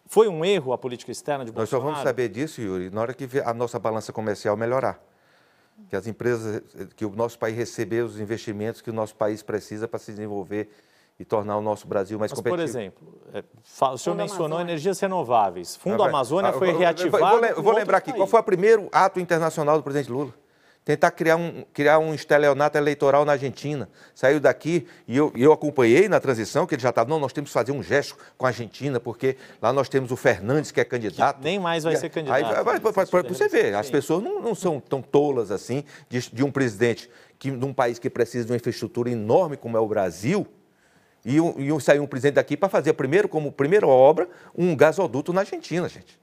Foi 0.06 0.28
um 0.28 0.44
erro 0.44 0.72
a 0.72 0.78
política 0.78 1.10
externa 1.10 1.44
de 1.44 1.52
Nós 1.52 1.68
só 1.68 1.76
Bolsonaro? 1.76 1.94
vamos 1.96 2.02
saber 2.08 2.28
disso, 2.28 2.60
Yuri, 2.60 2.90
na 2.90 3.00
hora 3.00 3.14
que 3.14 3.26
a 3.44 3.54
nossa 3.54 3.78
balança 3.78 4.12
comercial 4.12 4.56
melhorar. 4.56 5.00
Que 5.88 5.96
as 5.96 6.06
empresas, 6.06 6.62
que 6.96 7.04
o 7.04 7.10
nosso 7.10 7.38
país 7.38 7.56
receber 7.56 8.02
os 8.04 8.20
investimentos 8.20 8.80
que 8.82 8.90
o 8.90 8.92
nosso 8.92 9.14
país 9.16 9.42
precisa 9.42 9.88
para 9.88 9.98
se 9.98 10.10
desenvolver 10.12 10.68
e 11.18 11.24
tornar 11.24 11.56
o 11.56 11.60
nosso 11.62 11.86
Brasil 11.86 12.18
mais 12.18 12.30
Mas, 12.32 12.38
competitivo. 12.40 12.66
por 12.66 12.78
exemplo, 12.78 13.22
é, 13.32 13.44
fa- 13.62 13.90
o 13.92 13.98
senhor 13.98 14.14
Fundo 14.14 14.22
mencionou 14.22 14.46
Amazônia. 14.46 14.70
energias 14.72 15.00
renováveis. 15.00 15.76
Fundo 15.76 16.02
Ah. 16.02 16.08
Amazônia 16.08 16.50
Ah, 16.50 16.52
foi 16.52 16.68
eu 16.68 16.72
vou- 16.72 16.80
reativado. 16.80 17.24
Eu 17.24 17.40
vou, 17.40 17.54
com 17.56 17.62
vou 17.62 17.72
lembrar 17.74 17.98
aqui, 17.98 18.10
outros 18.10 18.20
qual 18.22 18.30
foi 18.30 18.40
o 18.40 18.44
primeiro 18.44 18.88
ato 18.92 19.18
internacional 19.20 19.76
do 19.78 19.82
presidente 19.82 20.10
Lula? 20.12 20.32
Tentar 20.84 21.12
criar 21.12 21.36
um, 21.36 21.64
criar 21.72 21.98
um 22.00 22.12
estelionato 22.12 22.76
eleitoral 22.76 23.24
na 23.24 23.32
Argentina. 23.32 23.88
Saiu 24.16 24.40
daqui 24.40 24.84
e 25.06 25.16
eu, 25.16 25.32
eu 25.36 25.52
acompanhei 25.52 26.08
na 26.08 26.18
transição, 26.18 26.66
que 26.66 26.74
ele 26.74 26.82
já 26.82 26.88
estava, 26.90 27.08
não, 27.08 27.20
nós 27.20 27.32
temos 27.32 27.50
que 27.50 27.54
fazer 27.54 27.70
um 27.70 27.80
gesto 27.82 28.16
com 28.36 28.46
a 28.46 28.48
Argentina, 28.48 28.98
porque 28.98 29.36
lá 29.60 29.72
nós 29.72 29.88
temos 29.88 30.10
o 30.10 30.16
Fernandes, 30.16 30.72
que 30.72 30.80
é 30.80 30.84
candidato. 30.84 31.38
nem 31.40 31.56
mais 31.60 31.84
vai 31.84 31.94
E 31.94 31.96
ser 31.96 32.06
aí 32.06 32.10
candidato. 32.10 32.64
vai- 32.64 32.80
vai- 32.80 32.92
vai- 32.92 33.06
vai- 33.06 33.22
você 33.22 33.48
vê, 33.48 33.72
as 33.74 33.88
pessoas 33.88 34.24
não, 34.24 34.42
não 34.42 34.56
são 34.56 34.80
tão 34.80 35.00
tolas 35.00 35.52
assim 35.52 35.84
de, 36.08 36.18
de 36.32 36.42
um 36.42 36.50
presidente 36.50 37.08
que, 37.38 37.50
de 37.52 37.64
um 37.64 37.72
país 37.72 38.00
que 38.00 38.10
precisa 38.10 38.44
de 38.44 38.50
uma 38.50 38.56
infraestrutura 38.56 39.08
enorme 39.08 39.56
como 39.56 39.76
é 39.76 39.80
o 39.80 39.86
Brasil, 39.86 40.46
e, 41.24 41.40
um, 41.40 41.54
e 41.60 41.70
um- 41.72 41.78
sair 41.78 42.00
um 42.00 42.06
presidente 42.08 42.34
daqui 42.34 42.56
para 42.56 42.68
fazer 42.68 42.92
primeiro, 42.94 43.28
como 43.28 43.52
primeira 43.52 43.86
obra, 43.86 44.28
um 44.52 44.74
gasoduto 44.74 45.32
na 45.32 45.42
Argentina, 45.42 45.88
gente. 45.88 46.20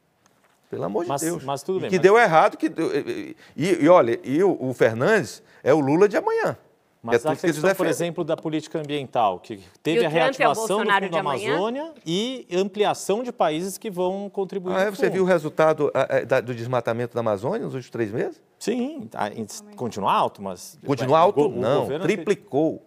Pelo 0.69 0.83
amor 0.83 1.05
Mas- 1.07 1.21
de 1.21 1.27
Deus. 1.27 1.43
mas 1.43 1.63
tudo 1.63 1.79
E 1.79 1.81
bem, 1.81 1.89
que 1.89 1.95
mas- 1.95 2.03
deu 2.03 2.17
errado. 2.17 2.55
Que, 2.57 2.67
e, 2.67 3.35
e, 3.57 3.83
e 3.83 3.89
olha, 3.89 4.19
e 4.23 4.43
o, 4.43 4.55
o 4.59 4.73
Fernandes 4.73 5.41
é 5.63 5.73
o 5.73 5.79
Lula 5.79 6.07
de 6.07 6.15
amanhã. 6.15 6.55
Mas 7.01 7.13
é 7.23 7.29
a 7.29 7.31
tudo 7.31 7.39
que 7.39 7.45
eles 7.45 7.55
questão, 7.55 7.75
por 7.75 7.87
exemplo, 7.87 8.23
da 8.25 8.35
política 8.35 8.77
ambiental, 8.77 9.39
que 9.39 9.63
teve 9.81 10.01
a 10.01 10.03
é 10.03 10.07
reativação 10.09 10.83
do 10.83 10.91
Fundo 10.91 11.09
de 11.09 11.17
amanhã? 11.17 11.53
Amazônia 11.53 11.93
e 12.05 12.45
ampliação 12.53 13.23
de 13.23 13.31
países 13.31 13.77
que 13.77 13.89
vão 13.89 14.29
contribuir 14.29 14.75
Ah, 14.75 14.89
você 14.89 15.09
viu 15.09 15.23
o 15.23 15.25
resultado 15.25 15.89
da- 16.27 16.41
do 16.41 16.53
desmatamento 16.53 17.13
da 17.13 17.21
Amazônia 17.21 17.59
nos 17.65 17.73
últimos 17.73 17.89
três 17.89 18.11
meses? 18.11 18.41
Sim, 18.59 19.09
a- 19.13 19.31
continua 19.77 20.11
alto, 20.11 20.41
mas... 20.41 20.77
Continua 20.85 21.19
alto? 21.19 21.45
o 21.45 21.49
não, 21.49 21.87
triplicou. 22.01 22.85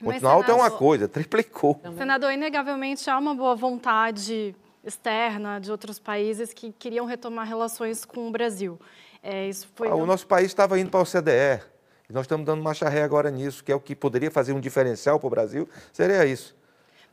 Mas, 0.00 0.14
Continuar 0.14 0.32
alto 0.32 0.50
é 0.50 0.54
uma 0.54 0.70
coisa, 0.72 1.06
triplicou. 1.08 1.80
Senador, 1.96 2.32
inegavelmente 2.32 3.08
há 3.08 3.16
uma 3.16 3.34
boa 3.36 3.54
vontade 3.54 4.54
externa 4.84 5.58
de 5.58 5.70
outros 5.70 5.98
países 5.98 6.52
que 6.52 6.72
queriam 6.72 7.06
retomar 7.06 7.46
relações 7.46 8.04
com 8.04 8.28
o 8.28 8.30
Brasil. 8.30 8.78
É, 9.22 9.48
isso 9.48 9.68
foi 9.74 9.88
Ah, 9.88 9.94
o 9.94 10.04
nosso 10.04 10.26
país 10.26 10.46
estava 10.46 10.78
indo 10.78 10.90
para 10.90 11.00
a 11.00 11.02
OCDE. 11.02 11.64
E 12.08 12.12
nós 12.12 12.24
estamos 12.24 12.44
dando 12.44 12.62
marcha 12.62 12.88
ré 12.88 13.02
agora 13.02 13.30
nisso, 13.30 13.64
que 13.64 13.72
é 13.72 13.74
o 13.74 13.80
que 13.80 13.96
poderia 13.96 14.30
fazer 14.30 14.52
um 14.52 14.60
diferencial 14.60 15.18
para 15.18 15.26
o 15.26 15.30
Brasil, 15.30 15.68
seria 15.92 16.26
isso. 16.26 16.54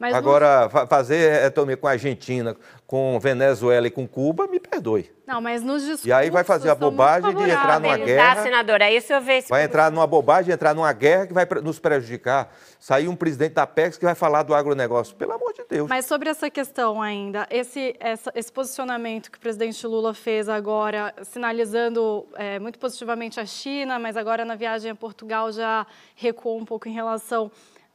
Mas 0.02 0.12
no- 0.14 0.18
Agora, 0.18 0.68
fa- 0.68 0.88
fazer 0.88 1.32
é, 1.32 1.50
também 1.52 1.78
com 1.78 1.86
a 1.88 1.92
Argentina, 1.92 2.56
com 2.88 3.20
Venezuela 3.20 3.86
e 3.86 3.92
com 3.92 4.08
Cuba, 4.08 4.48
me 4.48 4.60
perdoe. 4.60 5.12
Não, 5.28 5.40
mas 5.40 5.62
nos 5.62 5.82
discursos 5.84 6.06
E 6.06 6.12
aí 6.12 6.30
vai 6.30 6.44
fazer 6.44 6.70
a 6.70 6.76
bobagem 6.76 7.30
de 7.34 7.44
entrar 7.44 7.80
numa 7.80 7.92
favoráveis. 7.92 8.06
guerra. 8.06 8.36
Tá, 8.36 8.44
senadora, 8.44 8.86
aí 8.86 8.98
o 8.98 9.02
senhor 9.02 9.22
vê 9.22 9.34
esse 9.38 9.48
Vai 9.50 9.64
entrar 9.64 9.90
numa 9.92 10.06
bobagem, 10.08 10.52
entrar 10.54 10.74
numa 10.76 10.92
guerra 10.92 11.28
que 11.28 11.34
vai 11.34 11.48
nos 11.64 11.80
prejudicar. 11.80 12.52
Sair 12.80 13.08
um 13.08 13.16
presidente 13.16 13.54
da 13.54 13.66
PEX 13.68 13.98
que 13.98 14.04
vai 14.04 14.16
falar 14.16 14.42
do 14.44 14.54
agronegócio. 14.56 15.16
Pelo 15.16 15.32
amor 15.34 15.54
de 15.54 15.64
Deus. 15.70 15.88
Mas 15.88 16.06
sobre 16.06 16.30
essa 16.30 16.50
questão 16.50 17.00
ainda, 17.02 17.48
esse, 17.52 17.96
essa- 18.00 18.32
esse 18.36 18.52
posicionamento 18.52 19.32
que 19.32 19.38
o 19.38 19.42
presidente 19.42 19.86
Lula 19.88 20.14
fez 20.16 20.50
agora, 20.50 21.14
sinalizando 21.22 22.28
é, 22.36 22.60
muito 22.60 22.80
positivamente 22.80 23.40
a 23.40 23.46
China, 23.46 24.00
mas 24.00 24.18
agora 24.18 24.44
na 24.44 24.56
viagem 24.56 24.92
a 24.92 24.96
Portugal 24.96 25.52
já 25.52 25.86
recuou 26.16 26.58
um 26.60 26.66
pouco 26.66 26.90
em 26.90 26.94
relação 26.94 27.52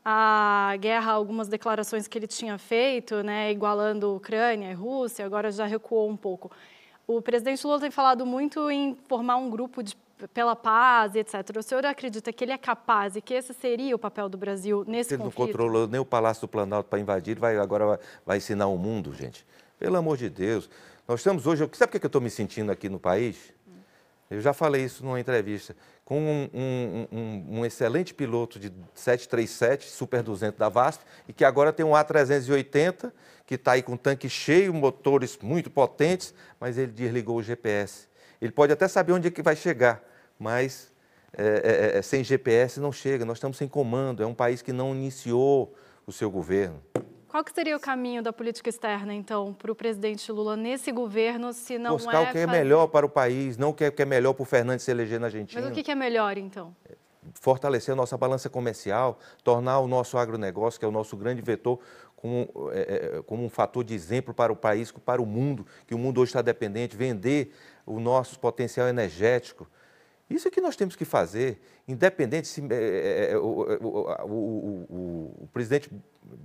à 0.09 0.76
guerra, 0.78 1.11
algumas 1.11 1.48
declarações 1.48 2.07
que 2.07 2.16
ele 2.16 2.28
tinha 2.28 2.57
feito, 2.59 3.24
né, 3.24 3.50
igualando 3.50 4.14
Ucrânia 4.14 4.70
e 4.70 4.72
Rússia, 4.74 5.26
agora 5.26 5.50
já 5.50 5.66
recuou 5.66 6.09
um 6.09 6.16
pouco. 6.16 6.48
O 7.09 7.20
presidente 7.20 7.66
Lula 7.66 7.80
tem 7.80 7.90
falado 7.90 8.24
muito 8.24 8.70
em 8.70 8.96
formar 9.09 9.34
um 9.36 9.50
grupo 9.50 9.82
de, 9.82 9.96
pela 10.32 10.54
paz, 10.54 11.16
etc. 11.16 11.57
O 11.59 11.62
senhor 11.62 11.84
acredita 11.84 12.32
que 12.32 12.44
ele 12.44 12.52
é 12.52 12.59
capaz 12.59 13.16
e 13.16 13.20
que 13.20 13.34
esse 13.34 13.52
seria 13.52 13.96
o 13.96 13.98
papel 13.98 14.28
do 14.28 14.38
Brasil 14.38 14.84
nesse 14.86 15.14
Ele 15.14 15.24
não 15.24 15.30
conflito? 15.30 15.48
controlou 15.48 15.88
nem 15.88 16.00
o 16.00 16.04
Palácio 16.04 16.42
do 16.42 16.48
Planalto 16.48 16.88
para 16.88 17.00
invadir, 17.00 17.32
ele 17.32 17.40
vai, 17.40 17.59
agora 17.59 17.84
vai, 17.86 17.98
vai 18.24 18.36
ensinar 18.36 18.68
o 18.68 18.78
mundo, 18.78 19.12
gente. 19.12 19.44
Pelo 19.76 19.96
amor 19.96 20.16
de 20.16 20.30
Deus. 20.30 20.70
Nós 21.09 21.18
estamos 21.18 21.48
hoje. 21.48 21.68
Sabe 21.72 21.90
por 21.90 21.98
que 21.98 22.07
eu 22.07 22.09
estou 22.09 22.20
me 22.20 22.30
sentindo 22.30 22.70
aqui 22.70 22.88
no 22.88 23.00
país? 23.00 23.52
Eu 24.31 24.41
já 24.41 24.53
falei 24.53 24.85
isso 24.85 25.05
numa 25.05 25.20
entrevista. 25.20 25.77
Com 26.05 26.18
um, 26.20 26.51
um- 26.53 27.09
um- 27.12 27.59
um 27.61 27.64
excelente 27.64 28.12
piloto 28.14 28.59
de 28.59 28.72
737, 28.95 29.89
Super 29.91 30.22
200 30.22 30.59
da 30.59 30.68
VASP, 30.68 31.05
e 31.29 31.33
que 31.33 31.45
agora 31.45 31.72
tem 31.72 31.85
um 31.87 31.93
A380, 31.95 33.12
que 33.47 33.55
está 33.55 33.72
aí 33.72 33.83
com 33.83 33.97
tanque 33.97 34.29
cheio, 34.29 34.74
motores 34.74 35.39
muito 35.41 35.70
potentes, 35.70 36.35
mas 36.61 36.77
ele 36.79 36.91
desligou 36.93 37.37
o 37.37 37.43
GPS. 37.43 38.09
Ele 38.41 38.53
pode 38.53 38.72
até 38.72 38.87
saber 38.89 39.12
onde 39.12 39.29
é 39.29 39.31
que 39.31 39.43
vai 39.43 39.55
chegar, 39.57 40.03
mas 40.39 40.93
é, 41.37 41.93
é, 41.95 41.99
é, 41.99 42.03
sem 42.03 42.24
GPS 42.24 42.81
não 42.81 42.91
chega. 42.93 43.24
Nós 43.24 43.37
estamos 43.39 43.57
sem 43.57 43.68
comando. 43.68 44.22
É 44.22 44.27
um 44.27 44.35
país 44.35 44.62
que 44.62 44.72
não 44.72 44.95
iniciou 44.95 45.74
o 46.07 46.12
seu 46.12 46.31
governo. 46.31 46.83
Qual 47.37 47.45
que 47.45 47.53
seria 47.53 47.76
o 47.76 47.80
caminho 47.80 48.22
da 48.22 48.32
política 48.32 48.70
externa, 48.70 49.12
então, 49.12 49.53
para 49.53 49.70
o 49.70 49.74
presidente 49.74 50.32
Lula 50.32 50.57
nesse 50.57 50.91
governo, 50.91 51.53
se 51.53 51.76
não 51.76 51.99
Buscar 51.99 52.24
é 52.24 52.30
o 52.30 52.32
que 52.32 52.39
é 52.39 52.47
melhor 52.47 52.87
para 52.87 53.05
o 53.05 53.11
país, 53.11 53.59
não 53.59 53.68
o 53.68 53.74
que 53.74 53.84
é, 53.84 53.89
o 53.89 53.93
que 53.93 54.01
é 54.01 54.07
melhor 54.07 54.32
para 54.32 54.43
o 54.43 54.47
Fernandes 54.47 54.87
se 54.87 54.91
eleger 54.91 55.20
na 55.20 55.26
Argentina. 55.26 55.61
Mas 55.61 55.70
o 55.70 55.74
que 55.74 55.82
que 55.82 55.91
é 55.91 55.95
melhor, 55.95 56.39
então? 56.39 56.74
fortalecer 57.34 57.93
a 57.93 57.97
nossa 57.97 58.16
balança 58.16 58.49
comercial, 58.49 59.18
tornar 59.45 59.80
o 59.80 59.87
nosso 59.87 60.16
agronegócio, 60.16 60.78
que 60.80 60.87
é 60.87 60.89
o 60.89 60.93
nosso 60.93 61.14
grande 61.14 61.43
vetor, 61.43 61.78
como, 62.14 62.49
é, 62.72 63.18
é, 63.18 63.22
como 63.22 63.45
um 63.45 63.51
fator 63.51 63.84
de 63.84 63.93
exemplo 63.93 64.32
para 64.32 64.51
o 64.51 64.57
país, 64.57 64.91
para 64.91 65.20
o 65.20 65.26
mundo, 65.26 65.66
que 65.87 65.95
o 65.95 65.99
mundo 65.99 66.22
hoje 66.22 66.30
está 66.30 66.41
dependente, 66.41 66.97
vender 66.97 67.53
o 67.84 68.01
nosso 68.01 68.39
potencial 68.39 68.89
energético. 68.89 69.68
Isso 70.29 70.49
é 70.49 70.51
que 70.51 70.61
nós 70.61 70.74
temos 70.74 70.97
que 70.97 71.05
fazer, 71.05 71.61
independente 71.87 72.49
se 72.49 72.61
é, 72.70 73.37
o, 73.37 73.41
o- 73.45 73.87
o- 73.87 74.27
o- 74.27 74.87
o- 74.91 75.45
o 75.45 75.49
presidente 75.53 75.89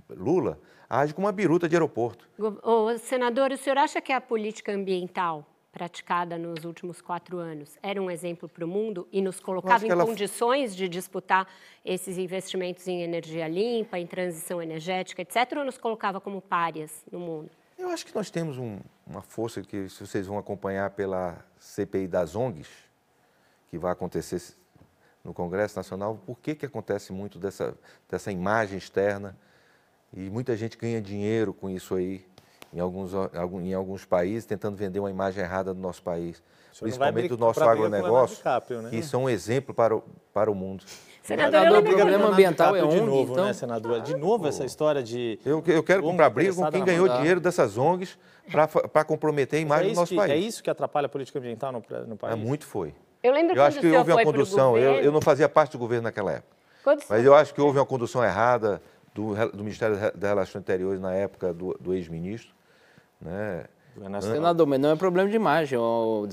Lula 0.08 0.58
age 0.88 1.12
como 1.12 1.26
uma 1.26 1.32
biruta 1.32 1.68
de 1.68 1.74
aeroporto. 1.74 2.28
Ô, 2.62 2.96
senador, 2.98 3.50
o 3.50 3.56
senhor 3.56 3.78
acha 3.78 4.00
que 4.00 4.12
a 4.12 4.20
política 4.20 4.72
ambiental 4.72 5.44
praticada 5.72 6.36
nos 6.38 6.64
últimos 6.64 7.00
quatro 7.00 7.38
anos 7.38 7.78
era 7.82 8.00
um 8.00 8.10
exemplo 8.10 8.46
para 8.48 8.62
o 8.64 8.68
mundo 8.68 9.08
e 9.10 9.22
nos 9.22 9.40
colocava 9.40 9.84
em 9.86 9.90
ela- 9.90 10.04
condições 10.04 10.76
de 10.76 10.86
disputar 10.88 11.48
esses 11.84 12.18
investimentos 12.18 12.86
em 12.86 13.02
energia 13.02 13.48
limpa, 13.48 13.98
em 13.98 14.06
transição 14.06 14.62
energética, 14.62 15.22
etc., 15.22 15.56
ou 15.56 15.64
nos 15.64 15.78
colocava 15.78 16.20
como 16.20 16.40
párias 16.42 17.04
no 17.10 17.18
mundo? 17.18 17.50
Eu 17.78 17.88
acho 17.88 18.04
que 18.06 18.14
nós 18.14 18.30
temos 18.30 18.58
um- 18.58 18.78
uma 19.06 19.22
força 19.22 19.62
que, 19.62 19.88
se 19.88 20.06
vocês 20.06 20.26
vão 20.26 20.36
acompanhar 20.38 20.90
pela 20.90 21.42
CPI 21.58 22.06
das 22.06 22.36
ONGs, 22.36 22.68
que 23.72 23.78
vai 23.78 23.90
acontecer 23.90 24.38
no 25.24 25.32
Congresso 25.32 25.78
Nacional, 25.78 26.20
por 26.26 26.38
que, 26.38 26.54
que 26.54 26.66
acontece 26.66 27.10
muito 27.10 27.38
dessa, 27.38 27.74
dessa 28.06 28.30
imagem 28.30 28.76
externa? 28.76 29.34
E 30.14 30.28
muita 30.28 30.54
gente 30.54 30.76
ganha 30.76 31.00
dinheiro 31.00 31.54
com 31.54 31.70
isso 31.70 31.94
aí, 31.94 32.22
em 32.70 32.80
alguns, 32.80 33.12
em 33.62 33.72
alguns 33.72 34.04
países, 34.04 34.44
tentando 34.44 34.76
vender 34.76 35.00
uma 35.00 35.10
imagem 35.10 35.42
errada 35.42 35.72
do 35.72 35.80
nosso 35.80 36.02
país. 36.02 36.42
Principalmente 36.78 37.28
do 37.28 37.38
nosso 37.38 37.64
agronegócio, 37.64 38.36
DiCaprio, 38.36 38.82
né? 38.82 38.90
que 38.90 38.96
isso 38.96 39.16
é 39.16 39.18
um 39.18 39.28
exemplo 39.30 39.74
para 39.74 39.96
o, 39.96 40.04
para 40.34 40.50
o 40.50 40.54
mundo. 40.54 40.84
Senador, 41.22 41.60
Senador, 41.60 41.78
o 41.78 41.82
problema 41.82 42.28
ambiental 42.28 42.76
é 42.76 42.80
DiCaprio 42.80 42.98
de 42.98 43.02
ONG, 43.02 43.10
novo, 43.10 43.32
então? 43.32 43.44
né, 43.46 43.52
senador? 43.54 44.00
De 44.02 44.16
novo 44.16 44.46
essa 44.46 44.66
história 44.66 45.02
de... 45.02 45.38
Eu, 45.46 45.64
eu 45.66 45.82
quero 45.82 46.02
ONG 46.02 46.10
comprar 46.10 46.28
briga 46.28 46.54
com 46.54 46.70
quem 46.70 46.84
ganhou 46.84 47.08
dinheiro 47.08 47.40
dessas 47.40 47.78
ONGs 47.78 48.18
para 48.92 49.04
comprometer 49.04 49.58
a 49.58 49.60
É 49.60 49.62
imagem 49.62 49.86
do 49.86 49.92
isso, 49.92 50.00
nosso 50.00 50.10
que, 50.10 50.16
país. 50.16 50.30
é 50.30 50.36
isso 50.36 50.62
que 50.62 50.68
atrapalha 50.68 51.06
a 51.06 51.08
política 51.08 51.38
ambiental 51.38 51.72
no, 51.72 51.82
no 52.06 52.16
país? 52.18 52.34
É 52.34 52.36
muito 52.36 52.66
foi. 52.66 52.94
Eu 53.22 53.32
lembro 53.32 53.52
Eu 53.52 53.56
quando 53.56 53.66
acho 53.66 53.80
que 53.80 53.90
houve 53.90 54.12
uma 54.12 54.24
condução. 54.24 54.76
Eu, 54.76 54.94
eu 54.94 55.12
não 55.12 55.20
fazia 55.20 55.48
parte 55.48 55.72
do 55.72 55.78
governo 55.78 56.04
naquela 56.04 56.32
época. 56.32 56.56
Quando 56.82 57.02
Mas 57.08 57.24
eu 57.24 57.34
acho 57.34 57.54
que 57.54 57.60
houve 57.60 57.78
uma 57.78 57.86
condução 57.86 58.24
errada 58.24 58.82
do, 59.14 59.34
do 59.50 59.62
Ministério 59.62 59.96
das 59.96 60.30
Relações 60.30 60.60
Interiores 60.62 61.00
na 61.00 61.12
época 61.12 61.52
do, 61.52 61.76
do 61.80 61.94
ex-ministro. 61.94 62.52
Né? 63.20 63.64
Senador, 64.20 64.66
mas 64.66 64.80
não 64.80 64.90
é 64.90 64.96
problema 64.96 65.28
de 65.28 65.36
imagem. 65.36 65.78
O 65.78 66.26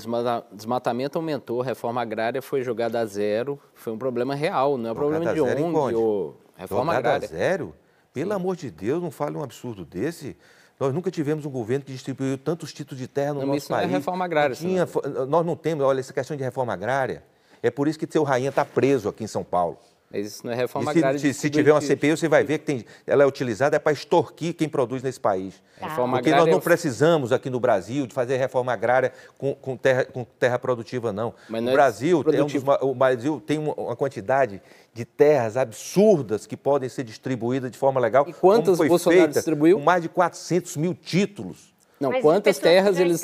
desmatamento 0.52 1.18
aumentou, 1.18 1.60
a 1.60 1.64
reforma 1.64 2.00
agrária 2.00 2.40
foi 2.40 2.62
jogada 2.62 2.98
a 2.98 3.04
zero. 3.04 3.60
Foi 3.74 3.92
um 3.92 3.98
problema 3.98 4.34
real, 4.34 4.78
não 4.78 4.90
é 4.90 4.94
jogada 4.94 5.34
problema 5.34 5.34
de 5.34 5.40
ONG 5.40 5.94
ou 5.94 6.36
reforma 6.56 6.94
jogada 6.94 7.16
agrária. 7.16 7.26
a 7.26 7.28
zero? 7.28 7.74
Pelo 8.12 8.30
Sim. 8.30 8.36
amor 8.36 8.56
de 8.56 8.70
Deus, 8.70 9.02
não 9.02 9.10
fale 9.10 9.36
um 9.36 9.42
absurdo 9.42 9.84
desse. 9.84 10.36
Nós 10.80 10.94
nunca 10.94 11.10
tivemos 11.10 11.44
um 11.44 11.50
governo 11.50 11.84
que 11.84 11.92
distribuiu 11.92 12.38
tantos 12.38 12.72
títulos 12.72 12.98
de 12.98 13.06
terra 13.06 13.34
no 13.34 13.40
não, 13.40 13.46
nosso 13.48 13.58
isso 13.58 13.68
país. 13.68 13.86
Não 13.86 13.94
é 13.94 13.98
reforma 13.98 14.24
agrária. 14.24 14.56
Tinha, 14.56 14.88
nós 15.28 15.44
não 15.44 15.54
temos, 15.54 15.84
olha, 15.84 16.00
essa 16.00 16.10
questão 16.10 16.34
de 16.34 16.42
reforma 16.42 16.72
agrária. 16.72 17.22
É 17.62 17.70
por 17.70 17.86
isso 17.86 17.98
que 17.98 18.10
seu 18.10 18.22
rainha 18.22 18.48
está 18.48 18.64
preso 18.64 19.10
aqui 19.10 19.22
em 19.22 19.26
São 19.26 19.44
Paulo. 19.44 19.78
Mas 20.12 20.26
isso 20.26 20.44
não 20.44 20.52
é 20.52 20.56
reforma 20.56 20.92
se, 20.92 20.98
agrária. 20.98 21.18
Se, 21.20 21.32
se 21.32 21.48
tiver 21.48 21.70
uma 21.70 21.80
CPI, 21.80 22.10
você 22.10 22.28
vai 22.28 22.42
ver 22.42 22.58
que 22.58 22.64
tem, 22.64 22.84
ela 23.06 23.22
é 23.22 23.26
utilizada 23.26 23.76
é 23.76 23.78
para 23.78 23.92
extorquir 23.92 24.54
quem 24.54 24.68
produz 24.68 25.04
nesse 25.04 25.20
país. 25.20 25.62
Tá. 25.78 25.86
Reforma 25.86 26.16
Porque 26.16 26.30
nós 26.34 26.46
não 26.46 26.58
é... 26.58 26.60
precisamos 26.60 27.32
aqui 27.32 27.48
no 27.48 27.60
Brasil 27.60 28.08
de 28.08 28.12
fazer 28.12 28.36
reforma 28.36 28.72
agrária 28.72 29.12
com, 29.38 29.54
com, 29.54 29.76
terra, 29.76 30.04
com 30.04 30.24
terra 30.24 30.58
produtiva, 30.58 31.12
não. 31.12 31.32
Mas 31.48 31.62
não 31.62 31.70
o, 31.70 31.74
Brasil 31.74 32.24
é 32.26 32.42
um 32.42 32.46
dos, 32.46 32.62
o 32.80 32.94
Brasil 32.94 33.40
tem 33.46 33.58
uma 33.58 33.94
quantidade 33.94 34.60
de 34.92 35.04
terras 35.04 35.56
absurdas 35.56 36.44
que 36.44 36.56
podem 36.56 36.88
ser 36.88 37.04
distribuídas 37.04 37.70
de 37.70 37.78
forma 37.78 38.00
legal. 38.00 38.26
E 38.28 38.32
quantas 38.32 38.78
foi 38.78 38.88
Bolsonaro 38.88 39.20
feita, 39.22 39.34
distribuiu? 39.34 39.78
Com 39.78 39.84
mais 39.84 40.02
de 40.02 40.08
400 40.08 40.76
mil 40.76 40.92
títulos. 40.92 41.72
Não, 42.00 42.10
Mas 42.10 42.22
quantas 42.22 42.58
terras 42.58 42.98
ele 42.98 43.14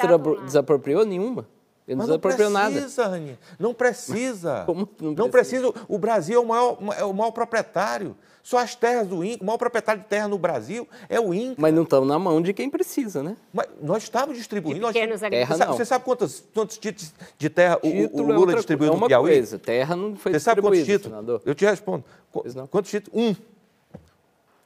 desapropriou? 0.45 1.05
Nenhuma. 1.05 1.49
Ele 1.87 1.97
não 1.97 2.07
nada. 2.07 2.13
Não 2.13 2.81
precisa, 2.81 3.07
Rani. 3.09 3.39
Não 3.59 3.75
precisa. 3.75 4.65
Como 4.67 4.89
não, 5.01 5.13
não 5.13 5.31
precisa? 5.31 5.73
O 5.89 5.99
Brasil 5.99 6.41
é 6.41 6.43
o 6.43 6.47
maior, 6.47 6.79
é 6.99 7.05
o 7.05 7.13
maior 7.13 7.31
proprietário. 7.31 8.17
Só 8.43 8.59
as 8.59 8.77
terras 8.77 9.09
do 9.09 9.25
INCA, 9.25 9.43
o 9.43 9.47
maior 9.47 9.59
proprietário 9.59 10.03
de 10.03 10.07
terra 10.07 10.29
no 10.29 10.39
Brasil 10.39 10.87
é 11.09 11.19
o 11.19 11.35
INCA. 11.35 11.61
Mas 11.61 11.75
não 11.75 11.83
estão 11.83 12.05
na 12.05 12.17
mão 12.17 12.41
de 12.41 12.53
quem 12.53 12.71
precisa, 12.71 13.21
né? 13.21 13.37
Mas 13.53 13.67
nós 13.83 14.05
estamos 14.05 14.37
distribuindo. 14.37 14.81
Nós, 14.81 14.93
terra, 14.93 15.17
você, 15.17 15.57
sabe, 15.57 15.73
você 15.73 15.85
sabe 15.85 16.05
quantos, 16.05 16.45
quantos 16.55 16.79
títulos 16.79 17.13
de 17.37 17.51
terra 17.51 17.79
o, 17.83 18.21
o, 18.21 18.23
Lula 18.23 18.53
é 18.53 18.55
distribuiu 18.57 18.93
é 18.93 18.97
no 18.97 19.07
Piauí? 19.07 19.33
Coisa. 19.33 19.59
Terra 19.59 19.97
não 19.97 20.15
foi 20.15 20.33
você 20.33 20.41
sabe 20.41 20.61
quantos 20.61 20.85
títulos? 20.85 21.17
Senador? 21.17 21.43
Eu 21.45 21.55
te 21.57 21.65
respondo. 21.65 22.05
Quantos 22.71 22.91
títulos? 22.91 23.21
Um. 23.21 23.35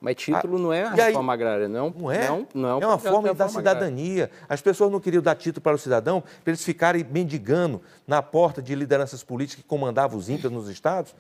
Mas 0.01 0.17
título 0.17 0.57
ah, 0.57 0.61
não 0.61 0.73
é 0.73 0.83
a 0.85 0.91
reforma 0.91 1.33
aí, 1.33 1.37
agrária, 1.37 1.69
não, 1.69 1.95
não 1.97 2.11
é? 2.11 2.27
Não, 2.27 2.49
não 2.55 2.69
é, 2.69 2.75
um 2.77 2.83
é 2.83 2.87
uma 2.87 2.99
forma 2.99 3.35
da 3.35 3.49
cidadania. 3.49 4.25
Agrária. 4.25 4.47
As 4.49 4.63
pessoas 4.63 4.91
não 4.91 4.99
queriam 4.99 5.23
dar 5.23 5.35
título 5.35 5.61
para 5.61 5.75
o 5.75 5.79
cidadão 5.79 6.23
para 6.23 6.51
eles 6.51 6.65
ficarem 6.65 7.05
mendigando 7.05 7.83
na 8.07 8.23
porta 8.23 8.63
de 8.63 8.75
lideranças 8.75 9.23
políticas 9.23 9.63
que 9.63 9.69
comandavam 9.69 10.19
os 10.19 10.31
ímpios 10.31 10.51
nos 10.51 10.71
estados 10.71 11.15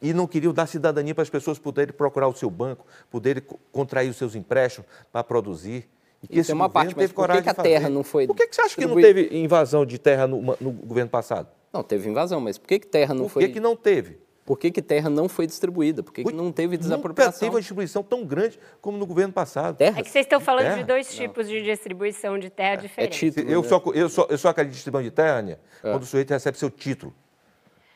e 0.00 0.12
não 0.12 0.28
queriam 0.28 0.52
dar 0.52 0.66
cidadania 0.66 1.14
para 1.14 1.22
as 1.22 1.30
pessoas 1.30 1.58
poderem 1.58 1.92
procurar 1.92 2.28
o 2.28 2.34
seu 2.34 2.48
banco, 2.48 2.86
poderem 3.10 3.42
contrair 3.72 4.08
os 4.08 4.16
seus 4.16 4.36
empréstimos 4.36 4.88
para 5.10 5.24
produzir. 5.24 5.88
E 6.22 6.28
que 6.28 6.38
esse 6.38 6.52
uma 6.52 6.68
parte, 6.68 6.94
mas 6.96 7.10
por 7.10 7.28
que, 7.28 7.42
que 7.42 7.48
a 7.48 7.54
terra 7.54 7.88
não 7.88 8.04
foi 8.04 8.28
Por 8.28 8.36
que, 8.36 8.46
que 8.46 8.54
você 8.54 8.62
acha 8.62 8.76
que 8.76 8.86
não 8.86 8.94
teve 8.94 9.36
invasão 9.36 9.84
de 9.84 9.98
terra 9.98 10.28
no, 10.28 10.56
no 10.60 10.70
governo 10.70 11.10
passado? 11.10 11.48
Não, 11.72 11.82
teve 11.82 12.08
invasão, 12.08 12.40
mas 12.40 12.56
por 12.56 12.68
que, 12.68 12.78
que 12.78 12.86
terra 12.86 13.12
não 13.12 13.24
por 13.24 13.30
foi... 13.30 13.42
Por 13.42 13.48
que, 13.48 13.54
que 13.54 13.60
não 13.60 13.74
teve? 13.74 14.20
Por 14.44 14.58
que, 14.58 14.72
que 14.72 14.82
terra 14.82 15.08
não 15.08 15.28
foi 15.28 15.46
distribuída? 15.46 16.02
Por 16.02 16.12
que, 16.12 16.24
que 16.24 16.32
não 16.32 16.50
teve 16.50 16.76
desapropriação? 16.76 17.32
Nunca 17.32 17.38
teve 17.38 17.54
uma 17.54 17.60
distribuição 17.60 18.02
tão 18.02 18.24
grande 18.24 18.58
como 18.80 18.98
no 18.98 19.06
governo 19.06 19.32
passado. 19.32 19.76
Terras? 19.76 19.98
É 19.98 20.02
que 20.02 20.10
vocês 20.10 20.24
estão 20.24 20.40
falando 20.40 20.64
terra? 20.64 20.76
de 20.78 20.84
dois 20.84 21.14
tipos 21.14 21.46
não. 21.46 21.54
de 21.54 21.62
distribuição 21.62 22.38
de 22.38 22.50
terra 22.50 22.74
é, 22.74 22.76
diferentes. 22.76 23.22
É 23.22 23.30
título, 23.30 23.48
eu, 23.48 23.62
né? 23.62 23.68
só, 23.68 23.82
eu, 23.94 24.08
só, 24.08 24.26
eu 24.28 24.38
só 24.38 24.48
acredito 24.48 24.72
em 24.72 24.74
distribuição 24.74 25.08
de 25.08 25.14
terra, 25.14 25.38
Ania, 25.38 25.60
é. 25.82 25.90
quando 25.92 26.02
o 26.02 26.06
sujeito 26.06 26.30
recebe 26.30 26.58
seu 26.58 26.70
título. 26.70 27.14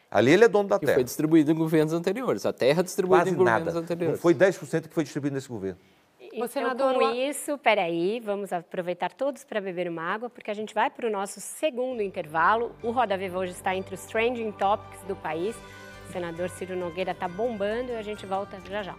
Ali 0.09 0.32
ele 0.32 0.44
é 0.44 0.49
dono 0.49 0.68
da 0.68 0.78
que 0.78 0.86
terra. 0.86 0.97
foi 0.97 1.05
distribuído 1.05 1.51
em 1.51 1.55
governos 1.55 1.92
anteriores. 1.92 2.47
A 2.47 2.53
terra 2.53 2.82
distribuída 2.82 3.24
Quase 3.24 3.34
em 3.34 3.36
governos 3.36 3.74
nada. 3.74 3.78
anteriores. 3.80 4.16
Não 4.16 4.22
foi 4.22 4.34
10% 4.34 4.88
que 4.88 4.94
foi 4.94 5.03
distribuído 5.03 5.34
nesse 5.34 5.49
governo. 5.49 5.78
Então, 6.32 6.49
senador, 6.49 6.94
com 6.94 7.11
isso, 7.12 7.57
peraí, 7.59 8.20
vamos 8.20 8.53
aproveitar 8.53 9.12
todos 9.12 9.42
para 9.42 9.61
beber 9.61 9.88
uma 9.88 10.03
água, 10.03 10.28
porque 10.28 10.51
a 10.51 10.55
gente 10.55 10.74
vai 10.74 10.90
para 10.90 11.07
o 11.07 11.11
nosso 11.11 11.40
segundo 11.40 12.03
intervalo. 12.03 12.72
O 12.82 12.90
Roda 12.90 13.16
Viva 13.16 13.38
hoje 13.38 13.53
está 13.53 13.74
entre 13.74 13.94
os 13.94 14.05
trending 14.07 14.53
topics 14.53 15.03
do 15.05 15.16
país. 15.16 15.57
O 16.09 16.12
senador 16.12 16.48
Ciro 16.48 16.76
Nogueira 16.76 17.11
está 17.11 17.26
bombando 17.26 17.90
e 17.90 17.96
a 17.96 18.02
gente 18.02 18.24
volta 18.24 18.59
já 18.70 18.82
já. 18.82 18.94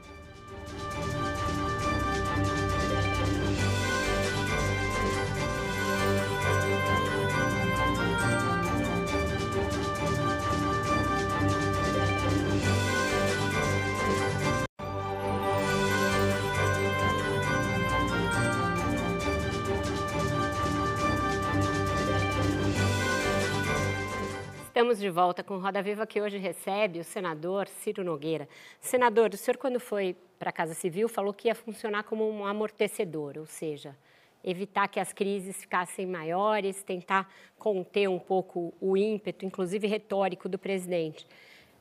Estamos 24.78 25.00
de 25.00 25.10
volta 25.10 25.44
com 25.44 25.58
Roda 25.58 25.82
Viva, 25.82 26.06
que 26.06 26.22
hoje 26.22 26.38
recebe 26.38 27.00
o 27.00 27.04
senador 27.04 27.68
Ciro 27.68 28.04
Nogueira. 28.04 28.48
Senador, 28.80 29.32
o 29.34 29.36
senhor, 29.36 29.58
quando 29.58 29.80
foi 29.80 30.16
para 30.38 30.52
a 30.52 30.54
Casa 30.54 30.76
Civil, 30.76 31.10
falou 31.10 31.34
que 31.34 31.48
ia 31.48 31.56
funcionar 31.56 32.04
como 32.04 32.30
um 32.30 32.46
amortecedor, 32.46 33.40
ou 33.40 33.48
seja, 33.48 33.98
evitar 34.44 34.88
que 34.88 35.00
as 35.00 35.12
crises 35.12 35.58
ficassem 35.58 36.06
maiores, 36.06 36.84
tentar 36.84 37.28
conter 37.58 38.08
um 38.08 38.20
pouco 38.20 38.72
o 38.80 38.96
ímpeto, 38.96 39.48
inclusive 39.48 39.88
retórico, 39.88 40.48
do 40.48 40.60
presidente. 40.60 41.26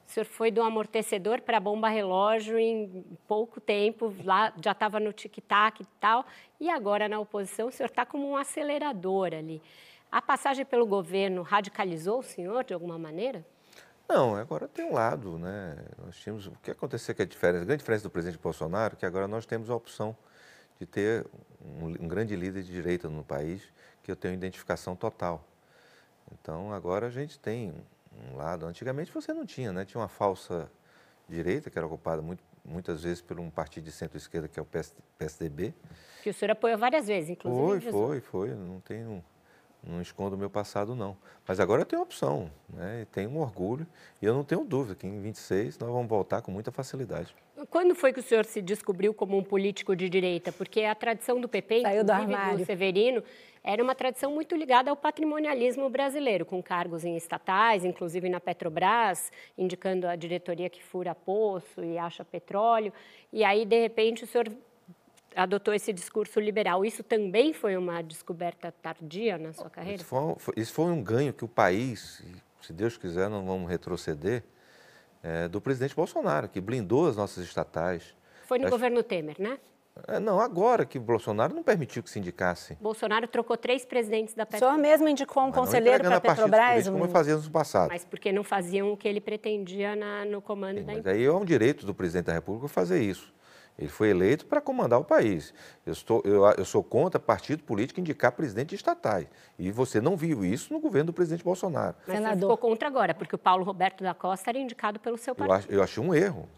O 0.06 0.10
senhor 0.10 0.24
foi 0.24 0.50
do 0.50 0.62
amortecedor 0.62 1.42
para 1.42 1.60
bomba 1.60 1.90
relógio 1.90 2.58
em 2.58 3.04
pouco 3.28 3.60
tempo, 3.60 4.10
lá 4.24 4.54
já 4.64 4.72
estava 4.72 4.98
no 4.98 5.12
tic-tac 5.12 5.82
e 5.82 5.86
tal, 6.00 6.24
e 6.58 6.70
agora 6.70 7.10
na 7.10 7.20
oposição 7.20 7.68
o 7.68 7.70
senhor 7.70 7.90
está 7.90 8.06
como 8.06 8.26
um 8.26 8.38
acelerador 8.38 9.34
ali. 9.34 9.60
A 10.10 10.22
passagem 10.22 10.64
pelo 10.64 10.86
governo 10.86 11.42
radicalizou 11.42 12.20
o 12.20 12.22
senhor 12.22 12.64
de 12.64 12.72
alguma 12.72 12.98
maneira? 12.98 13.44
Não, 14.08 14.36
agora 14.36 14.68
tem 14.68 14.84
um 14.84 14.92
lado, 14.92 15.36
né? 15.36 15.76
Nós 16.04 16.16
tínhamos, 16.16 16.46
o 16.46 16.52
que 16.62 16.70
aconteceu 16.70 17.14
que 17.14 17.22
a 17.22 17.26
diferença, 17.26 17.62
a 17.62 17.66
grande 17.66 17.80
diferença 17.80 18.04
do 18.04 18.10
presidente 18.10 18.40
Bolsonaro, 18.40 18.94
é 18.94 18.96
que 18.96 19.04
agora 19.04 19.26
nós 19.26 19.44
temos 19.44 19.68
a 19.68 19.74
opção 19.74 20.16
de 20.78 20.86
ter 20.86 21.26
um, 21.60 22.04
um 22.04 22.08
grande 22.08 22.36
líder 22.36 22.62
de 22.62 22.70
direita 22.70 23.08
no 23.08 23.24
país, 23.24 23.62
que 24.02 24.10
eu 24.10 24.16
tenho 24.16 24.34
identificação 24.34 24.94
total. 24.94 25.44
Então, 26.32 26.72
agora 26.72 27.08
a 27.08 27.10
gente 27.10 27.38
tem 27.38 27.74
um 28.30 28.36
lado. 28.36 28.64
Antigamente 28.66 29.10
você 29.12 29.32
não 29.32 29.44
tinha, 29.44 29.72
né? 29.72 29.84
Tinha 29.84 30.00
uma 30.00 30.08
falsa 30.08 30.70
direita, 31.28 31.68
que 31.68 31.76
era 31.76 31.86
ocupada 31.86 32.22
muito, 32.22 32.42
muitas 32.64 33.02
vezes 33.02 33.20
por 33.20 33.40
um 33.40 33.50
partido 33.50 33.84
de 33.84 33.92
centro-esquerda, 33.92 34.46
que 34.46 34.60
é 34.60 34.62
o 34.62 34.68
PSDB. 35.18 35.74
Que 36.22 36.30
o 36.30 36.34
senhor 36.34 36.52
apoiou 36.52 36.78
várias 36.78 37.08
vezes, 37.08 37.30
inclusive. 37.30 37.90
Foi, 37.90 38.20
foi, 38.20 38.20
foi. 38.20 38.54
Não 38.54 38.80
tenho 38.80 39.24
não 39.86 40.02
escondo 40.02 40.34
o 40.36 40.38
meu 40.38 40.50
passado, 40.50 40.94
não. 40.94 41.16
Mas 41.46 41.60
agora 41.60 41.82
eu 41.82 41.86
tenho 41.86 42.02
opção, 42.02 42.50
né? 42.68 43.06
Tenho 43.12 43.30
um 43.30 43.38
orgulho. 43.38 43.86
E 44.20 44.26
eu 44.26 44.34
não 44.34 44.42
tenho 44.42 44.64
dúvida 44.64 44.94
que 44.94 45.06
em 45.06 45.20
26 45.20 45.78
nós 45.78 45.90
vamos 45.90 46.08
voltar 46.08 46.42
com 46.42 46.50
muita 46.50 46.72
facilidade. 46.72 47.34
Quando 47.70 47.94
foi 47.94 48.12
que 48.12 48.20
o 48.20 48.22
senhor 48.22 48.44
se 48.44 48.60
descobriu 48.60 49.14
como 49.14 49.38
um 49.38 49.42
político 49.42 49.96
de 49.96 50.08
direita? 50.08 50.52
Porque 50.52 50.82
a 50.82 50.94
tradição 50.94 51.40
do 51.40 51.48
PP, 51.48 51.82
Saiu 51.82 52.02
inclusive 52.02 52.36
do, 52.36 52.58
do 52.58 52.64
Severino, 52.66 53.22
era 53.64 53.82
uma 53.82 53.94
tradição 53.94 54.30
muito 54.30 54.54
ligada 54.54 54.90
ao 54.90 54.96
patrimonialismo 54.96 55.88
brasileiro, 55.88 56.44
com 56.44 56.62
cargos 56.62 57.04
em 57.04 57.16
estatais, 57.16 57.84
inclusive 57.84 58.28
na 58.28 58.38
Petrobras, 58.38 59.32
indicando 59.56 60.06
a 60.06 60.14
diretoria 60.14 60.70
que 60.70 60.82
fura 60.82 61.14
poço 61.14 61.82
e 61.82 61.98
acha 61.98 62.24
petróleo. 62.24 62.92
E 63.32 63.42
aí, 63.42 63.64
de 63.64 63.80
repente, 63.80 64.22
o 64.22 64.26
senhor 64.26 64.48
adotou 65.36 65.74
esse 65.74 65.92
discurso 65.92 66.40
liberal. 66.40 66.84
Isso 66.84 67.04
também 67.04 67.52
foi 67.52 67.76
uma 67.76 68.02
descoberta 68.02 68.72
tardia 68.72 69.36
na 69.36 69.52
sua 69.52 69.68
carreira? 69.68 70.02
Isso 70.02 70.06
foi, 70.06 70.54
isso 70.56 70.72
foi 70.72 70.86
um 70.86 71.02
ganho 71.02 71.32
que 71.32 71.44
o 71.44 71.48
país, 71.48 72.24
se 72.62 72.72
Deus 72.72 72.96
quiser, 72.96 73.28
não 73.28 73.44
vamos 73.44 73.68
retroceder, 73.68 74.42
é, 75.22 75.46
do 75.46 75.60
presidente 75.60 75.94
Bolsonaro, 75.94 76.48
que 76.48 76.60
blindou 76.60 77.06
as 77.06 77.16
nossas 77.16 77.44
estatais. 77.44 78.14
Foi 78.46 78.58
no 78.58 78.70
governo 78.70 79.02
Temer, 79.02 79.36
né? 79.38 79.58
É, 80.06 80.18
não, 80.18 80.38
agora 80.38 80.84
que 80.84 80.98
Bolsonaro 80.98 81.54
não 81.54 81.62
permitiu 81.62 82.02
que 82.02 82.10
se 82.10 82.18
indicasse. 82.18 82.76
Bolsonaro 82.80 83.26
trocou 83.26 83.56
três 83.56 83.84
presidentes 83.84 84.34
da 84.34 84.44
Petrobras. 84.44 84.70
O 84.70 84.74
senhor 84.74 84.90
mesmo 84.90 85.08
indicou 85.08 85.42
um 85.42 85.46
Mas 85.46 85.56
conselheiro 85.56 86.04
para 86.04 86.16
a 86.16 86.20
Petrobras? 86.20 86.88
Como 86.88 87.08
fazíamos 87.08 87.46
no 87.46 87.50
passado. 87.50 87.88
Mas 87.88 88.04
porque 88.04 88.30
não 88.30 88.44
faziam 88.44 88.92
o 88.92 88.96
que 88.96 89.08
ele 89.08 89.20
pretendia 89.20 89.96
na, 89.96 90.24
no 90.26 90.42
comando 90.42 90.80
Sim, 90.80 90.84
da 90.84 90.92
empresa. 90.92 91.16
Aí 91.16 91.24
é 91.24 91.32
um 91.32 91.44
direito 91.44 91.86
do 91.86 91.94
presidente 91.94 92.26
da 92.26 92.34
República 92.34 92.68
fazer 92.68 93.02
isso. 93.02 93.34
Ele 93.78 93.88
foi 93.88 94.08
eleito 94.08 94.46
para 94.46 94.60
comandar 94.60 94.98
o 94.98 95.04
país. 95.04 95.52
Eu, 95.84 95.92
estou, 95.92 96.22
eu, 96.24 96.44
eu, 96.56 96.64
sou 96.64 96.82
contra 96.82 97.20
partido 97.20 97.62
político 97.62 98.00
indicar 98.00 98.32
presidente 98.32 98.70
de 98.70 98.76
estatais. 98.76 99.26
E 99.58 99.70
você 99.70 100.00
não 100.00 100.16
viu 100.16 100.44
isso 100.44 100.72
no 100.72 100.80
governo 100.80 101.08
do 101.08 101.12
presidente 101.12 101.44
Bolsonaro. 101.44 101.94
Mas 102.06 102.16
Senador. 102.16 102.38
você 102.38 102.40
ficou 102.40 102.70
contra 102.70 102.88
agora, 102.88 103.14
porque 103.14 103.34
o 103.34 103.38
Paulo 103.38 103.64
Roberto 103.64 104.02
da 104.02 104.14
Costa 104.14 104.50
era 104.50 104.58
indicado 104.58 104.98
pelo 104.98 105.18
seu 105.18 105.34
partido. 105.34 105.52
Eu, 105.52 105.58
acho, 105.58 105.72
eu 105.72 105.82
achei 105.82 106.02
um 106.02 106.14
erro. 106.14 106.48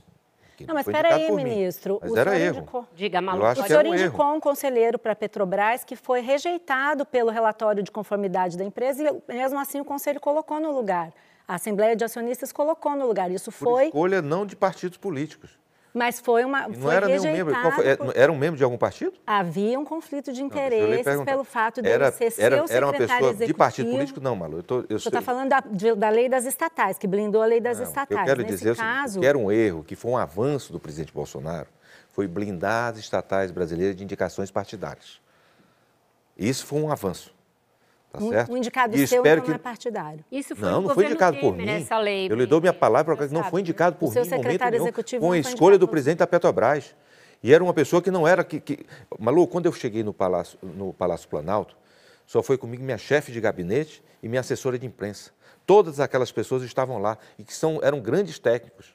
Não, 0.66 0.74
mas 0.74 0.86
espera 0.86 1.14
aí, 1.14 1.30
ministro. 1.30 1.98
Mas 2.00 2.10
o 2.10 2.16
era 2.16 2.38
erro. 2.38 2.58
Indicou... 2.58 2.86
Diga, 2.94 3.20
Malu. 3.20 3.44
O 3.44 3.66
senhor 3.66 3.84
um 3.84 3.94
indicou 3.94 4.26
erro. 4.26 4.36
um 4.36 4.40
conselheiro 4.40 4.98
para 4.98 5.12
a 5.12 5.16
Petrobras 5.16 5.84
que 5.84 5.94
foi 5.94 6.20
rejeitado 6.20 7.04
pelo 7.04 7.30
relatório 7.30 7.82
de 7.82 7.90
conformidade 7.90 8.56
da 8.56 8.64
empresa 8.64 9.02
e 9.02 9.32
mesmo 9.32 9.58
assim 9.58 9.80
o 9.80 9.84
conselho 9.84 10.20
colocou 10.20 10.58
no 10.60 10.72
lugar. 10.72 11.12
A 11.46 11.54
Assembleia 11.54 11.96
de 11.96 12.04
Acionistas 12.04 12.52
colocou 12.52 12.94
no 12.96 13.06
lugar. 13.06 13.30
Isso 13.30 13.50
Por 13.52 13.58
foi... 13.58 13.86
escolha 13.86 14.20
não 14.20 14.44
de 14.44 14.56
partidos 14.56 14.98
políticos. 14.98 15.58
Mas 15.95 16.20
foi 16.20 16.45
uma. 16.45 16.68
Não 16.68 16.74
foi 16.74 16.95
era 16.95 17.07
nenhum 17.07 17.22
membro. 17.22 17.55
foi? 17.55 17.62
rejeitado 17.70 18.05
por- 18.05 18.16
Era 18.16 18.30
um 18.30 18.36
membro 18.36 18.57
de 18.57 18.62
algum 18.62 18.76
partido? 18.76 19.14
Havia 19.26 19.78
um 19.80 19.84
conflito 19.84 20.32
de 20.32 20.43
interesses 20.43 21.22
pelo 21.24 21.43
fato 21.45 21.80
dele 21.80 21.95
era, 21.95 22.12
ser 22.12 22.32
era, 22.39 22.66
seu 22.66 22.76
era 22.76 22.86
uma 22.86 22.93
pessoa 22.93 23.18
executivo. 23.18 23.47
de 23.47 23.55
partido 23.55 23.91
político? 23.91 24.20
Não, 24.20 24.36
Malu. 24.36 24.59
Eu 24.59 24.62
tô, 24.62 24.84
eu 24.89 24.99
Você 25.01 25.09
está 25.09 25.22
falando 25.22 25.49
da, 25.49 25.61
de- 25.61 25.95
da 25.95 26.09
lei 26.11 26.28
das 26.28 26.45
estatais, 26.45 26.99
que 26.99 27.07
blindou 27.07 27.43
a 27.43 27.47
lei 27.47 27.61
das 27.61 27.78
Não, 27.78 27.86
estatais. 27.86 28.20
Eu 28.20 28.24
quero 28.26 28.43
Nesse 28.43 28.59
dizer 28.59 28.74
seguinte, 28.76 28.93
caso, 28.95 29.20
que 29.20 29.26
era 29.26 29.39
um 29.39 29.51
erro, 29.51 29.82
que 29.82 29.97
foi 29.97 30.11
um 30.11 30.16
avanço 30.16 30.72
do 30.72 30.78
presidente 30.78 31.12
Bolsonaro, 31.12 31.66
foi 32.12 32.26
blindar 32.28 32.93
as 32.93 32.99
estatais 32.99 33.51
brasileiras 33.51 33.97
de 33.97 34.05
indicações 34.05 34.51
partidárias. 34.51 35.20
Isso 36.36 36.66
foi 36.66 36.80
um 36.80 36.93
avanço. 36.93 37.34
Tá 38.11 38.20
um, 38.24 38.28
certo? 38.30 38.52
um 38.52 38.56
indicado 38.56 38.96
E 38.96 39.06
seu 39.06 39.18
espero 39.18 39.42
não 39.46 39.50
é 39.54 39.59
que 39.59 39.62
partidário. 39.62 40.24
Isso 40.32 40.56
foi 40.56 40.68
Não, 40.70 40.80
não 40.80 40.94
foi 40.94 41.04
indicado 41.04 41.36
por 41.38 41.52
Temer, 41.54 41.66
mim. 41.76 41.82
Essa 41.82 41.98
lei, 41.98 42.26
Eu 42.30 42.36
lhe 42.36 42.46
dou 42.46 42.61
minha 42.61 42.72
palavra, 42.72 43.14
Você 43.14 43.26
não 43.34 43.40
sabe, 43.40 43.50
foi 43.50 43.61
né? 43.61 43.62
indicado 43.62 43.96
por 43.96 44.09
O 44.09 44.12
seu 44.12 44.22
mim 44.22 44.28
em 44.28 44.30
momento 44.30 44.42
secretário 44.44 44.72
nenhum. 44.72 44.84
executivo 44.84 45.22
não 45.22 45.28
uma 45.28 45.42
foi 45.42 45.52
escolha 45.52 45.78
do 45.78 45.86
por 45.86 45.92
presidente 45.92 46.18
da 46.18 46.26
Petrobras. 46.26 46.94
E 47.42 47.52
era 47.52 47.62
uma 47.62 47.74
pessoa 47.74 48.00
que 48.02 48.11
não 48.11 48.26
era... 48.26 48.42
Que, 48.42 48.59
que... 48.61 48.86
Malu, 49.18 49.46
quando 49.46 49.66
eu 49.66 49.72
cheguei 49.72 50.02
no 50.02 50.12
Palácio, 50.14 50.59
no 50.62 50.92
Palácio 50.92 51.28
Planalto, 51.28 51.76
só 52.26 52.42
foi 52.42 52.56
comigo 52.59 52.82
minha 52.82 52.98
chefe 52.98 53.30
de 53.30 53.40
gabinete 53.40 54.02
e 54.22 54.28
minha 54.28 54.40
assessora 54.40 54.78
de 54.78 54.86
imprensa. 54.86 55.30
Todas 55.66 56.00
aquelas 56.00 56.32
pessoas 56.32 56.62
estavam 56.62 56.98
lá 56.98 57.16
e 57.38 57.44
que 57.44 57.54
são, 57.54 57.78
eram 57.82 58.00
grandes 58.00 58.38
técnicos. 58.38 58.86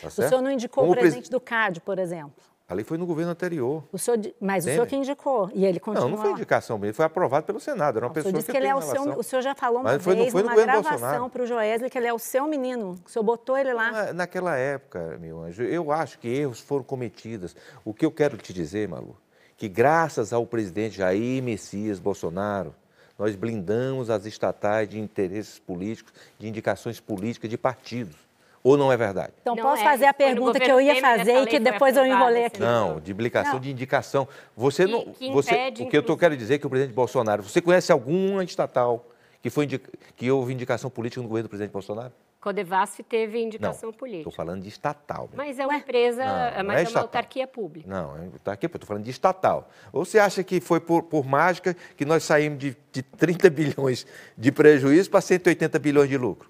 Tá 0.00 0.08
O 0.08 0.10
certo? 0.10 0.28
senhor 0.28 0.42
não 0.42 0.50
indicou 0.50 0.82
Como 0.82 0.92
o 0.92 0.94
presi- 0.94 1.06
presidente 1.16 1.30
do 1.30 1.40
CAD, 1.40 1.80
por 1.80 1.98
exemplo. 1.98 2.32
Ali 2.68 2.84
foi 2.84 2.98
no 2.98 3.06
governo 3.06 3.32
anterior. 3.32 3.82
O 3.90 3.96
senhor, 3.98 4.18
mas 4.38 4.64
o 4.64 4.66
Temer. 4.66 4.74
senhor 4.76 4.86
que 4.86 4.94
indicou. 4.96 5.50
E 5.54 5.64
ele 5.64 5.80
continua 5.80 6.04
Não, 6.04 6.16
não 6.16 6.22
foi 6.22 6.32
indicação 6.32 6.78
dele, 6.78 6.92
foi 6.92 7.06
aprovado 7.06 7.46
pelo 7.46 7.58
Senado. 7.58 7.96
Era 7.96 8.04
uma 8.06 8.10
O 8.10 8.14
senhor 8.14 8.24
pessoa 8.24 8.32
disse 8.34 8.46
que, 8.46 8.52
que 8.52 8.58
ele 8.58 8.66
é 8.66 8.74
o 8.74 8.82
seu. 8.82 9.18
O 9.18 9.22
senhor 9.22 9.40
já 9.40 9.54
falou 9.54 9.78
uma 9.80 9.84
Mas 9.94 10.02
foi 10.02 10.14
vez 10.14 10.30
foi 10.30 10.42
no 10.42 10.50
numa 10.50 10.62
gravação 10.62 11.30
para 11.30 11.42
o 11.42 11.46
Joesley 11.46 11.88
que 11.88 11.96
ele 11.96 12.06
é 12.08 12.12
o 12.12 12.18
seu 12.18 12.46
menino. 12.46 12.96
O 13.06 13.08
senhor 13.08 13.22
botou 13.22 13.56
ele 13.56 13.72
lá. 13.72 13.90
Na- 13.90 14.12
Naquela 14.12 14.54
época, 14.56 15.16
meu 15.18 15.40
anjo, 15.42 15.62
eu 15.62 15.90
acho 15.90 16.18
que 16.18 16.28
erros 16.28 16.60
foram 16.60 16.84
cometidos. 16.84 17.56
O 17.86 17.94
que 17.94 18.04
eu 18.04 18.10
quero 18.10 18.36
te 18.36 18.52
dizer, 18.52 18.86
Malu, 18.86 19.16
que 19.56 19.66
graças 19.66 20.34
ao 20.34 20.44
presidente 20.44 20.98
Jair 20.98 21.42
Messias 21.42 21.98
Bolsonaro, 21.98 22.74
nós 23.18 23.34
blindamos 23.34 24.10
as 24.10 24.26
estatais 24.26 24.86
de 24.90 25.00
interesses 25.00 25.58
políticos, 25.58 26.12
de 26.38 26.46
indicações 26.46 27.00
políticas 27.00 27.48
de 27.48 27.56
partidos. 27.56 28.27
Ou 28.62 28.76
não 28.76 28.90
é 28.92 28.96
verdade? 28.96 29.32
Então, 29.40 29.54
Não 29.54 29.62
posso 29.62 29.82
é, 29.82 29.84
fazer 29.84 30.06
a 30.06 30.12
pergunta 30.14 30.58
que 30.58 30.70
eu 30.70 30.80
ia 30.80 31.00
fazer 31.00 31.42
e 31.42 31.46
que 31.46 31.58
depois 31.60 31.96
eu 31.96 32.04
enrolei 32.04 32.46
aqui. 32.46 32.60
Não, 32.60 33.00
de 33.00 33.12
implicação 33.12 33.54
Não. 33.54 33.60
de 33.60 33.70
indicação. 33.70 34.26
Você 34.56 34.84
Que- 34.86 34.92
não. 34.92 35.04
que 35.12 35.30
você, 35.30 35.52
impede, 35.54 35.82
o 35.84 35.88
que 35.88 35.96
eu 35.96 36.02
tô, 36.02 36.16
quero 36.16 36.36
dizer 36.36 36.54
é 36.54 36.58
que 36.58 36.66
o 36.66 36.70
presidente 36.70 36.94
Bolsonaro. 36.94 37.42
Você 37.42 37.60
conhece 37.60 37.92
alguma 37.92 38.42
estatal 38.44 39.06
que, 39.40 39.48
foi 39.48 39.64
indica- 39.64 39.90
que 40.16 40.30
houve 40.30 40.52
indicação 40.52 40.90
política 40.90 41.22
no 41.22 41.28
governo 41.28 41.46
do 41.48 41.50
presidente 41.50 41.72
Bolsonaro? 41.72 42.12
Codevasf 42.40 43.02
teve 43.02 43.38
Não. 43.38 43.44
indicação 43.46 43.90
Estou 43.90 43.92
política. 43.92 44.30
falando 44.30 44.62
de 44.62 44.68
estatal. 44.68 45.28
Mas 45.34 45.58
é 45.58 45.66
uma 45.66 45.76
empresa, 45.76 46.24
Não, 46.24 46.32
não 46.32 46.40
mas 46.40 46.54
é 46.54 46.58
é, 46.58 46.62
uma 46.62 46.82
estatal. 46.82 47.02
autarquia 47.02 47.46
pública. 47.48 47.88
Não, 47.88 48.14
aqui, 48.46 48.66
eu 48.66 48.68
estou 48.68 48.86
falando 48.86 49.02
de 49.04 49.10
estatal. 49.10 49.68
Ou 49.92 50.04
você 50.04 50.18
acha 50.18 50.42
que 50.44 50.60
foi 50.60 50.78
por, 50.80 51.02
por 51.04 51.24
mágica 51.26 51.76
que 51.96 52.04
nós 52.04 52.22
saímos 52.22 52.58
de, 52.58 52.76
de 52.92 53.02
30 53.02 53.50
bilhões 53.50 54.06
de 54.36 54.52
prejuízo 54.52 55.10
para 55.10 55.20
180 55.20 55.78
bilhões 55.78 56.08
de 56.08 56.16
lucro? 56.16 56.48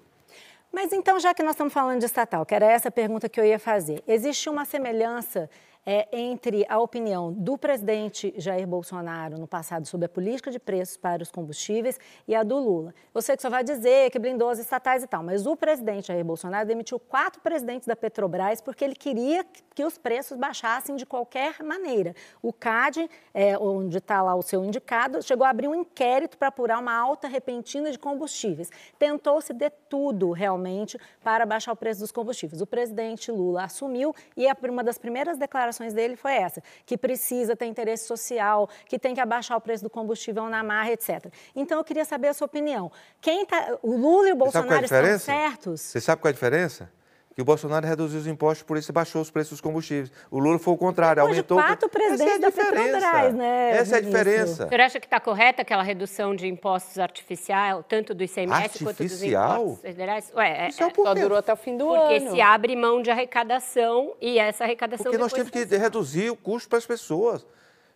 Mas 0.71 0.93
então, 0.93 1.19
já 1.19 1.33
que 1.33 1.41
nós 1.41 1.51
estamos 1.53 1.73
falando 1.73 1.99
de 1.99 2.05
estatal, 2.05 2.45
que 2.45 2.53
era 2.53 2.65
essa 2.65 2.91
pergunta 2.91 3.27
que 3.27 3.39
eu 3.39 3.45
ia 3.45 3.57
fazer, 3.57 4.03
existe 4.07 4.49
uma 4.49 4.65
semelhança 4.65 5.49
é, 5.91 6.07
entre 6.11 6.63
a 6.69 6.77
opinião 6.79 7.33
do 7.33 7.57
presidente 7.57 8.31
Jair 8.37 8.67
Bolsonaro 8.67 9.39
no 9.39 9.47
passado 9.47 9.87
sobre 9.87 10.05
a 10.05 10.09
política 10.09 10.51
de 10.51 10.59
preços 10.59 10.95
para 10.97 11.23
os 11.23 11.31
combustíveis 11.31 11.99
e 12.27 12.35
a 12.35 12.43
do 12.43 12.59
Lula? 12.59 12.93
Eu 13.11 13.23
sei 13.23 13.35
que 13.35 13.41
só 13.41 13.49
vai 13.49 13.63
dizer 13.63 14.11
que 14.11 14.19
blindou 14.19 14.49
as 14.49 14.59
estatais 14.59 15.01
e 15.01 15.07
tal, 15.07 15.23
mas 15.23 15.47
o 15.47 15.55
presidente 15.57 16.09
Jair 16.09 16.23
Bolsonaro 16.23 16.67
demitiu 16.67 16.99
quatro 16.99 17.41
presidentes 17.41 17.87
da 17.87 17.95
Petrobras 17.95 18.61
porque 18.61 18.85
ele 18.85 18.93
queria 18.93 19.43
que 19.73 19.83
os 19.83 19.97
preços 19.97 20.37
baixassem 20.37 20.95
de 20.95 21.07
qualquer 21.07 21.63
maneira. 21.63 22.13
O 22.39 22.53
CAD, 22.53 23.09
é, 23.33 23.57
onde 23.57 23.97
está 23.97 24.21
lá 24.21 24.35
o 24.35 24.43
seu 24.43 24.63
indicado, 24.63 25.23
chegou 25.23 25.43
a 25.43 25.49
abrir 25.49 25.67
um 25.67 25.73
inquérito 25.73 26.37
para 26.37 26.49
apurar 26.49 26.77
uma 26.79 26.93
alta 26.95 27.27
repentina 27.27 27.89
de 27.89 27.97
combustíveis. 27.97 28.69
Tentou-se 28.99 29.51
de 29.53 29.71
tudo, 29.89 30.29
realmente, 30.33 30.99
para 31.23 31.47
baixar 31.47 31.71
o 31.71 31.75
preço 31.75 32.01
dos 32.01 32.11
combustíveis. 32.11 32.61
O 32.61 32.67
presidente 32.67 33.31
Lula 33.31 33.63
assumiu 33.63 34.13
e 34.37 34.47
a- 34.47 34.55
uma 34.69 34.83
das 34.83 34.99
primeiras 34.99 35.35
declarações 35.35 35.78
dele 35.93 36.15
foi 36.15 36.33
essa, 36.33 36.61
que 36.85 36.97
precisa 36.97 37.55
ter 37.55 37.65
interesse 37.65 38.05
social, 38.05 38.69
que 38.85 38.99
tem 38.99 39.13
que 39.13 39.21
abaixar 39.21 39.57
o 39.57 39.61
preço 39.61 39.83
do 39.83 39.89
combustível 39.89 40.47
na 40.49 40.63
marra, 40.63 40.91
etc. 40.91 41.31
Então, 41.55 41.77
eu 41.77 41.83
queria 41.83 42.05
saber 42.05 42.27
a 42.27 42.33
sua 42.33 42.45
opinião. 42.45 42.91
Quem 43.21 43.45
tá, 43.45 43.77
o 43.81 43.95
Lula 43.95 44.29
e 44.29 44.31
o 44.31 44.33
é 44.33 44.35
Bolsonaro 44.35 44.83
estão 44.83 45.19
certos? 45.19 45.81
Você 45.81 46.01
sabe 46.01 46.21
qual 46.21 46.29
é 46.29 46.31
a 46.31 46.33
diferença? 46.33 46.98
Que 47.39 47.43
o 47.43 47.45
Bolsonaro 47.45 47.87
reduziu 47.87 48.19
os 48.19 48.27
impostos, 48.27 48.63
por 48.63 48.75
isso 48.75 48.91
baixou 48.91 49.21
os 49.21 49.31
preços 49.31 49.51
dos 49.51 49.61
combustíveis. 49.61 50.11
O 50.29 50.39
Lula 50.39 50.59
foi 50.59 50.73
o 50.73 50.77
contrário, 50.77 51.23
Depois 51.23 51.35
de 51.35 51.39
aumentou... 51.53 51.57
quatro 51.57 51.87
presidentes 51.87 52.25
Essa 52.25 52.33
é 52.33 52.35
a 52.35 52.37
da 52.37 52.49
diferença. 52.49 52.99
Petrobras, 52.99 53.33
né, 53.33 53.69
Essa 53.77 53.95
é 53.95 53.97
a 53.97 54.01
diferença. 54.01 54.65
O 54.65 54.67
senhor 54.67 54.81
acha 54.81 54.99
que 54.99 55.05
está 55.05 55.21
correta 55.21 55.61
aquela 55.61 55.81
redução 55.81 56.35
de 56.35 56.47
impostos 56.47 56.99
artificial, 56.99 57.81
tanto 57.81 58.13
do 58.13 58.25
ICMS 58.25 58.79
quanto 58.79 58.79
dos 58.79 58.87
Artificial? 58.89 59.61
impostos 59.61 59.81
federais? 59.81 60.33
Ué, 60.35 60.65
é- 60.65 60.67
Isso 60.67 60.83
é 60.83 60.85
o 60.85 60.89
é- 60.89 60.89
Só 60.89 60.95
porquê? 61.03 61.21
durou 61.21 61.37
até 61.37 61.53
o 61.53 61.55
fim 61.55 61.77
do 61.77 61.85
porque 61.85 62.15
ano. 62.15 62.31
se 62.31 62.41
abre 62.41 62.75
mão 62.75 63.01
de 63.01 63.09
arrecadação 63.09 64.13
e 64.19 64.37
essa 64.37 64.65
arrecadação 64.65 65.05
Porque 65.05 65.17
nós 65.17 65.31
temos 65.31 65.49
que 65.49 65.63
reduzir 65.63 66.29
o 66.29 66.35
custo 66.35 66.67
para 66.67 66.77
as 66.77 66.85
pessoas. 66.85 67.47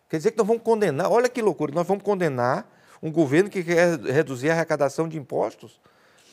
Quer 0.07 0.15
dizer 0.15 0.31
que 0.31 0.37
nós 0.37 0.47
vamos 0.47 0.63
condenar, 0.63 1.11
olha 1.11 1.27
que 1.27 1.41
loucura, 1.41 1.73
nós 1.75 1.85
vamos 1.85 2.01
condenar 2.01 2.65
um 3.01 3.11
governo 3.11 3.49
que 3.49 3.61
quer 3.61 3.99
reduzir 3.99 4.51
a 4.51 4.53
arrecadação 4.53 5.05
de 5.05 5.17
impostos. 5.17 5.81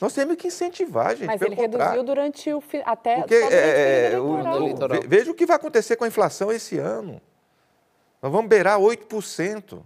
Nós 0.00 0.12
temos 0.14 0.36
que 0.36 0.46
incentivar, 0.48 1.14
gente, 1.16 1.26
Mas 1.26 1.38
pelo 1.38 1.52
ele 1.52 1.56
contrário. 1.62 1.84
reduziu 2.00 2.02
durante 2.04 2.52
o 2.54 2.62
até 2.84 3.16
Porque 3.18 3.34
o 3.38 3.46
é, 3.52 4.10
período 4.10 4.84
o- 4.84 4.88
ve- 4.88 5.06
veja 5.06 5.30
o 5.30 5.34
que 5.34 5.44
vai 5.46 5.56
acontecer 5.56 5.96
com 5.96 6.04
a 6.04 6.08
inflação 6.08 6.50
esse 6.50 6.78
ano. 6.78 7.20
Nós 8.22 8.32
vamos 8.32 8.48
beirar 8.48 8.78
8%. 8.80 9.82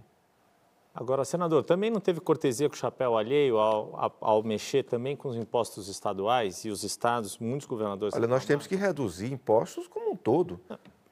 Agora, 0.93 1.25
senador, 1.25 1.63
também 1.65 1.91
não 1.91 1.99
teve 1.99 2.21
cortesia 2.21 2.69
com 2.69 2.75
o 2.75 2.77
chapéu 2.77 3.17
alheio 3.17 3.57
ao, 3.57 4.15
ao 4.21 4.41
mexer 4.43 4.83
também 4.83 5.13
com 5.13 5.27
os 5.27 5.35
impostos 5.35 5.89
estaduais 5.89 6.63
e 6.63 6.69
os 6.69 6.83
estados, 6.85 7.37
muitos 7.37 7.67
governadores. 7.67 8.15
Olha, 8.15 8.27
nós 8.27 8.45
temos 8.45 8.65
que 8.65 8.77
reduzir 8.77 9.31
impostos 9.33 9.89
como 9.89 10.11
um 10.11 10.15
todo. 10.15 10.57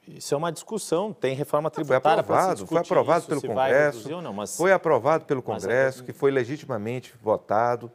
Isso 0.08 0.34
é 0.34 0.38
uma 0.38 0.50
discussão, 0.50 1.12
tem 1.12 1.34
reforma 1.34 1.68
Foi 1.70 1.84
tributária 1.84 2.22
para 2.22 2.34
se 2.36 2.40
aprovado, 2.50 2.66
foi 2.66 2.78
aprovado 2.78 3.18
isso, 3.20 3.28
pelo 3.28 3.40
Congresso. 3.54 4.22
não, 4.22 4.32
mas 4.32 4.56
Foi 4.56 4.72
aprovado 4.72 5.26
pelo 5.26 5.42
Mas 5.46 5.64
é- 5.64 5.68
Congresso, 5.68 6.04
que 6.04 6.12
foi 6.14 6.30
legitimamente 6.30 7.14
votado. 7.22 7.90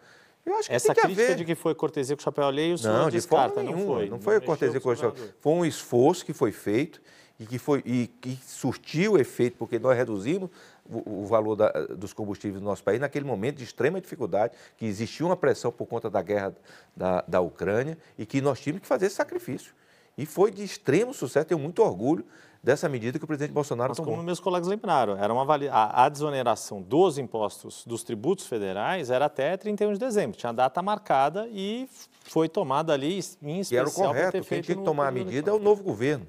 Eu 0.46 0.56
acho 0.56 0.70
que 0.70 0.76
essa 0.76 0.88
tem 0.88 0.96
que 0.96 1.02
crítica 1.02 1.24
haver. 1.26 1.36
de 1.38 1.46
que 1.46 1.56
foi 1.56 1.76
cortesia 1.76 2.16
com 2.16 2.22
o 2.22 2.24
chapéu 2.24 2.46
alheio, 2.46 2.76
o 2.76 2.78
senhor 2.78 2.94
Não, 2.94 3.10
descarta, 3.10 3.62
nenhuma. 3.62 3.80
não 3.86 3.94
foi? 3.96 4.10
Não 4.10 4.20
foi 4.20 4.42
cortesia 4.42 4.80
com 4.80 4.90
o 4.90 4.96
governadores. 4.96 5.34
Foi 5.40 5.54
um 5.54 5.66
esforço 5.66 6.26
que 6.26 6.34
foi 6.34 6.52
feito 6.52 7.02
e 7.40 7.46
que, 7.46 7.58
foi, 7.60 7.82
e 7.86 8.08
que 8.08 8.38
surtiu 8.46 9.18
efeito, 9.18 9.58
porque 9.58 9.78
nós 9.80 9.96
reduzimos 9.96 10.50
o, 10.90 11.22
o 11.22 11.26
valor 11.26 11.56
da- 11.56 11.70
dos 11.96 12.14
combustíveis 12.14 12.62
no 12.62 12.68
nosso 12.68 12.84
país 12.84 13.00
naquele 13.00 13.26
momento 13.26 13.58
de 13.58 13.64
extrema 13.64 14.02
dificuldade, 14.02 14.54
que 14.76 14.86
existia 14.86 15.26
uma 15.26 15.38
pressão 15.38 15.72
por 15.72 15.86
conta 15.86 16.10
da 16.10 16.22
guerra 16.22 16.54
da, 16.96 17.24
da 17.28 17.40
Ucrânia 17.42 17.98
e 18.18 18.26
que 18.26 18.42
nós 18.42 18.60
tínhamos 18.60 18.82
que 18.82 18.88
fazer 18.88 19.06
esse 19.06 19.16
sacrifício. 19.16 19.74
E 20.18 20.26
foi 20.26 20.52
de 20.52 20.64
extremo 20.64 21.14
sucesso, 21.14 21.46
tenho 21.46 21.60
muito 21.60 21.82
orgulho 21.82 22.26
dessa 22.62 22.90
medida 22.90 23.18
que 23.18 23.24
o 23.24 23.28
presidente 23.28 23.54
Bolsonaro 23.54 23.90
Mas 23.92 23.98
tomou. 23.98 24.12
como 24.12 24.24
meus 24.24 24.40
colegas 24.40 24.68
lembraram, 24.68 25.16
era 25.18 25.32
uma 25.32 25.44
avali- 25.44 25.70
a, 25.70 26.06
a 26.06 26.10
desoneração 26.10 26.82
dos 26.82 27.18
impostos 27.18 27.84
dos 27.86 28.04
tributos 28.04 28.46
federais 28.48 29.10
era 29.10 29.26
até 29.26 29.56
31 29.56 29.94
de 29.94 30.00
dezembro, 30.00 30.38
tinha 30.38 30.50
a 30.50 30.54
data 30.54 30.82
marcada 30.82 31.48
e 31.52 31.90
foi 32.24 32.50
tomada 32.50 32.94
ali 32.94 33.20
em 33.42 33.64
Que 33.64 33.76
era 33.78 33.86
o 33.86 33.90
especial 33.90 34.08
correto. 34.10 34.32
Quem 34.44 34.62
tinha 34.62 34.76
que 34.78 34.84
tomar 34.84 35.08
a 35.08 35.12
medida 35.12 35.50
é 35.50 35.54
o 35.54 35.60
novo 35.60 35.84
governo. 35.84 36.28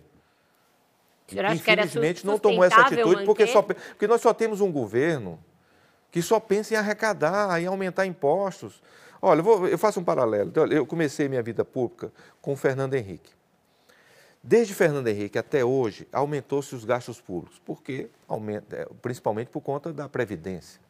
Infelizmente 1.55 2.27
não 2.27 2.39
tomou 2.39 2.65
essa 2.65 2.75
atitude 3.05 3.25
porque, 3.25 3.47
só, 3.47 3.63
porque 3.63 4.07
nós 4.07 4.21
só 4.21 4.35
temos 4.35 4.61
um 4.61 4.71
governo 4.73 5.39
que 6.11 6.21
só 6.21 6.41
pensa 6.41 6.75
em 6.75 6.77
arrecadar, 6.77 7.61
em 7.63 7.67
aumentar 7.67 8.05
impostos. 8.07 8.83
Olha, 9.23 9.39
eu, 9.41 9.45
vou- 9.45 9.69
eu 9.69 9.79
faço 9.79 10.01
um 10.01 10.05
paralelo. 10.05 10.49
Então, 10.49 10.67
Eu 10.67 10.85
comecei 10.87 11.29
minha 11.29 11.43
vida 11.43 11.65
pública 11.65 12.13
com 12.41 12.53
o 12.53 12.57
Fernando 12.57 12.95
Henrique. 12.95 13.31
Desde 14.43 14.73
Fernando 14.75 15.07
Henrique 15.09 15.39
até 15.39 15.65
hoje, 15.65 16.09
aumentou-se 16.13 16.75
os 16.75 16.85
gastos 16.85 17.21
públicos. 17.21 17.59
Por 17.59 17.83
quê? 17.83 18.09
Aumenta, 18.27 18.75
é, 18.77 18.87
principalmente 19.03 19.49
por 19.49 19.61
conta 19.61 19.93
da 19.93 20.09
Previdência. 20.09 20.81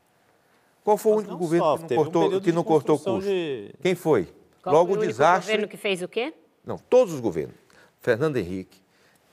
Qual 0.85 0.97
foi 0.97 1.13
o 1.13 1.17
único 1.17 1.37
governo 1.37 1.65
só, 1.67 1.77
que 1.79 1.83
não 1.83 2.01
um 2.01 2.05
cortou, 2.05 2.23
período 2.23 2.45
que 2.45 2.53
não 2.53 2.65
cortou 2.65 2.99
custo? 2.99 3.21
de- 3.23 3.75
Quem 3.83 3.95
foi? 3.95 4.33
Qual 4.63 4.75
Logo 4.77 4.95
foi 4.95 5.05
o 5.05 5.07
desastre. 5.07 5.53
governo 5.53 5.69
que 5.69 5.77
fez 5.77 6.01
o 6.01 6.09
quê? 6.09 6.33
Não, 6.65 6.79
todos 6.79 7.13
os 7.13 7.21
governos. 7.21 7.57
Fernando 8.01 8.37
Henrique, 8.37 8.81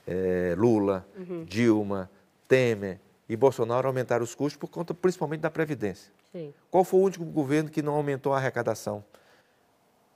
eh, 0.07 0.55
Lula, 0.57 1.05
Uhum. 1.17 1.45
Dilma, 1.45 2.09
Temer 2.47 2.99
e 3.29 3.35
Bolsonaro 3.35 3.87
aumentaram 3.87 4.23
os 4.23 4.33
custos 4.33 4.57
por 4.57 4.67
conta 4.69 4.93
principalmente 4.93 5.41
da 5.41 5.49
Previdência. 5.51 6.11
Sim. 6.31 6.53
Qual 6.71 6.83
foi 6.83 6.99
o 6.99 7.03
único 7.03 7.23
governo 7.23 7.69
que 7.69 7.81
não 7.81 7.93
aumentou 7.93 8.33
a 8.33 8.37
arrecadação? 8.37 9.03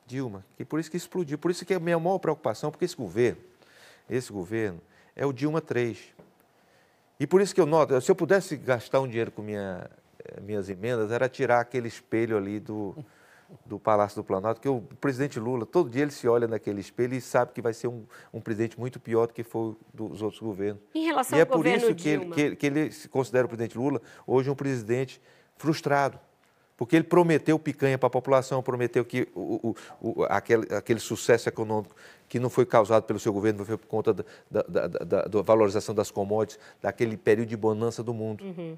Dilma. 0.07 0.43
E 0.59 0.65
por 0.65 0.79
isso 0.79 0.89
que 0.91 0.97
explodiu. 0.97 1.37
Por 1.37 1.51
isso 1.51 1.65
que 1.65 1.73
é 1.73 1.77
a 1.77 1.79
minha 1.79 1.99
maior 1.99 2.17
preocupação, 2.19 2.71
porque 2.71 2.83
esse 2.85 2.95
governo, 2.95 3.39
esse 4.11 4.31
governo, 4.31 4.81
é 5.15 5.25
o 5.25 5.31
Dilma 5.31 5.61
3. 5.61 5.97
E 7.19 7.25
por 7.25 7.41
isso 7.41 7.55
que 7.55 7.61
eu 7.61 7.65
noto, 7.65 7.99
se 8.01 8.11
eu 8.11 8.15
pudesse 8.15 8.57
gastar 8.57 8.99
um 8.99 9.07
dinheiro 9.07 9.31
com 9.31 9.41
minha, 9.41 9.89
eh, 10.19 10.41
minhas 10.41 10.69
emendas, 10.69 11.11
era 11.11 11.29
tirar 11.29 11.59
aquele 11.59 11.87
espelho 11.87 12.35
ali 12.35 12.59
do, 12.59 12.95
do 13.65 13.79
Palácio 13.79 14.15
do 14.15 14.23
Planalto, 14.23 14.59
que 14.59 14.67
o 14.67 14.81
presidente 14.99 15.39
Lula, 15.39 15.65
todo 15.65 15.89
dia 15.89 16.01
ele 16.01 16.11
se 16.11 16.27
olha 16.27 16.47
naquele 16.47 16.81
espelho 16.81 17.13
e 17.13 17.21
sabe 17.21 17.51
que 17.53 17.61
vai 17.61 17.73
ser 17.73 17.87
um, 17.87 18.05
um 18.33 18.41
presidente 18.41 18.79
muito 18.79 18.99
pior 18.99 19.27
do 19.27 19.33
que 19.33 19.43
foi 19.43 19.75
dos 19.93 20.21
outros 20.21 20.41
governos. 20.41 20.81
Em 20.93 21.05
relação 21.05 21.37
e 21.37 21.41
ao 21.41 21.43
é 21.43 21.45
por 21.45 21.65
isso 21.65 21.93
que 21.93 22.09
ele, 22.09 22.25
que, 22.31 22.55
que 22.55 22.65
ele 22.65 22.91
se 22.91 23.07
considera 23.07 23.45
o 23.45 23.47
presidente 23.47 23.77
Lula 23.77 24.01
hoje 24.25 24.49
um 24.49 24.55
presidente 24.55 25.21
frustrado. 25.55 26.19
Porque 26.81 26.95
ele 26.95 27.03
prometeu 27.03 27.59
picanha 27.59 27.95
para 27.95 28.07
a 28.07 28.09
população, 28.09 28.63
prometeu 28.63 29.05
que 29.05 29.27
o, 29.35 29.75
o, 30.01 30.13
o, 30.21 30.23
aquele, 30.23 30.65
aquele 30.73 30.99
sucesso 30.99 31.47
econômico 31.47 31.95
que 32.27 32.39
não 32.39 32.49
foi 32.49 32.65
causado 32.65 33.03
pelo 33.03 33.19
seu 33.19 33.31
governo, 33.31 33.63
foi 33.63 33.77
por 33.77 33.85
conta 33.85 34.11
da, 34.11 34.23
da, 34.49 34.87
da, 34.87 35.21
da 35.25 35.41
valorização 35.43 35.93
das 35.93 36.09
commodities, 36.09 36.59
daquele 36.81 37.15
período 37.17 37.49
de 37.49 37.55
bonança 37.55 38.01
do 38.01 38.15
mundo. 38.15 38.43
Uhum. 38.43 38.75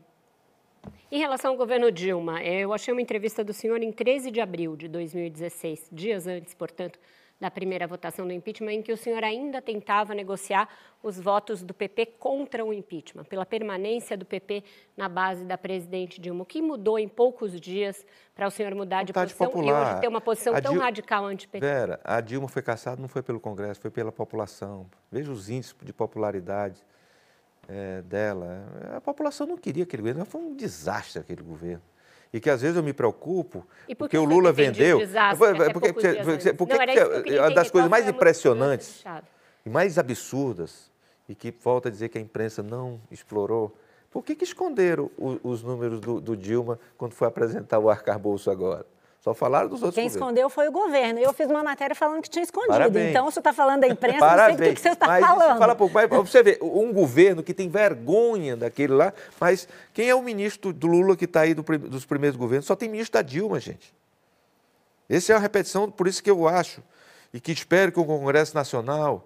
Em 1.09 1.17
relação 1.17 1.51
ao 1.51 1.57
governo 1.57 1.89
Dilma, 1.93 2.43
eu 2.43 2.73
achei 2.73 2.93
uma 2.93 3.01
entrevista 3.01 3.41
do 3.41 3.53
senhor 3.53 3.81
em 3.81 3.89
13 3.89 4.31
de 4.31 4.41
abril 4.41 4.75
de 4.75 4.89
2016, 4.89 5.87
dias 5.89 6.27
antes, 6.27 6.53
portanto, 6.53 6.99
da 7.43 7.51
primeira 7.51 7.85
votação 7.85 8.25
do 8.25 8.31
impeachment, 8.31 8.71
em 8.71 8.81
que 8.81 8.93
o 8.93 8.95
senhor 8.95 9.21
ainda 9.21 9.61
tentava 9.61 10.15
negociar 10.15 10.69
os 11.03 11.19
votos 11.19 11.61
do 11.61 11.73
PP 11.73 12.05
contra 12.17 12.63
o 12.63 12.73
impeachment, 12.73 13.25
pela 13.25 13.45
permanência 13.45 14.15
do 14.15 14.25
PP 14.25 14.63
na 14.95 15.09
base 15.09 15.43
da 15.43 15.57
presidente 15.57 16.21
Dilma. 16.21 16.43
O 16.43 16.45
que 16.45 16.61
mudou 16.61 16.97
em 16.97 17.09
poucos 17.09 17.59
dias 17.59 18.05
para 18.33 18.47
o 18.47 18.49
senhor 18.49 18.73
mudar 18.73 19.03
de 19.03 19.11
posição 19.11 19.47
popular. 19.47 19.67
e 19.67 19.91
hoje 19.91 20.01
ter 20.01 20.07
uma 20.07 20.21
posição 20.21 20.55
A 20.55 20.61
tão 20.61 20.77
radical 20.77 21.25
anti-PT? 21.25 21.59
Vera, 21.59 21.99
a 22.01 22.21
Dilma 22.21 22.47
foi 22.47 22.61
caçada 22.61 23.01
não 23.01 23.09
foi 23.09 23.21
pelo 23.21 23.41
Congresso, 23.41 23.81
foi 23.81 23.91
pela 23.91 24.13
população. 24.13 24.89
Veja 25.11 25.29
os 25.29 25.49
índices 25.49 25.75
de 25.83 25.91
popularidade 25.91 26.81
eh, 27.67 28.01
dela. 28.03 28.65
A 28.95 29.01
população 29.01 29.45
não 29.45 29.57
queria 29.57 29.83
aquele 29.83 30.01
governo, 30.01 30.23
foi 30.23 30.39
um 30.39 30.55
desastre 30.55 31.19
aquele 31.19 31.43
governo. 31.43 31.83
E 32.33 32.39
que 32.39 32.49
às 32.49 32.61
vezes 32.61 32.75
eu 32.75 32.81
me 32.83 32.93
preocupo, 32.93 33.65
E 33.87 33.93
por 33.93 34.05
porque 34.05 34.17
que 34.17 34.17
o 34.17 34.25
Lula 34.25 34.51
vendeu. 34.51 34.97
desastre 34.97 35.37
Porque- 35.37 35.63
porque- 35.73 35.93
porque- 35.93 36.07
porque- 36.25 36.53
porque- 36.53 36.73
Não, 36.73 36.79
que 36.79 37.15
porque 37.15 37.39
uma 37.39 37.51
das 37.51 37.69
coisas 37.71 37.89
mais 37.91 38.05
impressionantes 38.09 39.03
e 39.63 39.69
mais 39.69 39.97
absurdas, 39.99 40.91
e 41.29 41.35
que 41.35 41.51
volta 41.63 41.89
a 41.89 41.91
dizer 41.91 42.09
que 42.09 42.17
a 42.17 42.21
imprensa 42.21 42.63
não 42.63 42.99
explorou, 43.11 43.77
por 44.09 44.23
que, 44.23 44.35
que 44.35 44.43
esconderam 44.43 45.11
o- 45.17 45.39
os 45.43 45.61
números 45.61 45.99
do, 45.99 46.19
do 46.19 46.35
Dilma 46.35 46.79
quando 46.97 47.13
foi 47.13 47.27
apresentar 47.27 47.77
o 47.77 47.87
arcabouço 47.89 48.49
agora? 48.49 48.85
Só 49.23 49.33
falaram 49.33 49.69
dos 49.69 49.81
outros 49.81 49.95
Quem 49.95 50.03
governos. 50.03 50.21
escondeu 50.21 50.49
foi 50.49 50.67
o 50.67 50.71
governo. 50.71 51.17
Eu 51.17 51.31
fiz 51.31 51.49
uma 51.49 51.63
matéria 51.63 51.95
falando 51.95 52.21
que 52.21 52.29
tinha 52.29 52.43
escondido. 52.43 52.73
Parabéns. 52.73 53.09
Então, 53.11 53.27
se 53.27 53.35
você 53.35 53.39
está 53.39 53.53
falando 53.53 53.79
da 53.79 53.87
imprensa, 53.87 54.19
não 54.19 54.27
sei 54.27 54.35
do 54.35 54.37
Parabéns. 54.37 54.73
que 54.73 54.81
você 54.81 54.89
está 54.89 55.05
falando. 55.17 55.59
Fala 55.59 55.75
pouco, 55.75 55.93
mas 55.93 56.09
você 56.09 56.43
vê, 56.43 56.59
um 56.61 56.91
governo 56.91 57.41
que 57.41 57.53
tem 57.53 57.69
vergonha 57.69 58.57
daquele 58.57 58.91
lá, 58.91 59.13
mas 59.39 59.65
quem 59.93 60.09
é 60.09 60.13
o 60.13 60.21
ministro 60.21 60.73
do 60.73 60.87
Lula 60.87 61.15
que 61.15 61.23
está 61.23 61.39
aí 61.39 61.53
do 61.53 61.63
dos 61.63 62.05
primeiros 62.05 62.35
governos? 62.37 62.65
Só 62.65 62.75
tem 62.75 62.89
ministro 62.89 63.13
da 63.13 63.21
Dilma, 63.21 63.61
gente. 63.61 63.93
Essa 65.09 65.31
é 65.31 65.35
uma 65.37 65.41
repetição, 65.41 65.89
por 65.89 66.05
isso 66.05 66.21
que 66.21 66.29
eu 66.29 66.45
acho, 66.45 66.83
e 67.33 67.39
que 67.39 67.53
espero 67.53 67.93
que 67.93 67.99
o 68.01 68.05
Congresso 68.05 68.53
Nacional, 68.53 69.25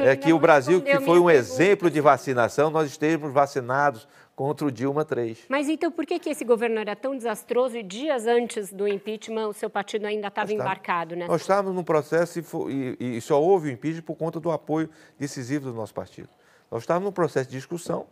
é 0.00 0.16
que 0.16 0.34
o 0.34 0.38
Brasil, 0.38 0.82
que 0.82 0.92
foi 0.96 1.18
um 1.18 1.26
pergunta. 1.26 1.32
exemplo 1.32 1.90
de 1.90 2.00
vacinação, 2.02 2.68
nós 2.68 2.90
estejamos 2.90 3.32
vacinados 3.32 4.06
contra 4.38 4.64
o 4.64 4.70
Dilma 4.70 5.04
3. 5.04 5.46
Mas 5.48 5.68
então 5.68 5.90
por 5.90 6.06
que, 6.06 6.16
que 6.20 6.30
esse 6.30 6.44
governo 6.44 6.78
era 6.78 6.94
tão 6.94 7.16
desastroso 7.16 7.76
e 7.76 7.82
dias 7.82 8.24
antes 8.24 8.72
do 8.72 8.86
impeachment 8.86 9.48
o 9.48 9.52
seu 9.52 9.68
partido 9.68 10.06
ainda 10.06 10.28
estava 10.28 10.52
embarcado 10.52 11.16
nessa? 11.16 11.32
Nós 11.32 11.40
estávamos 11.40 11.74
num 11.74 11.82
processo 11.82 12.38
e, 12.38 12.96
e- 13.00 13.16
e 13.16 13.20
só 13.20 13.42
houve 13.42 13.68
o 13.68 13.72
impeachment 13.72 14.04
por 14.04 14.14
conta 14.14 14.38
do 14.38 14.52
apoio 14.52 14.88
decisivo 15.18 15.64
do 15.72 15.74
nosso 15.74 15.92
partido. 15.92 16.28
Nós 16.70 16.84
estávamos 16.84 17.06
num 17.06 17.12
processo 17.12 17.50
de 17.50 17.56
discussão 17.56 18.06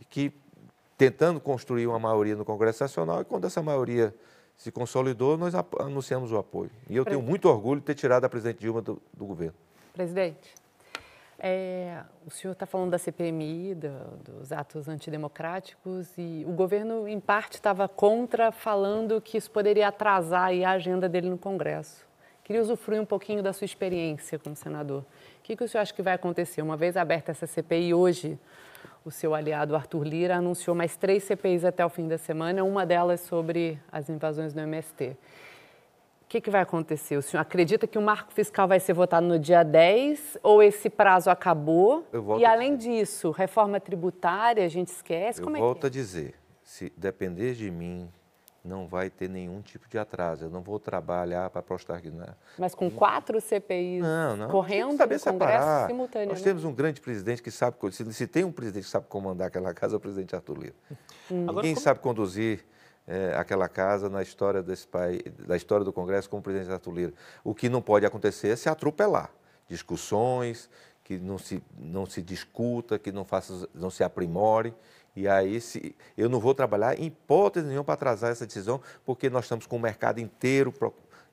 e 0.00 0.04
que 0.04 0.32
tentando 0.96 1.40
construir 1.40 1.88
uma 1.88 1.98
maioria 1.98 2.36
no 2.36 2.44
Congresso 2.44 2.84
Nacional 2.84 3.22
e 3.22 3.24
quando 3.24 3.44
essa 3.44 3.60
maioria 3.60 4.14
se 4.56 4.70
consolidou, 4.70 5.36
nós 5.36 5.52
anunciamos 5.80 6.30
o 6.30 6.36
apoio. 6.38 6.70
E 6.88 6.96
eu 6.96 7.04
tenho 7.04 7.20
muito 7.20 7.48
orgulho 7.48 7.80
de 7.80 7.86
ter 7.86 7.96
tirado 7.96 8.24
a 8.24 8.28
presidente 8.28 8.60
Dilma 8.60 8.80
do, 8.80 9.02
do 9.12 9.26
governo. 9.26 9.54
Presidente, 9.92 10.54
é, 11.38 12.00
o 12.26 12.30
senhor 12.30 12.52
está 12.52 12.66
falando 12.66 12.90
da 12.90 12.98
CPMI, 12.98 13.74
do- 13.74 14.16
dos 14.32 14.52
atos 14.52 14.88
antidemocráticos, 14.88 16.08
e 16.18 16.44
o 16.46 16.52
governo, 16.52 17.06
em 17.06 17.20
parte, 17.20 17.54
estava 17.54 17.88
contra, 17.88 18.50
falando 18.50 19.20
que 19.20 19.36
isso 19.38 19.50
poderia 19.50 19.88
atrasar 19.88 20.50
a 20.50 20.70
agenda 20.70 21.08
dele 21.08 21.30
no 21.30 21.38
Congresso. 21.38 22.06
Queria 22.42 22.62
usufruir 22.62 23.00
um 23.00 23.04
pouquinho 23.06 23.42
da 23.42 23.52
sua 23.52 23.66
experiência 23.66 24.38
como 24.38 24.56
senador. 24.56 25.02
O 25.02 25.42
que, 25.42 25.54
que 25.54 25.62
o 25.64 25.68
senhor 25.68 25.82
acha 25.82 25.92
que 25.92 26.02
vai 26.02 26.14
acontecer? 26.14 26.62
Uma 26.62 26.76
vez 26.76 26.96
aberta 26.96 27.30
essa 27.30 27.46
CPI 27.46 27.92
hoje, 27.94 28.38
o 29.04 29.10
seu 29.10 29.34
aliado 29.34 29.76
Arthur 29.76 30.02
Lira 30.02 30.36
anunciou 30.36 30.74
mais 30.74 30.96
três 30.96 31.24
CPIs 31.24 31.64
até 31.64 31.84
o 31.84 31.88
fim 31.88 32.08
da 32.08 32.18
semana, 32.18 32.64
uma 32.64 32.84
delas 32.86 33.20
sobre 33.20 33.78
as 33.92 34.08
invasões 34.08 34.52
do 34.52 34.60
MST. 34.60 35.16
O 36.28 36.30
que, 36.30 36.42
que 36.42 36.50
vai 36.50 36.60
acontecer? 36.60 37.16
O 37.16 37.22
senhor 37.22 37.40
acredita 37.40 37.86
que 37.86 37.96
o 37.96 38.02
marco 38.02 38.30
fiscal 38.34 38.68
vai 38.68 38.78
ser 38.78 38.92
votado 38.92 39.26
no 39.26 39.38
dia 39.38 39.62
10 39.62 40.36
ou 40.42 40.62
esse 40.62 40.90
prazo 40.90 41.30
acabou? 41.30 42.06
Eu 42.12 42.22
volto 42.22 42.42
E 42.42 42.44
além 42.44 42.76
disso, 42.76 43.30
reforma 43.30 43.80
tributária, 43.80 44.62
a 44.62 44.68
gente 44.68 44.88
esquece? 44.88 45.40
Eu 45.40 45.44
Como 45.44 45.56
é 45.56 45.60
volto 45.60 45.80
que 45.80 45.86
a 45.86 45.88
dizer, 45.88 46.34
se 46.62 46.92
depender 46.98 47.54
de 47.54 47.70
mim, 47.70 48.10
não 48.62 48.86
vai 48.86 49.08
ter 49.08 49.26
nenhum 49.26 49.62
tipo 49.62 49.88
de 49.88 49.96
atraso. 49.96 50.44
Eu 50.44 50.50
não 50.50 50.60
vou 50.60 50.78
trabalhar 50.78 51.48
para 51.48 51.62
prostagnar. 51.62 52.28
é? 52.28 52.34
Mas 52.58 52.74
com 52.74 52.90
quatro 52.90 53.40
CPIs 53.40 54.02
Não, 54.02 54.36
não. 54.36 54.48
correndo 54.48 54.98
saber 54.98 55.14
no 55.14 55.20
Congresso 55.22 55.32
separar. 55.32 55.86
simultaneamente. 55.86 56.34
Nós 56.34 56.42
temos 56.42 56.62
um 56.62 56.74
grande 56.74 57.00
presidente 57.00 57.42
que 57.42 57.50
sabe, 57.50 57.78
se, 57.90 58.26
tem 58.26 58.44
um 58.44 58.52
presidente 58.52 58.84
que 58.84 58.90
sabe 58.90 59.06
comandar 59.08 59.48
aquela 59.48 59.72
casa, 59.74 59.94
é 59.94 59.96
o 59.96 60.00
presidente 60.00 60.36
Arthur 60.36 60.58
Lira. 60.58 60.74
Ninguém 61.30 61.74
sabe 61.74 62.00
conduzir 62.00 62.66
eh, 63.10 63.32
aquela 63.38 63.70
casa 63.70 64.10
na 64.10 64.20
história 64.20 64.62
desse 64.62 64.86
país, 64.86 65.22
da 65.46 65.56
história 65.56 65.82
do 65.82 65.94
Congresso 65.94 66.28
como 66.28 66.42
presidente 66.42 66.70
Arthur 66.70 66.92
Lira. 66.92 67.14
O 67.42 67.54
que 67.54 67.70
não 67.70 67.80
pode 67.80 68.04
acontecer 68.04 68.48
é 68.48 68.56
se 68.56 68.68
atropelar. 68.68 69.30
Discussões, 69.66 70.68
que 71.02 71.16
não 71.18 71.38
se, 71.38 71.62
não 71.78 72.04
se 72.04 72.20
discuta, 72.20 72.98
que 72.98 73.10
não, 73.10 73.24
faça, 73.24 73.66
não 73.74 73.88
se 73.88 74.04
aprimore. 74.04 74.74
E 75.16 75.26
aí, 75.26 75.58
se, 75.58 75.96
eu 76.18 76.28
não 76.28 76.38
vou 76.38 76.54
trabalhar 76.54 77.00
em 77.00 77.06
hipótese 77.06 77.66
nenhuma 77.66 77.82
para 77.82 77.94
atrasar 77.94 78.30
essa 78.30 78.46
decisão, 78.46 78.78
porque 79.06 79.30
nós 79.30 79.46
estamos 79.46 79.66
com 79.66 79.76
o 79.76 79.80
mercado 79.80 80.20
inteiro 80.20 80.70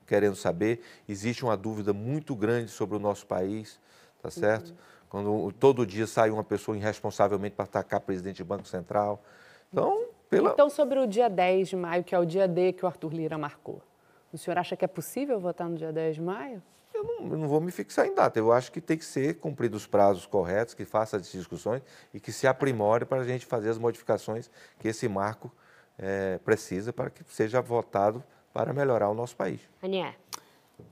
querendo 0.06 0.34
saber. 0.34 0.80
Existe 1.06 1.44
uma 1.44 1.58
dúvida 1.58 1.92
muito 1.92 2.34
grande 2.34 2.70
sobre 2.70 2.96
o 2.96 2.98
nosso 2.98 3.26
país, 3.26 3.78
tá 4.22 4.30
certo? 4.30 4.74
Quando 5.10 5.52
todo 5.52 5.84
dia 5.84 6.06
sai 6.06 6.30
uma 6.30 6.42
pessoa 6.42 6.74
irresponsavelmente 6.74 7.54
para 7.54 7.66
atacar 7.66 8.00
presidente 8.00 8.38
do 8.38 8.46
Banco 8.46 8.66
Central. 8.66 9.22
Então, 9.70 10.06
pela, 10.28 10.50
Então, 10.50 10.68
sobre 10.68 10.98
o 10.98 11.06
dia 11.06 11.28
10 11.28 11.68
de 11.68 11.76
maio, 11.76 12.04
que 12.04 12.14
é 12.14 12.18
o 12.18 12.24
dia 12.24 12.46
D 12.46 12.72
que 12.72 12.84
o 12.84 12.88
Arthur 12.88 13.12
Lira 13.12 13.38
marcou, 13.38 13.82
o 14.32 14.38
senhor 14.38 14.58
acha 14.58 14.76
que 14.76 14.84
é 14.84 14.88
possível 14.88 15.38
votar 15.40 15.68
no 15.68 15.76
dia 15.76 15.92
10 15.92 16.16
de 16.16 16.22
maio? 16.22 16.62
eu, 16.96 17.04
não, 17.04 17.32
eu 17.32 17.38
não 17.38 17.48
vou 17.48 17.60
me 17.60 17.70
fixar 17.70 18.06
em 18.06 18.14
data. 18.14 18.38
Eu 18.38 18.52
acho 18.52 18.72
que 18.72 18.80
tem 18.80 18.96
que 18.96 19.04
ser 19.04 19.34
cumpridos 19.38 19.82
os 19.82 19.86
prazos 19.86 20.26
corretos, 20.26 20.74
que 20.74 20.84
faça 20.84 21.16
as 21.16 21.30
discussões 21.30 21.82
e 22.12 22.18
que 22.18 22.32
se 22.32 22.46
aprimore 22.46 23.04
para 23.04 23.20
a 23.20 23.24
gente 23.24 23.46
fazer 23.46 23.68
as 23.68 23.78
modificações 23.78 24.50
que 24.78 24.88
esse 24.88 25.08
marco 25.08 25.52
eh, 25.98 26.40
precisa 26.44 26.92
para 26.92 27.10
que 27.10 27.22
seja 27.28 27.60
votado 27.60 28.22
para 28.52 28.72
melhorar 28.72 29.10
o 29.10 29.14
nosso 29.14 29.36
país. 29.36 29.60
Anier, 29.82 30.14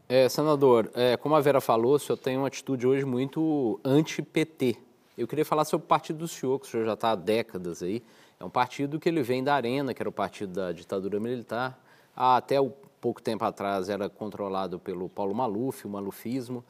É, 0.08 0.28
senador, 0.28 0.90
é, 0.94 1.16
como 1.16 1.34
a 1.34 1.40
Vera 1.40 1.60
falou, 1.60 1.94
o 1.94 1.98
senhor 1.98 2.16
tem 2.18 2.36
uma 2.36 2.46
atitude 2.46 2.86
hoje 2.86 3.04
muito 3.04 3.80
anti-PT. 3.84 4.76
Eu 5.16 5.26
queria 5.26 5.44
falar 5.44 5.64
sobre 5.64 5.84
o 5.84 5.88
partido 5.88 6.18
do 6.20 6.28
senhor, 6.28 6.58
que 6.58 6.66
o 6.66 6.70
senhor 6.70 6.84
já 6.84 6.94
está 6.94 7.12
há 7.12 7.14
décadas 7.14 7.82
aí. 7.82 8.02
É 8.38 8.44
um 8.44 8.50
partido 8.50 8.98
que 8.98 9.08
ele 9.08 9.22
vem 9.22 9.42
da 9.42 9.54
Arena, 9.54 9.94
que 9.94 10.02
era 10.02 10.08
o 10.08 10.12
partido 10.12 10.52
da 10.52 10.72
ditadura 10.72 11.18
militar. 11.20 11.78
Há 12.16 12.36
até 12.36 12.56
pouco 13.00 13.20
tempo 13.20 13.44
atrás 13.44 13.88
era 13.88 14.08
controlado 14.08 14.78
pelo 14.78 15.08
Paulo 15.08 15.34
Maluf, 15.34 15.86
o 15.86 15.90
malufismo. 15.90 16.64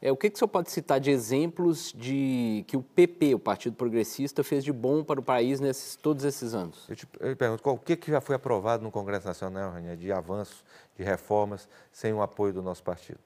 É, 0.00 0.12
o 0.12 0.16
que, 0.16 0.28
que 0.28 0.36
o 0.36 0.38
senhor 0.38 0.48
pode 0.48 0.70
citar 0.70 1.00
de 1.00 1.10
exemplos 1.10 1.90
de 1.96 2.62
que 2.66 2.76
o 2.76 2.82
PP, 2.82 3.34
o 3.34 3.38
Partido 3.38 3.74
Progressista, 3.74 4.44
fez 4.44 4.62
de 4.62 4.70
bom 4.70 5.02
para 5.02 5.18
o 5.18 5.22
país 5.22 5.60
nesses 5.60 5.96
todos 5.96 6.24
esses 6.24 6.52
anos? 6.52 6.84
Eu 6.90 6.96
te 6.96 7.08
eu 7.20 7.34
pergunto, 7.34 7.62
qual, 7.62 7.76
o 7.76 7.78
que, 7.78 7.96
que 7.96 8.10
já 8.10 8.20
foi 8.20 8.36
aprovado 8.36 8.82
no 8.82 8.90
Congresso 8.90 9.26
Nacional, 9.26 9.72
Ranier, 9.72 9.96
de 9.96 10.12
avanços, 10.12 10.62
de 10.94 11.02
reformas, 11.02 11.66
sem 11.90 12.12
o 12.12 12.20
apoio 12.20 12.52
do 12.52 12.60
nosso 12.60 12.82
partido? 12.82 13.18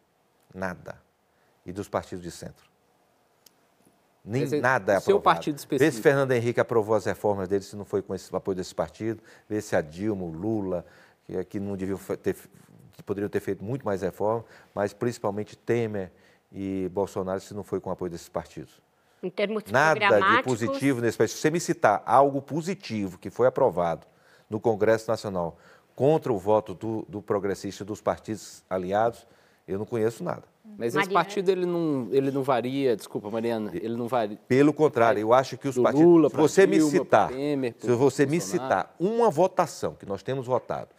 Nada. 0.55 1.03
E 1.66 1.72
dos 1.72 1.89
partidos 1.89 2.22
de 2.22 2.30
centro. 2.30 2.68
Nem 4.25 4.43
é, 4.43 4.61
nada 4.61 4.95
é 4.95 4.99
o 4.99 5.01
seu 5.01 5.16
aprovado. 5.16 5.37
partido 5.37 5.55
Vê 5.55 5.59
se 5.59 5.64
específico. 5.64 6.03
Fernando 6.03 6.33
Henrique 6.33 6.61
aprovou 6.61 6.95
as 6.95 7.05
reformas 7.07 7.49
dele, 7.49 7.62
se 7.64 7.77
não 7.77 7.85
foi 7.85 8.03
com 8.03 8.14
esse 8.14 8.35
apoio 8.35 8.57
desse 8.57 8.75
partido. 8.75 9.23
Vê 9.49 9.61
se 9.61 9.75
a 9.75 9.81
Dilma, 9.81 10.25
o 10.25 10.31
Lula, 10.31 10.85
que, 11.25 11.45
que 11.45 11.61
não 11.61 11.77
deviam 11.77 11.99
ter, 12.23 12.37
que 12.93 13.03
poderiam 13.03 13.29
ter 13.29 13.41
feito 13.41 13.64
muito 13.64 13.85
mais 13.85 14.03
reforma, 14.03 14.45
mas 14.75 14.93
principalmente 14.93 15.57
Temer 15.57 16.11
e 16.53 16.89
Bolsonaro, 16.93 17.41
se 17.41 17.55
não 17.55 17.62
foi 17.62 17.81
com 17.81 17.91
o 17.91 17.93
apoio 17.93 18.11
desses 18.11 18.29
partidos. 18.29 18.81
em 19.23 19.31
termos 19.31 19.64
Nada 19.71 20.21
de 20.21 20.43
positivo 20.43 21.01
nesse 21.01 21.16
país. 21.16 21.31
Se 21.33 21.39
você 21.39 21.51
me 21.51 21.61
citar 21.61 22.03
algo 22.07 22.41
positivo 22.41 23.19
que 23.19 23.31
foi 23.31 23.47
aprovado 23.47 24.07
no 24.49 24.59
Congresso 24.59 25.11
Nacional 25.11 25.59
contra 25.95 26.33
o 26.33 26.39
voto 26.39 26.75
do, 26.75 27.05
do 27.09 27.21
progressista 27.21 27.85
dos 27.85 28.01
partidos 28.01 28.62
aliados, 28.71 29.27
eu 29.66 29.79
não 29.79 29.85
conheço 29.85 30.25
nada. 30.25 30.45
Mas 30.77 30.89
esse 30.89 30.97
Mariana. 30.97 31.14
partido 31.14 31.51
ele 31.51 31.66
não, 31.66 32.09
ele 32.12 32.31
não 32.31 32.43
varia, 32.43 32.97
desculpa, 32.97 33.31
Mariana, 33.31 33.71
ele 33.75 33.97
não 33.97 34.07
varia. 34.07 34.39
Pelo 34.47 34.73
contrário, 34.73 35.21
eu 35.21 35.33
acho 35.33 35.57
que 35.57 35.69
os 35.69 35.75
Do 35.75 35.83
partidos. 35.83 36.07
Lula 36.07 36.31
se 36.31 36.37
você 36.37 36.66
me 36.66 36.77
Dilma, 36.77 36.91
citar, 36.91 37.29
pro 37.29 37.37
Temer, 37.37 37.75
se 37.79 37.93
você 37.93 38.27
me 38.27 38.39
Bolsonaro. 38.39 38.69
citar 38.69 38.97
uma 39.01 39.31
votação 39.31 39.95
que 39.95 40.07
nós 40.07 40.23
temos 40.23 40.47
votado 40.47 40.91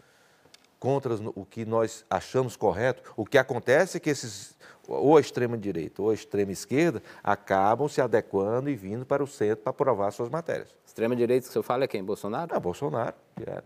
contra 0.80 1.14
o 1.36 1.46
que 1.46 1.66
nós 1.66 2.06
achamos 2.10 2.56
correto. 2.56 3.04
O 3.18 3.26
que 3.26 3.38
acontece 3.38 3.98
é 3.98 4.00
que 4.00 4.10
esses, 4.10 4.58
ou 4.88 5.18
a 5.18 5.22
extrema-direita 5.22 6.02
ou 6.02 6.10
a 6.10 6.14
extrema-esquerda, 6.14 7.02
acabam 7.24 7.88
se 7.88 8.02
adequando 8.02 8.70
e 8.70 8.76
vindo 8.76 9.06
para 9.06 9.24
o 9.24 9.28
centro 9.28 9.58
para 9.64 9.72
aprovar 9.72 10.12
suas 10.12 10.30
matérias. 10.30 10.74
Extrema-direita 10.86 11.48
que 11.48 11.54
você 11.54 11.62
fala 11.62 11.84
é 11.84 11.88
quem? 11.88 12.04
Bolsonaro? 12.04 12.56
É, 12.56 12.60
Bolsonaro. 12.60 13.16
É. 13.46 13.62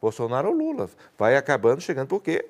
Bolsonaro 0.00 0.48
ou 0.48 0.54
Lula. 0.54 0.88
Vai 1.18 1.36
acabando 1.36 1.80
chegando, 1.80 2.08
porque 2.08 2.32
eh, 2.32 2.48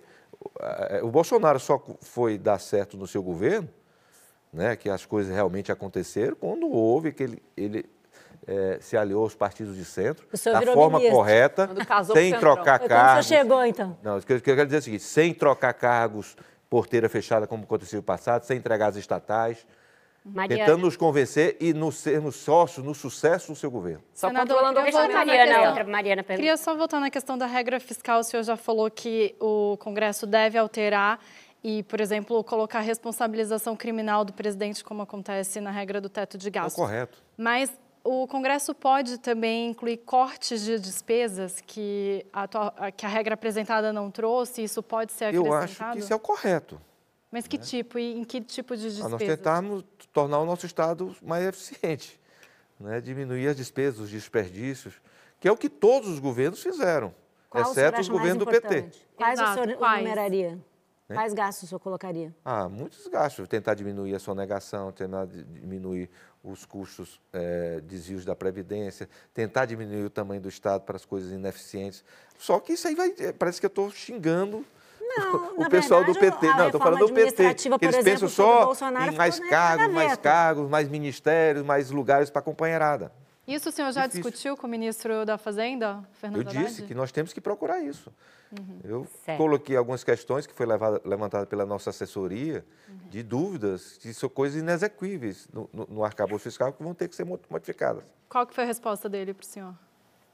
o 1.02 1.10
Bolsonaro 1.10 1.58
só 1.60 1.82
foi 2.00 2.38
dar 2.38 2.58
certo 2.58 2.96
no 2.96 3.06
seu 3.06 3.22
governo, 3.22 3.68
né, 4.52 4.76
que 4.76 4.88
as 4.88 5.04
coisas 5.04 5.34
realmente 5.34 5.70
aconteceram, 5.70 6.36
quando 6.36 6.66
houve 6.68 7.12
que 7.12 7.22
ele, 7.22 7.42
ele 7.56 7.86
é, 8.46 8.78
se 8.80 8.96
aliou 8.96 9.24
aos 9.24 9.34
partidos 9.34 9.76
de 9.76 9.84
centro 9.84 10.26
da 10.30 10.62
forma 10.62 10.98
ministro. 10.98 11.16
correta, 11.16 11.68
sem 12.12 12.38
trocar 12.38 12.78
cargos. 12.78 12.88
Quando 12.88 13.22
você 13.22 13.34
chegou, 13.34 13.64
então? 13.64 13.98
Não, 14.02 14.18
o 14.18 14.22
que 14.22 14.32
eu 14.32 14.40
quero 14.40 14.64
dizer 14.64 14.76
é 14.76 14.78
o 14.78 14.82
seguinte, 14.82 15.02
sem 15.02 15.34
trocar 15.34 15.74
cargos, 15.74 16.36
porteira 16.70 17.08
fechada, 17.08 17.46
como 17.46 17.64
aconteceu 17.64 17.98
no 17.98 18.02
passado, 18.02 18.44
sem 18.44 18.58
entregar 18.58 18.88
as 18.88 18.96
estatais, 18.96 19.66
Mariana. 20.26 20.64
tentando 20.64 20.84
nos 20.84 20.96
convencer 20.96 21.56
e 21.60 21.72
nos 21.72 21.96
sermos 21.96 22.36
sócios 22.36 22.84
no 22.84 22.94
sucesso 22.94 23.52
do 23.52 23.56
seu 23.56 23.70
governo. 23.70 24.02
Só 24.12 24.30
controlando 24.32 24.80
a 24.80 24.82
Mariana, 25.08 25.68
outra 25.68 25.84
Mariana 25.84 26.22
Queria 26.24 26.56
só 26.56 26.74
voltar 26.74 26.98
na 27.00 27.10
questão 27.10 27.38
da 27.38 27.46
regra 27.46 27.78
fiscal. 27.78 28.20
O 28.20 28.24
senhor 28.24 28.42
já 28.42 28.56
falou 28.56 28.90
que 28.90 29.36
o 29.40 29.76
Congresso 29.78 30.26
deve 30.26 30.58
alterar 30.58 31.20
e, 31.62 31.82
por 31.84 32.00
exemplo, 32.00 32.42
colocar 32.44 32.80
responsabilização 32.80 33.76
criminal 33.76 34.24
do 34.24 34.32
presidente, 34.32 34.82
como 34.84 35.02
acontece 35.02 35.60
na 35.60 35.70
regra 35.70 36.00
do 36.00 36.08
teto 36.08 36.36
de 36.36 36.50
gastos. 36.50 36.74
É 36.74 36.76
correto. 36.76 37.22
Mas 37.36 37.72
o 38.04 38.26
Congresso 38.26 38.74
pode 38.74 39.18
também 39.18 39.70
incluir 39.70 39.98
cortes 39.98 40.64
de 40.64 40.78
despesas 40.78 41.60
que 41.60 42.24
a, 42.32 42.92
que 42.92 43.04
a 43.04 43.08
regra 43.08 43.34
apresentada 43.34 43.92
não 43.92 44.10
trouxe? 44.10 44.62
Isso 44.62 44.82
pode 44.82 45.12
ser 45.12 45.26
acrescentado? 45.26 45.54
Eu 45.54 45.62
acho 45.62 45.92
que 45.92 45.98
isso 45.98 46.12
é 46.12 46.16
o 46.16 46.20
correto. 46.20 46.80
Mas 47.30 47.46
que 47.46 47.58
né? 47.58 47.64
tipo? 47.64 47.98
E 47.98 48.18
em 48.18 48.24
que 48.24 48.40
tipo 48.40 48.76
de 48.76 48.82
despesas? 48.82 49.10
nós 49.10 49.20
tentarmos 49.20 49.84
tornar 50.12 50.38
o 50.38 50.46
nosso 50.46 50.66
Estado 50.66 51.14
mais 51.22 51.44
eficiente, 51.46 52.20
né? 52.78 53.00
diminuir 53.00 53.48
as 53.48 53.56
despesas, 53.56 54.00
os 54.00 54.10
desperdícios, 54.10 54.94
que 55.40 55.48
é 55.48 55.52
o 55.52 55.56
que 55.56 55.68
todos 55.68 56.08
os 56.08 56.18
governos 56.18 56.62
fizeram, 56.62 57.14
Qual 57.50 57.64
exceto 57.64 58.00
os 58.00 58.08
governos 58.08 58.44
do 58.44 58.50
PT. 58.50 58.90
Quais 59.16 59.38
Exato. 59.38 59.60
o 59.60 59.64
senhor 59.64 59.78
Quais? 59.78 59.98
numeraria? 59.98 60.58
Né? 61.08 61.14
Quais 61.14 61.32
gastos 61.32 61.64
o 61.64 61.66
senhor 61.68 61.78
colocaria? 61.78 62.34
Ah, 62.44 62.68
muitos 62.68 63.06
gastos. 63.06 63.46
Tentar 63.46 63.74
diminuir 63.74 64.14
a 64.14 64.18
sonegação, 64.18 64.90
tentar 64.90 65.26
diminuir 65.26 66.10
os 66.42 66.64
custos, 66.64 67.20
é, 67.32 67.80
desvios 67.80 68.24
da 68.24 68.34
Previdência, 68.34 69.08
tentar 69.32 69.66
diminuir 69.66 70.04
o 70.04 70.10
tamanho 70.10 70.40
do 70.40 70.48
Estado 70.48 70.82
para 70.82 70.96
as 70.96 71.04
coisas 71.04 71.30
ineficientes. 71.30 72.04
Só 72.38 72.58
que 72.58 72.72
isso 72.72 72.88
aí 72.88 72.94
vai. 72.94 73.14
É, 73.18 73.32
parece 73.32 73.60
que 73.60 73.66
eu 73.66 73.68
estou 73.68 73.90
xingando 73.90 74.64
não, 75.06 75.54
o 75.56 75.70
pessoal 75.70 76.04
verdade, 76.04 76.30
do 76.30 76.38
PT. 76.38 76.46
Não, 76.46 76.66
estou 76.66 76.80
falando 76.80 77.06
do 77.06 77.12
PT. 77.12 77.42
Eles 77.42 77.66
exemplo, 77.66 78.04
pensam 78.04 78.28
só 78.28 78.72
em 79.08 79.16
mais 79.16 79.38
cargos, 79.38 79.94
mais 79.94 80.16
cargos, 80.16 80.68
mais 80.68 80.88
ministérios, 80.88 81.64
mais 81.64 81.90
lugares 81.90 82.30
para 82.30 82.40
a 82.40 82.42
companheirada. 82.42 83.12
Isso 83.46 83.68
o 83.68 83.72
senhor 83.72 83.92
já 83.92 84.06
Difícil. 84.06 84.30
discutiu 84.30 84.56
com 84.56 84.66
o 84.66 84.70
ministro 84.70 85.24
da 85.24 85.38
Fazenda, 85.38 86.02
Fernando 86.14 86.40
Eu 86.40 86.44
disse 86.44 86.82
que 86.82 86.94
nós 86.94 87.12
temos 87.12 87.32
que 87.32 87.40
procurar 87.40 87.80
isso. 87.80 88.12
Uhum. 88.50 88.80
Eu 88.82 89.06
certo. 89.24 89.38
coloquei 89.38 89.76
algumas 89.76 90.02
questões 90.02 90.46
que 90.46 90.54
foi 90.54 90.66
levada, 90.66 91.00
levantada 91.04 91.46
pela 91.46 91.64
nossa 91.64 91.90
assessoria 91.90 92.64
uhum. 92.88 93.08
de 93.08 93.22
dúvidas, 93.22 93.98
que 93.98 94.12
são 94.12 94.28
coisas 94.28 94.60
inexequíveis 94.60 95.48
no, 95.52 95.70
no, 95.72 95.86
no 95.86 96.04
arcabouço 96.04 96.44
fiscal 96.44 96.72
que 96.72 96.82
vão 96.82 96.92
ter 96.92 97.08
que 97.08 97.14
ser 97.14 97.24
modificadas. 97.24 98.02
Qual 98.28 98.44
que 98.46 98.54
foi 98.54 98.64
a 98.64 98.66
resposta 98.66 99.08
dele 99.08 99.32
para 99.32 99.44
o 99.44 99.46
senhor? 99.46 99.74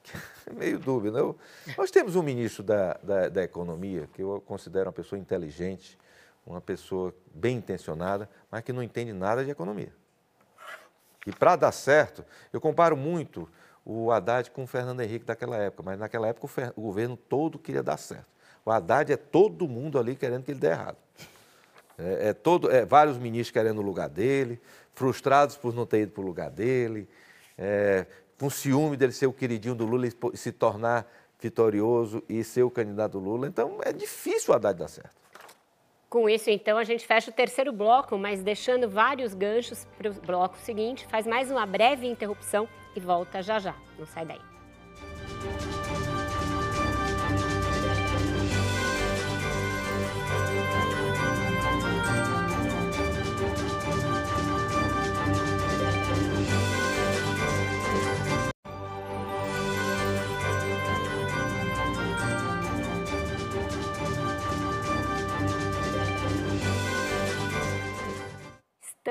Meio 0.53 0.79
dúvida. 0.79 1.19
Eu, 1.19 1.37
nós 1.77 1.91
temos 1.91 2.17
um 2.17 2.23
ministro 2.23 2.63
da, 2.63 2.95
da, 3.03 3.29
da 3.29 3.43
Economia 3.43 4.09
que 4.13 4.23
eu 4.23 4.43
considero 4.47 4.87
uma 4.87 4.93
pessoa 4.93 5.19
inteligente, 5.19 5.99
uma 6.47 6.61
pessoa 6.61 7.15
bem 7.35 7.59
intencionada, 7.59 8.29
mas 8.51 8.63
que 8.63 8.73
não 8.73 8.83
entende 8.83 9.13
nada 9.13 9.45
de 9.45 9.51
economia. 9.51 9.93
E 11.27 11.33
para 11.33 11.55
dar 11.57 11.73
certo, 11.73 12.25
eu 12.53 12.61
comparo 12.61 12.97
muito 12.97 13.49
o 13.85 14.11
Haddad 14.11 14.51
com 14.51 14.65
o 14.65 14.67
Fernando 14.67 15.01
Henrique 15.01 15.25
daquela 15.25 15.57
época, 15.57 15.83
mas 15.85 15.99
naquela 15.99 16.29
época 16.29 16.73
o, 16.77 16.81
o 16.81 16.83
governo 16.83 17.17
todo 17.17 17.59
queria 17.59 17.83
dar 17.83 17.97
certo. 17.97 18.27
O 18.65 18.71
Haddad 18.71 19.13
é 19.13 19.17
todo 19.17 19.69
mundo 19.69 19.99
ali 19.99 20.15
querendo 20.15 20.45
que 20.45 20.51
ele 20.51 20.61
dê 20.61 20.69
errado. 20.69 20.99
É, 21.99 22.29
é 22.29 22.33
todo, 22.33 22.71
é, 22.71 22.85
vários 22.85 23.19
ministros 23.19 23.53
querendo 23.53 23.79
o 23.79 23.83
lugar 23.83 24.09
dele, 24.09 24.61
frustrados 24.95 25.57
por 25.57 25.75
não 25.75 25.87
ter 25.87 26.03
ido 26.03 26.13
para 26.13 26.23
o 26.23 26.27
lugar 26.27 26.51
dele, 26.51 27.09
é, 27.57 28.07
com 28.43 28.51
ciúme 28.51 28.97
dele 28.97 29.13
ser 29.13 29.29
o 29.29 29.33
queridinho 29.33 29.73
do 29.73 29.87
Lula 29.87 30.09
e 30.09 30.37
se 30.37 30.51
tornar 30.51 31.07
vitorioso 31.39 32.25
e 32.29 32.43
ser 32.43 32.65
o 32.65 32.71
candidato 32.71 33.17
Lula. 33.17 33.47
Então 33.47 33.79
é 33.85 33.93
difícil 33.93 34.53
o 34.53 34.57
Haddad 34.57 34.77
dar 34.77 34.89
certo. 34.89 35.15
Com 36.11 36.29
isso, 36.29 36.51
então, 36.51 36.77
a 36.77 36.83
gente 36.83 37.07
fecha 37.07 37.31
o 37.31 37.33
terceiro 37.33 37.73
bloco, 37.73 38.19
mas 38.19 38.43
deixando 38.43 38.89
vários 38.89 39.33
ganchos 39.33 39.87
para 39.97 40.11
o 40.11 40.15
bloco 40.15 40.59
seguinte, 40.59 41.07
faz 41.07 41.25
mais 41.25 41.53
uma 41.53 41.65
breve 41.65 42.07
interrupção 42.09 42.69
e 42.97 43.01
volta 43.01 43.41
já 43.43 43.61
já. 43.61 43.77
Não 43.97 44.07
sai 44.07 44.27
daí. 44.27 44.52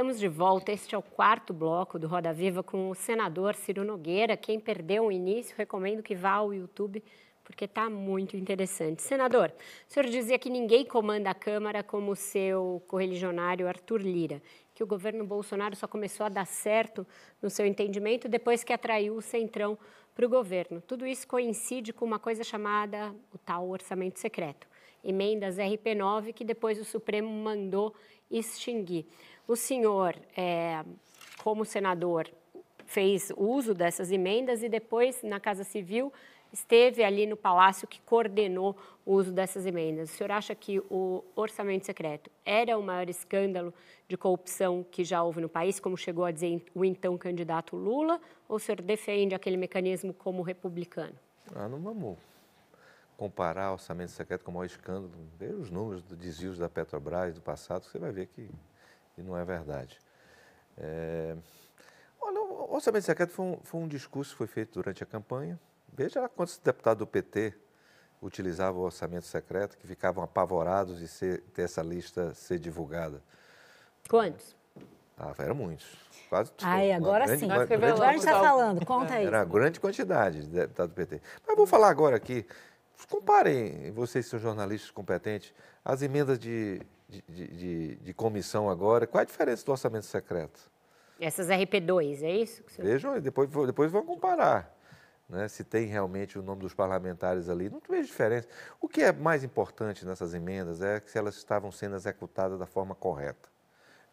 Estamos 0.01 0.19
de 0.19 0.27
volta. 0.27 0.71
Este 0.71 0.95
é 0.95 0.97
o 0.97 1.01
quarto 1.03 1.53
bloco 1.53 1.99
do 1.99 2.07
Roda 2.07 2.33
Viva 2.33 2.63
com 2.63 2.89
o 2.89 2.95
senador 2.95 3.53
Ciro 3.53 3.83
Nogueira. 3.83 4.35
Quem 4.35 4.59
perdeu 4.59 5.05
o 5.05 5.11
início, 5.11 5.55
recomendo 5.55 6.01
que 6.01 6.15
vá 6.15 6.31
ao 6.31 6.51
YouTube, 6.51 7.03
porque 7.43 7.65
está 7.65 7.87
muito 7.87 8.35
interessante. 8.35 9.03
Senador, 9.03 9.53
o 9.87 9.93
senhor 9.93 10.09
dizia 10.09 10.39
que 10.39 10.49
ninguém 10.49 10.83
comanda 10.83 11.29
a 11.29 11.35
Câmara 11.35 11.83
como 11.83 12.13
o 12.13 12.15
seu 12.15 12.81
correligionário 12.87 13.67
Arthur 13.67 14.01
Lira, 14.01 14.41
que 14.73 14.83
o 14.83 14.87
governo 14.87 15.23
Bolsonaro 15.23 15.75
só 15.75 15.87
começou 15.87 16.25
a 16.25 16.29
dar 16.29 16.47
certo, 16.47 17.05
no 17.39 17.51
seu 17.51 17.67
entendimento, 17.67 18.27
depois 18.27 18.63
que 18.63 18.73
atraiu 18.73 19.15
o 19.15 19.21
Centrão 19.21 19.77
para 20.15 20.25
o 20.25 20.29
governo. 20.29 20.81
Tudo 20.81 21.05
isso 21.05 21.27
coincide 21.27 21.93
com 21.93 22.05
uma 22.05 22.17
coisa 22.17 22.43
chamada 22.43 23.13
o 23.31 23.37
tal 23.37 23.69
orçamento 23.69 24.17
secreto, 24.17 24.67
emendas 25.03 25.57
RP9, 25.57 26.33
que 26.33 26.43
depois 26.43 26.79
o 26.79 26.85
Supremo 26.85 27.29
mandou 27.29 27.93
extinguir. 28.31 29.05
O 29.47 29.55
senhor, 29.55 30.15
é, 30.35 30.83
como 31.43 31.65
senador, 31.65 32.29
fez 32.85 33.31
uso 33.37 33.73
dessas 33.73 34.11
emendas 34.11 34.63
e 34.63 34.69
depois, 34.69 35.21
na 35.23 35.39
Casa 35.39 35.63
Civil, 35.63 36.11
esteve 36.51 37.03
ali 37.03 37.25
no 37.25 37.37
Palácio 37.37 37.87
que 37.87 38.01
coordenou 38.01 38.75
o 39.05 39.13
uso 39.13 39.31
dessas 39.31 39.65
emendas. 39.65 40.11
O 40.11 40.13
senhor 40.13 40.31
acha 40.31 40.53
que 40.53 40.79
o 40.89 41.23
orçamento 41.35 41.85
secreto 41.85 42.29
era 42.45 42.77
o 42.77 42.83
maior 42.83 43.09
escândalo 43.09 43.73
de 44.07 44.17
corrupção 44.17 44.85
que 44.91 45.03
já 45.03 45.23
houve 45.23 45.39
no 45.39 45.47
país, 45.47 45.79
como 45.79 45.97
chegou 45.97 46.25
a 46.25 46.31
dizer 46.31 46.63
o 46.75 46.83
então 46.83 47.17
candidato 47.17 47.75
Lula, 47.75 48.19
ou 48.47 48.57
o 48.57 48.59
senhor 48.59 48.81
defende 48.81 49.33
aquele 49.33 49.55
mecanismo 49.57 50.13
como 50.13 50.41
republicano? 50.41 51.15
Ah, 51.55 51.67
não 51.67 51.79
vamos 51.79 52.17
comparar 53.21 53.69
o 53.69 53.73
orçamento 53.73 54.09
secreto 54.09 54.43
com 54.43 54.49
o 54.49 54.53
maior 54.55 54.65
escândalo. 54.65 55.11
Veja 55.37 55.53
os 55.53 55.69
números 55.69 56.01
dos 56.01 56.17
desvios 56.17 56.57
da 56.57 56.67
Petrobras 56.67 57.35
do 57.35 57.41
passado, 57.41 57.85
você 57.85 57.99
vai 57.99 58.11
ver 58.11 58.25
que 58.25 58.49
e 59.15 59.21
não 59.21 59.37
é 59.37 59.45
verdade. 59.45 59.99
É... 60.75 61.35
Olha, 62.19 62.41
o 62.41 62.73
orçamento 62.73 63.05
secreto 63.05 63.31
foi 63.31 63.45
um, 63.45 63.59
foi 63.61 63.79
um 63.79 63.87
discurso 63.87 64.31
que 64.31 64.37
foi 64.39 64.47
feito 64.47 64.73
durante 64.73 65.03
a 65.03 65.05
campanha. 65.05 65.59
Veja 65.93 66.27
quantos 66.29 66.57
deputados 66.57 66.97
do 66.97 67.05
PT 67.05 67.53
utilizavam 68.19 68.81
o 68.81 68.85
orçamento 68.85 69.27
secreto, 69.27 69.77
que 69.77 69.85
ficavam 69.85 70.23
apavorados 70.23 70.97
de 70.97 71.07
ser, 71.07 71.41
ter 71.53 71.61
essa 71.61 71.83
lista 71.83 72.33
ser 72.33 72.57
divulgada. 72.57 73.21
Quantos? 74.09 74.55
Ah, 75.15 75.31
eram 75.37 75.53
muitos. 75.53 75.85
Quase 76.27 76.51
Ai, 76.63 76.91
agora 76.91 77.25
grande, 77.25 77.39
sim. 77.39 77.45
Uma, 77.45 77.65
grande, 77.65 77.85
agora 77.85 78.09
a 78.09 78.13
gente 78.13 78.21
está 78.21 78.39
falando, 78.39 78.85
conta 78.85 79.13
aí. 79.13 79.27
Era 79.27 79.39
uma 79.39 79.45
grande 79.45 79.79
quantidade 79.79 80.41
de 80.41 80.47
deputados 80.47 80.91
do 80.91 80.95
PT. 80.95 81.21
Mas 81.45 81.55
vou 81.55 81.67
falar 81.67 81.89
agora 81.89 82.15
aqui, 82.15 82.47
comparem, 83.05 83.91
vocês, 83.91 84.25
seus 84.25 84.41
jornalistas 84.41 84.91
competentes, 84.91 85.53
as 85.83 86.01
emendas 86.01 86.39
de 86.39 86.81
de, 87.27 87.47
de, 87.47 87.95
de, 87.97 88.13
comissão 88.13 88.69
agora. 88.69 89.05
Qual 89.05 89.19
é 89.19 89.23
a 89.23 89.25
diferença 89.25 89.65
do 89.65 89.71
orçamento 89.71 90.05
secreto? 90.05 90.71
Essas 91.19 91.49
RP2, 91.49 92.23
é 92.23 92.37
isso? 92.37 92.63
Você... 92.67 92.81
Vejam, 92.81 93.19
depois, 93.19 93.49
depois 93.49 93.91
vão 93.91 94.05
comparar. 94.05 94.77
Né, 95.27 95.47
se 95.47 95.63
tem 95.63 95.85
realmente 95.85 96.37
o 96.37 96.41
nome 96.41 96.61
dos 96.61 96.73
parlamentares 96.73 97.47
ali, 97.47 97.69
não 97.69 97.81
vejo 97.87 98.07
diferença. 98.07 98.47
O 98.81 98.87
que 98.89 99.01
é 99.01 99.13
mais 99.13 99.43
importante 99.43 100.05
nessas 100.05 100.33
emendas 100.33 100.81
é 100.81 100.99
que 100.99 101.09
se 101.09 101.17
elas 101.17 101.35
estavam 101.35 101.71
sendo 101.71 101.95
executadas 101.95 102.59
da 102.59 102.65
forma 102.65 102.93
correta. 102.93 103.49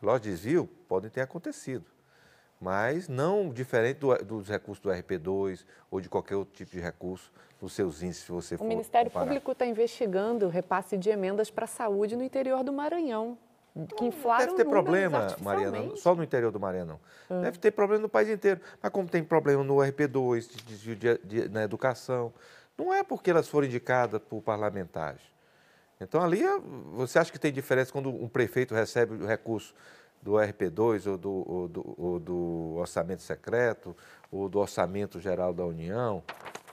Los 0.01 0.21
desvio 0.21 0.69
podem 0.87 1.11
ter 1.11 1.23
acontecido, 1.23 1.85
mas 2.61 3.09
não 3.09 3.51
diferente 3.51 3.99
do, 3.99 4.15
dos 4.25 4.49
recursos 4.49 4.83
do 4.83 4.91
RP2 4.91 5.65
ou 5.91 6.01
de 6.01 6.09
qualquer 6.09 6.37
outro 6.37 6.55
tipo 6.55 6.71
de 6.73 6.81
recurso 6.81 7.33
nos 7.61 7.73
seus 7.73 8.03
índices, 8.03 8.25
se 8.25 8.33
você 8.33 8.55
o 8.55 8.59
for 8.59 8.65
O 8.65 8.69
Ministério 8.69 9.11
comparar. 9.11 9.27
Público 9.27 9.53
está 9.53 9.67
investigando 9.67 10.47
o 10.47 10.49
repasse 10.49 10.97
de 10.97 11.11
emendas 11.11 11.51
para 11.51 11.65
a 11.65 11.69
saúde 11.69 12.17
no 12.17 12.23
interior 12.23 12.63
do 12.63 12.73
Maranhão. 12.73 13.37
Que 13.97 14.07
inflaram 14.07 14.47
Deve 14.47 14.57
ter 14.57 14.65
problema. 14.65 15.37
Mariana, 15.41 15.95
só 15.97 16.13
no 16.15 16.25
interior 16.25 16.51
do 16.51 16.59
Maranhão. 16.59 16.99
não. 17.29 17.43
Deve 17.43 17.59
ter 17.59 17.71
problema 17.71 18.03
no 18.03 18.09
país 18.09 18.29
inteiro. 18.29 18.61
Mas 18.83 18.91
como 18.91 19.09
tem 19.09 19.23
problema 19.23 19.63
no 19.63 19.77
RP2, 19.77 20.49
de, 20.65 20.97
de- 20.97 21.19
de- 21.23 21.49
na 21.49 21.63
educação, 21.63 22.33
não 22.77 22.93
é 22.93 23.05
porque 23.05 23.31
elas 23.31 23.47
foram 23.49 23.67
indicadas 23.69 24.21
por 24.21 24.43
parlamentares. 24.43 25.21
Então 26.01 26.21
ali, 26.23 26.43
você 26.93 27.19
acha 27.21 27.31
que 27.31 27.39
tem 27.39 27.53
diferença 27.53 27.93
quando 27.93 28.09
um 28.09 28.29
prefeito 28.29 28.75
recebe 28.75 29.15
o 29.23 29.27
recurso 29.27 29.75
do 30.23 30.33
RP2 30.33 31.07
ou 31.07 31.17
do, 31.19 31.31
ou 31.51 31.69
do- 31.69 31.95
ou 31.97 32.19
do 32.19 32.75
orçamento 32.77 33.23
secreto 33.23 33.97
ou 34.31 34.49
do 34.49 34.59
orçamento 34.59 35.21
geral 35.21 35.53
da 35.55 35.65
União? 35.65 36.23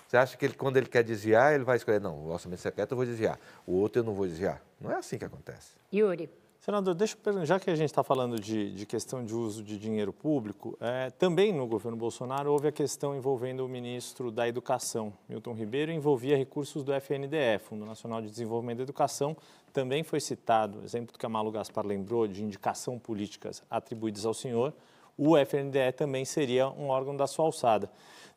Você 0.07 0.17
acha 0.17 0.37
que 0.37 0.45
ele, 0.45 0.53
quando 0.53 0.77
ele 0.77 0.85
quer 0.87 1.03
desviar, 1.03 1.53
ele 1.55 1.63
vai 1.63 1.77
escolher, 1.77 1.99
não, 1.99 2.15
o 2.15 2.27
orçamento 2.29 2.61
secreto 2.61 2.91
eu 2.91 2.95
vou 2.97 3.05
desviar, 3.05 3.39
o 3.65 3.73
outro 3.73 4.01
eu 4.01 4.03
não 4.05 4.13
vou 4.13 4.27
desviar. 4.27 4.61
Não 4.79 4.91
é 4.91 4.95
assim 4.95 5.17
que 5.17 5.25
acontece. 5.25 5.71
Yuri. 5.93 6.29
Senador, 6.65 6.95
deixa 6.95 7.13
eu 7.13 7.19
perguntar, 7.19 7.45
já 7.45 7.59
que 7.59 7.69
a 7.69 7.75
gente 7.75 7.91
está 7.91 8.03
falando 8.03 8.39
de, 8.39 8.71
de 8.71 8.87
questão 8.87 9.23
de 9.23 9.35
uso 9.35 9.63
de 9.63 9.77
dinheiro 9.77 10.11
público, 10.11 10.75
é, 10.81 11.11
também 11.11 11.53
no 11.53 11.67
governo 11.67 11.95
Bolsonaro 11.95 12.51
houve 12.51 12.67
a 12.69 12.71
questão 12.71 13.15
envolvendo 13.15 13.63
o 13.63 13.69
ministro 13.69 14.31
da 14.31 14.47
Educação, 14.47 15.13
Milton 15.29 15.53
Ribeiro, 15.53 15.91
envolvia 15.91 16.35
recursos 16.35 16.83
do 16.83 16.91
FNDE, 16.91 17.59
Fundo 17.59 17.85
Nacional 17.85 18.19
de 18.19 18.31
Desenvolvimento 18.31 18.77
da 18.77 18.83
Educação, 18.83 19.37
também 19.71 20.03
foi 20.03 20.19
citado, 20.19 20.81
exemplo 20.83 21.13
do 21.13 21.19
que 21.19 21.25
a 21.27 21.29
Malu 21.29 21.51
Gaspar 21.51 21.85
lembrou, 21.85 22.27
de 22.27 22.43
indicação 22.43 22.97
políticas 22.97 23.61
atribuídas 23.69 24.25
ao 24.25 24.33
senhor, 24.33 24.73
o 25.15 25.37
FNDE 25.37 25.91
também 25.95 26.25
seria 26.25 26.67
um 26.67 26.87
órgão 26.87 27.15
da 27.15 27.27
sua 27.27 27.45
alçada. 27.45 27.91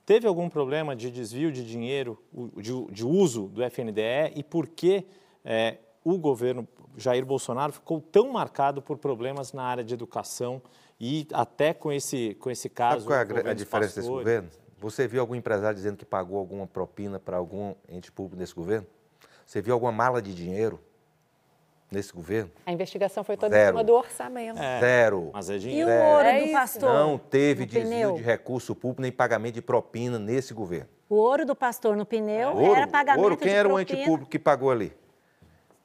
Teve 0.05 0.29
algum 0.29 0.51
problema 0.51 0.95
de 0.95 1.11
desvio 1.11 1.51
de 1.51 1.65
dinheiro, 1.65 2.23
de, 2.59 2.93
de 2.93 3.07
uso 3.07 3.49
do 3.49 3.63
FNDE 3.63 4.35
e 4.37 4.43
por 4.43 4.67
que 4.69 5.07
é, 5.43 5.79
o 6.05 6.19
governo 6.19 6.69
Jair 6.99 7.25
Bolsonaro 7.25 7.73
ficou 7.73 8.01
tão 8.01 8.33
marcado 8.33 8.83
por 8.83 8.99
problemas 8.99 9.53
na 9.53 9.63
área 9.63 9.85
de 9.85 9.95
educação 9.95 10.61
e 11.01 11.27
até 11.33 11.73
com 11.73 11.93
esse, 11.93 12.35
com 12.41 12.51
esse 12.51 12.69
caso. 12.69 13.09
Sabe 13.09 13.33
qual 13.33 13.45
é 13.45 13.49
a, 13.49 13.51
a 13.53 13.55
diferença 13.55 14.01
desse 14.01 14.09
governo? 14.09 14.49
Você 14.81 15.07
viu 15.07 15.21
algum 15.21 15.35
empresário 15.35 15.77
dizendo 15.77 15.97
que 15.97 16.05
pagou 16.05 16.39
alguma 16.39 16.67
propina 16.67 17.19
para 17.19 17.37
algum 17.37 17.75
ente 17.89 18.11
público 18.11 18.37
nesse 18.37 18.55
governo? 18.55 18.87
Você 19.47 19.63
viu 19.63 19.75
alguma 19.75 19.93
mala 19.93 20.21
de 20.21 20.35
dinheiro 20.35 20.81
nesse 21.91 22.13
governo? 22.13 22.51
A 22.67 22.73
investigação 22.73 23.25
foi 23.25 23.37
toda 23.37 23.57
em 23.57 23.59
Zero. 23.59 23.77
cima 23.77 23.85
do 23.85 23.95
orçamento. 23.95 24.59
É, 24.61 24.81
Zero. 24.81 25.31
Mas 25.33 25.51
é 25.51 25.55
E 25.55 25.57
o 25.57 25.61
dinheiro. 25.61 25.91
ouro 25.91 26.29
É 26.29 26.47
do 26.47 26.53
pastor? 26.53 26.93
Não 26.93 27.17
teve 27.17 27.61
no 27.63 27.67
desvio 27.67 27.91
pneu? 27.91 28.15
de 28.15 28.23
recurso 28.23 28.75
público 28.75 29.03
nem 29.03 29.13
pagamento 29.13 29.55
de 29.55 29.63
propina 29.63 30.19
nesse 30.19 30.53
governo. 30.53 30.89
O 31.09 31.15
ouro 31.15 31.47
do 31.47 31.57
pastor 31.57 31.97
no 31.97 32.05
pneu 32.05 32.51
Ouro, 32.51 32.75
era 32.75 32.87
pagamento 32.87 33.23
ouro, 33.23 33.37
quem 33.37 33.49
de 33.49 33.55
era 33.55 33.69
o 33.73 33.81
ente 33.81 33.97
público 34.05 34.31
que 34.31 34.39
pagou 34.39 34.71
ali? 34.71 34.93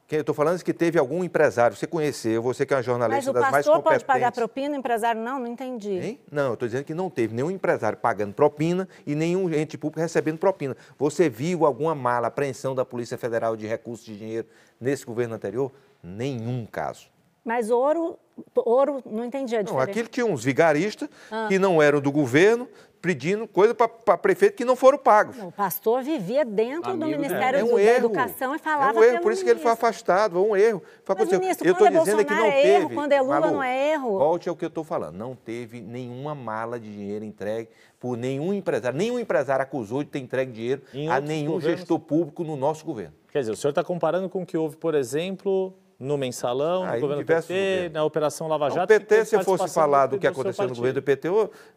Quem, 0.07 0.17
eu 0.17 0.21
estou 0.21 0.35
falando 0.35 0.59
é 0.59 0.63
que 0.63 0.73
teve 0.73 0.99
algum 0.99 1.23
empresário, 1.23 1.75
você 1.77 1.87
conheceu, 1.87 2.41
você 2.41 2.65
que 2.65 2.73
é 2.73 2.75
uma 2.75 2.79
Mas 2.79 2.85
jornalista 2.85 3.31
o 3.31 3.33
das 3.33 3.41
mais 3.43 3.53
pastor 3.53 3.73
pode 3.75 3.83
competentes. 3.83 4.05
pagar 4.07 4.31
propina, 4.31 4.75
o 4.75 4.79
empresário 4.79 5.21
não? 5.21 5.39
Não 5.39 5.47
entendi. 5.47 5.91
Hein? 5.97 6.19
Não, 6.31 6.47
eu 6.47 6.53
estou 6.55 6.67
dizendo 6.67 6.83
que 6.83 6.93
não 6.93 7.09
teve 7.09 7.33
nenhum 7.33 7.49
empresário 7.49 7.97
pagando 7.97 8.33
propina 8.33 8.87
e 9.07 9.15
nenhum 9.15 9.49
ente 9.53 9.77
público 9.77 10.01
recebendo 10.01 10.37
propina. 10.37 10.75
Você 10.99 11.29
viu 11.29 11.65
alguma 11.65 11.95
mala, 11.95 12.27
apreensão 12.27 12.75
da 12.75 12.83
Polícia 12.83 13.17
Federal 13.17 13.55
de 13.55 13.65
recursos 13.65 14.05
de 14.05 14.17
dinheiro 14.17 14.47
nesse 14.79 15.05
governo 15.05 15.35
anterior? 15.35 15.71
Nenhum 16.03 16.65
caso. 16.69 17.07
Mas 17.45 17.69
ouro, 17.69 18.17
ouro, 18.55 19.01
não 19.05 19.23
entendi 19.25 19.55
a 19.55 19.59
Não, 19.59 19.65
diferença. 19.65 19.89
aquilo 19.89 20.07
tinha 20.09 20.25
uns 20.25 20.43
vigaristas 20.43 21.09
Ah. 21.31 21.45
que 21.49 21.57
não 21.57 21.81
eram 21.81 21.99
do 21.99 22.11
governo 22.11 22.67
pedindo 23.03 23.45
coisa 23.45 23.75
para 23.75 24.17
prefeito 24.17 24.55
que 24.55 24.63
não 24.63 24.77
foram 24.77 24.97
pagos. 24.97 25.37
O 25.37 25.51
pastor 25.51 26.01
vivia 26.03 26.45
dentro 26.45 26.95
do 26.95 27.03
Amigo 27.03 27.19
Ministério 27.21 27.59
É 27.59 27.63
um 27.63 27.67
do- 27.67 27.75
da 27.75 27.81
erro. 27.81 28.05
Educação 28.05 28.55
e 28.55 28.59
falava 28.59 28.97
É 28.97 29.01
um 29.01 29.03
erro, 29.03 29.11
pelo 29.11 29.23
por 29.23 29.31
isso 29.33 29.43
que 29.43 29.49
ele 29.49 29.59
foi 29.59 29.71
afastado, 29.71 30.37
é 30.37 30.39
um 30.41 30.55
erro. 30.55 30.81
Foi 31.03 31.15
Mas, 31.19 31.29
ministro, 31.37 31.67
eu 31.67 31.75
quando 31.75 31.87
estou 31.97 32.01
é 32.01 32.03
dizendo 32.05 32.25
que 32.25 32.33
não 32.33 32.45
é 32.45 32.51
teve. 32.61 32.69
erro, 32.69 32.89
quando 32.91 33.11
é 33.11 33.21
Lula 33.21 33.39
Malu, 33.41 33.53
não 33.55 33.61
é 33.63 33.91
erro. 33.91 34.17
Volte 34.17 34.47
ao 34.47 34.55
que 34.55 34.63
eu 34.63 34.69
estou 34.69 34.85
falando. 34.85 35.17
Não 35.17 35.35
teve 35.35 35.81
nenhuma 35.81 36.33
mala 36.33 36.79
de 36.79 36.89
dinheiro 36.89 37.25
entregue 37.25 37.67
por 37.99 38.15
nenhum 38.17 38.53
empresário. 38.53 38.97
Nenhum 38.97 39.19
empresário 39.19 39.63
acusou 39.63 40.01
de 40.01 40.09
ter 40.09 40.19
entregue 40.19 40.53
dinheiro 40.53 40.81
Em 40.93 41.09
a 41.09 41.19
nenhum 41.19 41.51
governos- 41.55 41.79
gestor 41.81 41.99
público 41.99 42.41
no 42.45 42.55
nosso 42.55 42.85
governo. 42.85 43.13
Quer 43.33 43.39
dizer, 43.41 43.51
o 43.51 43.55
senhor 43.57 43.71
está 43.71 43.83
comparando 43.83 44.29
com 44.29 44.43
o 44.43 44.45
que 44.45 44.55
houve, 44.57 44.77
por 44.77 44.95
exemplo, 44.95 45.73
no 46.03 46.17
mensalão, 46.17 46.83
Ah, 46.83 46.95
no 46.95 46.99
governo 47.01 47.25
PT, 47.25 47.41
governos. 47.53 47.93
na 47.93 48.03
Operação 48.03 48.47
Lava 48.47 48.69
Jato. 48.69 48.83
o 48.83 48.87
PT, 48.87 49.25
se 49.25 49.35
eu 49.35 49.43
fosse 49.43 49.73
falar 49.73 50.07
do- 50.07 50.19
que 50.19 50.27
aconteceu 50.27 50.67
no 50.67 50.75
governo 50.75 50.99
do 50.99 51.03
PT, 51.03 51.27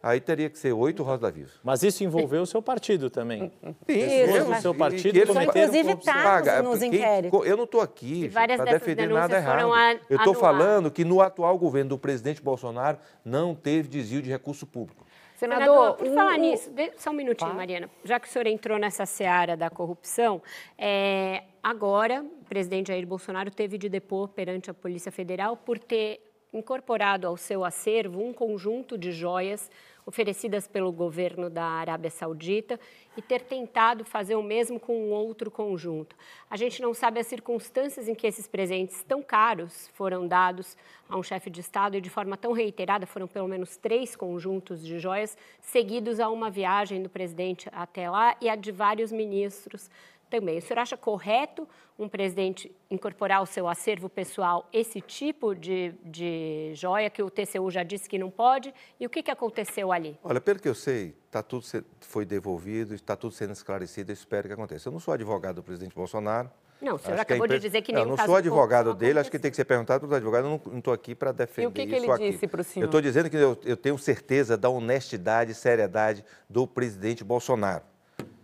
aí 0.03 0.19
teria 0.19 0.49
que 0.49 0.59
ser 0.59 0.73
oito 0.73 1.01
Rosa 1.03 1.31
Viva. 1.31 1.51
Mas 1.63 1.81
isso 1.83 2.03
envolveu 2.03 2.41
o 2.41 2.45
seu 2.45 2.61
partido 2.61 3.09
também. 3.09 3.51
Sim, 3.63 3.73
Isso, 3.87 4.49
mas- 4.49 4.61
seu 4.61 4.75
partido 4.75 5.13
que 5.13 5.19
eles- 5.19 5.35
Inclusive, 5.35 5.95
tá 5.97 6.13
Paga, 6.13 6.61
nos 6.61 6.81
inquéritos. 6.83 7.45
Eu 7.45 7.55
não 7.55 7.63
estou 7.63 7.81
aqui 7.81 8.29
para 8.29 8.47
defender 8.65 9.07
nada 9.09 9.37
errado. 9.37 9.99
eu 10.09 10.17
estou 10.17 10.33
falando 10.33 10.91
que 10.91 11.05
no 11.05 11.21
atual 11.21 11.57
governo 11.57 11.89
do 11.91 11.97
presidente 11.97 12.41
Bolsonaro 12.41 12.97
não 13.23 13.55
teve 13.55 13.87
desvio 13.87 14.21
de 14.21 14.29
recurso 14.29 14.65
público. 14.67 15.06
Senador, 15.37 15.93
por 15.97 16.07
o- 16.07 16.13
falar 16.13 16.33
o- 16.35 16.41
nisso, 16.41 16.71
só 16.97 17.11
um 17.11 17.13
minutinho, 17.13 17.51
Tá. 17.51 17.55
Mariana. 17.55 17.89
Já 18.03 18.19
que 18.19 18.27
o 18.27 18.29
senhor 18.31 18.47
entrou 18.47 18.79
nessa 18.79 19.05
seara 19.05 19.55
da 19.55 19.69
corrupção, 19.69 20.41
é, 20.77 21.43
agora 21.61 22.23
o 22.23 22.45
presidente 22.45 22.87
Jair 22.87 23.05
Bolsonaro 23.05 23.51
teve 23.51 23.77
de 23.77 23.87
depor 23.87 24.29
perante 24.29 24.71
a 24.71 24.73
Polícia 24.73 25.11
Federal 25.11 25.55
por 25.55 25.77
ter 25.77 26.21
incorporado 26.51 27.27
ao 27.27 27.37
seu 27.37 27.63
acervo 27.63 28.19
um 28.19 28.33
conjunto 28.33 28.97
de 28.97 29.11
joias 29.11 29.69
oferecidas 30.07 30.69
pelo 30.69 30.89
governo 30.89 31.49
da 31.49 31.65
Arábia 31.65 32.09
Saudita 32.09 32.79
e 33.17 33.21
ter 33.21 33.41
tentado 33.41 34.05
fazer 34.05 34.35
o 34.35 34.41
mesmo 34.41 34.79
com 34.79 34.97
um 34.97 35.11
outro 35.11 35.51
conjunto. 35.51 36.15
A 36.49 36.55
gente 36.55 36.81
não 36.81 36.93
sabe 36.93 37.19
as 37.19 37.27
circunstâncias 37.27 38.07
em 38.07 38.15
que 38.15 38.25
esses 38.25 38.47
presentes 38.47 39.03
tão 39.03 39.21
caros 39.21 39.89
foram 39.95 40.25
dados 40.25 40.77
a 41.09 41.17
um 41.17 41.23
chefe 41.23 41.49
de 41.49 41.59
Estado 41.59 41.97
e 41.97 42.01
de 42.01 42.09
forma 42.09 42.37
tão 42.37 42.53
reiterada, 42.53 43.05
foram 43.05 43.27
pelo 43.27 43.49
menos 43.49 43.75
três 43.75 44.15
conjuntos 44.15 44.81
de 44.81 44.97
joias, 44.97 45.37
seguidos 45.59 46.21
a 46.21 46.29
uma 46.29 46.49
viagem 46.49 47.03
do 47.03 47.09
presidente 47.09 47.67
até 47.73 48.09
lá 48.09 48.37
e 48.39 48.49
a 48.49 48.55
de 48.55 48.71
vários 48.71 49.11
ministros 49.11 49.89
também. 50.29 50.57
O 50.57 50.61
senhor 50.61 50.79
acha 50.79 50.97
correto 50.97 51.67
um 51.97 52.07
presidente 52.07 52.71
incorporar 52.91 53.39
ao 53.39 53.45
seu 53.45 53.67
acervo 53.67 54.07
pessoal 54.07 54.67
esse 54.71 55.01
tipo 55.01 55.55
de, 55.55 55.93
de 56.03 56.71
joia 56.75 57.09
que 57.09 57.23
o 57.23 57.29
TCU 57.29 57.71
já 57.71 57.83
disse 57.83 58.07
que 58.07 58.19
não 58.19 58.29
pode? 58.29 58.73
E 58.99 59.05
o 59.05 59.09
que, 59.09 59.23
que 59.23 59.31
aconteceu 59.31 59.91
ali? 59.91 60.17
Olha, 60.23 60.39
pelo 60.39 60.59
que 60.59 60.69
eu 60.69 60.75
sei, 60.75 61.15
tá 61.31 61.41
tudo 61.41 61.65
foi 62.01 62.25
devolvido, 62.25 62.93
está 62.93 63.15
tudo 63.15 63.33
sendo 63.33 63.53
esclarecido, 63.53 64.11
eu 64.11 64.13
espero 64.13 64.47
que 64.47 64.53
aconteça. 64.53 64.89
Eu 64.89 64.93
não 64.93 64.99
sou 64.99 65.13
advogado 65.13 65.55
do 65.55 65.63
presidente 65.63 65.95
Bolsonaro. 65.95 66.49
Não, 66.81 66.95
o 66.95 66.99
senhor 66.99 67.15
Acho 67.15 67.25
que 67.25 67.33
a 67.33 67.35
acabou 67.35 67.47
de 67.47 67.59
dizer 67.59 67.81
que 67.81 67.91
não, 67.91 68.01
eu 68.01 68.05
não 68.05 68.17
sou 68.17 68.35
advogado 68.35 68.93
dele, 68.93 69.19
acho 69.19 69.31
que 69.31 69.39
tem 69.39 69.49
que 69.49 69.57
ser 69.57 69.65
perguntado 69.65 70.01
para 70.01 70.13
o 70.13 70.15
advogado, 70.15 70.45
eu 70.45 70.61
não 70.71 70.77
estou 70.77 70.93
aqui 70.93 71.15
para 71.15 71.31
defender 71.31 71.71
que 71.71 71.87
que 71.87 71.95
isso 71.95 72.05
ele 72.05 72.11
aqui. 72.11 72.31
disse 72.31 72.47
pro 72.47 72.63
senhor? 72.63 72.83
Eu 72.83 72.87
estou 72.87 73.01
dizendo 73.01 73.29
que 73.29 73.35
eu, 73.35 73.57
eu 73.65 73.75
tenho 73.75 73.97
certeza 73.97 74.55
da 74.55 74.69
honestidade 74.69 75.51
e 75.51 75.55
seriedade 75.55 76.23
do 76.47 76.67
presidente 76.67 77.23
Bolsonaro, 77.23 77.83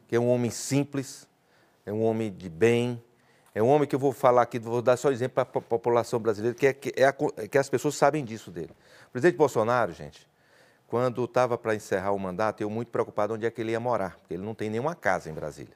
que 0.07 0.15
é 0.15 0.19
um 0.19 0.29
homem 0.29 0.49
simples, 0.49 1.27
é 1.86 1.91
um 1.91 2.03
homem 2.03 2.31
de 2.31 2.49
bem, 2.49 3.01
é 3.53 3.61
um 3.61 3.67
homem 3.67 3.88
que 3.88 3.95
eu 3.95 3.99
vou 3.99 4.11
falar 4.11 4.41
aqui, 4.43 4.57
vou 4.57 4.81
dar 4.81 4.97
só 4.97 5.11
exemplo 5.11 5.45
para 5.45 5.59
a 5.59 5.61
população 5.61 6.19
brasileira, 6.19 6.55
que, 6.55 6.67
é, 6.67 6.73
que, 6.73 6.93
é 6.95 7.05
a 7.05 7.13
que 7.13 7.57
as 7.57 7.69
pessoas 7.69 7.95
sabem 7.95 8.23
disso 8.23 8.49
dele. 8.49 8.71
O 9.07 9.11
presidente 9.11 9.38
Bolsonaro, 9.38 9.91
gente, 9.91 10.27
quando 10.88 11.23
estava 11.25 11.57
para 11.57 11.75
encerrar 11.75 12.11
o 12.11 12.19
mandato, 12.19 12.61
eu 12.61 12.69
muito 12.69 12.89
preocupado 12.89 13.34
onde 13.34 13.45
é 13.45 13.51
que 13.51 13.61
ele 13.61 13.71
ia 13.71 13.79
morar, 13.79 14.17
porque 14.19 14.34
ele 14.34 14.43
não 14.43 14.55
tem 14.55 14.69
nenhuma 14.69 14.95
casa 14.95 15.29
em 15.29 15.34
Brasília. 15.34 15.75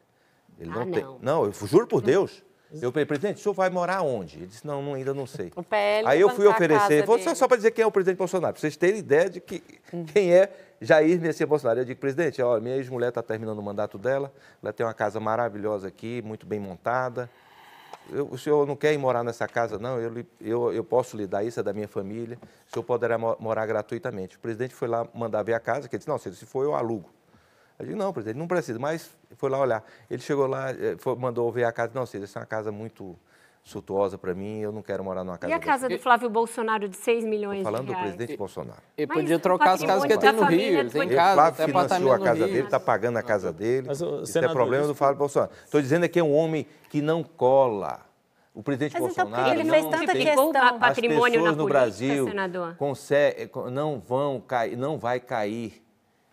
Ele 0.60 0.72
Ah, 0.72 0.74
não 0.74 0.92
tem. 0.92 1.04
não. 1.04 1.20
Não, 1.22 1.46
eu 1.46 1.54
juro 1.54 1.88
por 1.88 2.02
Deus. 2.02 2.44
Eu 2.82 2.92
falei, 2.92 3.06
presidente, 3.06 3.38
o 3.38 3.40
senhor 3.40 3.54
vai 3.54 3.70
morar 3.70 4.02
onde? 4.02 4.38
Ele 4.38 4.48
disse, 4.48 4.68
não, 4.68 4.82
não, 4.82 4.94
ainda 4.94 5.14
não 5.14 5.26
sei. 5.26 5.52
O 5.56 5.64
PL 5.64 6.06
Aí 6.06 6.20
eu 6.20 6.30
fui 6.30 6.46
oferecer, 6.46 7.06
vou 7.06 7.18
só, 7.18 7.34
só 7.34 7.48
para 7.48 7.56
dizer 7.58 7.72
quem 7.72 7.84
é 7.84 7.88
o 7.88 7.92
presidente 7.92 8.18
Bolsonaro, 8.18 8.54
para 8.54 8.60
vocês 8.60 8.76
terem 8.76 9.00
ideia 9.00 9.30
de 9.30 9.40
que, 9.40 9.64
quem 10.14 10.34
é 10.34 10.52
Jair 10.82 11.20
Messias 11.20 11.48
Bolsonaro. 11.48 11.80
Eu 11.80 11.86
digo, 11.86 12.00
presidente, 12.00 12.42
minha 12.62 12.76
ex-mulher 12.76 13.10
está 13.10 13.22
terminando 13.22 13.58
o 13.60 13.64
mandato 13.64 13.98
dela, 13.98 14.32
ela 14.62 14.72
tem 14.74 14.86
uma 14.86 14.94
casa 14.94 15.20
maravilhosa 15.20 15.88
aqui, 15.88 16.22
muito 16.24 16.46
bem 16.46 16.60
montada. 16.60 17.30
Eu- 18.10 18.28
o 18.28 18.38
senhor 18.38 18.66
não 18.66 18.76
quer 18.76 18.94
ir 18.94 18.98
morar 18.98 19.24
nessa 19.24 19.48
casa, 19.48 19.78
não? 19.78 20.00
Eu, 20.00 20.26
eu, 20.40 20.74
eu 20.74 20.84
posso 20.84 21.18
lhe 21.18 21.28
dar 21.28 21.44
isso, 21.44 21.60
é 21.60 21.64
da 21.64 21.74
minha 21.74 21.88
família. 21.88 22.38
O 22.70 22.74
senhor 22.74 22.84
poderá 22.84 23.18
mo- 23.18 23.36
morar 23.40 23.66
gratuitamente. 23.66 24.38
O 24.38 24.40
presidente 24.40 24.74
foi 24.74 24.88
lá 24.88 25.08
mandar 25.14 25.44
ver 25.44 25.54
a 25.54 25.60
casa, 25.60 25.90
que 25.90 25.96
ele 25.96 26.00
disse, 26.00 26.10
não, 26.10 26.18
se 26.18 26.32
for, 26.46 26.64
eu 26.64 26.74
alugo. 26.76 27.10
Eu 27.80 27.86
digo, 27.86 27.98
não, 27.98 28.14
presidente, 28.14 28.38
não 28.40 28.48
precisa, 28.48 28.80
mas 28.80 29.10
foi 29.36 29.50
lá 29.50 29.60
olhar. 29.60 29.84
Ele 30.10 30.22
chegou 30.22 30.48
lá, 30.48 30.72
eh, 30.72 30.96
foi- 30.98 31.16
mandou 31.16 31.52
ver 31.52 31.66
a 31.66 31.72
casa, 31.72 31.92
não, 31.94 32.06
Cida, 32.06 32.24
essa 32.24 32.40
é 32.40 32.42
uma 32.42 32.46
casa 32.46 32.72
muito 32.72 33.16
suntuosa 33.68 34.18
para 34.18 34.34
mim, 34.34 34.60
eu 34.60 34.72
não 34.72 34.82
quero 34.82 35.04
morar 35.04 35.24
numa 35.24 35.38
casa 35.38 35.52
E 35.52 35.54
a 35.54 35.58
dessa." 35.58 35.70
casa 35.72 35.90
do 35.90 36.00
Flávio 36.00 36.30
Bolsonaro 36.30 36.88
de 36.88 36.96
6 36.98 37.26
milhões 37.26 37.60
Tô 37.60 37.64
falando 37.66 37.88
de 37.88 37.94
do 37.94 38.00
presidente 38.00 38.38
Bolsonaro. 38.38 38.80
Ele 38.98 39.08
podia 39.08 39.36
o 39.36 39.40
trocar 39.40 39.74
as 39.74 39.84
casas 39.84 40.06
que 40.06 40.14
ele 40.14 40.20
tem 40.22 40.32
no 40.32 40.44
Rio. 40.44 40.80
Ele 40.80 40.90
tem 40.90 41.02
O 41.08 41.16
casa, 41.16 41.34
Flávio 41.36 41.66
financiou 41.66 42.12
a 42.14 42.20
casa 42.20 42.48
dele, 42.48 42.60
está 42.60 42.80
pagando 42.80 43.18
a 43.18 43.24
casa 43.24 43.52
dele. 43.54 43.88
Mas, 43.88 44.02
ô, 44.02 44.22
Isso 44.22 44.38
é 44.38 44.48
problema 44.48 44.88
do. 44.88 44.96
Flávio 44.96 45.18
Bolsonaro. 45.18 45.52
Estou 45.66 45.82
dizendo 45.82 46.06
é 46.06 46.08
que 46.08 46.20
é 46.20 46.24
um 46.24 46.34
homem 46.34 46.66
que 46.90 47.02
não 47.02 47.24
cola. 47.24 48.02
O 48.54 48.64
presidente 48.64 48.94
Mas 49.00 49.12
então, 49.12 49.26
Bolsonaro 49.26 49.60
ele 49.60 49.70
fez 49.70 49.86
tanta 49.86 50.12
questão. 50.14 50.52
As 50.56 50.80
patrimônio 50.80 51.22
pessoas 51.34 51.44
na 51.44 51.52
no 51.52 51.58
política, 51.58 51.66
Brasil 51.80 52.28
senador. 52.28 52.76
conse- 52.76 53.50
não 53.72 54.00
vão 54.00 54.42
cair, 54.42 54.76
não 54.76 54.98
vai 54.98 55.20
cair. 55.20 55.84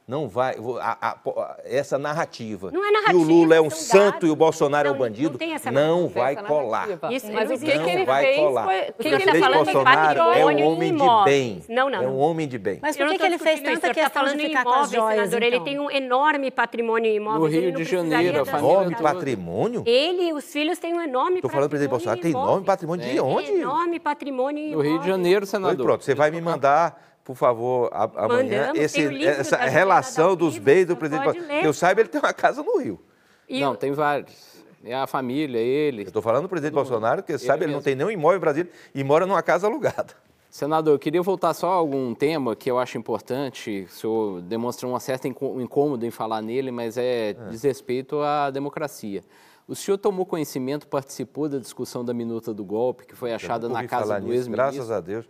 Não 0.06 0.28
vai. 0.28 0.54
a- 0.82 0.98
a- 1.00 1.16
a- 1.26 1.56
essa 1.64 1.98
narrativa. 1.98 2.70
Não 2.70 2.84
é 2.84 2.88
Que 2.88 2.92
narrativa, 2.92 3.18
o 3.18 3.22
Lula 3.24 3.54
é 3.54 3.60
um 3.62 3.70
são 3.70 3.80
santo 4.00 4.12
dados. 4.12 4.28
e 4.28 4.32
o 4.32 4.36
Bolsonaro 4.36 4.88
é 4.88 4.90
Não, 4.90 4.96
um 4.96 5.00
bandido. 5.00 5.30
não 5.30 5.38
tem 5.38 5.54
essa 5.54 5.70
Não 5.70 6.08
vai 6.08 6.34
essa 6.34 6.42
colar. 6.42 6.88
Isso, 7.10 7.32
Mas 7.32 7.48
o 7.48 7.52
isso 7.54 7.64
que, 7.64 7.78
que 7.78 7.90
ele 7.90 8.04
vai 8.04 8.22
fez 8.24 8.36
colar. 8.38 8.64
foi... 8.64 8.74
O 8.74 8.80
que 8.80 8.84
ele 8.84 8.92
tá 8.92 9.02
presidente 9.22 9.40
falando 9.40 9.64
Bolsonaro 9.64 10.18
é 10.18 10.22
um 10.22 10.26
patrimônio 10.26 10.66
homem 10.68 10.88
de 10.94 11.02
imóveis. 11.02 11.24
bem. 11.34 11.62
Não, 11.74 11.88
não. 11.88 12.02
É 12.02 12.06
um 12.06 12.18
homem 12.18 12.46
de 12.46 12.58
bem. 12.58 12.78
Mas 12.82 12.96
por 12.98 13.08
que, 13.08 13.16
que 13.18 13.24
ele 13.24 13.38
fez 13.38 13.54
isso, 13.54 13.64
tanta 13.64 13.78
o 13.78 13.80
senhor 13.80 13.94
questão 13.94 14.04
tá 14.04 14.08
de 14.08 14.30
falando 14.36 14.40
ficar 14.46 14.60
em 14.60 14.64
com 14.64 14.68
as 14.70 14.74
imóveis, 14.74 14.90
joias, 14.92 15.16
senador. 15.30 15.42
Ele 15.42 15.56
então? 15.56 15.64
tem 15.64 15.80
um 15.80 15.90
enorme 15.90 16.50
patrimônio 16.50 17.10
em 17.10 17.16
imóveis. 17.16 17.40
No 17.40 17.58
ele 17.58 17.66
Rio 17.68 17.76
de 17.76 17.84
Janeiro, 17.84 18.40
a 18.42 18.44
família 18.44 18.68
Enorme 18.72 18.96
cidades. 18.96 19.12
patrimônio? 19.14 19.82
Ele 19.86 20.22
e 20.28 20.32
os 20.34 20.44
filhos 20.44 20.78
têm 20.78 20.92
um 20.92 21.00
enorme 21.00 21.36
Estou 21.36 21.50
falando 21.50 21.66
do 21.66 21.70
presidente 21.70 21.90
Bolsonaro. 21.90 22.20
Tem 22.20 22.30
enorme 22.30 22.66
patrimônio 22.66 23.08
de 23.10 23.20
onde? 23.20 23.50
Enorme 23.52 23.98
patrimônio 23.98 24.62
em 24.62 24.70
No 24.72 24.80
Rio 24.80 24.82
de 24.82 24.88
imóveis. 24.96 25.06
Janeiro, 25.08 25.46
senador. 25.46 25.86
pronto, 25.86 26.04
você 26.04 26.14
vai 26.14 26.30
me 26.30 26.42
mandar, 26.42 27.02
por 27.24 27.34
favor, 27.36 27.88
a- 27.92 28.24
amanhã, 28.24 28.66
Mandamos, 28.68 28.80
esse- 28.80 29.24
essa 29.24 29.56
relação 29.56 30.36
dos 30.36 30.58
bens 30.58 30.86
do 30.86 30.96
presidente 30.96 31.40
ler. 31.40 31.64
Eu 31.64 31.72
saiba, 31.72 32.02
ele 32.02 32.08
tem 32.08 32.20
uma 32.20 32.32
casa 32.34 32.62
no 32.62 32.78
Rio. 32.78 33.00
E 33.48 33.60
Não, 33.60 33.72
o- 33.72 33.76
tem 33.76 33.92
vários. 33.92 34.54
É 34.84 34.94
a 34.94 35.06
família, 35.06 35.58
ele. 35.58 36.02
Eu 36.02 36.08
estou 36.08 36.20
falando 36.20 36.42
do 36.42 36.48
presidente 36.48 36.74
Bolsonaro, 36.74 37.22
que 37.22 37.38
sabe, 37.38 37.64
ele 37.64 37.72
não 37.72 37.78
mesmo. 37.78 37.84
tem 37.84 37.94
nenhum 37.94 38.10
imóvel 38.10 38.36
em 38.36 38.40
Brasília 38.40 38.70
e 38.94 39.02
mora 39.02 39.24
numa 39.24 39.42
casa 39.42 39.66
alugada. 39.66 40.12
Senador, 40.50 40.94
eu 40.94 40.98
queria 40.98 41.22
voltar 41.22 41.52
só 41.54 41.70
a 41.70 41.74
algum 41.74 42.14
tema 42.14 42.54
que 42.54 42.70
eu 42.70 42.78
acho 42.78 42.96
importante. 42.98 43.86
O 43.88 43.92
senhor 43.92 44.42
demonstra 44.42 44.86
um 44.86 44.96
certo 45.00 45.26
incô- 45.26 45.58
incômodo 45.60 46.04
em 46.06 46.10
falar 46.10 46.42
nele, 46.42 46.70
mas 46.70 46.96
é 46.98 47.34
diz 47.50 47.62
respeito 47.62 48.20
à 48.20 48.50
democracia. 48.50 49.22
O 49.66 49.74
senhor 49.74 49.96
tomou 49.96 50.26
conhecimento, 50.26 50.86
participou 50.86 51.48
da 51.48 51.58
discussão 51.58 52.04
da 52.04 52.12
minuta 52.12 52.52
do 52.52 52.62
golpe, 52.62 53.06
que 53.06 53.16
foi 53.16 53.32
achada 53.32 53.68
na 53.68 53.84
casa 53.86 54.20
do 54.20 54.26
nisso, 54.28 54.50
Graças 54.50 54.74
ex-ministro? 54.76 54.94
a 54.94 55.00
Deus. 55.00 55.24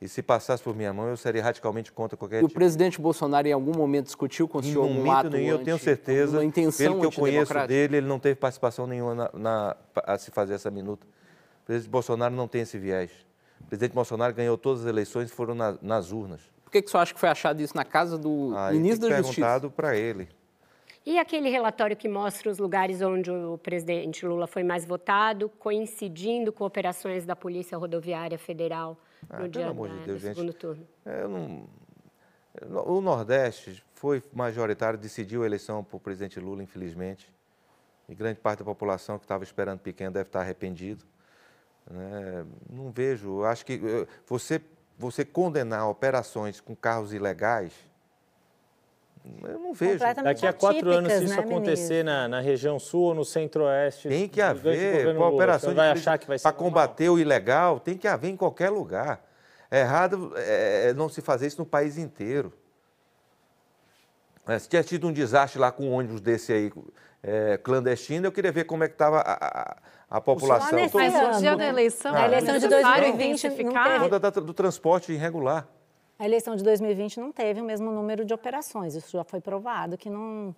E 0.00 0.08
se 0.08 0.22
passasse 0.22 0.62
por 0.62 0.74
minha 0.74 0.94
mão, 0.94 1.08
eu 1.08 1.16
seria 1.16 1.42
radicalmente 1.42 1.92
contra 1.92 2.16
qualquer 2.16 2.40
E 2.40 2.44
o 2.44 2.48
tipo 2.48 2.58
presidente 2.58 2.98
Bolsonaro 2.98 3.46
em 3.46 3.52
algum 3.52 3.76
momento 3.76 4.06
discutiu 4.06 4.48
com 4.48 4.58
o 4.58 4.62
senhor 4.62 4.82
algum 4.82 4.94
momento 4.94 5.12
ato 5.26 5.30
nenhum, 5.30 5.48
eu 5.50 5.58
tenho 5.58 5.76
anti- 5.76 5.84
certeza, 5.84 6.38
pelo 6.78 7.00
que 7.00 7.06
eu 7.06 7.12
conheço 7.12 7.52
dele, 7.66 7.98
ele 7.98 8.06
não 8.06 8.18
teve 8.18 8.36
participação 8.36 8.86
nenhuma 8.86 9.14
na, 9.14 9.30
na- 9.34 9.76
a 10.06 10.16
se 10.16 10.30
fazer 10.30 10.54
essa 10.54 10.70
minuta. 10.70 11.06
O 11.62 11.66
presidente 11.66 11.90
Bolsonaro 11.90 12.34
não 12.34 12.48
tem 12.48 12.62
esse 12.62 12.78
viés. 12.78 13.10
O 13.60 13.64
presidente 13.64 13.92
Bolsonaro 13.92 14.32
ganhou 14.32 14.56
todas 14.56 14.82
as 14.82 14.86
eleições 14.86 15.28
e 15.30 15.32
foram 15.34 15.54
na- 15.54 15.76
nas 15.82 16.12
urnas. 16.12 16.40
Por 16.64 16.70
que, 16.72 16.80
que 16.80 16.88
o 16.88 16.90
senhor 16.90 17.02
acha 17.02 17.12
que 17.12 17.20
foi 17.20 17.28
achado 17.28 17.60
isso 17.60 17.76
na 17.76 17.84
casa 17.84 18.16
do 18.16 18.54
Aí 18.56 18.76
ministro 18.78 19.02
tem 19.06 19.10
da 19.10 19.22
Justiça? 19.22 19.40
perguntado 19.46 19.70
para 19.70 19.96
ele. 19.98 20.28
E 21.04 21.18
aquele 21.18 21.50
relatório 21.50 21.94
que 21.96 22.08
mostra 22.08 22.50
os 22.50 22.58
lugares 22.58 23.02
onde 23.02 23.30
o 23.30 23.58
presidente 23.58 24.24
Lula 24.24 24.46
foi 24.46 24.62
mais 24.62 24.84
votado, 24.84 25.50
coincidindo 25.58 26.52
com 26.52 26.64
operações 26.64 27.26
da 27.26 27.36
Polícia 27.36 27.76
Rodoviária 27.76 28.38
Federal 28.38 28.96
Ah, 29.28 29.34
no 29.34 29.38
pelo 29.40 29.48
dia 29.50 29.68
amor 29.68 29.88
da- 29.88 29.94
de 29.96 30.06
Deus, 30.06 30.20
gente. 30.20 30.34
segundo 30.36 30.52
turno? 30.54 30.86
É, 31.04 31.22
eu 31.22 31.28
não- 31.28 31.68
O 32.84 33.00
Nordeste 33.00 33.82
foi 33.94 34.22
majoritário, 34.32 34.98
decidiu 34.98 35.44
a 35.44 35.46
eleição 35.46 35.84
para 35.84 35.96
o 35.96 36.00
presidente 36.00 36.40
Lula, 36.40 36.62
infelizmente. 36.64 37.32
E 38.08 38.14
grande 38.14 38.40
parte 38.40 38.58
da 38.58 38.64
população 38.64 39.18
que 39.18 39.24
estava 39.24 39.44
esperando 39.44 39.78
pequeno 39.78 40.10
deve 40.10 40.28
estar 40.28 40.40
arrependido. 40.40 41.04
né? 41.88 42.44
Não 42.68 42.90
vejo, 42.90 43.42
acho 43.44 43.64
que 43.64 43.74
eh, 43.74 44.06
você, 44.26 44.60
você 44.98 45.24
condenar 45.24 45.88
operações 45.88 46.60
com 46.60 46.74
carros 46.76 47.12
ilegais, 47.12 47.72
eu 49.42 49.58
não 49.58 49.74
vejo. 49.74 49.98
Daqui 50.22 50.46
a 50.46 50.52
quatro 50.52 50.90
anos, 50.90 51.12
se 51.12 51.24
isso 51.24 51.34
né, 51.34 51.40
acontecer 51.40 52.04
na, 52.04 52.26
na 52.28 52.40
região 52.40 52.78
sul 52.78 53.02
ou 53.02 53.14
no 53.14 53.24
centro-oeste... 53.24 54.08
Tem 54.08 54.28
que 54.28 54.40
haver, 54.40 55.06
Lula, 55.14 55.26
operação 55.28 55.70
o 55.70 55.72
senhor 55.72 55.76
vai 55.76 55.90
achar 55.90 56.18
que 56.18 56.26
vai 56.26 56.38
ser 56.38 56.42
para 56.42 56.52
combater 56.52 57.08
o 57.08 57.18
ilegal, 57.18 57.78
tem 57.78 57.96
que 57.96 58.08
haver 58.08 58.28
em 58.30 58.36
qualquer 58.36 58.70
lugar. 58.70 59.22
É 59.70 59.80
errado 59.80 60.32
é, 60.36 60.92
não 60.94 61.08
se 61.08 61.20
fazer 61.20 61.46
isso 61.46 61.58
no 61.58 61.66
país 61.66 61.96
inteiro. 61.96 62.52
É, 64.48 64.58
se 64.58 64.68
tinha 64.68 64.82
tido 64.82 65.06
um 65.06 65.12
desastre 65.12 65.60
lá 65.60 65.70
com 65.70 65.84
um 65.84 65.92
ônibus 65.92 66.20
desse 66.20 66.52
aí, 66.52 66.72
é, 67.22 67.56
clandestino, 67.58 68.26
eu 68.26 68.32
queria 68.32 68.50
ver 68.50 68.64
como 68.64 68.82
é 68.82 68.88
que 68.88 68.94
estava 68.94 69.20
a, 69.20 69.32
a, 69.32 69.76
a 70.10 70.20
população. 70.20 70.78
Mas 70.78 70.92
no 70.92 71.38
dia 71.38 71.56
da 71.56 71.66
eleição, 71.66 72.12
Na 72.12 72.22
é 72.22 72.24
eleição 72.26 72.58
de 72.58 72.66
necessário 72.66 73.12
2020 73.12 73.64
não 73.64 74.20
teve- 74.20 74.40
do 74.40 74.54
transporte 74.54 75.12
irregular. 75.12 75.68
A 76.20 76.26
eleição 76.26 76.54
de 76.54 76.62
2020 76.62 77.18
não 77.18 77.32
teve 77.32 77.62
o 77.62 77.64
mesmo 77.64 77.90
número 77.90 78.26
de 78.26 78.34
operações. 78.34 78.94
Isso 78.94 79.10
já 79.12 79.24
foi 79.24 79.40
provado 79.40 79.96
que 79.96 80.10
não 80.10 80.54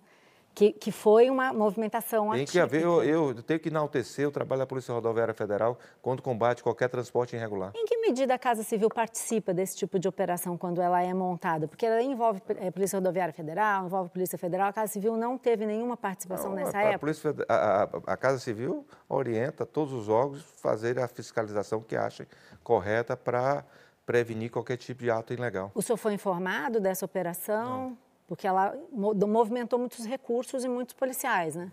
que, 0.53 0.71
que 0.71 0.91
foi 0.91 1.31
uma 1.31 1.51
movimentação 1.51 2.29
Tem 2.29 2.45
que 2.45 2.59
haver, 2.59 2.83
eu, 2.83 3.01
eu 3.03 3.41
tenho 3.41 3.59
que 3.59 3.69
enaltecer 3.69 4.27
o 4.27 4.31
trabalho 4.31 4.59
da 4.59 4.67
Polícia 4.67 4.93
Rodoviária 4.93 5.33
Federal 5.33 5.79
quando 5.99 6.21
combate 6.21 6.61
qualquer 6.61 6.89
transporte 6.89 7.35
irregular. 7.35 7.71
Em 7.75 7.85
que 7.85 7.97
medida 7.97 8.35
a 8.35 8.37
Casa 8.37 8.61
Civil 8.61 8.87
participa 8.87 9.51
desse 9.51 9.75
tipo 9.77 9.97
de 9.97 10.07
operação 10.07 10.55
quando 10.55 10.79
ela 10.79 11.01
é 11.01 11.11
montada? 11.11 11.67
Porque 11.67 11.85
ela 11.87 12.03
envolve 12.03 12.39
eh, 12.49 12.69
Polícia 12.69 12.97
Rodoviária 12.99 13.33
Federal, 13.33 13.85
envolve 13.87 14.11
Polícia 14.11 14.37
Federal. 14.37 14.67
A 14.69 14.73
Casa 14.73 14.91
Civil 14.93 15.17
não 15.17 15.39
teve 15.39 15.65
nenhuma 15.65 15.97
participação 15.97 16.49
Não, 16.49 16.57
nessa 16.57 16.77
a, 16.77 16.81
a 16.81 16.83
época. 16.83 16.99
Polícia 16.99 17.33
a, 17.49 17.83
a- 17.83 17.89
a 18.05 18.17
Casa 18.17 18.37
Civil 18.37 18.85
orienta 19.09 19.65
todos 19.65 19.91
os 19.91 20.07
órgãos 20.07 20.41
a 20.41 20.61
fazer 20.61 20.99
a 20.99 21.07
fiscalização 21.07 21.81
que 21.81 21.95
achem 21.95 22.27
correta 22.63 23.17
para 23.17 23.65
prevenir 24.05 24.51
qualquer 24.51 24.77
tipo 24.77 25.01
de 25.03 25.09
ato 25.11 25.33
ilegal. 25.33 25.71
O 25.73 25.81
senhor 25.81 25.97
foi 25.97 26.13
informado 26.13 26.79
dessa 26.79 27.05
operação? 27.05 27.97
Porque 28.27 28.47
ela 28.47 28.75
mo- 28.91 29.13
movimentou 29.13 29.77
muitos 29.79 30.05
recursos 30.05 30.63
e 30.63 30.67
muitos 30.69 30.93
policiais, 30.93 31.55
né? 31.55 31.71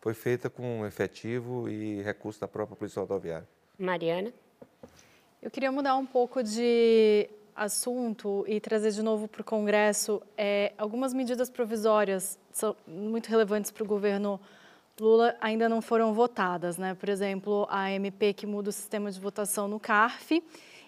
Foi 0.00 0.14
feita 0.14 0.48
com 0.48 0.86
efetivo 0.86 1.68
e 1.68 2.02
recurso 2.02 2.40
da 2.40 2.46
própria 2.48 2.76
Polícia 2.76 3.00
Rodoviária. 3.00 3.48
Mariana? 3.78 4.32
Eu 5.42 5.50
queria 5.50 5.70
mudar 5.72 5.96
um 5.96 6.06
pouco 6.06 6.42
de 6.42 7.28
assunto 7.54 8.44
e 8.46 8.60
trazer 8.60 8.90
de 8.92 9.02
novo 9.02 9.26
para 9.26 9.40
o 9.40 9.44
Congresso 9.44 10.22
é, 10.36 10.72
algumas 10.76 11.12
medidas 11.14 11.48
provisórias 11.48 12.38
são 12.52 12.76
muito 12.86 13.28
relevantes 13.28 13.70
para 13.70 13.82
o 13.82 13.86
governo 13.86 14.38
Lula 14.98 15.36
ainda 15.42 15.68
não 15.68 15.82
foram 15.82 16.14
votadas, 16.14 16.78
né? 16.78 16.94
Por 16.94 17.10
exemplo, 17.10 17.66
a 17.70 17.90
MP 17.92 18.32
que 18.32 18.46
muda 18.46 18.70
o 18.70 18.72
sistema 18.72 19.10
de 19.10 19.20
votação 19.20 19.68
no 19.68 19.78
CARF 19.78 20.42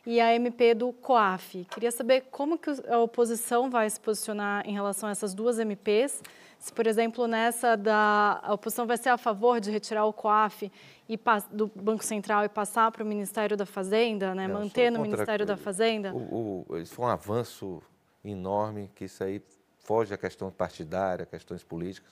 e 0.09 0.23
a 0.23 0.35
MP 0.35 0.73
do 0.73 0.91
COAF. 0.91 1.67
Queria 1.67 1.91
saber 1.91 2.29
como 2.31 2.57
que 2.57 2.71
a 2.89 2.99
oposição 2.99 3.69
vai 3.69 3.91
se 3.91 4.01
posicionar 4.01 4.67
em 4.67 4.73
relação 4.73 5.07
a 5.07 5.13
essas 5.13 5.35
duas 5.35 5.59
MPs. 5.59 6.23
Se, 6.59 6.73
por 6.73 6.87
exemplo, 6.87 7.27
nessa 7.27 7.77
da 7.77 8.41
a 8.43 8.55
oposição 8.55 8.87
vai 8.87 8.97
ser 8.97 9.11
a 9.11 9.19
favor 9.19 9.61
de 9.61 9.71
retirar 9.71 10.07
o 10.07 10.13
COAF 10.15 10.73
e 11.07 11.21
do 11.53 11.71
Banco 11.77 12.03
Central 12.03 12.43
e 12.47 12.49
passar 12.49 12.91
para 12.91 13.05
o 13.05 13.07
Ministério 13.07 13.55
da 13.55 13.67
Fazenda, 13.67 14.35
né? 14.35 14.49
Não, 14.49 14.61
manter 14.61 14.91
no 14.91 15.01
Ministério 15.03 15.45
da 15.45 15.59
Fazenda. 15.59 16.11
O, 16.15 16.65
o, 16.67 16.79
isso 16.79 16.95
foi 16.95 17.05
um 17.05 17.09
avanço 17.09 17.83
enorme, 18.25 18.91
que 18.95 19.05
isso 19.05 19.23
aí 19.23 19.43
foge 19.81 20.15
à 20.15 20.17
questão 20.17 20.51
partidária, 20.51 21.27
questões 21.27 21.63
políticas, 21.63 22.11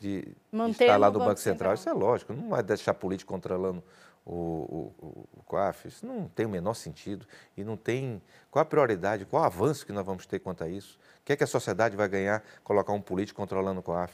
de, 0.00 0.22
de 0.22 0.36
Manter 0.52 0.84
estar 0.84 0.96
lá 0.96 1.08
no 1.08 1.14
no 1.14 1.18
Banco, 1.18 1.30
Banco 1.30 1.40
Central. 1.40 1.76
Central. 1.76 1.94
Isso 1.96 2.04
é 2.04 2.08
lógico, 2.08 2.32
não 2.32 2.50
vai 2.50 2.62
deixar 2.62 2.94
político 2.94 3.32
controlando 3.32 3.82
o, 4.24 4.32
o, 4.32 5.26
o, 5.38 5.42
COAF, 5.44 5.88
isso 5.88 6.06
não 6.06 6.28
tem 6.28 6.46
o 6.46 6.48
menor 6.48 6.74
sentido 6.74 7.26
e 7.56 7.64
não 7.64 7.76
tem... 7.76 8.22
Qual 8.50 8.62
a 8.62 8.64
prioridade, 8.66 9.24
qual 9.24 9.42
o 9.42 9.46
avanço 9.46 9.84
que 9.84 9.92
nós 9.92 10.04
vamos 10.06 10.26
ter 10.26 10.38
quanto 10.38 10.62
a 10.62 10.68
isso? 10.68 10.98
O 11.20 11.24
que 11.24 11.32
é 11.32 11.36
que 11.36 11.44
a 11.44 11.46
sociedade 11.46 11.96
vai 11.96 12.08
ganhar 12.08 12.42
colocar 12.62 12.92
um 12.92 13.00
político 13.00 13.40
controlando 13.40 13.80
o 13.80 13.82
COAF? 13.82 14.12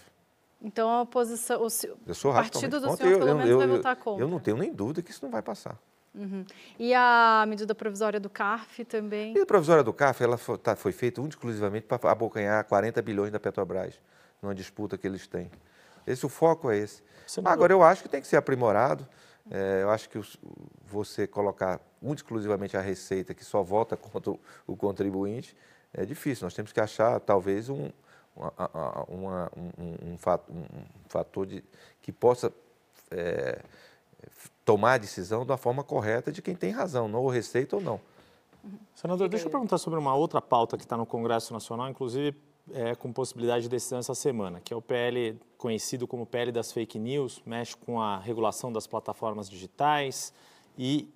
Então 0.63 0.89
a 0.91 1.03
oposição, 1.03 1.63
o, 1.63 1.71
se- 1.71 1.93
Eu 2.07 2.15
sou 2.15 2.31
o 2.33 2.35
partido 2.35 2.81
do 2.81 2.89
contra, 2.89 3.05
senhor 3.07 3.13
eu- 3.13 3.19
pelo 3.19 3.31
eu- 3.31 3.37
menos 3.37 3.51
eu- 3.51 3.59
vai 3.59 3.67
eu- 3.69 3.77
votar 3.77 3.97
contra. 3.97 4.25
Eu 4.25 4.29
não 4.29 4.41
tenho 4.41 4.57
nem 4.57 4.73
dúvida 4.73 5.03
que 5.03 5.11
isso 5.11 5.25
não 5.25 5.31
vai 5.31 5.43
passar. 5.43 5.79
Uhum. 6.15 6.45
E 6.79 6.93
a 6.95 7.45
medida 7.47 7.75
provisória 7.75 8.19
do 8.19 8.29
CARF 8.31 8.85
também. 8.85 9.39
A 9.39 9.47
provisória 9.47 9.85
do 9.85 9.93
CAF 9.93 10.25
ela 10.25 10.37
foi, 10.37 10.59
tá- 10.59 10.75
foi 10.75 10.91
feita 10.91 11.21
única 11.21 11.37
e 11.37 11.39
exclusivamente 11.39 11.87
para 11.87 12.11
abocanhar 12.11 12.65
40 12.65 13.01
bilhões 13.03 13.31
da 13.31 13.39
Petrobras, 13.39 14.01
numa 14.43 14.55
disputa 14.55 14.99
que 14.99 15.07
eles 15.07 15.27
têm. 15.29 15.51
Esse, 16.07 16.25
o 16.27 16.29
foco 16.29 16.71
é 16.71 16.79
esse. 16.79 17.03
Agora, 17.45 17.73
eu 17.73 17.83
acho 17.83 18.03
que 18.03 18.09
tem 18.09 18.21
que 18.21 18.27
ser 18.27 18.37
aprimorado. 18.39 19.07
É, 19.51 19.83
eu 19.83 19.91
acho 19.91 20.09
que 20.11 20.19
você 20.87 21.27
colocar 21.27 21.81
e 22.03 22.19
exclusivamente 22.21 22.77
a 22.77 22.81
receita, 22.81 23.33
que 23.35 23.45
só 23.45 23.63
vota 23.63 23.97
contra 23.97 24.31
o, 24.67 24.77
contribuinte, 24.77 25.57
é 25.93 26.05
difícil. 26.05 26.45
Nós 26.45 26.55
temos 26.55 26.73
que 26.73 26.81
achar, 26.81 27.19
talvez, 27.21 27.69
um, 27.69 27.91
uma- 28.37 28.53
uma- 29.09 29.53
um, 29.57 29.83
um- 29.83 30.13
um 30.13 30.19
fato- 30.19 30.53
um 30.53 30.65
fator 31.09 31.47
de, 31.47 31.65
que 32.03 32.13
possa 32.13 32.53
é, 33.11 33.63
tomar 34.67 34.95
a 34.95 34.99
decisão 34.99 35.47
da 35.47 35.57
forma 35.57 35.83
correta 35.83 36.31
de 36.31 36.43
quem 36.43 36.55
tem 36.55 36.71
razão, 36.71 37.09
não 37.09 37.21
ou 37.23 37.29
receita 37.31 37.77
ou 37.77 37.81
não. 37.83 37.99
Senador, 38.95 39.29
deixa 39.31 39.47
eu 39.47 39.51
perguntar 39.51 39.79
sobre 39.79 39.99
uma 39.99 40.15
outra 40.15 40.43
pauta 40.43 40.77
que 40.77 40.83
está 40.85 40.95
no 40.97 41.07
Congresso 41.07 41.55
Nacional, 41.55 41.89
inclusive 41.89 42.37
é, 42.73 42.95
com 42.95 43.13
possibilidade 43.13 43.65
de 43.65 43.69
decisão 43.69 43.99
essa 43.99 44.15
semana, 44.15 44.61
que 44.61 44.73
é 44.73 44.77
o 44.77 44.83
PL 44.83 45.39
conhecido 45.57 46.07
como 46.07 46.27
PL 46.27 46.53
das 46.53 46.73
fake 46.73 46.99
news, 46.99 47.43
mexe 47.45 47.77
com 47.77 48.01
a 48.01 48.19
regulação 48.19 48.73
das 48.73 48.87
plataformas 48.87 49.49
digitais 49.49 50.33
e 50.77 51.09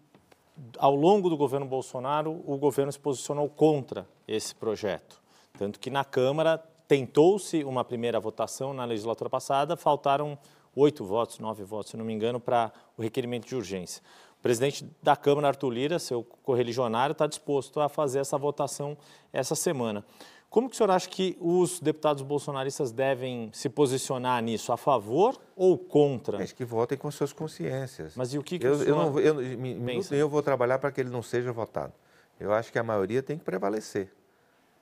ao 0.79 0.95
longo 0.95 1.31
do 1.31 1.37
governo 1.37 1.67
Bolsonaro, 1.67 2.43
o 2.47 2.57
governo 2.57 2.93
se 2.93 2.99
posicionou 2.99 3.49
contra 3.49 4.07
esse 4.27 4.55
projeto. 4.55 5.21
Tanto 5.59 5.81
que 5.81 5.91
na 5.91 6.05
Câmara 6.05 6.59
tentou-se 6.87 7.65
uma 7.65 7.85
primeira 7.85 8.21
votação 8.21 8.75
na 8.75 8.85
legislatura 8.85 9.31
passada, 9.31 9.77
faltaram 9.77 10.39
oito 10.75 11.05
votos, 11.05 11.39
nove 11.39 11.65
votos, 11.65 11.91
se 11.91 11.97
não 11.97 12.05
me 12.05 12.13
engano, 12.13 12.41
para 12.41 12.73
o 12.97 13.03
requerimento 13.03 13.47
de 13.47 13.57
urgência. 13.57 14.03
O 14.39 14.43
presidente 14.43 14.85
da 15.03 15.15
Câmara, 15.15 15.49
Arthur 15.49 15.71
Lira, 15.71 15.99
seu 15.99 16.25
correligionário, 16.43 17.13
está 17.13 17.27
disposto 17.27 17.81
a 17.81 17.89
fazer 17.89 18.19
essa 18.19 18.37
votação 18.37 18.97
essa 19.33 19.55
semana. 19.55 20.05
Como 20.53 20.69
que 20.69 20.75
o 20.75 20.77
senhor 20.77 20.91
acha 20.91 21.09
que 21.09 21.35
os 21.41 21.81
deputados 21.81 22.23
bolsonaristas 22.23 22.93
devem 22.93 23.49
se 23.55 23.71
posicionar 23.71 24.43
nisso? 24.43 24.71
A 24.71 24.77
favor 24.77 25.41
ou 25.57 25.79
contra? 25.79 26.43
Acho 26.43 26.55
que 26.55 26.63
votem 26.63 26.99
com 26.99 27.09
as 27.09 27.15
suas 27.15 27.33
consciências. 27.33 28.15
Mas 28.15 28.35
e 28.35 28.39
o 28.39 28.43
que, 28.43 28.59
que 28.59 28.67
eu, 28.67 28.73
o 28.75 28.77
senhor 28.77 28.89
eu 28.89 28.97
não, 28.97 29.19
eu, 29.19 29.57
me, 29.57 30.01
eu 30.11 30.29
vou 30.29 30.43
trabalhar 30.43 30.79
para 30.79 30.93
que 30.93 31.01
ele 31.01 31.09
não 31.09 31.23
seja 31.23 31.51
votado. 31.53 31.95
Eu 32.39 32.53
acho 32.53 32.71
que 32.71 32.79
a 32.79 32.83
maioria 32.83 33.23
tem 33.23 33.39
que 33.39 33.45
prevalecer, 33.45 34.13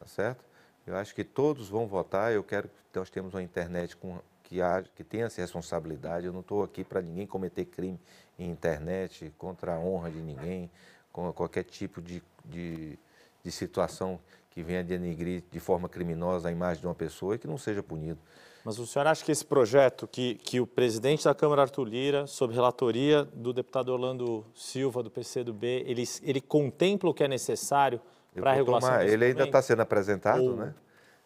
tá 0.01 0.07
certo? 0.09 0.45
Eu 0.85 0.97
acho 0.97 1.15
que 1.15 1.23
todos 1.23 1.69
vão 1.69 1.87
votar. 1.87 2.33
Eu 2.33 2.43
quero 2.43 2.69
que 2.93 2.99
nós 2.99 3.09
temos 3.09 3.33
uma 3.33 3.43
internet 3.43 3.97
com, 3.97 4.19
que, 4.43 4.61
há, 4.61 4.83
que 4.83 5.05
tenha 5.05 5.27
essa 5.27 5.41
responsabilidade. 5.41 6.27
Eu 6.27 6.33
não 6.33 6.41
estou 6.41 6.65
aqui 6.65 6.83
para 6.83 7.01
ninguém 7.01 7.29
cometer 7.29 7.65
crime 7.67 8.01
em 8.37 8.51
internet, 8.51 9.33
contra 9.39 9.77
a 9.77 9.79
honra 9.79 10.11
de 10.11 10.21
ninguém, 10.21 10.69
com 11.13 11.33
qualquer 11.33 11.63
tipo 11.63 12.03
de, 12.03 12.21
de, 12.45 12.99
de 13.45 13.53
situação 13.53 14.19
que 14.51 14.63
venha 14.63 14.83
denegrir 14.83 15.43
de 15.51 15.61
forma 15.61 15.89
criminosa 15.89 16.49
a 16.49 16.53
imagem 16.53 16.81
de 16.81 16.87
uma 16.87 16.95
pessoa 16.95 17.35
e 17.35 17.39
que 17.39 17.47
não 17.47 17.57
seja 17.57 17.83
punido. 17.83 18.19
Mas 18.65 18.79
o 18.79 18.87
senhor 18.87 19.07
acha 19.07 19.25
que 19.25 19.33
esse 19.33 19.45
projeto 19.45 20.07
que, 20.07 20.35
que 20.35 20.61
o 20.61 20.67
presidente 20.67 21.25
da 21.25 21.35
Câmara, 21.35 21.63
Arthur 21.63 21.85
Lira, 21.85 22.27
sob 22.27 22.53
relatoria 22.55 23.25
do 23.25 23.53
deputado 23.53 23.91
Orlando 23.91 24.45
Silva, 24.55 25.03
do 25.03 25.11
PCdoB, 25.11 25.85
ele, 25.87 26.05
ele 26.23 26.41
contempla 26.41 27.09
o 27.09 27.15
que 27.15 27.25
é 27.25 27.29
necessário 27.29 28.01
para 28.35 28.51
a 28.51 28.55
regulação 28.55 28.91
tomar, 28.91 29.09
Ele 29.09 29.25
ainda 29.25 29.45
está 29.45 29.63
sendo 29.63 29.81
apresentado, 29.81 30.43
Ou... 30.43 30.57
né? 30.57 30.75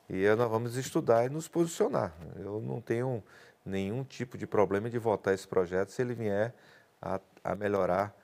E 0.08 0.28
nós 0.36 0.50
vamos 0.50 0.76
estudar 0.76 1.24
e 1.24 1.28
nos 1.28 1.48
posicionar. 1.48 2.14
Eu 2.36 2.60
não 2.60 2.80
tenho 2.80 3.22
nenhum 3.64 4.04
tipo 4.04 4.36
de 4.36 4.46
problema 4.46 4.88
de 4.88 4.98
votar 4.98 5.32
esse 5.34 5.48
projeto 5.48 5.88
se 5.88 6.02
ele 6.02 6.14
vier 6.14 6.54
a, 7.00 7.18
a 7.42 7.54
melhorar 7.54 8.14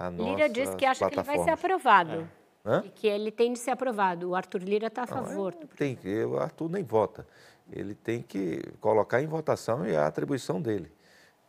a 0.00 0.10
nossa 0.10 0.30
Lira 0.30 0.48
disse 0.48 0.76
que 0.76 0.86
acha 0.86 1.08
que 1.08 1.14
ele 1.14 1.22
vai 1.22 1.38
ser 1.44 1.50
aprovado. 1.50 2.12
É. 2.12 2.39
E 2.84 2.90
que 2.90 3.06
ele 3.06 3.30
tem 3.30 3.52
de 3.52 3.58
ser 3.58 3.70
aprovado. 3.70 4.30
O 4.30 4.34
Arthur 4.34 4.62
Lira 4.62 4.88
está 4.88 5.02
a 5.04 5.06
favor. 5.06 5.54
Não, 5.58 5.66
tem 5.68 5.96
que, 5.96 6.24
o 6.24 6.38
Arthur 6.38 6.68
nem 6.68 6.84
vota. 6.84 7.26
Ele 7.72 7.94
tem 7.94 8.20
que 8.20 8.62
colocar 8.80 9.22
em 9.22 9.26
votação 9.26 9.86
e 9.86 9.96
a 9.96 10.06
atribuição 10.06 10.60
dele. 10.60 10.92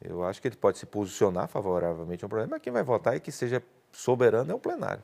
Eu 0.02 0.24
acho 0.24 0.42
que 0.42 0.48
ele 0.48 0.56
pode 0.56 0.78
se 0.78 0.86
posicionar 0.86 1.48
favoravelmente 1.48 2.24
ao 2.24 2.30
problema, 2.30 2.52
mas 2.52 2.62
quem 2.62 2.72
vai 2.72 2.84
votar 2.84 3.16
e 3.16 3.20
que 3.20 3.32
seja 3.32 3.62
soberano 3.92 4.52
é 4.52 4.56
o 4.56 4.60
plenário. 4.60 5.04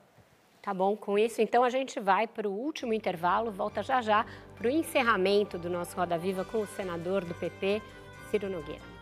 Tá 0.61 0.73
bom, 0.73 0.97
com 0.97 1.17
isso, 1.17 1.41
então 1.41 1.63
a 1.63 1.69
gente 1.69 1.99
vai 1.99 2.27
para 2.27 2.49
o 2.49 2.51
último 2.51 2.93
intervalo, 2.93 3.51
volta 3.51 3.81
já 3.81 4.01
já 4.01 4.25
para 4.55 4.67
o 4.67 4.69
encerramento 4.69 5.57
do 5.57 5.69
nosso 5.69 5.95
Roda 5.95 6.17
Viva 6.17 6.43
com 6.43 6.59
o 6.59 6.67
senador 6.67 7.23
do 7.23 7.33
PP, 7.35 7.81
Ciro 8.29 8.49
Nogueira. 8.49 8.96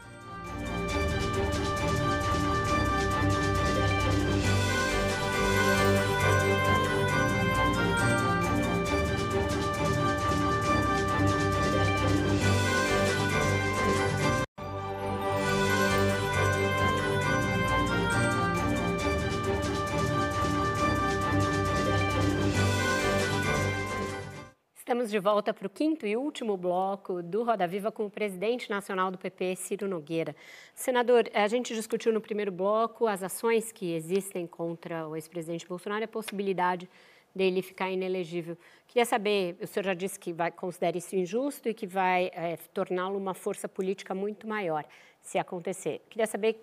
Estamos 25.06 25.12
de 25.12 25.20
volta 25.20 25.54
para 25.54 25.68
o 25.68 25.70
quinto 25.70 26.08
e 26.08 26.18
último 26.18 26.58
bloco 26.58 27.22
do 27.22 27.44
Roda 27.44 27.68
Viva 27.68 27.92
com 27.92 28.08
o 28.08 28.10
presidente 28.10 28.72
nacional 28.72 29.12
do 29.12 29.20
PP, 29.20 29.56
Ciro 29.56 29.88
Nogueira. 29.88 30.36
Senador, 30.74 31.30
a 31.32 31.48
gente 31.48 31.76
discutiu 31.76 32.12
no 32.12 32.20
primeiro 32.20 32.52
bloco 32.52 33.06
as 33.06 33.22
ações 33.22 33.72
que 33.72 33.94
existem 33.94 34.48
contra 34.48 35.08
o 35.08 35.16
ex-presidente 35.16 35.68
Bolsonaro 35.68 36.02
e 36.02 36.06
a 36.06 36.08
possibilidade 36.08 36.90
dele 37.36 37.62
ficar 37.62 37.92
inelegível. 37.92 38.58
Queria 38.88 39.06
saber, 39.06 39.56
o 39.62 39.68
senhor 39.68 39.86
já 39.86 39.94
disse 39.94 40.20
que 40.20 40.34
vai 40.34 40.50
considera 40.50 40.98
isso 40.98 41.16
injusto 41.16 41.70
e 41.70 41.74
que 41.76 41.86
vai 41.86 42.32
é, 42.34 42.58
torná-lo 42.74 43.16
uma 43.16 43.36
força 43.36 43.70
política 43.70 44.16
muito 44.16 44.48
maior, 44.48 44.84
se 45.22 45.38
acontecer. 45.38 46.02
Queria 46.10 46.26
saber, 46.26 46.60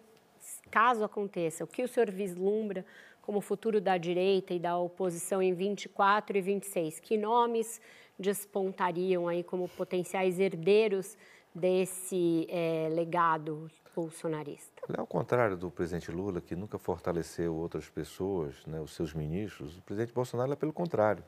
caso 0.68 1.04
aconteça, 1.04 1.62
o 1.62 1.66
que 1.68 1.84
o 1.84 1.86
senhor 1.86 2.10
vislumbra 2.10 2.84
como 3.20 3.40
futuro 3.40 3.80
da 3.80 3.96
direita 3.96 4.52
e 4.52 4.58
da 4.58 4.76
oposição 4.76 5.40
em 5.40 5.54
24 5.54 6.36
e 6.36 6.40
26? 6.40 6.98
Que 6.98 7.16
nomes 7.16 7.80
despontariam 8.22 9.28
aí 9.28 9.42
como 9.42 9.68
potenciais 9.68 10.38
herdeiros 10.38 11.16
desse 11.54 12.46
é, 12.48 12.88
legado 12.90 13.70
bolsonarista? 13.94 14.82
Ao 14.96 15.06
contrário 15.06 15.56
do 15.56 15.70
presidente 15.70 16.10
Lula, 16.10 16.40
que 16.40 16.56
nunca 16.56 16.78
fortaleceu 16.78 17.54
outras 17.54 17.90
pessoas, 17.90 18.64
né, 18.66 18.80
os 18.80 18.94
seus 18.94 19.12
ministros, 19.12 19.76
o 19.76 19.82
presidente 19.82 20.14
Bolsonaro 20.14 20.52
é 20.52 20.56
pelo 20.56 20.72
contrário. 20.72 21.22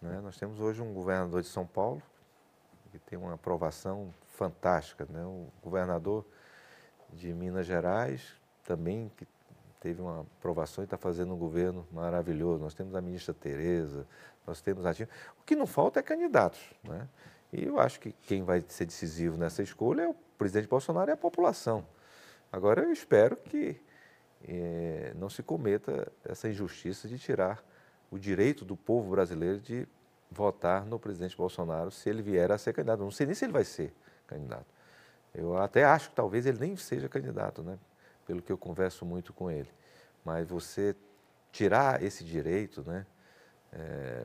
Né? 0.00 0.20
Nós 0.22 0.38
temos 0.38 0.60
hoje 0.60 0.80
um 0.80 0.94
governador 0.94 1.42
de 1.42 1.48
São 1.48 1.66
Paulo 1.66 2.02
que 2.90 2.98
tem 2.98 3.18
uma 3.18 3.34
aprovação 3.34 4.14
fantástica. 4.28 5.06
Né? 5.10 5.24
O 5.24 5.48
governador 5.62 6.24
de 7.12 7.32
Minas 7.34 7.66
Gerais 7.66 8.34
também 8.64 9.10
que 9.16 9.26
teve 9.80 10.00
uma 10.00 10.20
aprovação 10.20 10.82
e 10.82 10.86
está 10.86 10.96
fazendo 10.96 11.34
um 11.34 11.36
governo 11.36 11.86
maravilhoso. 11.92 12.62
Nós 12.62 12.72
temos 12.72 12.94
a 12.94 13.02
ministra 13.02 13.34
Tereza, 13.34 14.06
nós 14.46 14.60
temos 14.60 14.84
ativo. 14.86 15.10
O 15.40 15.44
que 15.44 15.54
não 15.56 15.66
falta 15.66 16.00
é 16.00 16.02
candidatos. 16.02 16.60
Né? 16.82 17.08
E 17.52 17.64
eu 17.64 17.78
acho 17.78 18.00
que 18.00 18.12
quem 18.12 18.42
vai 18.42 18.64
ser 18.68 18.84
decisivo 18.84 19.36
nessa 19.36 19.62
escolha 19.62 20.02
é 20.02 20.08
o 20.08 20.14
presidente 20.38 20.68
Bolsonaro 20.68 21.10
e 21.10 21.12
a 21.12 21.16
população. 21.16 21.86
Agora, 22.52 22.82
eu 22.82 22.92
espero 22.92 23.36
que 23.36 23.80
eh, 24.46 25.12
não 25.16 25.28
se 25.28 25.42
cometa 25.42 26.10
essa 26.24 26.48
injustiça 26.48 27.08
de 27.08 27.18
tirar 27.18 27.64
o 28.10 28.18
direito 28.18 28.64
do 28.64 28.76
povo 28.76 29.10
brasileiro 29.10 29.60
de 29.60 29.88
votar 30.30 30.84
no 30.84 30.98
presidente 30.98 31.36
Bolsonaro 31.36 31.90
se 31.90 32.08
ele 32.08 32.22
vier 32.22 32.50
a 32.52 32.58
ser 32.58 32.72
candidato. 32.72 33.00
Não 33.00 33.10
sei 33.10 33.26
nem 33.26 33.34
se 33.34 33.44
ele 33.44 33.52
vai 33.52 33.64
ser 33.64 33.92
candidato. 34.26 34.66
Eu 35.34 35.56
até 35.56 35.84
acho 35.84 36.10
que 36.10 36.14
talvez 36.14 36.46
ele 36.46 36.58
nem 36.58 36.76
seja 36.76 37.08
candidato, 37.08 37.62
né? 37.62 37.78
pelo 38.26 38.42
que 38.42 38.52
eu 38.52 38.58
converso 38.58 39.04
muito 39.04 39.32
com 39.32 39.50
ele. 39.50 39.68
Mas 40.24 40.48
você 40.48 40.94
tirar 41.52 42.02
esse 42.02 42.24
direito, 42.24 42.82
né? 42.82 43.06
É, 43.74 44.24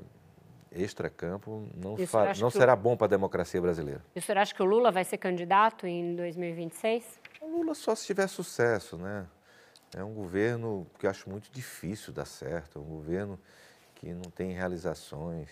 extracampo 0.72 1.68
não, 1.76 1.96
não 2.40 2.50
será 2.50 2.76
bom 2.76 2.96
para 2.96 3.06
a 3.06 3.10
democracia 3.10 3.62
brasileira. 3.62 4.04
E 4.16 4.20
o 4.20 4.22
senhor 4.22 4.38
acha 4.38 4.54
que 4.54 4.62
o 4.62 4.66
Lula 4.66 4.92
vai 4.92 5.04
ser 5.04 5.18
candidato 5.18 5.88
em 5.88 6.16
2026? 6.16 7.20
O 7.42 7.48
Lula 7.48 7.74
só 7.74 7.96
se 7.96 8.06
tiver 8.06 8.28
sucesso, 8.28 8.98
né? 8.98 9.26
É 9.96 10.04
um 10.04 10.14
governo 10.14 10.86
que 11.00 11.08
eu 11.08 11.10
acho 11.10 11.30
muito 11.30 11.50
difícil 11.52 12.14
dar 12.14 12.26
certo, 12.26 12.78
é 12.78 12.82
um 12.82 12.86
governo 12.86 13.40
que 13.96 14.14
não 14.14 14.30
tem 14.30 14.52
realizações, 14.52 15.50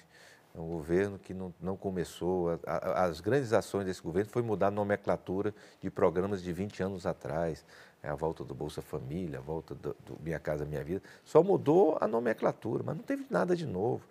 é 0.58 0.60
um 0.60 0.68
governo 0.68 1.20
que 1.20 1.36
não, 1.36 1.54
não 1.62 1.78
começou. 1.78 2.60
A, 2.66 2.72
a, 2.72 3.06
as 3.06 3.22
grandes 3.22 3.54
ações 3.54 3.86
desse 3.86 4.02
governo 4.02 4.32
foi 4.32 4.42
mudar 4.42 4.68
a 4.68 4.72
nomenclatura 4.72 5.54
de 5.80 5.92
programas 5.92 6.42
de 6.42 6.52
20 6.52 6.82
anos 6.82 7.06
atrás. 7.06 7.64
É 8.02 8.10
a 8.10 8.16
volta 8.16 8.44
do 8.44 8.56
Bolsa 8.56 8.82
Família, 8.82 9.38
a 9.38 9.42
volta 9.42 9.76
do, 9.76 9.96
do 10.04 10.18
Minha 10.20 10.40
Casa 10.40 10.66
Minha 10.66 10.84
Vida. 10.84 11.02
Só 11.24 11.44
mudou 11.44 11.98
a 12.02 12.08
nomenclatura, 12.08 12.84
mas 12.84 12.96
não 12.96 13.04
teve 13.04 13.26
nada 13.30 13.56
de 13.56 13.68
novo. 13.68 14.04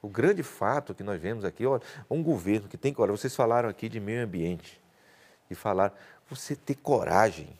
O 0.00 0.08
grande 0.08 0.42
fato 0.42 0.92
que 0.92 1.04
nós 1.04 1.20
vemos 1.20 1.44
aqui, 1.44 1.64
olha, 1.64 1.82
um 2.10 2.20
governo 2.20 2.68
que 2.68 2.76
tem 2.76 2.92
coragem. 2.92 3.16
Vocês 3.16 3.36
falaram 3.36 3.68
aqui 3.68 3.88
de 3.88 4.00
meio 4.00 4.24
ambiente, 4.24 4.82
e 5.48 5.54
falaram, 5.54 5.94
você 6.28 6.56
ter 6.56 6.74
coragem 6.74 7.56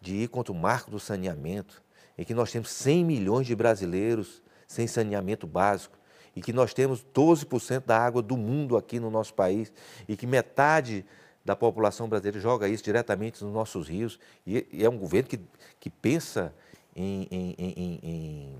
de 0.00 0.14
ir 0.14 0.28
contra 0.28 0.52
o 0.52 0.54
marco 0.54 0.90
do 0.90 1.00
saneamento, 1.00 1.82
em 2.18 2.24
que 2.24 2.34
nós 2.34 2.52
temos 2.52 2.70
100 2.70 3.04
milhões 3.04 3.46
de 3.46 3.56
brasileiros 3.56 4.42
sem 4.66 4.86
saneamento 4.86 5.46
básico, 5.46 5.97
e 6.38 6.40
que 6.40 6.52
nós 6.52 6.72
temos 6.72 7.04
12% 7.12 7.84
da 7.84 7.98
água 7.98 8.22
do 8.22 8.36
mundo 8.36 8.76
aqui 8.76 9.00
no 9.00 9.10
nosso 9.10 9.34
país, 9.34 9.72
e 10.08 10.16
que 10.16 10.24
metade 10.24 11.04
da 11.44 11.56
população 11.56 12.08
brasileira 12.08 12.38
joga 12.38 12.68
isso 12.68 12.84
diretamente 12.84 13.42
nos 13.42 13.52
nossos 13.52 13.88
rios. 13.88 14.20
E, 14.46 14.64
e 14.70 14.84
é 14.84 14.88
um 14.88 14.96
governo 14.96 15.28
que, 15.28 15.40
que 15.80 15.90
pensa 15.90 16.54
em, 16.94 17.26
em, 17.28 17.54
em, 17.58 18.56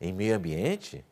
em 0.00 0.12
meio 0.12 0.36
ambiente, 0.36 1.04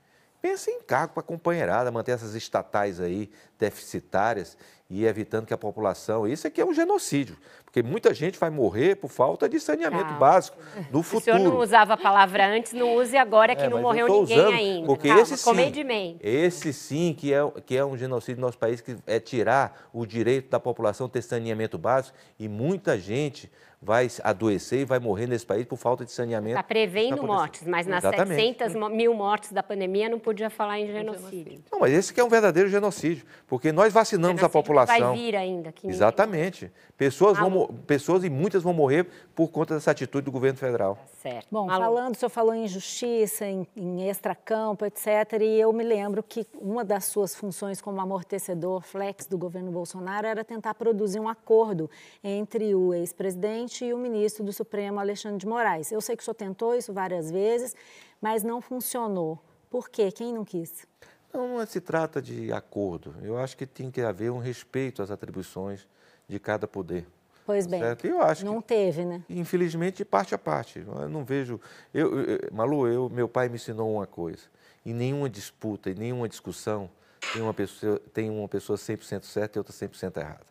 pensa 0.45 0.71
em 0.71 0.79
cargo 0.83 1.15
para 1.15 1.23
companheirada, 1.23 1.91
manter 1.91 2.13
essas 2.13 2.35
estatais 2.35 3.01
aí 3.01 3.31
deficitárias 3.59 4.59
e 4.91 5.07
evitando 5.07 5.47
que 5.47 5.55
a 5.55 5.57
população. 5.57 6.29
Isso 6.29 6.47
aqui 6.47 6.61
é 6.61 6.67
um 6.67 6.75
genocídio, 6.75 7.39
porque 7.65 7.83
muita 7.83 8.13
gente 8.13 8.39
vai 8.39 8.51
morrer 8.51 8.97
por 8.97 9.09
falta 9.09 9.49
de 9.49 9.59
saneamento 9.59 10.05
Calma. 10.05 10.19
básico 10.19 10.59
no 10.93 11.03
futuro. 11.03 11.37
O 11.37 11.39
senhor 11.39 11.39
não 11.39 11.59
usava 11.59 11.95
a 11.95 11.97
palavra 11.97 12.47
antes, 12.47 12.75
não 12.75 12.95
use 12.95 13.17
agora 13.17 13.57
que 13.57 13.63
é, 13.63 13.71
não 13.71 13.81
morreu 13.81 14.07
ninguém 14.07 14.39
usando, 14.39 14.55
ainda. 14.55 14.87
Porque 14.87 15.09
Calma, 15.09 15.23
esse 15.23 15.37
sim, 15.39 16.19
esse 16.21 16.73
sim 16.75 17.15
que 17.17 17.33
é, 17.33 17.41
que 17.65 17.75
é 17.75 17.83
um 17.83 17.97
genocídio 17.97 18.39
no 18.39 18.47
nosso 18.47 18.59
país, 18.59 18.83
que 18.83 18.99
é 19.07 19.19
tirar 19.19 19.89
o 19.95 20.05
direito 20.05 20.51
da 20.51 20.61
população 20.61 21.09
ter 21.09 21.23
saneamento 21.23 21.79
básico 21.79 22.15
e 22.39 22.51
muita 22.51 22.99
gente 22.99 23.51
vai 23.85 24.09
adoecer 24.23 24.81
e 24.81 24.85
vai 24.85 24.99
morrer 24.99 25.27
nesse 25.27 25.45
país 25.45 25.67
por 25.67 25.77
falta 25.77 26.05
de 26.05 26.11
saneamento. 26.11 26.57
Está 26.57 26.63
prevendo 26.63 27.19
tá 27.19 27.23
mortes, 27.23 27.67
mas 27.67 27.87
nas 27.87 28.03
Exatamente. 28.03 28.41
700 28.41 28.91
mil 28.91 29.15
mortes 29.15 29.53
da 29.53 29.63
pandemia 29.63 30.09
não 30.09 30.19
podia 30.19 30.49
falar 30.49 30.81
em 30.81 30.87
genocídio. 30.87 31.63
Não, 31.71 31.81
mas 31.81 31.93
esse 31.93 32.13
que 32.13 32.19
é 32.19 32.25
um 32.25 32.29
verdadeiro 32.29 32.69
genocídio, 32.71 33.27
porque 33.47 33.71
nós 33.73 33.93
vacinamos 33.93 34.43
a 34.43 34.49
população. 34.49 35.09
Vai 35.09 35.17
vir 35.17 35.37
ainda. 35.37 35.71
Que 35.71 35.87
Exatamente. 35.87 36.73
Pessoas, 36.97 37.39
vão, 37.39 37.67
pessoas 37.87 38.25
e 38.25 38.31
muitas 38.31 38.63
vão 38.63 38.73
morrer 38.73 39.07
por 39.35 39.49
conta 39.49 39.75
dessa 39.75 39.91
atitude 39.91 40.25
do 40.25 40.33
governo 40.33 40.59
federal. 40.59 40.99
Certo. 41.25 41.49
Bom, 41.51 41.69
Malu. 41.69 41.83
falando, 41.83 42.15
o 42.15 42.19
senhor 42.19 42.29
falou 42.29 42.55
em 42.55 42.69
justiça, 42.69 43.47
em, 43.47 43.67
em 43.75 44.11
extracampo, 44.11 44.85
etc. 44.85 45.41
E 45.41 45.59
eu 45.59 45.73
me 45.73 45.83
lembro 45.83 46.23
que 46.23 46.47
uma 46.53 46.85
das 46.85 47.07
suas 47.07 47.35
funções 47.35 47.81
como 47.81 47.99
amortecedor 47.99 48.83
flex 48.83 49.27
do 49.27 49.39
governo 49.39 49.73
Bolsonaro 49.73 50.27
era 50.27 50.45
tentar 50.45 50.75
produzir 50.75 51.19
um 51.19 51.27
acordo 51.27 51.91
entre 52.23 52.75
o 52.75 52.93
ex-presidente 52.93 53.87
e 53.87 53.95
o 53.95 53.97
ministro 53.97 54.45
do 54.45 54.53
Supremo, 54.53 55.01
Alexandre 55.01 55.39
de 55.39 55.47
Moraes. 55.47 55.91
Eu 55.91 56.03
sei 56.03 56.15
que 56.15 56.23
o 56.23 56.25
senhor 56.27 56.35
tentou 56.35 56.75
isso 56.75 56.93
várias 56.93 57.31
vezes, 57.31 57.75
mas 58.21 58.43
não 58.43 58.61
funcionou. 58.61 59.39
Por 59.71 59.89
quê? 59.89 60.13
Quem 60.13 60.31
não 60.31 60.45
quis? 60.45 60.87
Não, 61.33 61.57
não 61.57 61.67
se 61.67 61.81
trata 61.81 62.21
de 62.21 62.53
acordo. 62.53 63.15
Eu 63.23 63.39
acho 63.39 63.57
que 63.57 63.65
tem 63.65 63.91
que 63.91 64.03
haver 64.03 64.31
um 64.31 64.39
respeito 64.39 65.01
às 65.01 65.11
atribuições 65.11 65.89
de 66.29 66.39
cada 66.39 66.69
poder. 66.69 67.07
Pois 67.47 67.67
bem, 67.67 67.81
certo? 67.81 68.07
eu 68.07 68.23
acho 68.23 68.45
não 68.45 68.61
que, 68.61 68.69
teve, 68.69 69.05
né? 69.05 69.23
Infelizmente, 69.29 69.99
de 69.99 70.05
parte 70.05 70.35
a 70.35 70.39
parte. 70.39 70.79
Eu 70.87 71.09
não 71.09 71.25
vejo... 71.25 71.61
Eu, 71.93 72.21
eu, 72.21 72.39
Malu, 72.53 72.87
eu, 72.89 73.11
meu 73.11 73.29
pai 73.29 73.49
me 73.49 73.57
ensinou 73.57 73.93
uma 73.93 74.07
coisa. 74.07 74.43
Em 74.85 74.95
nenhuma 74.95 75.29
disputa, 75.29 75.91
em 75.91 75.95
nenhuma 75.95 76.29
discussão, 76.29 76.91
tem 77.33 77.43
uma 77.43 77.55
pessoa, 77.55 78.01
tem 78.13 78.31
uma 78.31 78.49
pessoa 78.49 78.77
100% 78.79 79.25
certa 79.25 79.59
e 79.59 79.61
outra 79.61 79.73
100% 79.73 80.17
errada. 80.17 80.47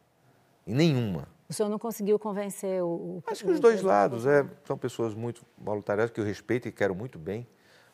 Em 0.65 0.73
nenhuma. 0.73 1.27
O 1.49 1.53
senhor 1.53 1.69
não 1.69 1.77
conseguiu 1.77 2.17
convencer 2.17 2.81
o... 2.83 3.21
Acho 3.27 3.43
que 3.43 3.51
os 3.51 3.59
dois 3.59 3.81
lados. 3.81 4.25
É, 4.25 4.45
são 4.65 4.77
pessoas 4.77 5.13
muito 5.13 5.43
voluntariadas, 5.57 6.11
que 6.11 6.19
eu 6.19 6.25
respeito 6.25 6.67
e 6.67 6.71
quero 6.71 6.95
muito 6.95 7.19
bem 7.19 7.47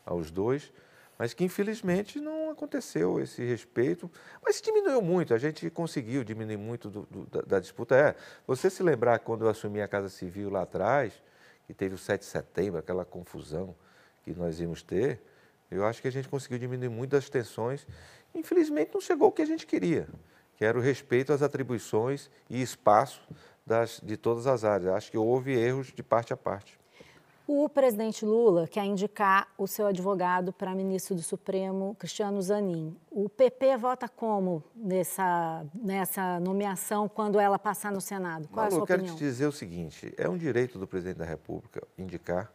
aos 0.04 0.30
dois, 0.30 0.72
mas 1.20 1.34
que 1.34 1.44
infelizmente 1.44 2.18
não 2.18 2.48
aconteceu 2.48 3.20
esse 3.20 3.44
respeito. 3.44 4.10
Mas 4.42 4.58
diminuiu 4.58 5.02
muito, 5.02 5.34
a 5.34 5.38
gente 5.38 5.68
conseguiu 5.68 6.24
diminuir 6.24 6.56
muito 6.56 6.88
do, 6.88 7.02
do, 7.02 7.26
da, 7.26 7.42
da, 7.42 7.60
disputa. 7.60 7.94
É, 7.94 8.16
você 8.46 8.70
se 8.70 8.82
lembrar 8.82 9.18
quando 9.18 9.44
eu 9.44 9.50
assumi 9.50 9.82
a 9.82 9.86
Casa 9.86 10.08
Civil 10.08 10.48
lá 10.48 10.62
atrás, 10.62 11.12
que 11.66 11.74
teve 11.74 11.94
o 11.94 11.98
7 11.98 12.20
de 12.20 12.26
setembro, 12.26 12.78
aquela 12.78 13.04
confusão 13.04 13.76
que 14.24 14.32
nós 14.32 14.60
íamos 14.60 14.82
ter, 14.82 15.20
eu 15.70 15.84
acho 15.84 16.00
que 16.00 16.08
a 16.08 16.10
gente 16.10 16.26
conseguiu 16.26 16.58
diminuir 16.58 16.88
muito 16.88 17.10
das 17.10 17.28
tensões. 17.28 17.86
Infelizmente 18.34 18.92
não 18.94 19.00
chegou 19.02 19.28
o 19.28 19.32
que 19.32 19.42
a 19.42 19.46
gente 19.46 19.66
queria, 19.66 20.08
que 20.56 20.64
era 20.64 20.78
o 20.78 20.80
respeito 20.80 21.34
às 21.34 21.42
atribuições 21.42 22.30
e 22.48 22.62
espaço 22.62 23.28
das, 23.66 24.00
de 24.02 24.16
todas 24.16 24.46
as 24.46 24.64
áreas. 24.64 24.94
Acho 24.94 25.10
que 25.10 25.18
houve 25.18 25.52
erros 25.52 25.92
de 25.92 26.02
parte 26.02 26.32
a 26.32 26.36
parte. 26.38 26.79
O 27.52 27.68
presidente 27.68 28.24
Lula 28.24 28.68
quer 28.68 28.84
indicar 28.84 29.48
o 29.58 29.66
seu 29.66 29.88
advogado 29.88 30.52
para 30.52 30.72
ministro 30.72 31.16
do 31.16 31.20
Supremo, 31.20 31.96
Cristiano 31.98 32.40
Zanin. 32.40 32.96
O 33.10 33.28
PP 33.28 33.76
vota 33.76 34.08
como 34.08 34.62
nessa, 34.72 35.66
nessa 35.74 36.38
nomeação 36.38 37.08
quando 37.08 37.40
ela 37.40 37.58
passar 37.58 37.90
no 37.90 38.00
Senado? 38.00 38.46
Qual 38.46 38.62
Malu, 38.62 38.66
é 38.66 38.68
a 38.68 38.70
sua 38.70 38.78
eu 38.78 38.86
quero 38.86 39.00
opinião? 39.00 39.16
te 39.16 39.24
dizer 39.24 39.46
o 39.48 39.52
seguinte: 39.52 40.14
é 40.16 40.28
um 40.28 40.38
direito 40.38 40.78
do 40.78 40.86
presidente 40.86 41.16
da 41.16 41.24
República 41.24 41.82
indicar. 41.98 42.52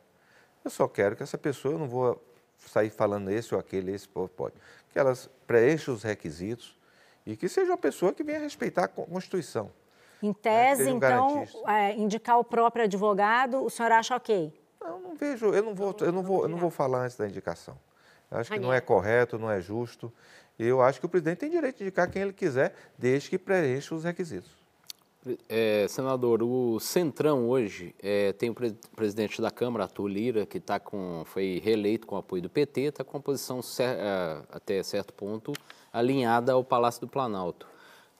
Eu 0.64 0.72
só 0.72 0.88
quero 0.88 1.18
que 1.18 1.24
essa 1.24 1.38
pessoa, 1.38 1.74
eu 1.74 1.78
não 1.78 1.90
vou 1.90 2.24
sair 2.66 2.90
falando 2.90 3.30
esse 3.30 3.54
ou 3.54 3.60
aquele, 3.60 3.92
esse 3.92 4.08
pode, 4.08 4.56
que 4.94 4.98
elas 4.98 5.30
preencham 5.46 5.94
os 5.94 6.04
requisitos 6.04 6.74
e 7.26 7.36
que 7.36 7.50
seja 7.50 7.70
uma 7.70 7.78
pessoa 7.78 8.14
que 8.14 8.24
venha 8.24 8.40
respeitar 8.40 8.86
a 8.86 8.88
Constituição. 8.88 9.70
Em 10.24 10.32
tese, 10.32 10.90
um 10.90 10.96
então, 10.96 11.46
é, 11.68 11.94
indicar 11.96 12.40
o 12.40 12.46
próprio 12.46 12.86
advogado, 12.86 13.62
o 13.62 13.70
senhor 13.70 13.92
acha 13.92 14.16
ok? 14.16 14.64
Não, 14.86 15.00
não 15.00 15.16
vejo, 15.16 15.48
eu 15.48 15.64
não 15.64 15.74
vou, 15.74 15.96
eu 16.00 16.12
não 16.12 16.24
vou, 16.24 16.44
eu 16.44 16.50
não 16.50 16.58
vou 16.58 16.70
falar 16.70 17.06
antes 17.06 17.18
da 17.18 17.28
indicação. 17.28 17.78
Eu 18.30 18.38
acho 18.38 18.52
que 18.52 18.60
não 18.60 18.72
é 18.72 18.80
correto, 18.80 19.38
não 19.38 19.50
é 19.50 19.60
justo. 19.60 20.12
Eu 20.58 20.82
acho 20.82 21.00
que 21.00 21.06
o 21.06 21.10
presidente 21.10 21.40
tem 21.40 21.50
direito 21.50 21.78
de 21.78 21.84
indicar 21.84 22.10
quem 22.10 22.22
ele 22.22 22.34
quiser, 22.34 22.74
desde 22.98 23.30
que 23.30 23.38
preencha 23.38 23.94
os 23.94 24.04
requisitos. 24.04 24.52
É, 25.50 25.88
senador, 25.90 26.44
o 26.44 26.80
Centrão 26.80 27.50
hoje 27.50 27.96
é, 28.02 28.32
tem 28.34 28.52
o 28.52 28.54
pre 28.54 28.78
presidente 28.96 29.42
da 29.42 29.50
Câmara, 29.50 29.86
Arthur 29.86 30.08
Lira, 30.08 30.46
que 30.46 30.60
tá 30.60 30.80
com, 30.80 31.24
foi 31.26 31.60
reeleito 31.64 32.06
com 32.06 32.16
apoio 32.16 32.44
do 32.44 32.50
PT, 32.50 32.82
está 32.82 33.04
com 33.04 33.18
a 33.18 33.20
posição 33.20 33.60
é, 33.80 34.38
até 34.52 34.84
certo 34.84 35.12
ponto 35.14 35.52
alinhada 35.92 36.52
ao 36.54 36.64
Palácio 36.64 37.02
do 37.02 37.08
Planalto. 37.08 37.68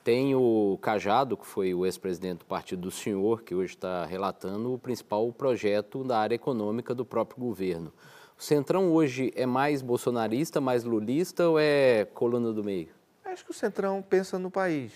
Tem 0.06 0.36
o 0.36 0.78
Cajado, 0.80 1.36
que 1.36 1.44
foi 1.44 1.74
o 1.74 1.84
ex-presidente 1.84 2.38
do 2.38 2.44
partido 2.44 2.82
do 2.82 2.92
senhor, 2.92 3.42
que 3.42 3.52
hoje 3.52 3.74
está 3.74 4.06
relatando 4.06 4.72
o 4.72 4.78
principal 4.78 5.32
projeto 5.32 6.04
da 6.04 6.16
área 6.16 6.36
econômica 6.36 6.94
do 6.94 7.04
próprio 7.04 7.40
governo. 7.40 7.92
O 8.38 8.40
Centrão 8.40 8.92
hoje 8.92 9.32
é 9.34 9.44
mais 9.44 9.82
bolsonarista, 9.82 10.60
mais 10.60 10.84
lulista 10.84 11.48
ou 11.48 11.58
é 11.58 12.04
coluna 12.04 12.52
do 12.52 12.62
meio? 12.62 12.90
Acho 13.24 13.44
que 13.44 13.50
o 13.50 13.52
Centrão 13.52 14.00
pensa 14.00 14.38
no 14.38 14.48
país, 14.48 14.92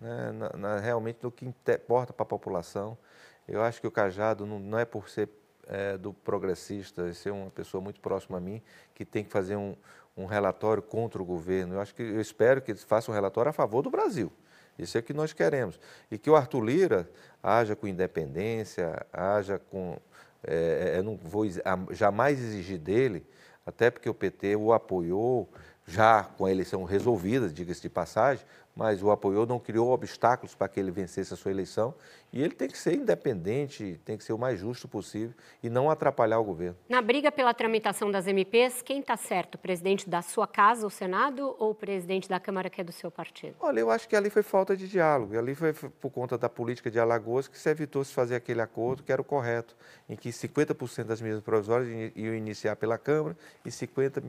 né? 0.00 0.32
na, 0.32 0.50
na, 0.56 0.80
realmente 0.80 1.20
no 1.22 1.30
que 1.30 1.46
importa 1.46 2.12
para 2.12 2.24
a 2.24 2.26
população. 2.26 2.98
Eu 3.46 3.62
acho 3.62 3.80
que 3.80 3.86
o 3.86 3.92
Cajado 3.92 4.44
não, 4.44 4.58
não 4.58 4.76
é 4.76 4.84
por 4.84 5.08
ser 5.08 5.28
é, 5.68 5.96
do 5.96 6.12
progressista, 6.12 7.14
ser 7.14 7.30
uma 7.30 7.48
pessoa 7.50 7.80
muito 7.80 8.00
próxima 8.00 8.38
a 8.38 8.40
mim, 8.40 8.60
que 8.92 9.04
tem 9.04 9.22
que 9.22 9.30
fazer 9.30 9.54
um, 9.54 9.76
um 10.16 10.26
relatório 10.26 10.82
contra 10.82 11.22
o 11.22 11.24
governo. 11.24 11.74
Eu 11.74 11.80
acho 11.80 11.94
que 11.94 12.02
eu 12.02 12.20
espero 12.20 12.60
que 12.60 12.72
eles 12.72 12.82
façam 12.82 13.12
um 13.12 13.14
relatório 13.14 13.50
a 13.50 13.52
favor 13.52 13.82
do 13.82 13.88
Brasil. 13.88 14.32
Isso 14.78 14.96
é 14.96 15.00
o 15.00 15.02
que 15.02 15.12
nós 15.12 15.32
queremos. 15.32 15.78
E 16.10 16.16
que 16.16 16.30
o 16.30 16.36
Arthur 16.36 16.60
Lira 16.60 17.10
haja 17.42 17.74
com 17.74 17.86
independência, 17.86 19.04
haja 19.12 19.58
com. 19.58 19.98
É, 20.42 20.92
é 20.94 20.98
eu 20.98 21.02
não 21.02 21.16
vou 21.16 21.44
jamais 21.90 22.38
exigir 22.38 22.78
dele, 22.78 23.26
até 23.66 23.90
porque 23.90 24.08
o 24.08 24.14
PT 24.14 24.56
o 24.56 24.72
apoiou, 24.72 25.48
já 25.86 26.22
com 26.22 26.44
a 26.44 26.50
eleição 26.50 26.84
resolvida, 26.84 27.48
diga-se 27.48 27.82
de 27.82 27.88
passagem, 27.88 28.44
mas 28.78 29.02
o 29.02 29.10
apoiou, 29.10 29.44
não 29.44 29.58
criou 29.58 29.90
obstáculos 29.90 30.54
para 30.54 30.68
que 30.68 30.78
ele 30.78 30.92
vencesse 30.92 31.34
a 31.34 31.36
sua 31.36 31.50
eleição. 31.50 31.92
E 32.32 32.40
ele 32.40 32.54
tem 32.54 32.68
que 32.68 32.78
ser 32.78 32.94
independente, 32.94 34.00
tem 34.04 34.16
que 34.16 34.22
ser 34.22 34.32
o 34.32 34.38
mais 34.38 34.60
justo 34.60 34.86
possível 34.86 35.34
e 35.60 35.68
não 35.68 35.90
atrapalhar 35.90 36.38
o 36.38 36.44
governo. 36.44 36.76
Na 36.88 37.02
briga 37.02 37.32
pela 37.32 37.52
tramitação 37.52 38.08
das 38.08 38.28
MPs, 38.28 38.80
quem 38.80 39.00
está 39.00 39.16
certo? 39.16 39.56
O 39.56 39.58
presidente 39.58 40.08
da 40.08 40.22
sua 40.22 40.46
casa, 40.46 40.86
o 40.86 40.90
Senado, 40.90 41.56
ou 41.58 41.70
o 41.70 41.74
presidente 41.74 42.28
da 42.28 42.38
Câmara, 42.38 42.70
que 42.70 42.80
é 42.80 42.84
do 42.84 42.92
seu 42.92 43.10
partido? 43.10 43.56
Olha, 43.58 43.80
eu 43.80 43.90
acho 43.90 44.08
que 44.08 44.14
ali 44.14 44.30
foi 44.30 44.44
falta 44.44 44.76
de 44.76 44.86
diálogo. 44.86 45.36
Ali 45.36 45.56
foi 45.56 45.72
por 45.72 46.10
conta 46.10 46.38
da 46.38 46.48
política 46.48 46.88
de 46.88 47.00
Alagoas 47.00 47.48
que 47.48 47.58
se 47.58 47.68
evitou 47.68 48.04
se 48.04 48.14
fazer 48.14 48.36
aquele 48.36 48.60
acordo 48.60 49.02
que 49.02 49.10
era 49.10 49.20
o 49.20 49.24
correto, 49.24 49.74
em 50.08 50.14
que 50.14 50.28
50% 50.28 51.02
das 51.02 51.20
medidas 51.20 51.42
provisórias 51.42 52.12
iam 52.14 52.32
iniciar 52.32 52.76
pela 52.76 52.96
Câmara 52.96 53.36
e 53.64 53.70
50% 53.70 54.20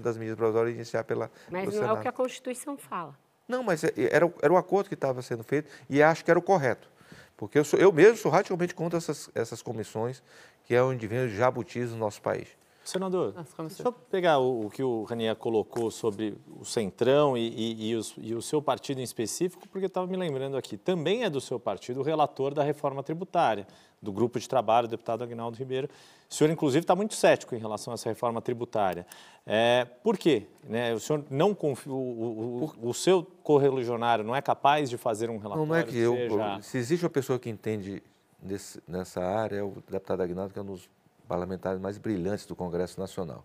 das 0.00 0.16
medidas 0.16 0.36
provisórias 0.36 0.72
iam 0.72 0.78
iniciar 0.78 1.04
pela, 1.04 1.30
Mas 1.48 1.66
não 1.66 1.70
Senado. 1.70 1.96
é 1.96 1.98
o 2.00 2.02
que 2.02 2.08
a 2.08 2.12
Constituição 2.12 2.76
fala. 2.76 3.16
Não, 3.52 3.62
mas 3.62 3.84
é, 3.84 3.92
era, 4.10 4.32
era 4.40 4.50
o 4.50 4.56
acordo 4.56 4.88
que 4.88 4.94
estava 4.94 5.20
sendo 5.20 5.44
feito 5.44 5.70
e 5.90 6.02
acho 6.02 6.24
que 6.24 6.30
era 6.30 6.38
o 6.38 6.42
correto. 6.42 6.88
Porque 7.36 7.58
eu, 7.58 7.64
sou, 7.64 7.78
eu 7.78 7.92
mesmo 7.92 8.16
sou 8.16 8.30
radicalmente 8.30 8.74
contra 8.74 8.96
essas, 8.96 9.28
essas 9.34 9.60
comissões, 9.60 10.22
que 10.64 10.74
é 10.74 10.82
onde 10.82 11.06
vem 11.06 11.26
os 11.26 11.32
jabutis 11.32 11.90
no 11.90 11.98
nosso 11.98 12.22
país. 12.22 12.48
Senador, 12.84 13.32
deixa 13.32 13.82
eu 13.84 13.92
pegar 13.92 14.38
o, 14.38 14.66
o, 14.66 14.70
que 14.70 14.82
o 14.82 15.04
Ranier 15.04 15.36
colocou 15.36 15.90
sobre 15.90 16.36
o 16.58 16.64
Centrão 16.64 17.36
e, 17.36 17.48
e, 17.48 17.90
e, 17.90 17.94
os, 17.94 18.14
e 18.18 18.34
o 18.34 18.42
seu 18.42 18.60
partido 18.60 19.00
em 19.00 19.04
específico, 19.04 19.68
porque 19.68 19.86
estava 19.86 20.06
me 20.06 20.16
lembrando 20.16 20.56
aqui, 20.56 20.76
também 20.76 21.22
é 21.22 21.30
do 21.30 21.40
seu 21.40 21.60
partido 21.60 22.00
o 22.00 22.02
relator 22.02 22.52
da 22.52 22.64
reforma 22.64 23.02
tributária, 23.02 23.66
do 24.00 24.10
grupo 24.10 24.40
de 24.40 24.48
trabalho, 24.48 24.86
o 24.86 24.90
deputado 24.90 25.22
Agnaldo 25.22 25.56
Ribeiro. 25.56 25.88
O 26.28 26.34
senhor, 26.34 26.50
inclusive, 26.50 26.82
está 26.82 26.96
muito 26.96 27.14
cético 27.14 27.54
em 27.54 27.58
relação 27.58 27.92
a 27.92 27.94
essa 27.94 28.08
reforma 28.08 28.42
tributária. 28.42 29.06
É, 29.46 29.84
por 30.02 30.18
quê? 30.18 30.46
Né? 30.64 30.92
O 30.92 30.98
senhor 30.98 31.24
não 31.30 31.54
confia, 31.54 31.92
o, 31.92 32.72
o, 32.82 32.88
o 32.88 32.94
seu 32.94 33.24
correligionário 33.44 34.24
não 34.24 34.34
é 34.34 34.42
capaz 34.42 34.90
de 34.90 34.96
fazer 34.96 35.30
um 35.30 35.38
relatório? 35.38 35.60
Não, 35.60 35.66
não 35.66 35.76
é 35.76 35.84
que, 35.84 35.92
que 35.92 35.98
eu, 35.98 36.16
seja... 36.16 36.62
se 36.62 36.78
existe 36.78 37.04
uma 37.04 37.10
pessoa 37.10 37.38
que 37.38 37.48
entende 37.48 38.02
desse, 38.40 38.82
nessa 38.88 39.20
área, 39.20 39.56
é 39.58 39.62
o 39.62 39.74
deputado 39.88 40.22
Agnaldo, 40.22 40.52
que 40.52 40.58
é 40.58 40.62
um 40.62 40.66
dos 40.66 40.88
parlamentares 41.28 41.80
mais 41.80 41.98
brilhantes 41.98 42.46
do 42.46 42.54
Congresso 42.54 42.98
Nacional. 43.00 43.44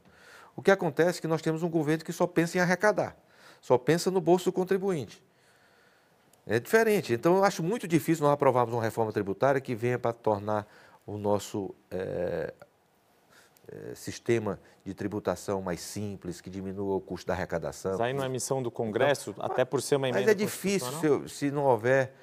O 0.56 0.62
que 0.62 0.72
acontece 0.72 1.20
é 1.20 1.22
que 1.22 1.28
nós 1.28 1.42
temos 1.42 1.64
um 1.64 1.70
governo 1.70 2.04
que 2.04 2.12
só 2.12 2.26
pensa 2.26 2.58
em 2.58 2.62
arrecadar, 2.62 3.16
só 3.62 3.78
pensa 3.78 4.10
no 4.10 4.20
bolso 4.20 4.46
do 4.46 4.54
contribuinte. 4.54 5.24
É 6.48 6.60
diferente. 6.60 7.14
Então, 7.14 7.38
eu 7.38 7.44
acho 7.44 7.62
muito 7.62 7.88
difícil 7.88 8.24
nós 8.24 8.34
aprovarmos 8.34 8.74
uma 8.74 8.82
reforma 8.82 9.12
tributária 9.12 9.60
que 9.60 9.76
venha 9.76 10.00
para 10.00 10.14
tornar 10.14 10.66
o 11.06 11.18
nosso 11.18 11.76
é, 11.92 12.54
é, 13.68 13.96
sistema 13.96 14.58
de 14.86 14.94
tributação 14.94 15.62
mais 15.62 15.82
simples, 15.82 16.40
que 16.40 16.50
diminua 16.50 16.96
o 16.96 17.02
custo 17.02 17.28
da 17.28 17.34
arrecadação. 17.34 17.92
Mas 17.92 18.02
aí 18.02 18.14
não 18.14 18.24
é 18.24 18.30
missão 18.30 18.64
do 18.64 18.72
Congresso, 18.72 19.32
então, 19.32 19.46
até 19.46 19.66
por 19.66 19.82
ser 19.82 19.98
uma 19.98 20.08
emenda 20.08 20.26
Mas 20.26 20.32
é 20.32 20.34
difícil 20.34 21.28
se, 21.28 21.36
se 21.36 21.52
não 21.52 21.66
houver 21.66 22.14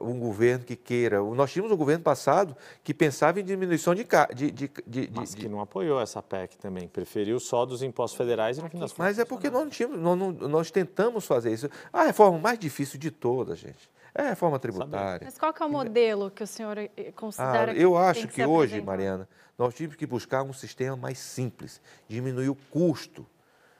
um 0.00 0.18
governo 0.18 0.64
que 0.64 0.76
queira. 0.76 1.20
Nós 1.20 1.52
tínhamos 1.52 1.72
um 1.72 1.76
governo 1.76 2.04
passado 2.04 2.56
que 2.84 2.94
pensava 2.94 3.40
em 3.40 3.44
diminuição 3.44 3.94
de. 3.94 4.06
de, 4.34 4.50
de, 4.50 4.70
de 4.86 5.10
Mas 5.14 5.34
que 5.34 5.48
não 5.48 5.60
apoiou 5.60 6.00
essa 6.00 6.22
PEC 6.22 6.56
também, 6.56 6.86
preferiu 6.86 7.40
só 7.40 7.66
dos 7.66 7.82
impostos 7.82 8.16
federais 8.16 8.58
e 8.58 8.62
no 8.62 8.68
fim 8.68 8.78
das 8.78 8.92
contas. 8.92 9.06
Mas 9.06 9.18
é 9.18 9.24
porque 9.24 9.50
nós, 9.50 9.62
não 9.62 9.70
tínhamos, 9.70 9.98
nós, 9.98 10.50
nós 10.50 10.70
tentamos 10.70 11.26
fazer 11.26 11.52
isso. 11.52 11.68
A 11.92 12.04
reforma 12.04 12.38
mais 12.38 12.58
difícil 12.58 12.98
de 12.98 13.10
todas, 13.10 13.58
gente, 13.58 13.90
É 14.14 14.22
reforma 14.28 14.58
tributária. 14.58 15.22
Mas 15.24 15.36
qual 15.36 15.52
que 15.52 15.62
é 15.62 15.66
o 15.66 15.70
modelo 15.70 16.30
que 16.30 16.44
o 16.44 16.46
senhor 16.46 16.78
eh, 16.78 16.90
considera 17.16 17.72
Ah, 17.72 17.74
que 17.74 17.80
eu 17.82 17.92
tem 17.92 18.00
acho 18.00 18.28
que 18.28 18.34
que 18.34 18.44
hoje? 18.44 18.80
Mariana, 18.80 19.28
nós 19.58 19.74
tínhamos 19.74 19.96
que 19.96 20.06
buscar 20.06 20.42
um 20.42 20.52
sistema 20.52 20.96
mais 20.96 21.18
simples, 21.18 21.80
diminuir 22.08 22.48
o 22.50 22.54
custo. 22.70 23.26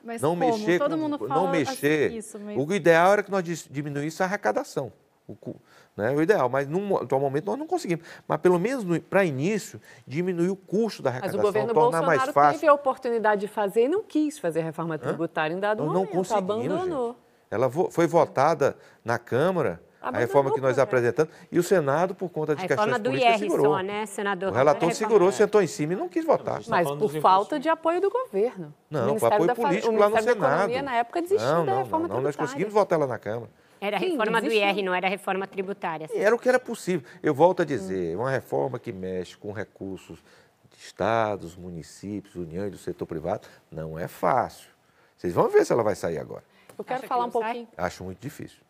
Mas 0.05 0.21
não 0.21 0.31
como? 0.37 0.41
mexer 0.59 0.79
Todo 0.79 0.97
com, 0.97 0.97
mundo 1.03 1.19
não 1.21 1.29
fala 1.29 1.51
mexer. 1.53 2.09
assim 2.09 2.17
isso, 2.17 2.39
mas... 2.41 2.59
O 2.59 2.73
ideal 2.75 3.13
era 3.13 3.23
que 3.23 3.31
nós 3.31 3.45
diminuísse 3.71 4.21
a 4.23 4.27
arrecadação. 4.27 4.93
O, 5.29 5.55
né, 5.97 6.11
o 6.11 6.21
ideal, 6.21 6.49
mas 6.49 6.67
no 6.69 6.97
atual 6.99 7.21
momento 7.21 7.47
nós 7.47 7.59
não 7.59 7.67
conseguimos. 7.67 8.05
Mas 8.27 8.39
pelo 8.41 8.59
menos 8.59 8.85
para 9.09 9.25
início, 9.25 9.81
diminuir 10.07 10.51
o 10.51 10.57
custo 10.57 11.01
da 11.03 11.11
Mas 11.11 11.19
o 11.21 11.23
arrecadação, 11.23 11.43
governo 11.47 11.73
tornar 11.75 12.03
mais 12.03 12.19
Bolsonaro 12.19 12.33
fácil. 12.33 12.61
teve 12.61 12.71
a 12.71 12.75
oportunidade 12.75 13.41
de 13.43 13.49
fazer 13.49 13.85
e 13.85 13.89
não 13.89 14.03
quis 14.03 14.39
fazer 14.39 14.63
reforma 14.63 14.99
tributária 14.99 15.55
em 15.55 15.61
dado 15.61 15.79
Nós 15.85 15.87
não 15.89 16.01
momento, 16.01 16.13
conseguimos, 16.13 16.51
abandonou. 16.51 17.09
gente. 17.13 17.19
Ela 17.51 17.71
foi 17.71 18.07
votada 18.07 18.77
na 19.05 19.19
Câmara, 19.19 19.81
a 20.01 20.09
Abandonou 20.09 20.21
reforma 20.27 20.53
que 20.53 20.59
o 20.59 20.63
nós 20.63 20.79
apresentamos, 20.79 21.33
e 21.53 21.59
o 21.59 21.63
Senado, 21.63 22.15
por 22.15 22.29
conta 22.31 22.53
A 22.53 22.55
de 22.57 22.63
reforma 22.63 22.85
questões 22.95 23.03
do 23.03 23.11
políticas, 23.11 23.41
IR 23.41 23.51
segurou. 23.51 23.67
só, 23.77 23.81
né, 23.83 24.07
senador? 24.07 24.51
O 24.51 24.55
relator 24.55 24.83
Não 24.83 24.91
é 24.91 24.95
segurou, 24.95 25.31
sentou 25.31 25.63
em 25.63 25.67
cima 25.69 25.93
e 25.93 25.97
não 25.97 26.09
quis 26.09 26.25
votar. 26.25 26.59
Tá 26.61 26.65
Mas 26.69 26.91
por 26.91 27.11
falta 27.21 27.61
de 27.61 27.69
apoio 27.69 28.01
do 28.01 28.11
governo. 28.11 28.75
Não, 28.91 29.15
o 29.17 29.25
apoio 29.27 29.47
da 29.47 29.55
Fa- 29.55 29.63
político 29.63 29.93
o 29.93 29.97
lá 29.97 30.09
no 30.09 30.15
da 30.17 30.23
Senado. 30.23 30.45
Economia, 30.47 30.83
na 30.83 30.97
época, 30.97 31.23
desistiu 31.23 31.47
não, 31.49 31.65
da 31.65 31.73
não, 31.73 31.83
reforma 31.85 32.09
não, 32.09 32.17
não, 32.17 32.23
nós 32.23 32.35
conseguimos 32.35 32.73
votar 32.73 32.99
lá 32.99 33.07
na 33.07 33.19
Câmara. 33.19 33.51
Era 33.83 33.97
a 33.97 34.01
Sim, 34.01 34.11
reforma 34.11 34.41
do. 34.41 34.53
IR, 34.53 34.81
não 34.85 34.95
era 34.95 35.09
a 35.09 35.11
reforma 35.11 35.45
tributária. 35.45 36.09
E 36.15 36.19
era 36.19 36.33
o 36.33 36.39
que 36.39 36.49
era 36.49 36.61
possível. 36.61 37.05
Eu 37.21 37.35
volto 37.35 37.63
a 37.63 37.65
dizer, 37.65 38.17
uma 38.17 38.31
reforma 38.31 38.79
que 38.79 38.93
mexe 38.93 39.37
com 39.37 39.51
recursos 39.51 40.23
de 40.71 40.79
estados, 40.79 41.57
municípios, 41.57 42.37
uniões 42.37 42.71
do 42.71 42.79
setor 42.79 43.07
privado, 43.07 43.49
não 43.73 43.99
é 43.99 44.07
fácil. 44.07 44.71
Vocês 45.17 45.33
vão 45.35 45.49
ver 45.49 45.67
se 45.67 45.73
ela 45.73 45.83
vai 45.83 45.97
sair 45.97 46.19
agora. 46.19 46.45
Eu 46.79 46.85
quero 46.85 46.99
Acha 46.99 47.03
que 47.03 47.09
falar 47.09 47.25
um 47.25 47.27
não 47.27 47.33
sai? 47.33 47.43
pouquinho. 47.43 47.69
Acho 47.77 48.05
muito 48.05 48.21
difícil. 48.21 48.61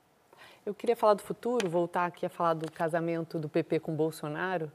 Eu 0.64 0.72
queria 0.72 0.96
falar 0.96 1.12
do 1.12 1.22
futuro, 1.22 1.68
voltar 1.68 2.06
aqui 2.06 2.24
a 2.24 2.30
falar 2.30 2.54
do 2.54 2.72
casamento 2.72 3.38
do 3.38 3.50
PP 3.50 3.80
com 3.80 3.94
Bolsonaro. 3.94 4.72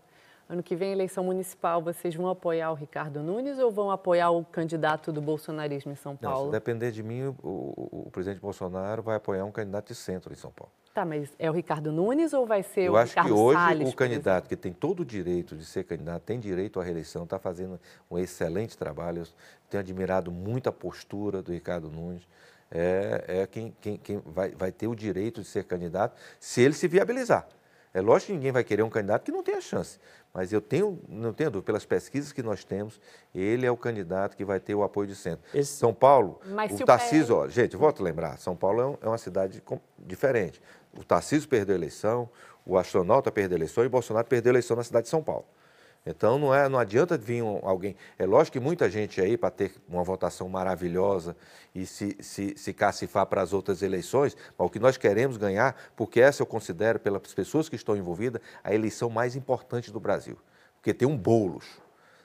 Ano 0.49 0.63
que 0.63 0.77
vem, 0.77 0.93
eleição 0.93 1.25
municipal, 1.25 1.81
vocês 1.81 2.15
vão 2.15 2.29
apoiar 2.29 2.71
o 2.71 2.73
Ricardo 2.73 3.21
Nunes 3.21 3.59
ou 3.59 3.69
vão 3.69 3.91
apoiar 3.91 4.29
o 4.31 4.45
candidato 4.45 5.11
do 5.11 5.21
bolsonarismo 5.21 5.91
em 5.91 5.95
São 5.95 6.13
Não, 6.13 6.17
se 6.29 6.35
Paulo? 6.35 6.51
depender 6.51 6.89
de 6.91 7.03
mim, 7.03 7.23
o, 7.23 7.35
o- 7.43 8.03
o 8.07 8.11
presidente 8.11 8.39
Bolsonaro 8.39 9.03
vai 9.03 9.17
apoiar 9.17 9.43
um 9.43 9.51
candidato 9.51 9.87
de 9.89 9.95
centro 9.95 10.31
em 10.31 10.37
São 10.37 10.49
Paulo. 10.49 10.71
Tá, 10.93 11.03
mas 11.03 11.29
é 11.37 11.49
o 11.49 11.53
Ricardo 11.53 11.91
Nunes 11.91 12.31
ou 12.31 12.45
vai 12.45 12.63
ser 12.63 12.83
Eu 12.83 12.93
o 12.93 12.97
acho 12.97 13.09
Ricardo 13.09 13.27
que 13.27 13.33
hoje 13.33 13.59
Salles? 13.59 13.89
o 13.89 13.95
candidato 13.95 14.47
que 14.47 14.55
tem 14.55 14.71
todo 14.71 15.01
o 15.01 15.05
direito 15.05 15.53
de 15.55 15.65
ser 15.65 15.83
candidato, 15.83 16.23
tem 16.23 16.39
direito 16.39 16.79
à 16.79 16.83
reeleição, 16.83 17.25
está 17.25 17.37
fazendo 17.37 17.77
um 18.09 18.17
excelente 18.17 18.77
trabalho. 18.77 19.23
Eu 19.23 19.27
tenho 19.69 19.81
admirado 19.81 20.31
muito 20.31 20.69
a 20.69 20.71
postura 20.71 21.41
do 21.41 21.51
Ricardo 21.51 21.89
Nunes. 21.91 22.25
É, 22.71 23.23
é 23.41 23.47
quem, 23.47 23.75
quem, 23.81 23.97
quem 23.97 24.21
vai, 24.25 24.51
vai 24.51 24.71
ter 24.71 24.87
o 24.87 24.95
direito 24.95 25.41
de 25.41 25.47
ser 25.47 25.65
candidato 25.65 26.17
se 26.39 26.61
ele 26.61 26.73
se 26.73 26.87
viabilizar. 26.87 27.45
É 27.93 28.01
lógico 28.01 28.27
que 28.27 28.33
ninguém 28.33 28.51
vai 28.51 28.63
querer 28.63 28.83
um 28.83 28.89
candidato 28.89 29.23
que 29.23 29.31
não 29.31 29.41
tenha 29.43 29.61
chance. 29.61 29.99
Mas 30.37 30.53
eu 30.53 30.61
tenho, 30.61 31.01
não 31.09 31.33
tenho 31.33 31.49
dúvida, 31.49 31.65
pelas 31.65 31.83
pesquisas 31.83 32.31
que 32.31 32.43
nós 32.43 32.63
temos, 32.63 33.01
ele 33.33 33.65
é 33.65 33.71
o 33.71 33.75
candidato 33.75 34.37
que 34.37 34.45
vai 34.45 34.59
ter 34.59 34.75
o 34.75 34.83
apoio 34.83 35.07
de 35.07 35.15
centro. 35.15 35.43
Esse- 35.51 35.73
São 35.77 35.91
Paulo, 35.91 36.39
Mas 36.45 36.71
o 36.79 36.83
o 36.83 36.85
Tarcísio, 36.85 37.35
PL 37.35 37.39
ó, 37.39 37.47
gente, 37.49 37.75
volto 37.75 38.01
a 38.01 38.03
lembrar, 38.03 38.37
São 38.37 38.55
Paulo 38.55 38.99
é, 39.01 39.05
é 39.07 39.09
uma 39.09 39.17
cidade 39.17 39.63
diferente. 39.97 40.61
O 40.95 41.03
Tarcísio 41.03 41.49
perdeu 41.49 41.73
a 41.73 41.79
eleição, 41.79 42.29
o 42.63 42.77
astronauta 42.77 43.31
perdeu 43.31 43.55
a 43.55 43.57
eleição 43.57 43.83
e 43.83 43.87
o 43.87 43.89
Bolsonaro 43.89 44.27
perdeu 44.27 44.51
a 44.51 44.53
eleição 44.53 44.77
na 44.77 44.83
cidade 44.83 45.05
de 45.05 45.09
São 45.09 45.23
Paulo. 45.23 45.45
Então 46.09 46.39
não, 46.39 46.55
é, 46.55 46.69
não 46.69 46.79
adianta 46.79 47.17
vir 47.17 47.41
um- 47.43 47.59
alguém. 47.63 47.95
É 48.17 48.25
lógico 48.25 48.53
que 48.53 48.59
muita 48.63 48.89
gente 48.89 49.19
aí, 49.19 49.37
para 49.37 49.51
ter 49.51 49.73
uma 49.89 50.03
votação 50.03 50.47
maravilhosa 50.47 51.35
e 51.75 51.85
se, 51.85 52.15
se, 52.21 52.57
se 52.57 52.73
cacifar 52.73 53.25
para 53.25 53.41
as 53.41 53.51
outras 53.51 53.81
eleições, 53.81 54.35
mas 54.57 54.67
o 54.67 54.69
que 54.69 54.79
nós 54.79 54.95
queremos 54.95 55.35
ganhar, 55.35 55.75
porque 55.95 56.21
essa 56.21 56.41
eu 56.41 56.45
considero, 56.45 56.97
pelas 56.99 57.33
pessoas 57.33 57.67
que 57.67 57.75
estão 57.75 57.95
envolvidas, 57.97 58.41
a 58.63 58.73
eleição 58.73 59.09
mais 59.09 59.35
importante 59.35 59.91
do 59.91 59.99
Brasil. 59.99 60.37
Porque 60.75 60.93
tem 60.93 61.07
um 61.07 61.17
bolos. 61.17 61.65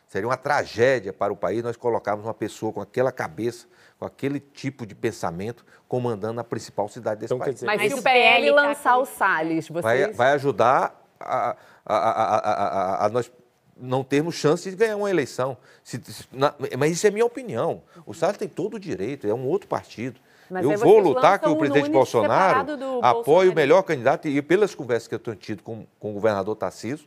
Seria 0.07 0.29
uma 0.29 0.37
tragédia 0.37 1.13
para 1.13 1.33
o 1.33 1.37
país 1.37 1.63
nós 1.65 1.77
colocarmos 1.77 2.25
uma 2.27 2.35
pessoa 2.35 2.73
com 2.73 2.81
aquela 2.83 3.11
cabeça, 3.11 3.67
com 3.99 4.05
aquele 4.05 4.39
tipo 4.39 4.85
de 4.87 4.95
pensamento, 4.95 5.65
comandando 5.89 6.39
a 6.41 6.45
principal 6.45 6.87
cidade 6.89 7.21
desse 7.23 7.33
Então, 7.33 7.39
país. 7.45 7.55
dizer, 7.55 7.67
Mas, 7.67 7.81
Mas 7.81 7.93
se 7.95 7.99
o 7.99 8.03
PL 8.03 8.47
tá 8.51 8.55
lançar 8.55 8.95
com- 8.95 9.01
o 9.03 9.07
Salles, 9.07 9.69
vocês... 9.69 9.83
vai, 9.83 10.13
vai 10.13 10.33
ajudar 10.33 11.03
a, 11.19 11.51
a- 11.51 11.57
a- 11.87 12.37
a- 12.37 12.69
a- 13.03 13.07
a 13.07 13.09
nós 13.09 13.33
não 13.85 14.05
termos 14.05 14.37
chance 14.37 14.71
de 14.71 14.77
ganhar 14.77 14.97
uma 14.97 15.11
eleição. 15.11 15.57
Se- 15.83 16.01
se- 16.05 16.25
na- 16.33 16.55
mas 16.79 16.93
isso 16.93 17.07
é 17.07 17.11
minha 17.11 17.27
opinião. 17.27 17.83
O 18.07 18.15
Salles 18.15 18.37
tem 18.39 18.49
todo 18.49 18.75
o 18.75 18.79
direito, 18.81 19.27
é 19.27 19.35
um 19.35 19.45
outro 19.47 19.67
partido. 19.69 20.21
Mas 20.49 20.63
eu 20.65 20.71
vou 20.79 20.99
lutar 21.15 21.39
que 21.39 21.49
o 21.49 21.57
presidente 21.57 21.83
Nunes 21.91 21.93
Bolsonaro 22.13 22.59
apoie 23.05 23.49
o 23.49 23.55
melhor 23.55 23.83
candidato, 23.83 24.29
e 24.29 24.41
pelas 24.43 24.75
conversas 24.75 25.09
que 25.09 25.15
eu 25.15 25.19
tenho 25.19 25.37
tido 25.37 25.63
com, 25.63 25.87
com 25.99 26.11
o 26.11 26.15
governador 26.15 26.55
Tarcísio, 26.55 27.07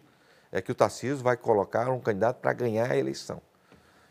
é 0.51 0.61
que 0.61 0.71
o 0.71 0.75
Tarcísio 0.75 1.17
vai 1.17 1.37
colocar 1.37 1.89
um 1.89 1.99
candidato 1.99 2.37
para 2.37 2.51
ganhar 2.53 2.91
a 2.91 2.97
eleição. 2.97 3.41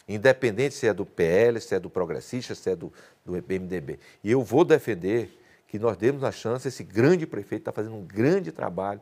Independente 0.09 0.75
se 0.75 0.87
é 0.87 0.93
do 0.93 1.05
PL, 1.07 1.61
se 1.61 1.75
é 1.75 1.81
do 1.81 1.89
Progressista, 1.89 2.55
se 2.55 2.71
é 2.71 2.77
do, 2.77 2.93
do 3.25 3.33
MDB. 3.33 3.99
E 4.23 4.31
eu 4.31 4.43
vou 4.43 4.65
defender 4.65 5.41
que 5.67 5.79
nós 5.79 5.97
demos 5.97 6.23
a 6.23 6.31
chance, 6.31 6.69
esse 6.69 6.85
grande 6.85 7.27
prefeito 7.27 7.63
está 7.63 7.73
fazendo 7.73 7.97
um 7.97 8.05
grande 8.05 8.53
trabalho, 8.53 9.01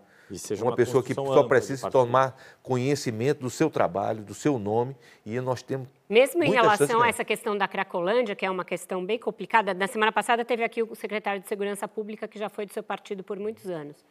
uma, 0.60 0.70
uma 0.70 0.76
pessoa 0.76 1.02
que 1.02 1.14
só 1.14 1.42
precisa 1.44 1.90
tomar 1.90 2.36
conhecimento 2.62 3.40
do 3.40 3.50
seu 3.50 3.70
trabalho, 3.70 4.22
do 4.22 4.34
seu 4.34 4.58
nome, 4.58 4.96
e 5.24 5.40
nós 5.40 5.62
temos 5.62 5.88
Mesmo 6.08 6.42
em 6.44 6.50
relação 6.50 7.02
a 7.02 7.08
essa 7.08 7.24
questão 7.24 7.56
da 7.56 7.66
Cracolândia, 7.66 8.34
que 8.34 8.44
é 8.44 8.50
uma 8.50 8.64
questão 8.64 9.04
bem 9.04 9.18
complicada, 9.18 9.72
na 9.74 9.86
semana 9.86 10.12
passada 10.12 10.44
teve 10.44 10.62
aqui 10.62 10.82
o 10.82 10.94
secretário 10.94 11.40
de 11.40 11.48
Segurança 11.48 11.88
Pública, 11.88 12.28
que 12.28 12.38
já 12.38 12.48
foi 12.48 12.66
do 12.66 12.72
seu 12.72 12.82
partido 12.82 13.22
por 13.22 13.38
muitos 13.38 13.66
anos, 13.66 14.04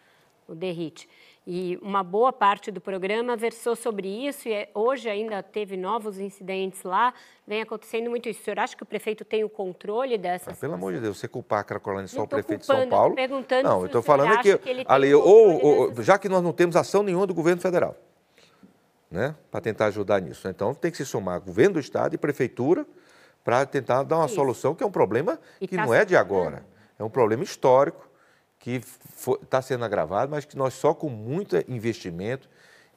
o 0.47 0.55
Derrite. 0.55 1.07
E 1.45 1.79
uma 1.81 2.03
boa 2.03 2.31
parte 2.31 2.69
do 2.69 2.79
programa 2.79 3.35
versou 3.35 3.75
sobre 3.75 4.07
isso, 4.07 4.47
e 4.47 4.53
é- 4.53 4.69
hoje 4.75 5.09
ainda 5.09 5.41
teve 5.41 5.75
novos 5.75 6.19
incidentes 6.19 6.83
lá, 6.83 7.13
vem 7.47 7.61
acontecendo 7.63 8.11
muito 8.11 8.29
isso. 8.29 8.41
O 8.41 8.43
senhor 8.43 8.59
acha 8.59 8.75
que 8.77 8.83
o 8.83 8.85
prefeito 8.85 9.25
tem 9.25 9.43
o 9.43 9.49
controle 9.49 10.19
dessa 10.19 10.51
Ah, 10.51 10.55
pelo 10.55 10.73
amor 10.75 10.93
de 10.93 10.99
Deus, 10.99 11.17
você 11.17 11.27
culpar 11.27 11.61
a 11.61 11.63
Cracolândia 11.63 12.09
só 12.09 12.23
o 12.23 12.27
prefeito 12.27 12.59
de 12.59 12.65
São 12.67 12.75
culpando, 12.75 12.93
eu 12.93 12.97
tô 12.97 13.01
Paulo. 13.01 13.15
perguntando 13.15 13.63
não, 13.67 13.79
eu 13.79 13.85
estou 13.87 14.01
falando 14.03 14.37
que 14.39 14.55
tem 14.59 14.85
ali, 14.87 15.13
ou, 15.15 15.25
ou- 15.65 15.87
dessas- 15.89 16.05
já 16.05 16.19
que 16.19 16.29
nós 16.29 16.43
não 16.43 16.53
temos 16.53 16.75
ação 16.75 17.01
nenhuma 17.01 17.25
do 17.25 17.33
governo 17.33 17.59
federal, 17.59 17.95
né, 19.09 19.35
para 19.49 19.61
tentar 19.61 19.87
ajudar 19.87 20.21
nisso. 20.21 20.47
Então 20.47 20.75
tem 20.75 20.91
que 20.91 20.97
se 20.97 21.05
somar 21.07 21.41
governo 21.41 21.73
do 21.73 21.79
estado 21.79 22.13
e 22.13 22.19
prefeitura 22.19 22.85
para 23.43 23.65
tentar 23.65 24.03
dar 24.03 24.17
uma 24.17 24.27
Isso. 24.27 24.35
solução 24.35 24.75
que 24.75 24.83
é 24.83 24.85
um 24.85 24.91
problema 24.91 25.39
E 25.59 25.67
que 25.67 25.75
tá 25.75 25.83
não 25.87 25.91
é 25.91 26.05
de 26.05 26.15
agora, 26.15 26.63
é 26.99 27.03
um 27.03 27.09
problema 27.09 27.43
histórico 27.43 28.07
que 28.61 28.79
está 29.41 29.61
sendo 29.61 29.83
agravado, 29.83 30.31
mas 30.31 30.45
que 30.45 30.55
nós 30.55 30.75
só 30.75 30.93
com 30.93 31.09
muito 31.09 31.57
investimento 31.67 32.47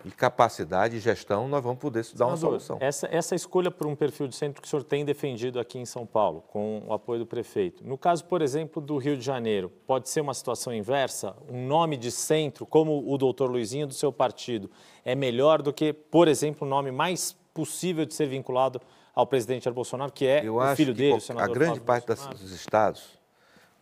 e 0.05 0.11
capacidade 0.11 0.97
e 0.97 1.01
gestão 1.01 1.49
nós 1.49 1.65
vamos 1.65 1.79
poder 1.79 2.05
dar 2.15 2.27
uma 2.27 2.37
Senador, 2.37 2.61
solução. 2.61 2.77
Essa, 2.79 3.09
essa 3.11 3.35
escolha 3.35 3.71
por 3.71 3.87
um 3.87 3.97
perfil 3.97 4.29
de 4.29 4.37
centro 4.37 4.61
que 4.61 4.69
o 4.69 4.71
senhor 4.71 4.85
tem 4.85 5.03
defendido 5.03 5.59
aqui 5.59 5.79
em 5.79 5.87
São 5.87 6.05
Paulo, 6.05 6.43
com 6.49 6.83
o 6.87 6.93
apoio 6.93 7.21
do 7.21 7.27
prefeito. 7.27 7.83
No 7.83 7.97
caso, 7.97 8.27
por 8.27 8.43
exemplo, 8.43 8.83
do 8.83 8.99
Rio 8.99 9.17
de 9.17 9.25
Janeiro, 9.25 9.73
pode 9.87 10.11
ser 10.11 10.21
uma 10.21 10.35
situação 10.35 10.75
inversa? 10.75 11.35
Um 11.49 11.67
nome 11.67 11.97
de 11.97 12.11
centro, 12.11 12.67
como 12.67 13.11
o 13.11 13.17
doutor 13.17 13.51
Luizinho 13.51 13.87
do 13.87 13.95
seu 13.95 14.13
partido, 14.13 14.71
é 15.03 15.15
melhor 15.15 15.63
do 15.63 15.73
que, 15.73 15.95
por 15.95 16.29
exemplo, 16.29 16.67
o 16.67 16.71
nome 16.71 16.93
mais 16.93 17.35
possível 17.55 18.05
de 18.05 18.13
ser 18.13 18.27
vinculado 18.27 18.79
ao 19.15 19.27
presidente 19.27 19.65
Jair 19.65 19.75
Bolsonaro, 19.75 20.13
que 20.13 20.27
é 20.27 20.45
Eu 20.45 20.57
o 20.57 20.77
filho 20.77 20.93
dele, 20.93 21.17
o 21.17 21.21
senador 21.21 21.51
a 21.51 21.55
grande 21.55 21.81
Flávio 21.81 21.85
parte 21.85 22.07
Bolsonaro? 22.07 22.37
dos 22.37 22.51
estados, 22.51 23.19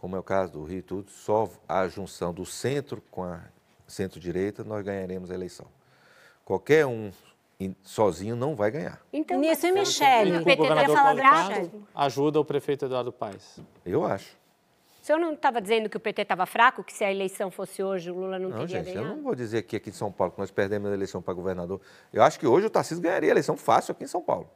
como 0.03 0.16
é 0.16 0.19
o 0.19 0.23
caso 0.23 0.53
do 0.55 0.65
Rio 0.65 0.79
e 0.81 0.83
tudo, 0.83 1.09
só 1.12 1.49
a 1.69 1.87
junção 1.87 2.35
do 2.35 2.45
centro 2.45 3.01
com 3.09 3.23
a 3.23 3.39
centro-direita 3.87 4.65
nós 4.65 4.85
ganharemos 4.85 5.31
a 5.31 5.35
eleição. 5.35 5.66
Qualquer 6.45 6.85
um 6.87 7.12
in- 7.61 7.77
sozinho 7.85 8.35
não 8.35 8.57
vai 8.57 8.73
ganhar. 8.73 9.01
Então, 9.12 9.39
Nisso 9.39 9.65
e 9.65 9.70
Michele. 9.70 10.39
O 10.39 10.45
PT 10.45 10.57
governador 10.57 10.97
falar 10.97 11.15
Paulo 11.16 11.87
ajuda 11.95 12.41
o 12.41 12.45
prefeito 12.45 12.87
Eduardo 12.87 13.12
Paes. 13.12 13.61
Eu 13.87 14.05
acho. 14.05 14.37
O 15.01 15.05
senhor 15.07 15.19
não 15.20 15.35
estava 15.35 15.61
dizendo 15.61 15.89
que 15.89 15.97
o 15.97 16.01
PT 16.01 16.23
estava 16.23 16.47
fraco, 16.47 16.83
que 16.83 16.93
se 16.93 17.05
a 17.05 17.11
eleição 17.12 17.49
fosse 17.51 17.81
hoje 17.81 18.11
o 18.11 18.15
Lula 18.15 18.41
não, 18.41 18.49
Não, 18.51 18.59
teria 18.66 18.83
gente, 18.83 18.89
eu 18.89 19.03
ganhado? 19.03 19.16
não 19.16 19.23
vou 19.23 19.37
dizer 19.37 19.62
que 19.62 19.77
aqui 19.77 19.91
em 19.91 19.93
São 19.93 20.11
Paulo 20.11 20.33
que 20.33 20.39
nós 20.41 20.51
perdemos 20.51 20.91
a 20.91 20.95
eleição 20.95 21.23
para 21.23 21.33
governador. 21.33 21.81
Eu 22.12 22.24
acho 22.24 22.41
que 22.41 22.47
hoje 22.47 22.66
o 22.66 22.70
Tarcísio 22.70 23.01
ganharia 23.03 23.31
a 23.31 23.33
eleição 23.33 23.57
fácil 23.57 23.93
aqui 23.93 24.03
em 24.03 24.09
São 24.09 24.20
Paulo, 24.23 24.51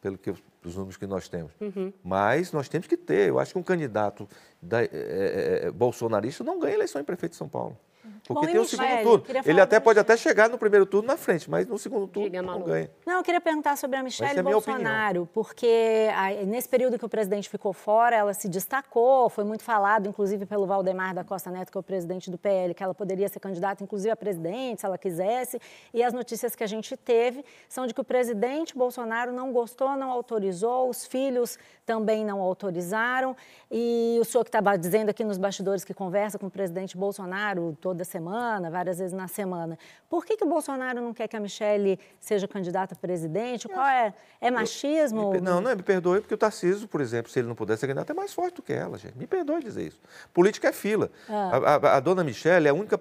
pelo 0.00 0.16
que 0.18 0.30
os 0.30 0.74
números 0.76 0.96
que 0.96 1.06
nós 1.06 1.28
temos. 1.28 1.52
Uhum. 1.60 1.92
Mas 2.04 2.52
nós 2.52 2.68
temos 2.68 2.86
que 2.86 2.96
ter. 2.96 3.28
Eu 3.28 3.38
acho 3.38 3.52
que 3.52 3.58
um 3.58 3.62
candidato 3.62 4.28
da- 4.62 4.82
é, 4.82 4.88
é, 4.92 5.60
é, 5.66 5.70
bolsonarista 5.70 6.44
não 6.44 6.58
ganha 6.58 6.74
eleição 6.74 7.00
em 7.00 7.04
prefeito 7.04 7.32
de 7.32 7.38
São 7.38 7.48
Paulo. 7.48 7.76
Porque 8.24 8.46
Bom, 8.46 8.52
tem 8.52 8.58
o 8.58 8.64
segundo 8.64 9.22
turno. 9.22 9.42
Ele 9.44 9.60
até 9.60 9.80
pode 9.80 9.98
até 9.98 10.16
chegar 10.16 10.48
no 10.48 10.58
primeiro 10.58 10.86
turno 10.86 11.08
na 11.08 11.16
frente, 11.16 11.48
mas 11.50 11.66
no 11.66 11.78
segundo 11.78 12.06
turno 12.06 12.28
Diga, 12.28 12.42
não 12.42 12.62
ganha. 12.62 12.90
Não, 13.06 13.18
eu 13.18 13.22
queria 13.22 13.40
perguntar 13.40 13.76
sobre 13.76 13.96
a 13.96 14.02
Michelle 14.02 14.36
é 14.36 14.40
a 14.40 14.42
Bolsonaro, 14.42 15.28
porque 15.32 16.08
ah, 16.14 16.30
nesse 16.46 16.68
período 16.68 16.98
que 16.98 17.04
o 17.04 17.08
presidente 17.08 17.48
ficou 17.48 17.72
fora, 17.72 18.16
ela 18.16 18.34
se 18.34 18.48
destacou, 18.48 19.28
foi 19.28 19.44
muito 19.44 19.62
falado, 19.62 20.08
inclusive 20.08 20.46
pelo 20.46 20.66
Valdemar 20.66 21.14
da 21.14 21.24
Costa 21.24 21.50
Neto, 21.50 21.72
que 21.72 21.78
é 21.78 21.80
o 21.80 21.82
presidente 21.82 22.30
do 22.30 22.38
PL, 22.38 22.74
que 22.74 22.82
ela 22.82 22.94
poderia 22.94 23.28
ser 23.28 23.40
candidata, 23.40 23.82
inclusive 23.82 24.10
a 24.10 24.16
presidente, 24.16 24.80
se 24.80 24.86
ela 24.86 24.98
quisesse. 24.98 25.60
E 25.92 26.02
as 26.02 26.12
notícias 26.12 26.54
que 26.54 26.64
a 26.64 26.66
gente 26.66 26.96
teve 26.96 27.44
são 27.68 27.86
de 27.86 27.94
que 27.94 28.00
o 28.00 28.04
presidente 28.04 28.76
Bolsonaro 28.76 29.32
não 29.32 29.52
gostou, 29.52 29.96
não 29.96 30.10
autorizou, 30.10 30.88
os 30.88 31.06
filhos 31.06 31.58
também 31.84 32.24
não 32.24 32.40
autorizaram. 32.40 33.34
E 33.70 34.18
o 34.20 34.24
senhor 34.24 34.44
que 34.44 34.48
estava 34.48 34.76
dizendo 34.76 35.08
aqui 35.08 35.24
nos 35.24 35.38
bastidores 35.38 35.84
que 35.84 35.94
conversa 35.94 36.38
com 36.38 36.46
o 36.46 36.50
presidente 36.50 36.96
Bolsonaro 36.96 37.76
todo 37.80 37.97
toda 37.98 38.04
semana, 38.04 38.70
várias 38.70 38.98
vezes 38.98 39.12
na 39.12 39.26
semana. 39.26 39.76
Por 40.08 40.24
que, 40.24 40.36
que 40.36 40.44
o 40.44 40.48
Bolsonaro 40.48 41.00
não 41.00 41.12
quer 41.12 41.26
que 41.26 41.36
a 41.36 41.40
Michelle 41.40 41.98
seja 42.20 42.46
candidata 42.46 42.94
a 42.94 42.96
presidente? 42.96 43.68
Qual 43.68 43.84
é? 43.84 44.14
É 44.40 44.50
machismo? 44.50 45.32
Me, 45.32 45.40
não, 45.40 45.60
não, 45.60 45.74
me 45.74 45.82
perdoe, 45.82 46.20
porque 46.20 46.34
o 46.34 46.38
Tarcísio, 46.38 46.86
por 46.86 47.00
exemplo, 47.00 47.30
se 47.30 47.40
ele 47.40 47.48
não 47.48 47.56
pudesse 47.56 47.80
ser 47.80 47.88
candidato, 47.88 48.10
é 48.10 48.14
mais 48.14 48.32
forte 48.32 48.56
do 48.56 48.62
que 48.62 48.72
ela, 48.72 48.96
gente. 48.96 49.18
Me 49.18 49.26
perdoe 49.26 49.62
dizer 49.62 49.88
isso. 49.88 50.00
Política 50.32 50.68
é 50.68 50.72
fila. 50.72 51.10
Ah. 51.28 51.50
A, 51.56 51.74
a, 51.74 51.96
a 51.96 52.00
dona 52.00 52.22
Michelle 52.22 52.68
é 52.68 52.70
a 52.70 52.74
única 52.74 53.00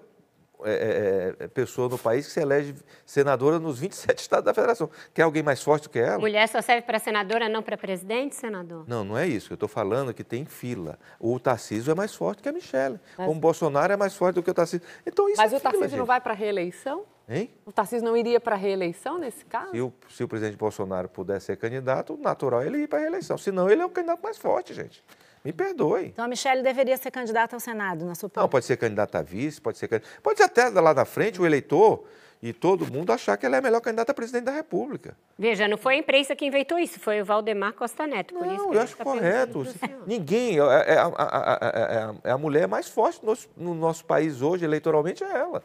é, 0.63 1.35
é, 1.39 1.43
é, 1.43 1.47
pessoa 1.47 1.87
no 1.87 1.97
país 1.97 2.25
que 2.25 2.31
se 2.31 2.39
elege 2.39 2.75
senadora 3.05 3.59
nos 3.59 3.79
27 3.79 4.19
estados 4.21 4.45
da 4.45 4.53
federação. 4.53 4.89
Quer 5.13 5.23
alguém 5.23 5.43
mais 5.43 5.61
forte 5.61 5.83
do 5.83 5.89
que 5.89 5.99
ela? 5.99 6.19
Mulher 6.19 6.47
só 6.47 6.61
serve 6.61 6.81
para 6.81 6.99
senadora, 6.99 7.47
não 7.47 7.61
para 7.61 7.77
presidente, 7.77 8.35
senador? 8.35 8.85
Não, 8.87 9.03
não 9.03 9.17
é 9.17 9.27
isso. 9.27 9.51
Eu 9.51 9.55
estou 9.55 9.69
falando 9.69 10.13
que 10.13 10.23
tem 10.23 10.45
fila. 10.45 10.97
O 11.19 11.39
Tarcísio 11.39 11.91
é 11.91 11.95
mais 11.95 12.15
forte 12.15 12.41
que 12.41 12.49
a 12.49 12.51
Michelle. 12.51 12.99
Mas... 13.17 13.29
O 13.29 13.35
Bolsonaro 13.35 13.93
é 13.93 13.97
mais 13.97 14.15
forte 14.15 14.35
do 14.35 14.43
que 14.43 14.49
o 14.49 14.53
Tarcísio. 14.53 14.85
Então, 15.05 15.27
isso 15.29 15.37
Mas 15.37 15.53
é 15.53 15.57
o 15.57 15.59
Tarcísio 15.59 15.89
gente. 15.89 15.99
não 15.99 16.05
vai 16.05 16.19
para 16.19 16.33
a 16.33 16.35
reeleição? 16.35 17.05
Hein? 17.29 17.51
O 17.65 17.71
Tarcísio 17.73 18.05
não 18.05 18.15
iria 18.15 18.39
para 18.39 18.55
a 18.55 18.57
reeleição 18.57 19.17
nesse 19.17 19.43
caso? 19.45 19.71
Se 19.71 19.81
o, 19.81 19.93
se 20.09 20.23
o 20.23 20.27
presidente 20.27 20.57
Bolsonaro 20.57 21.09
puder 21.09 21.41
ser 21.41 21.57
candidato, 21.57 22.13
o 22.13 22.17
natural 22.17 22.61
é 22.61 22.67
ele 22.67 22.77
ir 22.79 22.87
para 22.87 22.99
a 22.99 23.01
reeleição. 23.01 23.37
Senão, 23.37 23.69
ele 23.69 23.81
é 23.81 23.85
o 23.85 23.89
candidato 23.89 24.21
mais 24.21 24.37
forte, 24.37 24.73
gente. 24.73 25.03
Me 25.43 25.53
perdoe. 25.53 26.07
Então 26.07 26.25
a 26.25 26.27
Michelle 26.27 26.61
deveria 26.61 26.97
ser 26.97 27.11
candidata 27.11 27.55
ao 27.55 27.59
Senado, 27.59 28.05
na 28.05 28.15
sua 28.15 28.27
opinião? 28.27 28.43
Não, 28.43 28.49
pode 28.49 28.65
ser 28.65 28.77
candidata 28.77 29.19
a 29.19 29.21
vice, 29.21 29.61
pode 29.61 29.77
ser 29.77 30.01
Pode 30.21 30.37
ser 30.37 30.43
até 30.43 30.69
lá 30.69 30.93
na 30.93 31.05
frente 31.05 31.41
o 31.41 31.45
eleitor 31.45 32.03
e 32.41 32.53
todo 32.53 32.91
mundo 32.91 33.11
achar 33.11 33.35
que 33.37 33.45
ela 33.45 33.55
é 33.55 33.59
a 33.59 33.61
melhor 33.61 33.81
candidata 33.81 34.11
a 34.11 34.15
presidente 34.15 34.43
da 34.43 34.51
República. 34.51 35.17
Veja, 35.37 35.67
não 35.67 35.77
foi 35.77 35.95
a 35.95 35.97
imprensa 35.97 36.35
que 36.35 36.45
inventou 36.45 36.77
isso, 36.77 36.99
foi 36.99 37.21
o 37.21 37.25
Valdemar 37.25 37.73
Costa 37.73 38.05
Neto. 38.05 38.33
Por 38.35 38.45
não, 38.45 38.55
isso 38.55 38.73
eu 38.73 38.81
acho 38.81 38.95
tá 38.95 39.03
correto. 39.03 39.65
Ninguém. 40.05 40.59
É, 40.59 40.63
é, 40.63 40.93
é, 40.93 40.99
a, 40.99 42.15
é, 42.23 42.31
a, 42.31 42.37
mulher 42.37 42.67
mais 42.67 42.87
forte 42.87 43.19
no 43.21 43.29
nosso, 43.29 43.49
no 43.57 43.73
nosso 43.73 44.05
país 44.05 44.41
hoje, 44.41 44.65
eleitoralmente, 44.65 45.23
é 45.23 45.31
ela. 45.31 45.63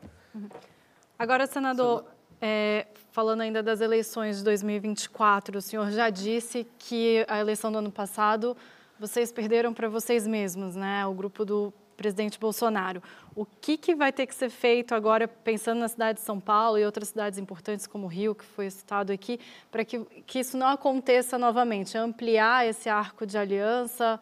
Agora, 1.19 1.47
senador, 1.47 2.07
é, 2.40 2.86
falando 3.11 3.43
ainda 3.43 3.62
das 3.62 3.81
eleições 3.81 4.39
de 4.39 4.44
2024, 4.44 5.59
o 5.59 5.61
senhor 5.61 5.90
já 5.90 6.09
disse 6.09 6.66
que 6.78 7.24
a 7.28 7.39
eleição 7.39 7.70
do 7.70 7.78
ano 7.78 7.93
passado 7.93 8.57
vocês 9.02 9.32
perderam 9.32 9.74
para 9.74 9.88
vocês 9.88 10.28
mesmos, 10.28 10.76
né? 10.76 11.04
O 11.04 11.12
grupo 11.12 11.44
do 11.44 11.72
presidente 11.96 12.38
Bolsonaro. 12.38 13.02
O 13.34 13.44
que, 13.44 13.76
que 13.76 13.96
vai 13.96 14.12
ter 14.12 14.28
que 14.28 14.34
ser 14.34 14.48
feito 14.48 14.94
agora, 14.94 15.26
pensando 15.26 15.80
na 15.80 15.88
cidade 15.88 16.20
de 16.20 16.24
São 16.24 16.38
Paulo 16.38 16.78
e 16.78 16.86
outras 16.86 17.08
cidades 17.08 17.36
importantes 17.36 17.84
como 17.88 18.06
Rio, 18.06 18.32
que 18.32 18.44
foi 18.44 18.70
citado 18.70 19.12
aqui, 19.12 19.40
para 19.72 19.84
que, 19.84 19.98
que 20.24 20.38
isso 20.38 20.56
não 20.56 20.68
aconteça 20.68 21.36
novamente? 21.36 21.98
Ampliar 21.98 22.64
esse 22.64 22.88
arco 22.88 23.26
de 23.26 23.36
aliança? 23.36 24.20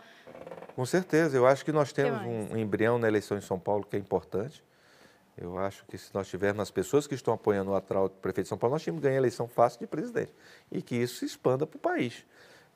Com 0.75 0.87
certeza. 0.87 1.37
Eu 1.37 1.47
acho 1.47 1.63
que 1.63 1.73
nós 1.73 1.93
temos 1.93 2.19
um 2.23 2.57
embrião 2.57 2.99
na 2.99 3.07
eleição 3.07 3.37
em 3.37 3.43
São 3.43 3.59
Paulo 3.59 3.85
que 3.85 3.97
é 3.97 3.99
importante. 3.99 4.65
Eu 5.37 5.59
acho 5.59 5.85
que 5.85 5.99
se 5.99 6.15
nós 6.15 6.27
tivermos 6.27 6.63
as 6.63 6.71
pessoas 6.71 7.07
que 7.07 7.15
estão 7.15 7.35
apoiando 7.35 7.71
o 7.71 7.75
atual 7.75 8.09
prefeito 8.09 8.47
de 8.47 8.49
São 8.49 8.57
Paulo, 8.57 8.77
nós 8.77 8.83
tínhamos 8.83 9.03
ganho 9.03 9.15
a 9.17 9.19
eleição 9.19 9.47
fácil 9.47 9.81
de 9.81 9.87
presidente. 9.87 10.35
E 10.73 10.81
que 10.81 10.97
isso 10.97 11.17
se 11.17 11.27
expanda 11.27 11.67
para 11.67 11.77
o 11.77 11.81
país. 11.81 12.25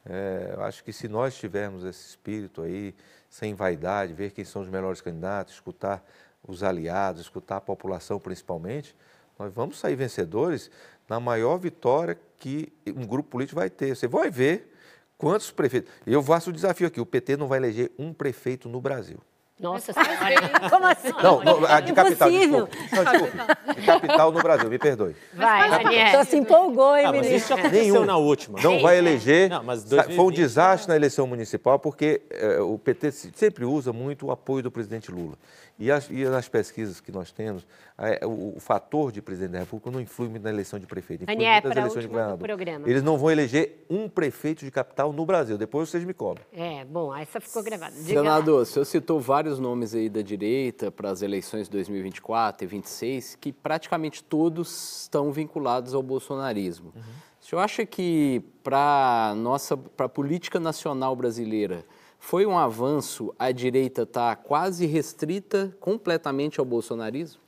É, 0.07 0.53
eu 0.55 0.63
acho 0.63 0.85
que 0.85 0.93
se 0.93 1.09
nós 1.09 1.35
tivermos 1.35 1.85
esse 1.85 2.09
espírito 2.09 2.63
aí, 2.63 2.95
sem 3.29 3.55
vaidade, 3.55 4.13
ver 4.13 4.33
quem 4.33 4.45
são 4.45 4.63
os 4.63 4.69
melhores 4.69 5.01
candidatos, 5.01 5.55
escutar 5.55 6.05
os 6.47 6.63
aliados, 6.63 7.23
escutar 7.23 7.57
a 7.57 7.61
população 7.61 8.21
principalmente, 8.21 8.95
nós 9.39 9.53
vamos 9.53 9.79
sair 9.79 9.97
vencedores 9.97 10.71
na 11.09 11.19
maior 11.19 11.59
vitória 11.59 12.19
que 12.39 12.73
um 12.87 13.07
grupo 13.07 13.31
político 13.31 13.59
vai 13.59 13.71
ter. 13.71 13.97
Você 13.97 14.07
vai 14.07 14.31
ver 14.31 14.73
quantos 15.17 15.51
prefeitos. 15.51 15.93
Eu 16.07 16.23
faço 16.23 16.51
o 16.51 16.53
desafio 16.53 16.87
aqui: 16.87 17.01
o 17.01 17.07
PT 17.07 17.37
não 17.37 17.49
vai 17.49 17.59
eleger 17.59 17.91
um 17.99 18.13
prefeito 18.13 18.69
no 18.69 18.81
Brasil. 18.81 19.19
Nossa 19.61 19.93
senhora. 19.93 20.69
Como 20.69 20.85
assim? 20.87 21.13
Não, 21.23 21.45
não 21.45 21.81
de 21.81 21.93
capital, 21.93 22.29
desculpa. 22.29 22.77
Não, 22.93 23.05
desculpa. 23.05 23.75
De 23.75 23.87
capital 23.87 24.33
no 24.33 24.43
Brasil, 24.43 24.69
me 24.69 24.79
perdoe. 24.79 25.15
Vai, 25.33 25.71
Daniel. 25.71 26.11
Só 26.11 26.25
se 26.25 26.37
empolgou, 26.37 26.97
hein, 26.97 27.07
ah, 27.07 27.13
mas 27.13 27.27
isso 27.31 27.55
aconteceu 27.55 27.95
Nenhum. 27.95 28.05
na 28.05 28.17
última. 28.17 28.61
Não 28.61 28.81
vai 28.81 28.99
eleger. 28.99 29.49
Não, 29.49 29.63
mas 29.63 29.85
2020, 29.85 30.17
Foi 30.17 30.25
um 30.25 30.31
desastre 30.33 30.89
na 30.89 30.97
eleição 30.97 31.27
municipal, 31.27 31.79
porque 31.79 32.23
é, 32.31 32.59
o 32.61 32.77
PT 32.77 33.13
sempre 33.13 33.65
usa 33.65 33.93
muito 33.93 34.27
o 34.27 34.31
apoio 34.33 34.63
do 34.63 34.73
presidente 34.73 35.13
Lula. 35.13 35.37
E, 35.79 35.91
as, 35.91 36.09
e 36.09 36.25
nas 36.25 36.49
pesquisas 36.49 37.01
que 37.01 37.11
nós 37.11 37.33
temos, 37.33 37.67
a, 37.99 38.25
o, 38.25 38.57
o, 38.57 38.61
fator 38.61 39.11
de 39.11 39.21
presidente 39.21 39.53
da 39.53 39.59
República 39.61 39.91
não 39.91 40.01
influi 40.01 40.29
muito 40.29 40.45
na 40.45 40.51
eleição 40.51 40.79
de 40.79 40.87
prefeito, 40.87 41.25
influi 41.25 41.35
Anier, 41.35 41.55
muito 41.55 41.69
nas 41.69 41.77
eleições 41.77 42.03
de 42.03 42.09
governador. 42.09 42.39
Programa. 42.39 42.89
Eles 42.89 43.03
não 43.03 43.19
vão 43.19 43.29
eleger 43.29 43.85
um 43.91 44.09
prefeito 44.09 44.65
de 44.65 44.71
capital 44.71 45.13
no 45.13 45.27
Brasil. 45.27 45.59
Depois 45.59 45.89
vocês 45.89 46.05
me 46.05 46.15
cobrem. 46.15 46.47
É, 46.53 46.85
bom, 46.85 47.15
essa 47.15 47.41
ficou 47.41 47.61
gravada. 47.63 47.93
Diga 47.93 48.21
Senador, 48.21 48.63
o 48.63 48.65
senhor 48.65 48.85
citou 48.85 49.21
vários 49.21 49.54
nomes 49.59 49.95
aí 49.95 50.09
da 50.09 50.23
direita 50.23 50.91
para 50.91 51.11
as 51.11 51.23
eleições 51.23 51.67
de 51.67 51.73
2024 51.73 52.65
e 52.65 52.67
2026, 52.67 53.37
que 53.37 53.53
praticamente 53.53 54.23
todos 54.23 55.03
estão 55.03 55.33
vinculados 55.33 55.95
ao 55.95 56.03
bolsonarismo. 56.03 56.93
Uhum. 56.95 57.03
O 57.41 57.45
senhor 57.47 57.61
acha 57.61 57.85
que 57.85 58.43
para 58.63 59.35
nossa 59.37 59.77
para 59.77 60.07
a 60.07 60.09
política 60.09 60.59
nacional 60.59 61.15
brasileira 61.15 61.85
foi 62.19 62.47
um 62.47 62.57
avanço 62.57 63.35
a 63.39 63.53
direita 63.53 64.03
estar 64.03 64.35
tá 64.35 64.43
quase 64.43 64.87
restrita 64.87 65.77
completamente 65.79 66.59
ao 66.59 66.65
bolsonarismo? 66.65 67.41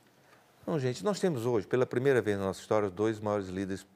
Não, 0.67 0.77
gente, 0.77 1.03
nós 1.03 1.19
temos 1.19 1.45
hoje, 1.45 1.65
pela 1.65 1.85
primeira 1.85 2.21
vez 2.21 2.37
na 2.37 2.45
nossa 2.45 2.59
história, 2.59 2.87
os 2.87 2.93
dois 2.93 3.19
maiores 3.19 3.47
líderes 3.47 3.87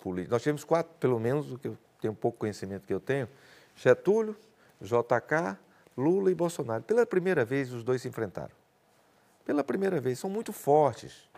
políticos. 0.00 0.32
Nós 0.32 0.42
temos 0.42 0.64
quatro, 0.64 0.94
pelo 0.98 1.18
menos, 1.18 1.52
o 1.52 1.58
que 1.58 1.68
eu 1.68 1.78
tenho 2.00 2.14
pouco 2.14 2.38
conhecimento 2.38 2.86
que 2.86 2.94
eu 2.94 3.00
tenho: 3.00 3.28
Getúlio, 3.76 4.36
JK, 4.80 5.58
Lula 5.96 6.30
e 6.30 6.34
Bolsonaro. 6.34 6.82
Pela 6.82 7.06
primeira 7.06 7.44
vez, 7.44 7.72
os 7.72 7.82
dois 7.82 8.02
se 8.02 8.08
enfrentaram. 8.08 8.54
Pela 9.44 9.62
primeira 9.62 10.00
vez, 10.00 10.18
são 10.18 10.30
muito 10.30 10.52
fortes. 10.52 11.28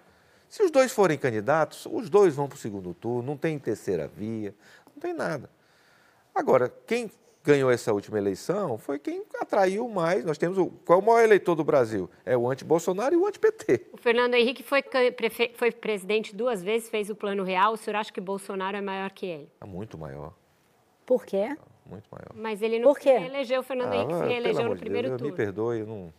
Se 0.49 0.62
os 0.62 0.70
dois 0.70 0.93
forem 0.93 1.19
candidatos, 1.19 1.87
os 1.87 2.09
dois 2.09 2.35
vão 2.35 2.49
para 2.49 2.57
o 2.57 2.59
segundo 2.59 2.95
turno, 2.95 3.23
não 3.23 3.37
tem 3.37 3.59
terceira 3.59 4.07
via, 4.07 4.55
não 4.95 5.01
tem 5.01 5.12
nada. 5.12 5.51
Agora, 6.35 6.73
quem 6.87 7.11
ganhou 7.47 7.70
essa 7.70 7.93
última 7.93 8.19
eleição 8.19 8.77
foi 8.77 8.99
quem 8.99 9.24
atraiu 9.41 9.89
mais. 9.89 10.24
Nós 10.24 10.37
temos 10.37 10.59
o. 10.59 10.66
Qual 10.85 10.99
é 10.99 11.03
o 11.03 11.05
maior 11.05 11.23
eleitor 11.23 11.55
do 11.55 11.65
Brasil? 11.65 12.11
É 12.24 12.37
o 12.37 12.51
anti-Bolsonaro 12.51 13.15
e 13.15 13.16
o 13.16 13.27
anti-PT. 13.27 13.87
O 13.93 13.97
Fernando 13.97 14.35
Henrique 14.35 14.62
foi, 14.62 14.83
foi 15.55 15.70
presidente 15.70 16.35
duas 16.35 16.62
vezes, 16.62 16.89
fez 16.89 17.09
o 17.09 17.15
plano 17.15 17.45
real. 17.45 17.73
O 17.73 17.77
senhor 17.77 17.97
acha 17.97 18.12
que 18.12 18.20
Bolsonaro 18.20 18.77
é 18.77 18.81
maior 18.81 19.11
que 19.12 19.27
ele? 19.27 19.49
É 19.61 19.65
muito 19.65 19.97
maior. 19.97 20.35
Por 21.07 21.24
quê? 21.24 21.57
Muito 21.89 22.07
maior. 22.11 22.31
Mas 22.35 22.63
ele 22.63 22.79
não 22.79 22.95
se 22.95 23.05
reelegeu, 23.05 23.61
o 23.61 23.63
Fernando 23.63 23.93
ah, 23.93 23.97
Henrique 23.97 24.15
se 24.15 24.25
reelegeu 24.25 24.69
no 24.69 24.77
primeiro 24.77 25.09
Deus, 25.09 25.19
turno. 25.21 25.33
Me 25.33 25.37
perdoe, 25.37 25.81
eu 25.81 25.87
não 25.87 26.13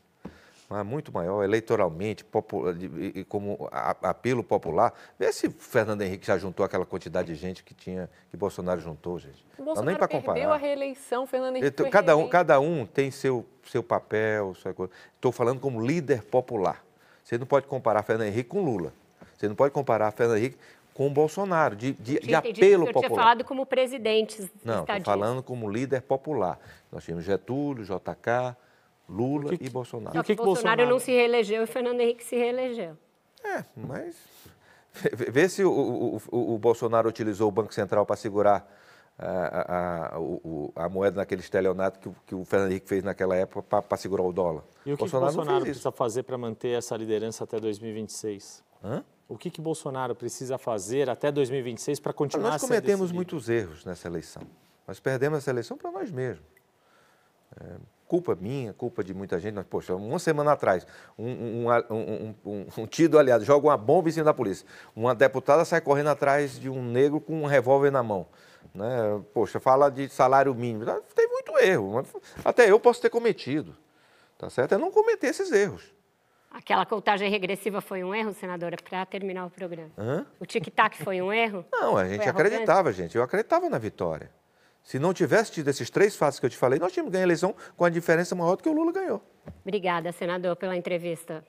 mas 0.69 0.85
muito 0.85 1.13
maior, 1.13 1.43
eleitoralmente, 1.43 2.25
popular, 2.25 2.75
e 2.81 3.23
como 3.23 3.69
apelo 3.71 4.43
popular. 4.43 4.93
Vê 5.17 5.31
se 5.31 5.49
Fernando 5.49 6.01
Henrique 6.01 6.27
já 6.27 6.37
juntou 6.37 6.65
aquela 6.65 6.85
quantidade 6.85 7.33
de 7.33 7.35
gente 7.35 7.63
que 7.63 7.73
tinha 7.73 8.09
que 8.29 8.35
Bolsonaro 8.35 8.81
juntou, 8.81 9.17
gente. 9.17 9.45
O 9.57 9.63
Bolsonaro 9.63 9.75
Não 9.75 9.85
nem 9.85 9.95
para 9.95 10.09
comparar. 10.09 10.33
perdeu 10.33 10.51
a 10.51 10.57
reeleição, 10.57 11.25
Fernando 11.25 11.55
Henrique 11.55 11.89
cada 11.89 12.17
um, 12.17 12.27
cada 12.27 12.59
um 12.59 12.85
tem 12.85 13.09
seu, 13.09 13.45
seu 13.65 13.81
papel, 13.81 14.53
sua 14.55 14.73
coisa. 14.73 14.91
Estou 15.15 15.31
falando 15.31 15.61
como 15.61 15.79
líder 15.79 16.21
popular. 16.23 16.83
Você 17.23 17.37
não 17.37 17.45
pode 17.45 17.65
comparar 17.65 18.03
Fernando 18.03 18.27
Henrique 18.27 18.49
com 18.49 18.61
Lula. 18.61 18.91
Você 19.37 19.47
não 19.47 19.55
pode 19.55 19.73
comparar 19.73 20.11
Fernando 20.11 20.37
Henrique 20.37 20.57
com 20.97 21.05
o 21.05 21.11
Bolsonaro, 21.11 21.75
de, 21.75 21.93
de, 21.93 22.17
de 22.17 22.33
apelo 22.33 22.87
popular. 22.87 22.93
Você 22.93 23.07
tinha 23.07 23.15
falado 23.15 23.43
como 23.43 23.67
presidente. 23.67 24.51
Não, 24.65 24.79
estou 24.79 25.01
falando 25.01 25.43
como 25.43 25.69
líder 25.69 26.01
popular. 26.01 26.59
Nós 26.91 27.03
tínhamos 27.03 27.23
Getúlio, 27.23 27.83
JK, 27.83 28.57
Lula 29.07 29.55
que, 29.55 29.63
e 29.63 29.69
Bolsonaro. 29.69 30.15
Só 30.15 30.23
que, 30.23 30.35
que 30.35 30.43
Bolsonaro, 30.43 30.77
Bolsonaro 30.77 30.89
não 30.89 30.97
se 30.97 31.11
reelegeu 31.11 31.61
e 31.61 31.67
Fernando 31.67 32.01
Henrique 32.01 32.23
se 32.23 32.35
reelegeu. 32.35 32.97
É, 33.43 33.63
mas 33.75 34.15
vê 35.13 35.47
se 35.47 35.63
o, 35.63 35.71
o, 35.71 36.21
o, 36.31 36.55
o 36.55 36.57
Bolsonaro 36.57 37.07
utilizou 37.07 37.47
o 37.47 37.51
Banco 37.51 37.75
Central 37.75 38.03
para 38.03 38.15
segurar 38.15 38.67
a, 39.19 40.15
a, 40.15 40.19
o, 40.19 40.73
a, 40.75 40.89
moeda 40.89 41.17
naquele 41.17 41.41
estelionato 41.41 41.99
que, 41.99 42.09
que, 42.25 42.33
o 42.33 42.43
Fernando 42.43 42.71
Henrique 42.71 42.89
fez 42.89 43.03
naquela 43.03 43.35
época 43.35 43.83
para 43.83 43.97
segurar 43.97 44.23
o 44.23 44.33
dólar. 44.33 44.63
E 44.83 44.93
o 44.93 44.95
que 44.95 45.01
Bolsonaro, 45.01 45.31
que 45.31 45.35
Bolsonaro 45.37 45.63
precisa 45.63 45.91
fazer 45.91 46.23
para 46.23 46.39
manter 46.39 46.69
essa 46.69 46.97
liderança 46.97 47.43
até 47.43 47.59
2026? 47.59 48.63
Hã? 48.83 49.03
O 49.29 49.37
que, 49.37 49.49
que 49.49 49.59
Bolsonaro 49.59 50.15
precisa 50.15 50.57
fazer 50.57 51.09
até 51.09 51.31
2026 51.31 51.99
para 51.99 52.13
continuar 52.13 52.51
Nós 52.51 52.61
cometemos 52.61 53.11
muitos 53.11 53.49
erros 53.49 53.83
nessa 53.83 54.07
eleição. 54.07 54.43
Nós 54.87 54.99
perdemos 54.99 55.39
essa 55.39 55.49
eleição 55.49 55.77
para 55.77 55.91
nós 55.91 56.09
mesmos. 56.09 56.45
É, 57.59 57.75
culpa 58.07 58.35
minha, 58.35 58.73
culpa 58.73 59.03
de 59.03 59.13
muita 59.13 59.37
gente. 59.37 59.61
Poxa, 59.65 59.95
uma 59.95 60.17
semana 60.17 60.53
atrás, 60.53 60.87
um, 61.17 61.27
um, 61.27 61.65
um, 61.89 62.35
um, 62.45 62.67
um 62.77 62.87
tido 62.87 63.19
aliado 63.19 63.43
joga 63.43 63.67
uma 63.67 63.77
bomba 63.77 64.07
em 64.07 64.13
cima 64.13 64.23
da 64.23 64.33
polícia. 64.33 64.65
Uma 64.95 65.13
deputada 65.13 65.65
sai 65.65 65.81
correndo 65.81 66.07
atrás 66.09 66.57
de 66.57 66.69
um 66.69 66.81
negro 66.81 67.19
com 67.19 67.41
um 67.41 67.45
revólver 67.45 67.91
na 67.91 68.01
mão. 68.01 68.27
Né? 68.73 69.21
Poxa, 69.33 69.59
fala 69.59 69.89
de 69.89 70.07
salário 70.07 70.55
mínimo. 70.55 70.85
Tem 71.13 71.27
muito 71.27 71.57
erro. 71.59 72.05
Até 72.45 72.71
eu 72.71 72.79
posso 72.79 73.01
ter 73.01 73.09
cometido. 73.09 73.75
Tá 74.37 74.49
certo? 74.49 74.75
É 74.75 74.77
não 74.77 74.91
cometer 74.91 75.27
esses 75.27 75.51
erros. 75.51 75.96
Aquela 76.51 76.85
contagem 76.85 77.29
regressiva 77.29 77.81
foi 77.81 78.03
um 78.03 78.15
erro, 78.15 78.33
senadora, 78.33 78.77
para 78.77 79.05
terminar 79.05 79.45
o 79.45 79.49
programa? 79.49 79.91
Hã? 79.97 80.25
O 80.39 80.45
tic-tac 80.45 80.97
foi 81.03 81.21
um 81.21 81.31
erro? 81.31 81.65
Não, 81.71 81.97
a 81.97 82.07
gente 82.07 82.27
acreditava, 82.27 82.91
gente. 82.91 83.15
Eu 83.15 83.23
acreditava 83.23 83.69
na 83.69 83.77
vitória. 83.77 84.31
Se 84.81 84.97
não 84.97 85.13
tivesse 85.13 85.51
tido 85.51 85.67
esses 85.67 85.89
três 85.89 86.15
fatos 86.15 86.39
que 86.39 86.45
eu 86.45 86.49
te 86.49 86.57
falei, 86.57 86.79
nós 86.79 86.93
tínhamos 86.93 87.11
ganho 87.11 87.23
a 87.23 87.27
eleição 87.27 87.53
com 87.75 87.83
a 87.83 87.89
diferença 87.89 88.33
maior 88.33 88.55
do 88.55 88.63
que 88.63 88.69
o 88.69 88.73
Lula 88.73 88.93
ganhou. 88.93 89.21
Obrigada, 89.61 90.11
senador, 90.13 90.55
pela 90.55 90.77
entrevista. 90.77 91.43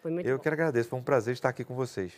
Foi 0.00 0.10
muito 0.10 0.26
Eu 0.26 0.38
bom. 0.38 0.42
que 0.42 0.48
agradeço, 0.48 0.88
foi 0.88 0.98
um 0.98 1.02
prazer 1.02 1.34
estar 1.34 1.50
aqui 1.50 1.64
com 1.64 1.74
vocês. 1.74 2.12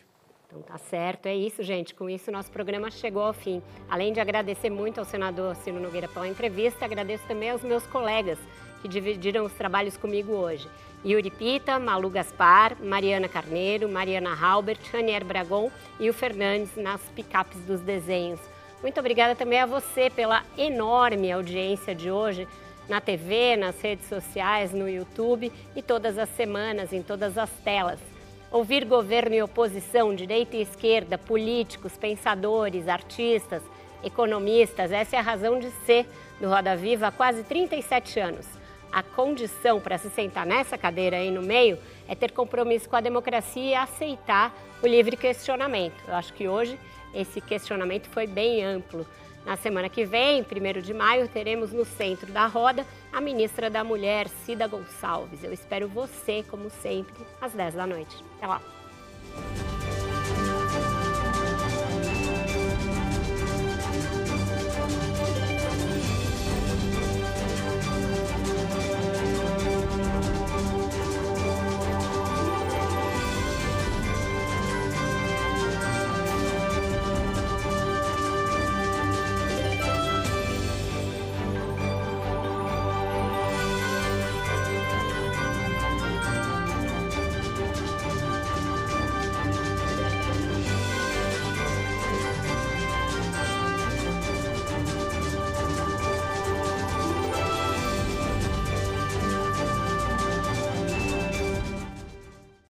Então 0.46 0.62
tá 0.62 0.78
certo, 0.78 1.26
é 1.26 1.34
isso, 1.34 1.62
gente. 1.64 1.92
Com 1.94 2.08
isso, 2.08 2.30
nosso 2.30 2.52
programa 2.52 2.88
chegou 2.88 3.22
ao 3.22 3.32
fim. 3.32 3.60
Além 3.90 4.12
de 4.12 4.20
agradecer 4.20 4.70
muito 4.70 4.98
ao 5.00 5.04
senador 5.04 5.56
Ciro 5.56 5.80
Nogueira 5.80 6.06
pela 6.08 6.28
entrevista, 6.28 6.84
agradeço 6.84 7.26
também 7.26 7.50
aos 7.50 7.62
meus 7.62 7.84
colegas 7.88 8.38
que 8.80 8.86
dividiram 8.86 9.44
os 9.44 9.52
trabalhos 9.54 9.96
comigo 9.96 10.32
hoje. 10.32 10.68
Yuri 11.04 11.30
Pita, 11.30 11.78
Malu 11.78 12.08
Gaspar, 12.08 12.76
Mariana 12.82 13.28
Carneiro, 13.28 13.88
Mariana 13.88 14.34
Halbert, 14.34 14.80
Ranier 14.92 15.24
Bragon 15.24 15.70
e 16.00 16.08
o 16.08 16.14
Fernandes 16.14 16.74
nas 16.76 17.00
picapes 17.14 17.60
dos 17.60 17.80
desenhos. 17.80 18.40
Muito 18.80 18.98
obrigada 18.98 19.34
também 19.34 19.60
a 19.60 19.66
você 19.66 20.08
pela 20.08 20.42
enorme 20.56 21.30
audiência 21.30 21.94
de 21.94 22.10
hoje 22.10 22.48
na 22.88 23.00
TV, 23.00 23.56
nas 23.56 23.80
redes 23.80 24.08
sociais, 24.08 24.72
no 24.72 24.88
YouTube 24.88 25.52
e 25.74 25.82
todas 25.82 26.18
as 26.18 26.28
semanas 26.30 26.92
em 26.92 27.02
todas 27.02 27.36
as 27.36 27.50
telas. 27.64 28.00
Ouvir 28.50 28.84
governo 28.84 29.34
e 29.34 29.42
oposição, 29.42 30.14
direita 30.14 30.56
e 30.56 30.62
esquerda, 30.62 31.18
políticos, 31.18 31.96
pensadores, 31.96 32.88
artistas, 32.88 33.62
economistas, 34.02 34.92
essa 34.92 35.16
é 35.16 35.18
a 35.18 35.22
razão 35.22 35.58
de 35.58 35.70
ser 35.86 36.06
do 36.40 36.48
Roda 36.48 36.76
Viva 36.76 37.08
há 37.08 37.12
quase 37.12 37.42
37 37.42 38.20
anos. 38.20 38.46
A 38.94 39.02
condição 39.02 39.80
para 39.80 39.98
se 39.98 40.08
sentar 40.08 40.46
nessa 40.46 40.78
cadeira 40.78 41.16
aí 41.16 41.28
no 41.28 41.42
meio 41.42 41.76
é 42.06 42.14
ter 42.14 42.30
compromisso 42.30 42.88
com 42.88 42.94
a 42.94 43.00
democracia 43.00 43.70
e 43.70 43.74
aceitar 43.74 44.54
o 44.80 44.86
livre 44.86 45.16
questionamento. 45.16 46.00
Eu 46.06 46.14
acho 46.14 46.32
que 46.32 46.46
hoje 46.46 46.78
esse 47.12 47.40
questionamento 47.40 48.08
foi 48.08 48.28
bem 48.28 48.64
amplo. 48.64 49.04
Na 49.44 49.56
semana 49.56 49.88
que 49.88 50.04
vem, 50.04 50.42
1 50.42 50.80
de 50.80 50.94
maio, 50.94 51.26
teremos 51.26 51.72
no 51.72 51.84
centro 51.84 52.30
da 52.30 52.46
roda 52.46 52.86
a 53.12 53.20
ministra 53.20 53.68
da 53.68 53.82
Mulher, 53.82 54.28
Cida 54.28 54.68
Gonçalves. 54.68 55.42
Eu 55.42 55.52
espero 55.52 55.88
você, 55.88 56.44
como 56.48 56.70
sempre, 56.70 57.26
às 57.40 57.52
10 57.52 57.74
da 57.74 57.88
noite. 57.88 58.24
Até 58.36 58.46
lá! 58.46 58.62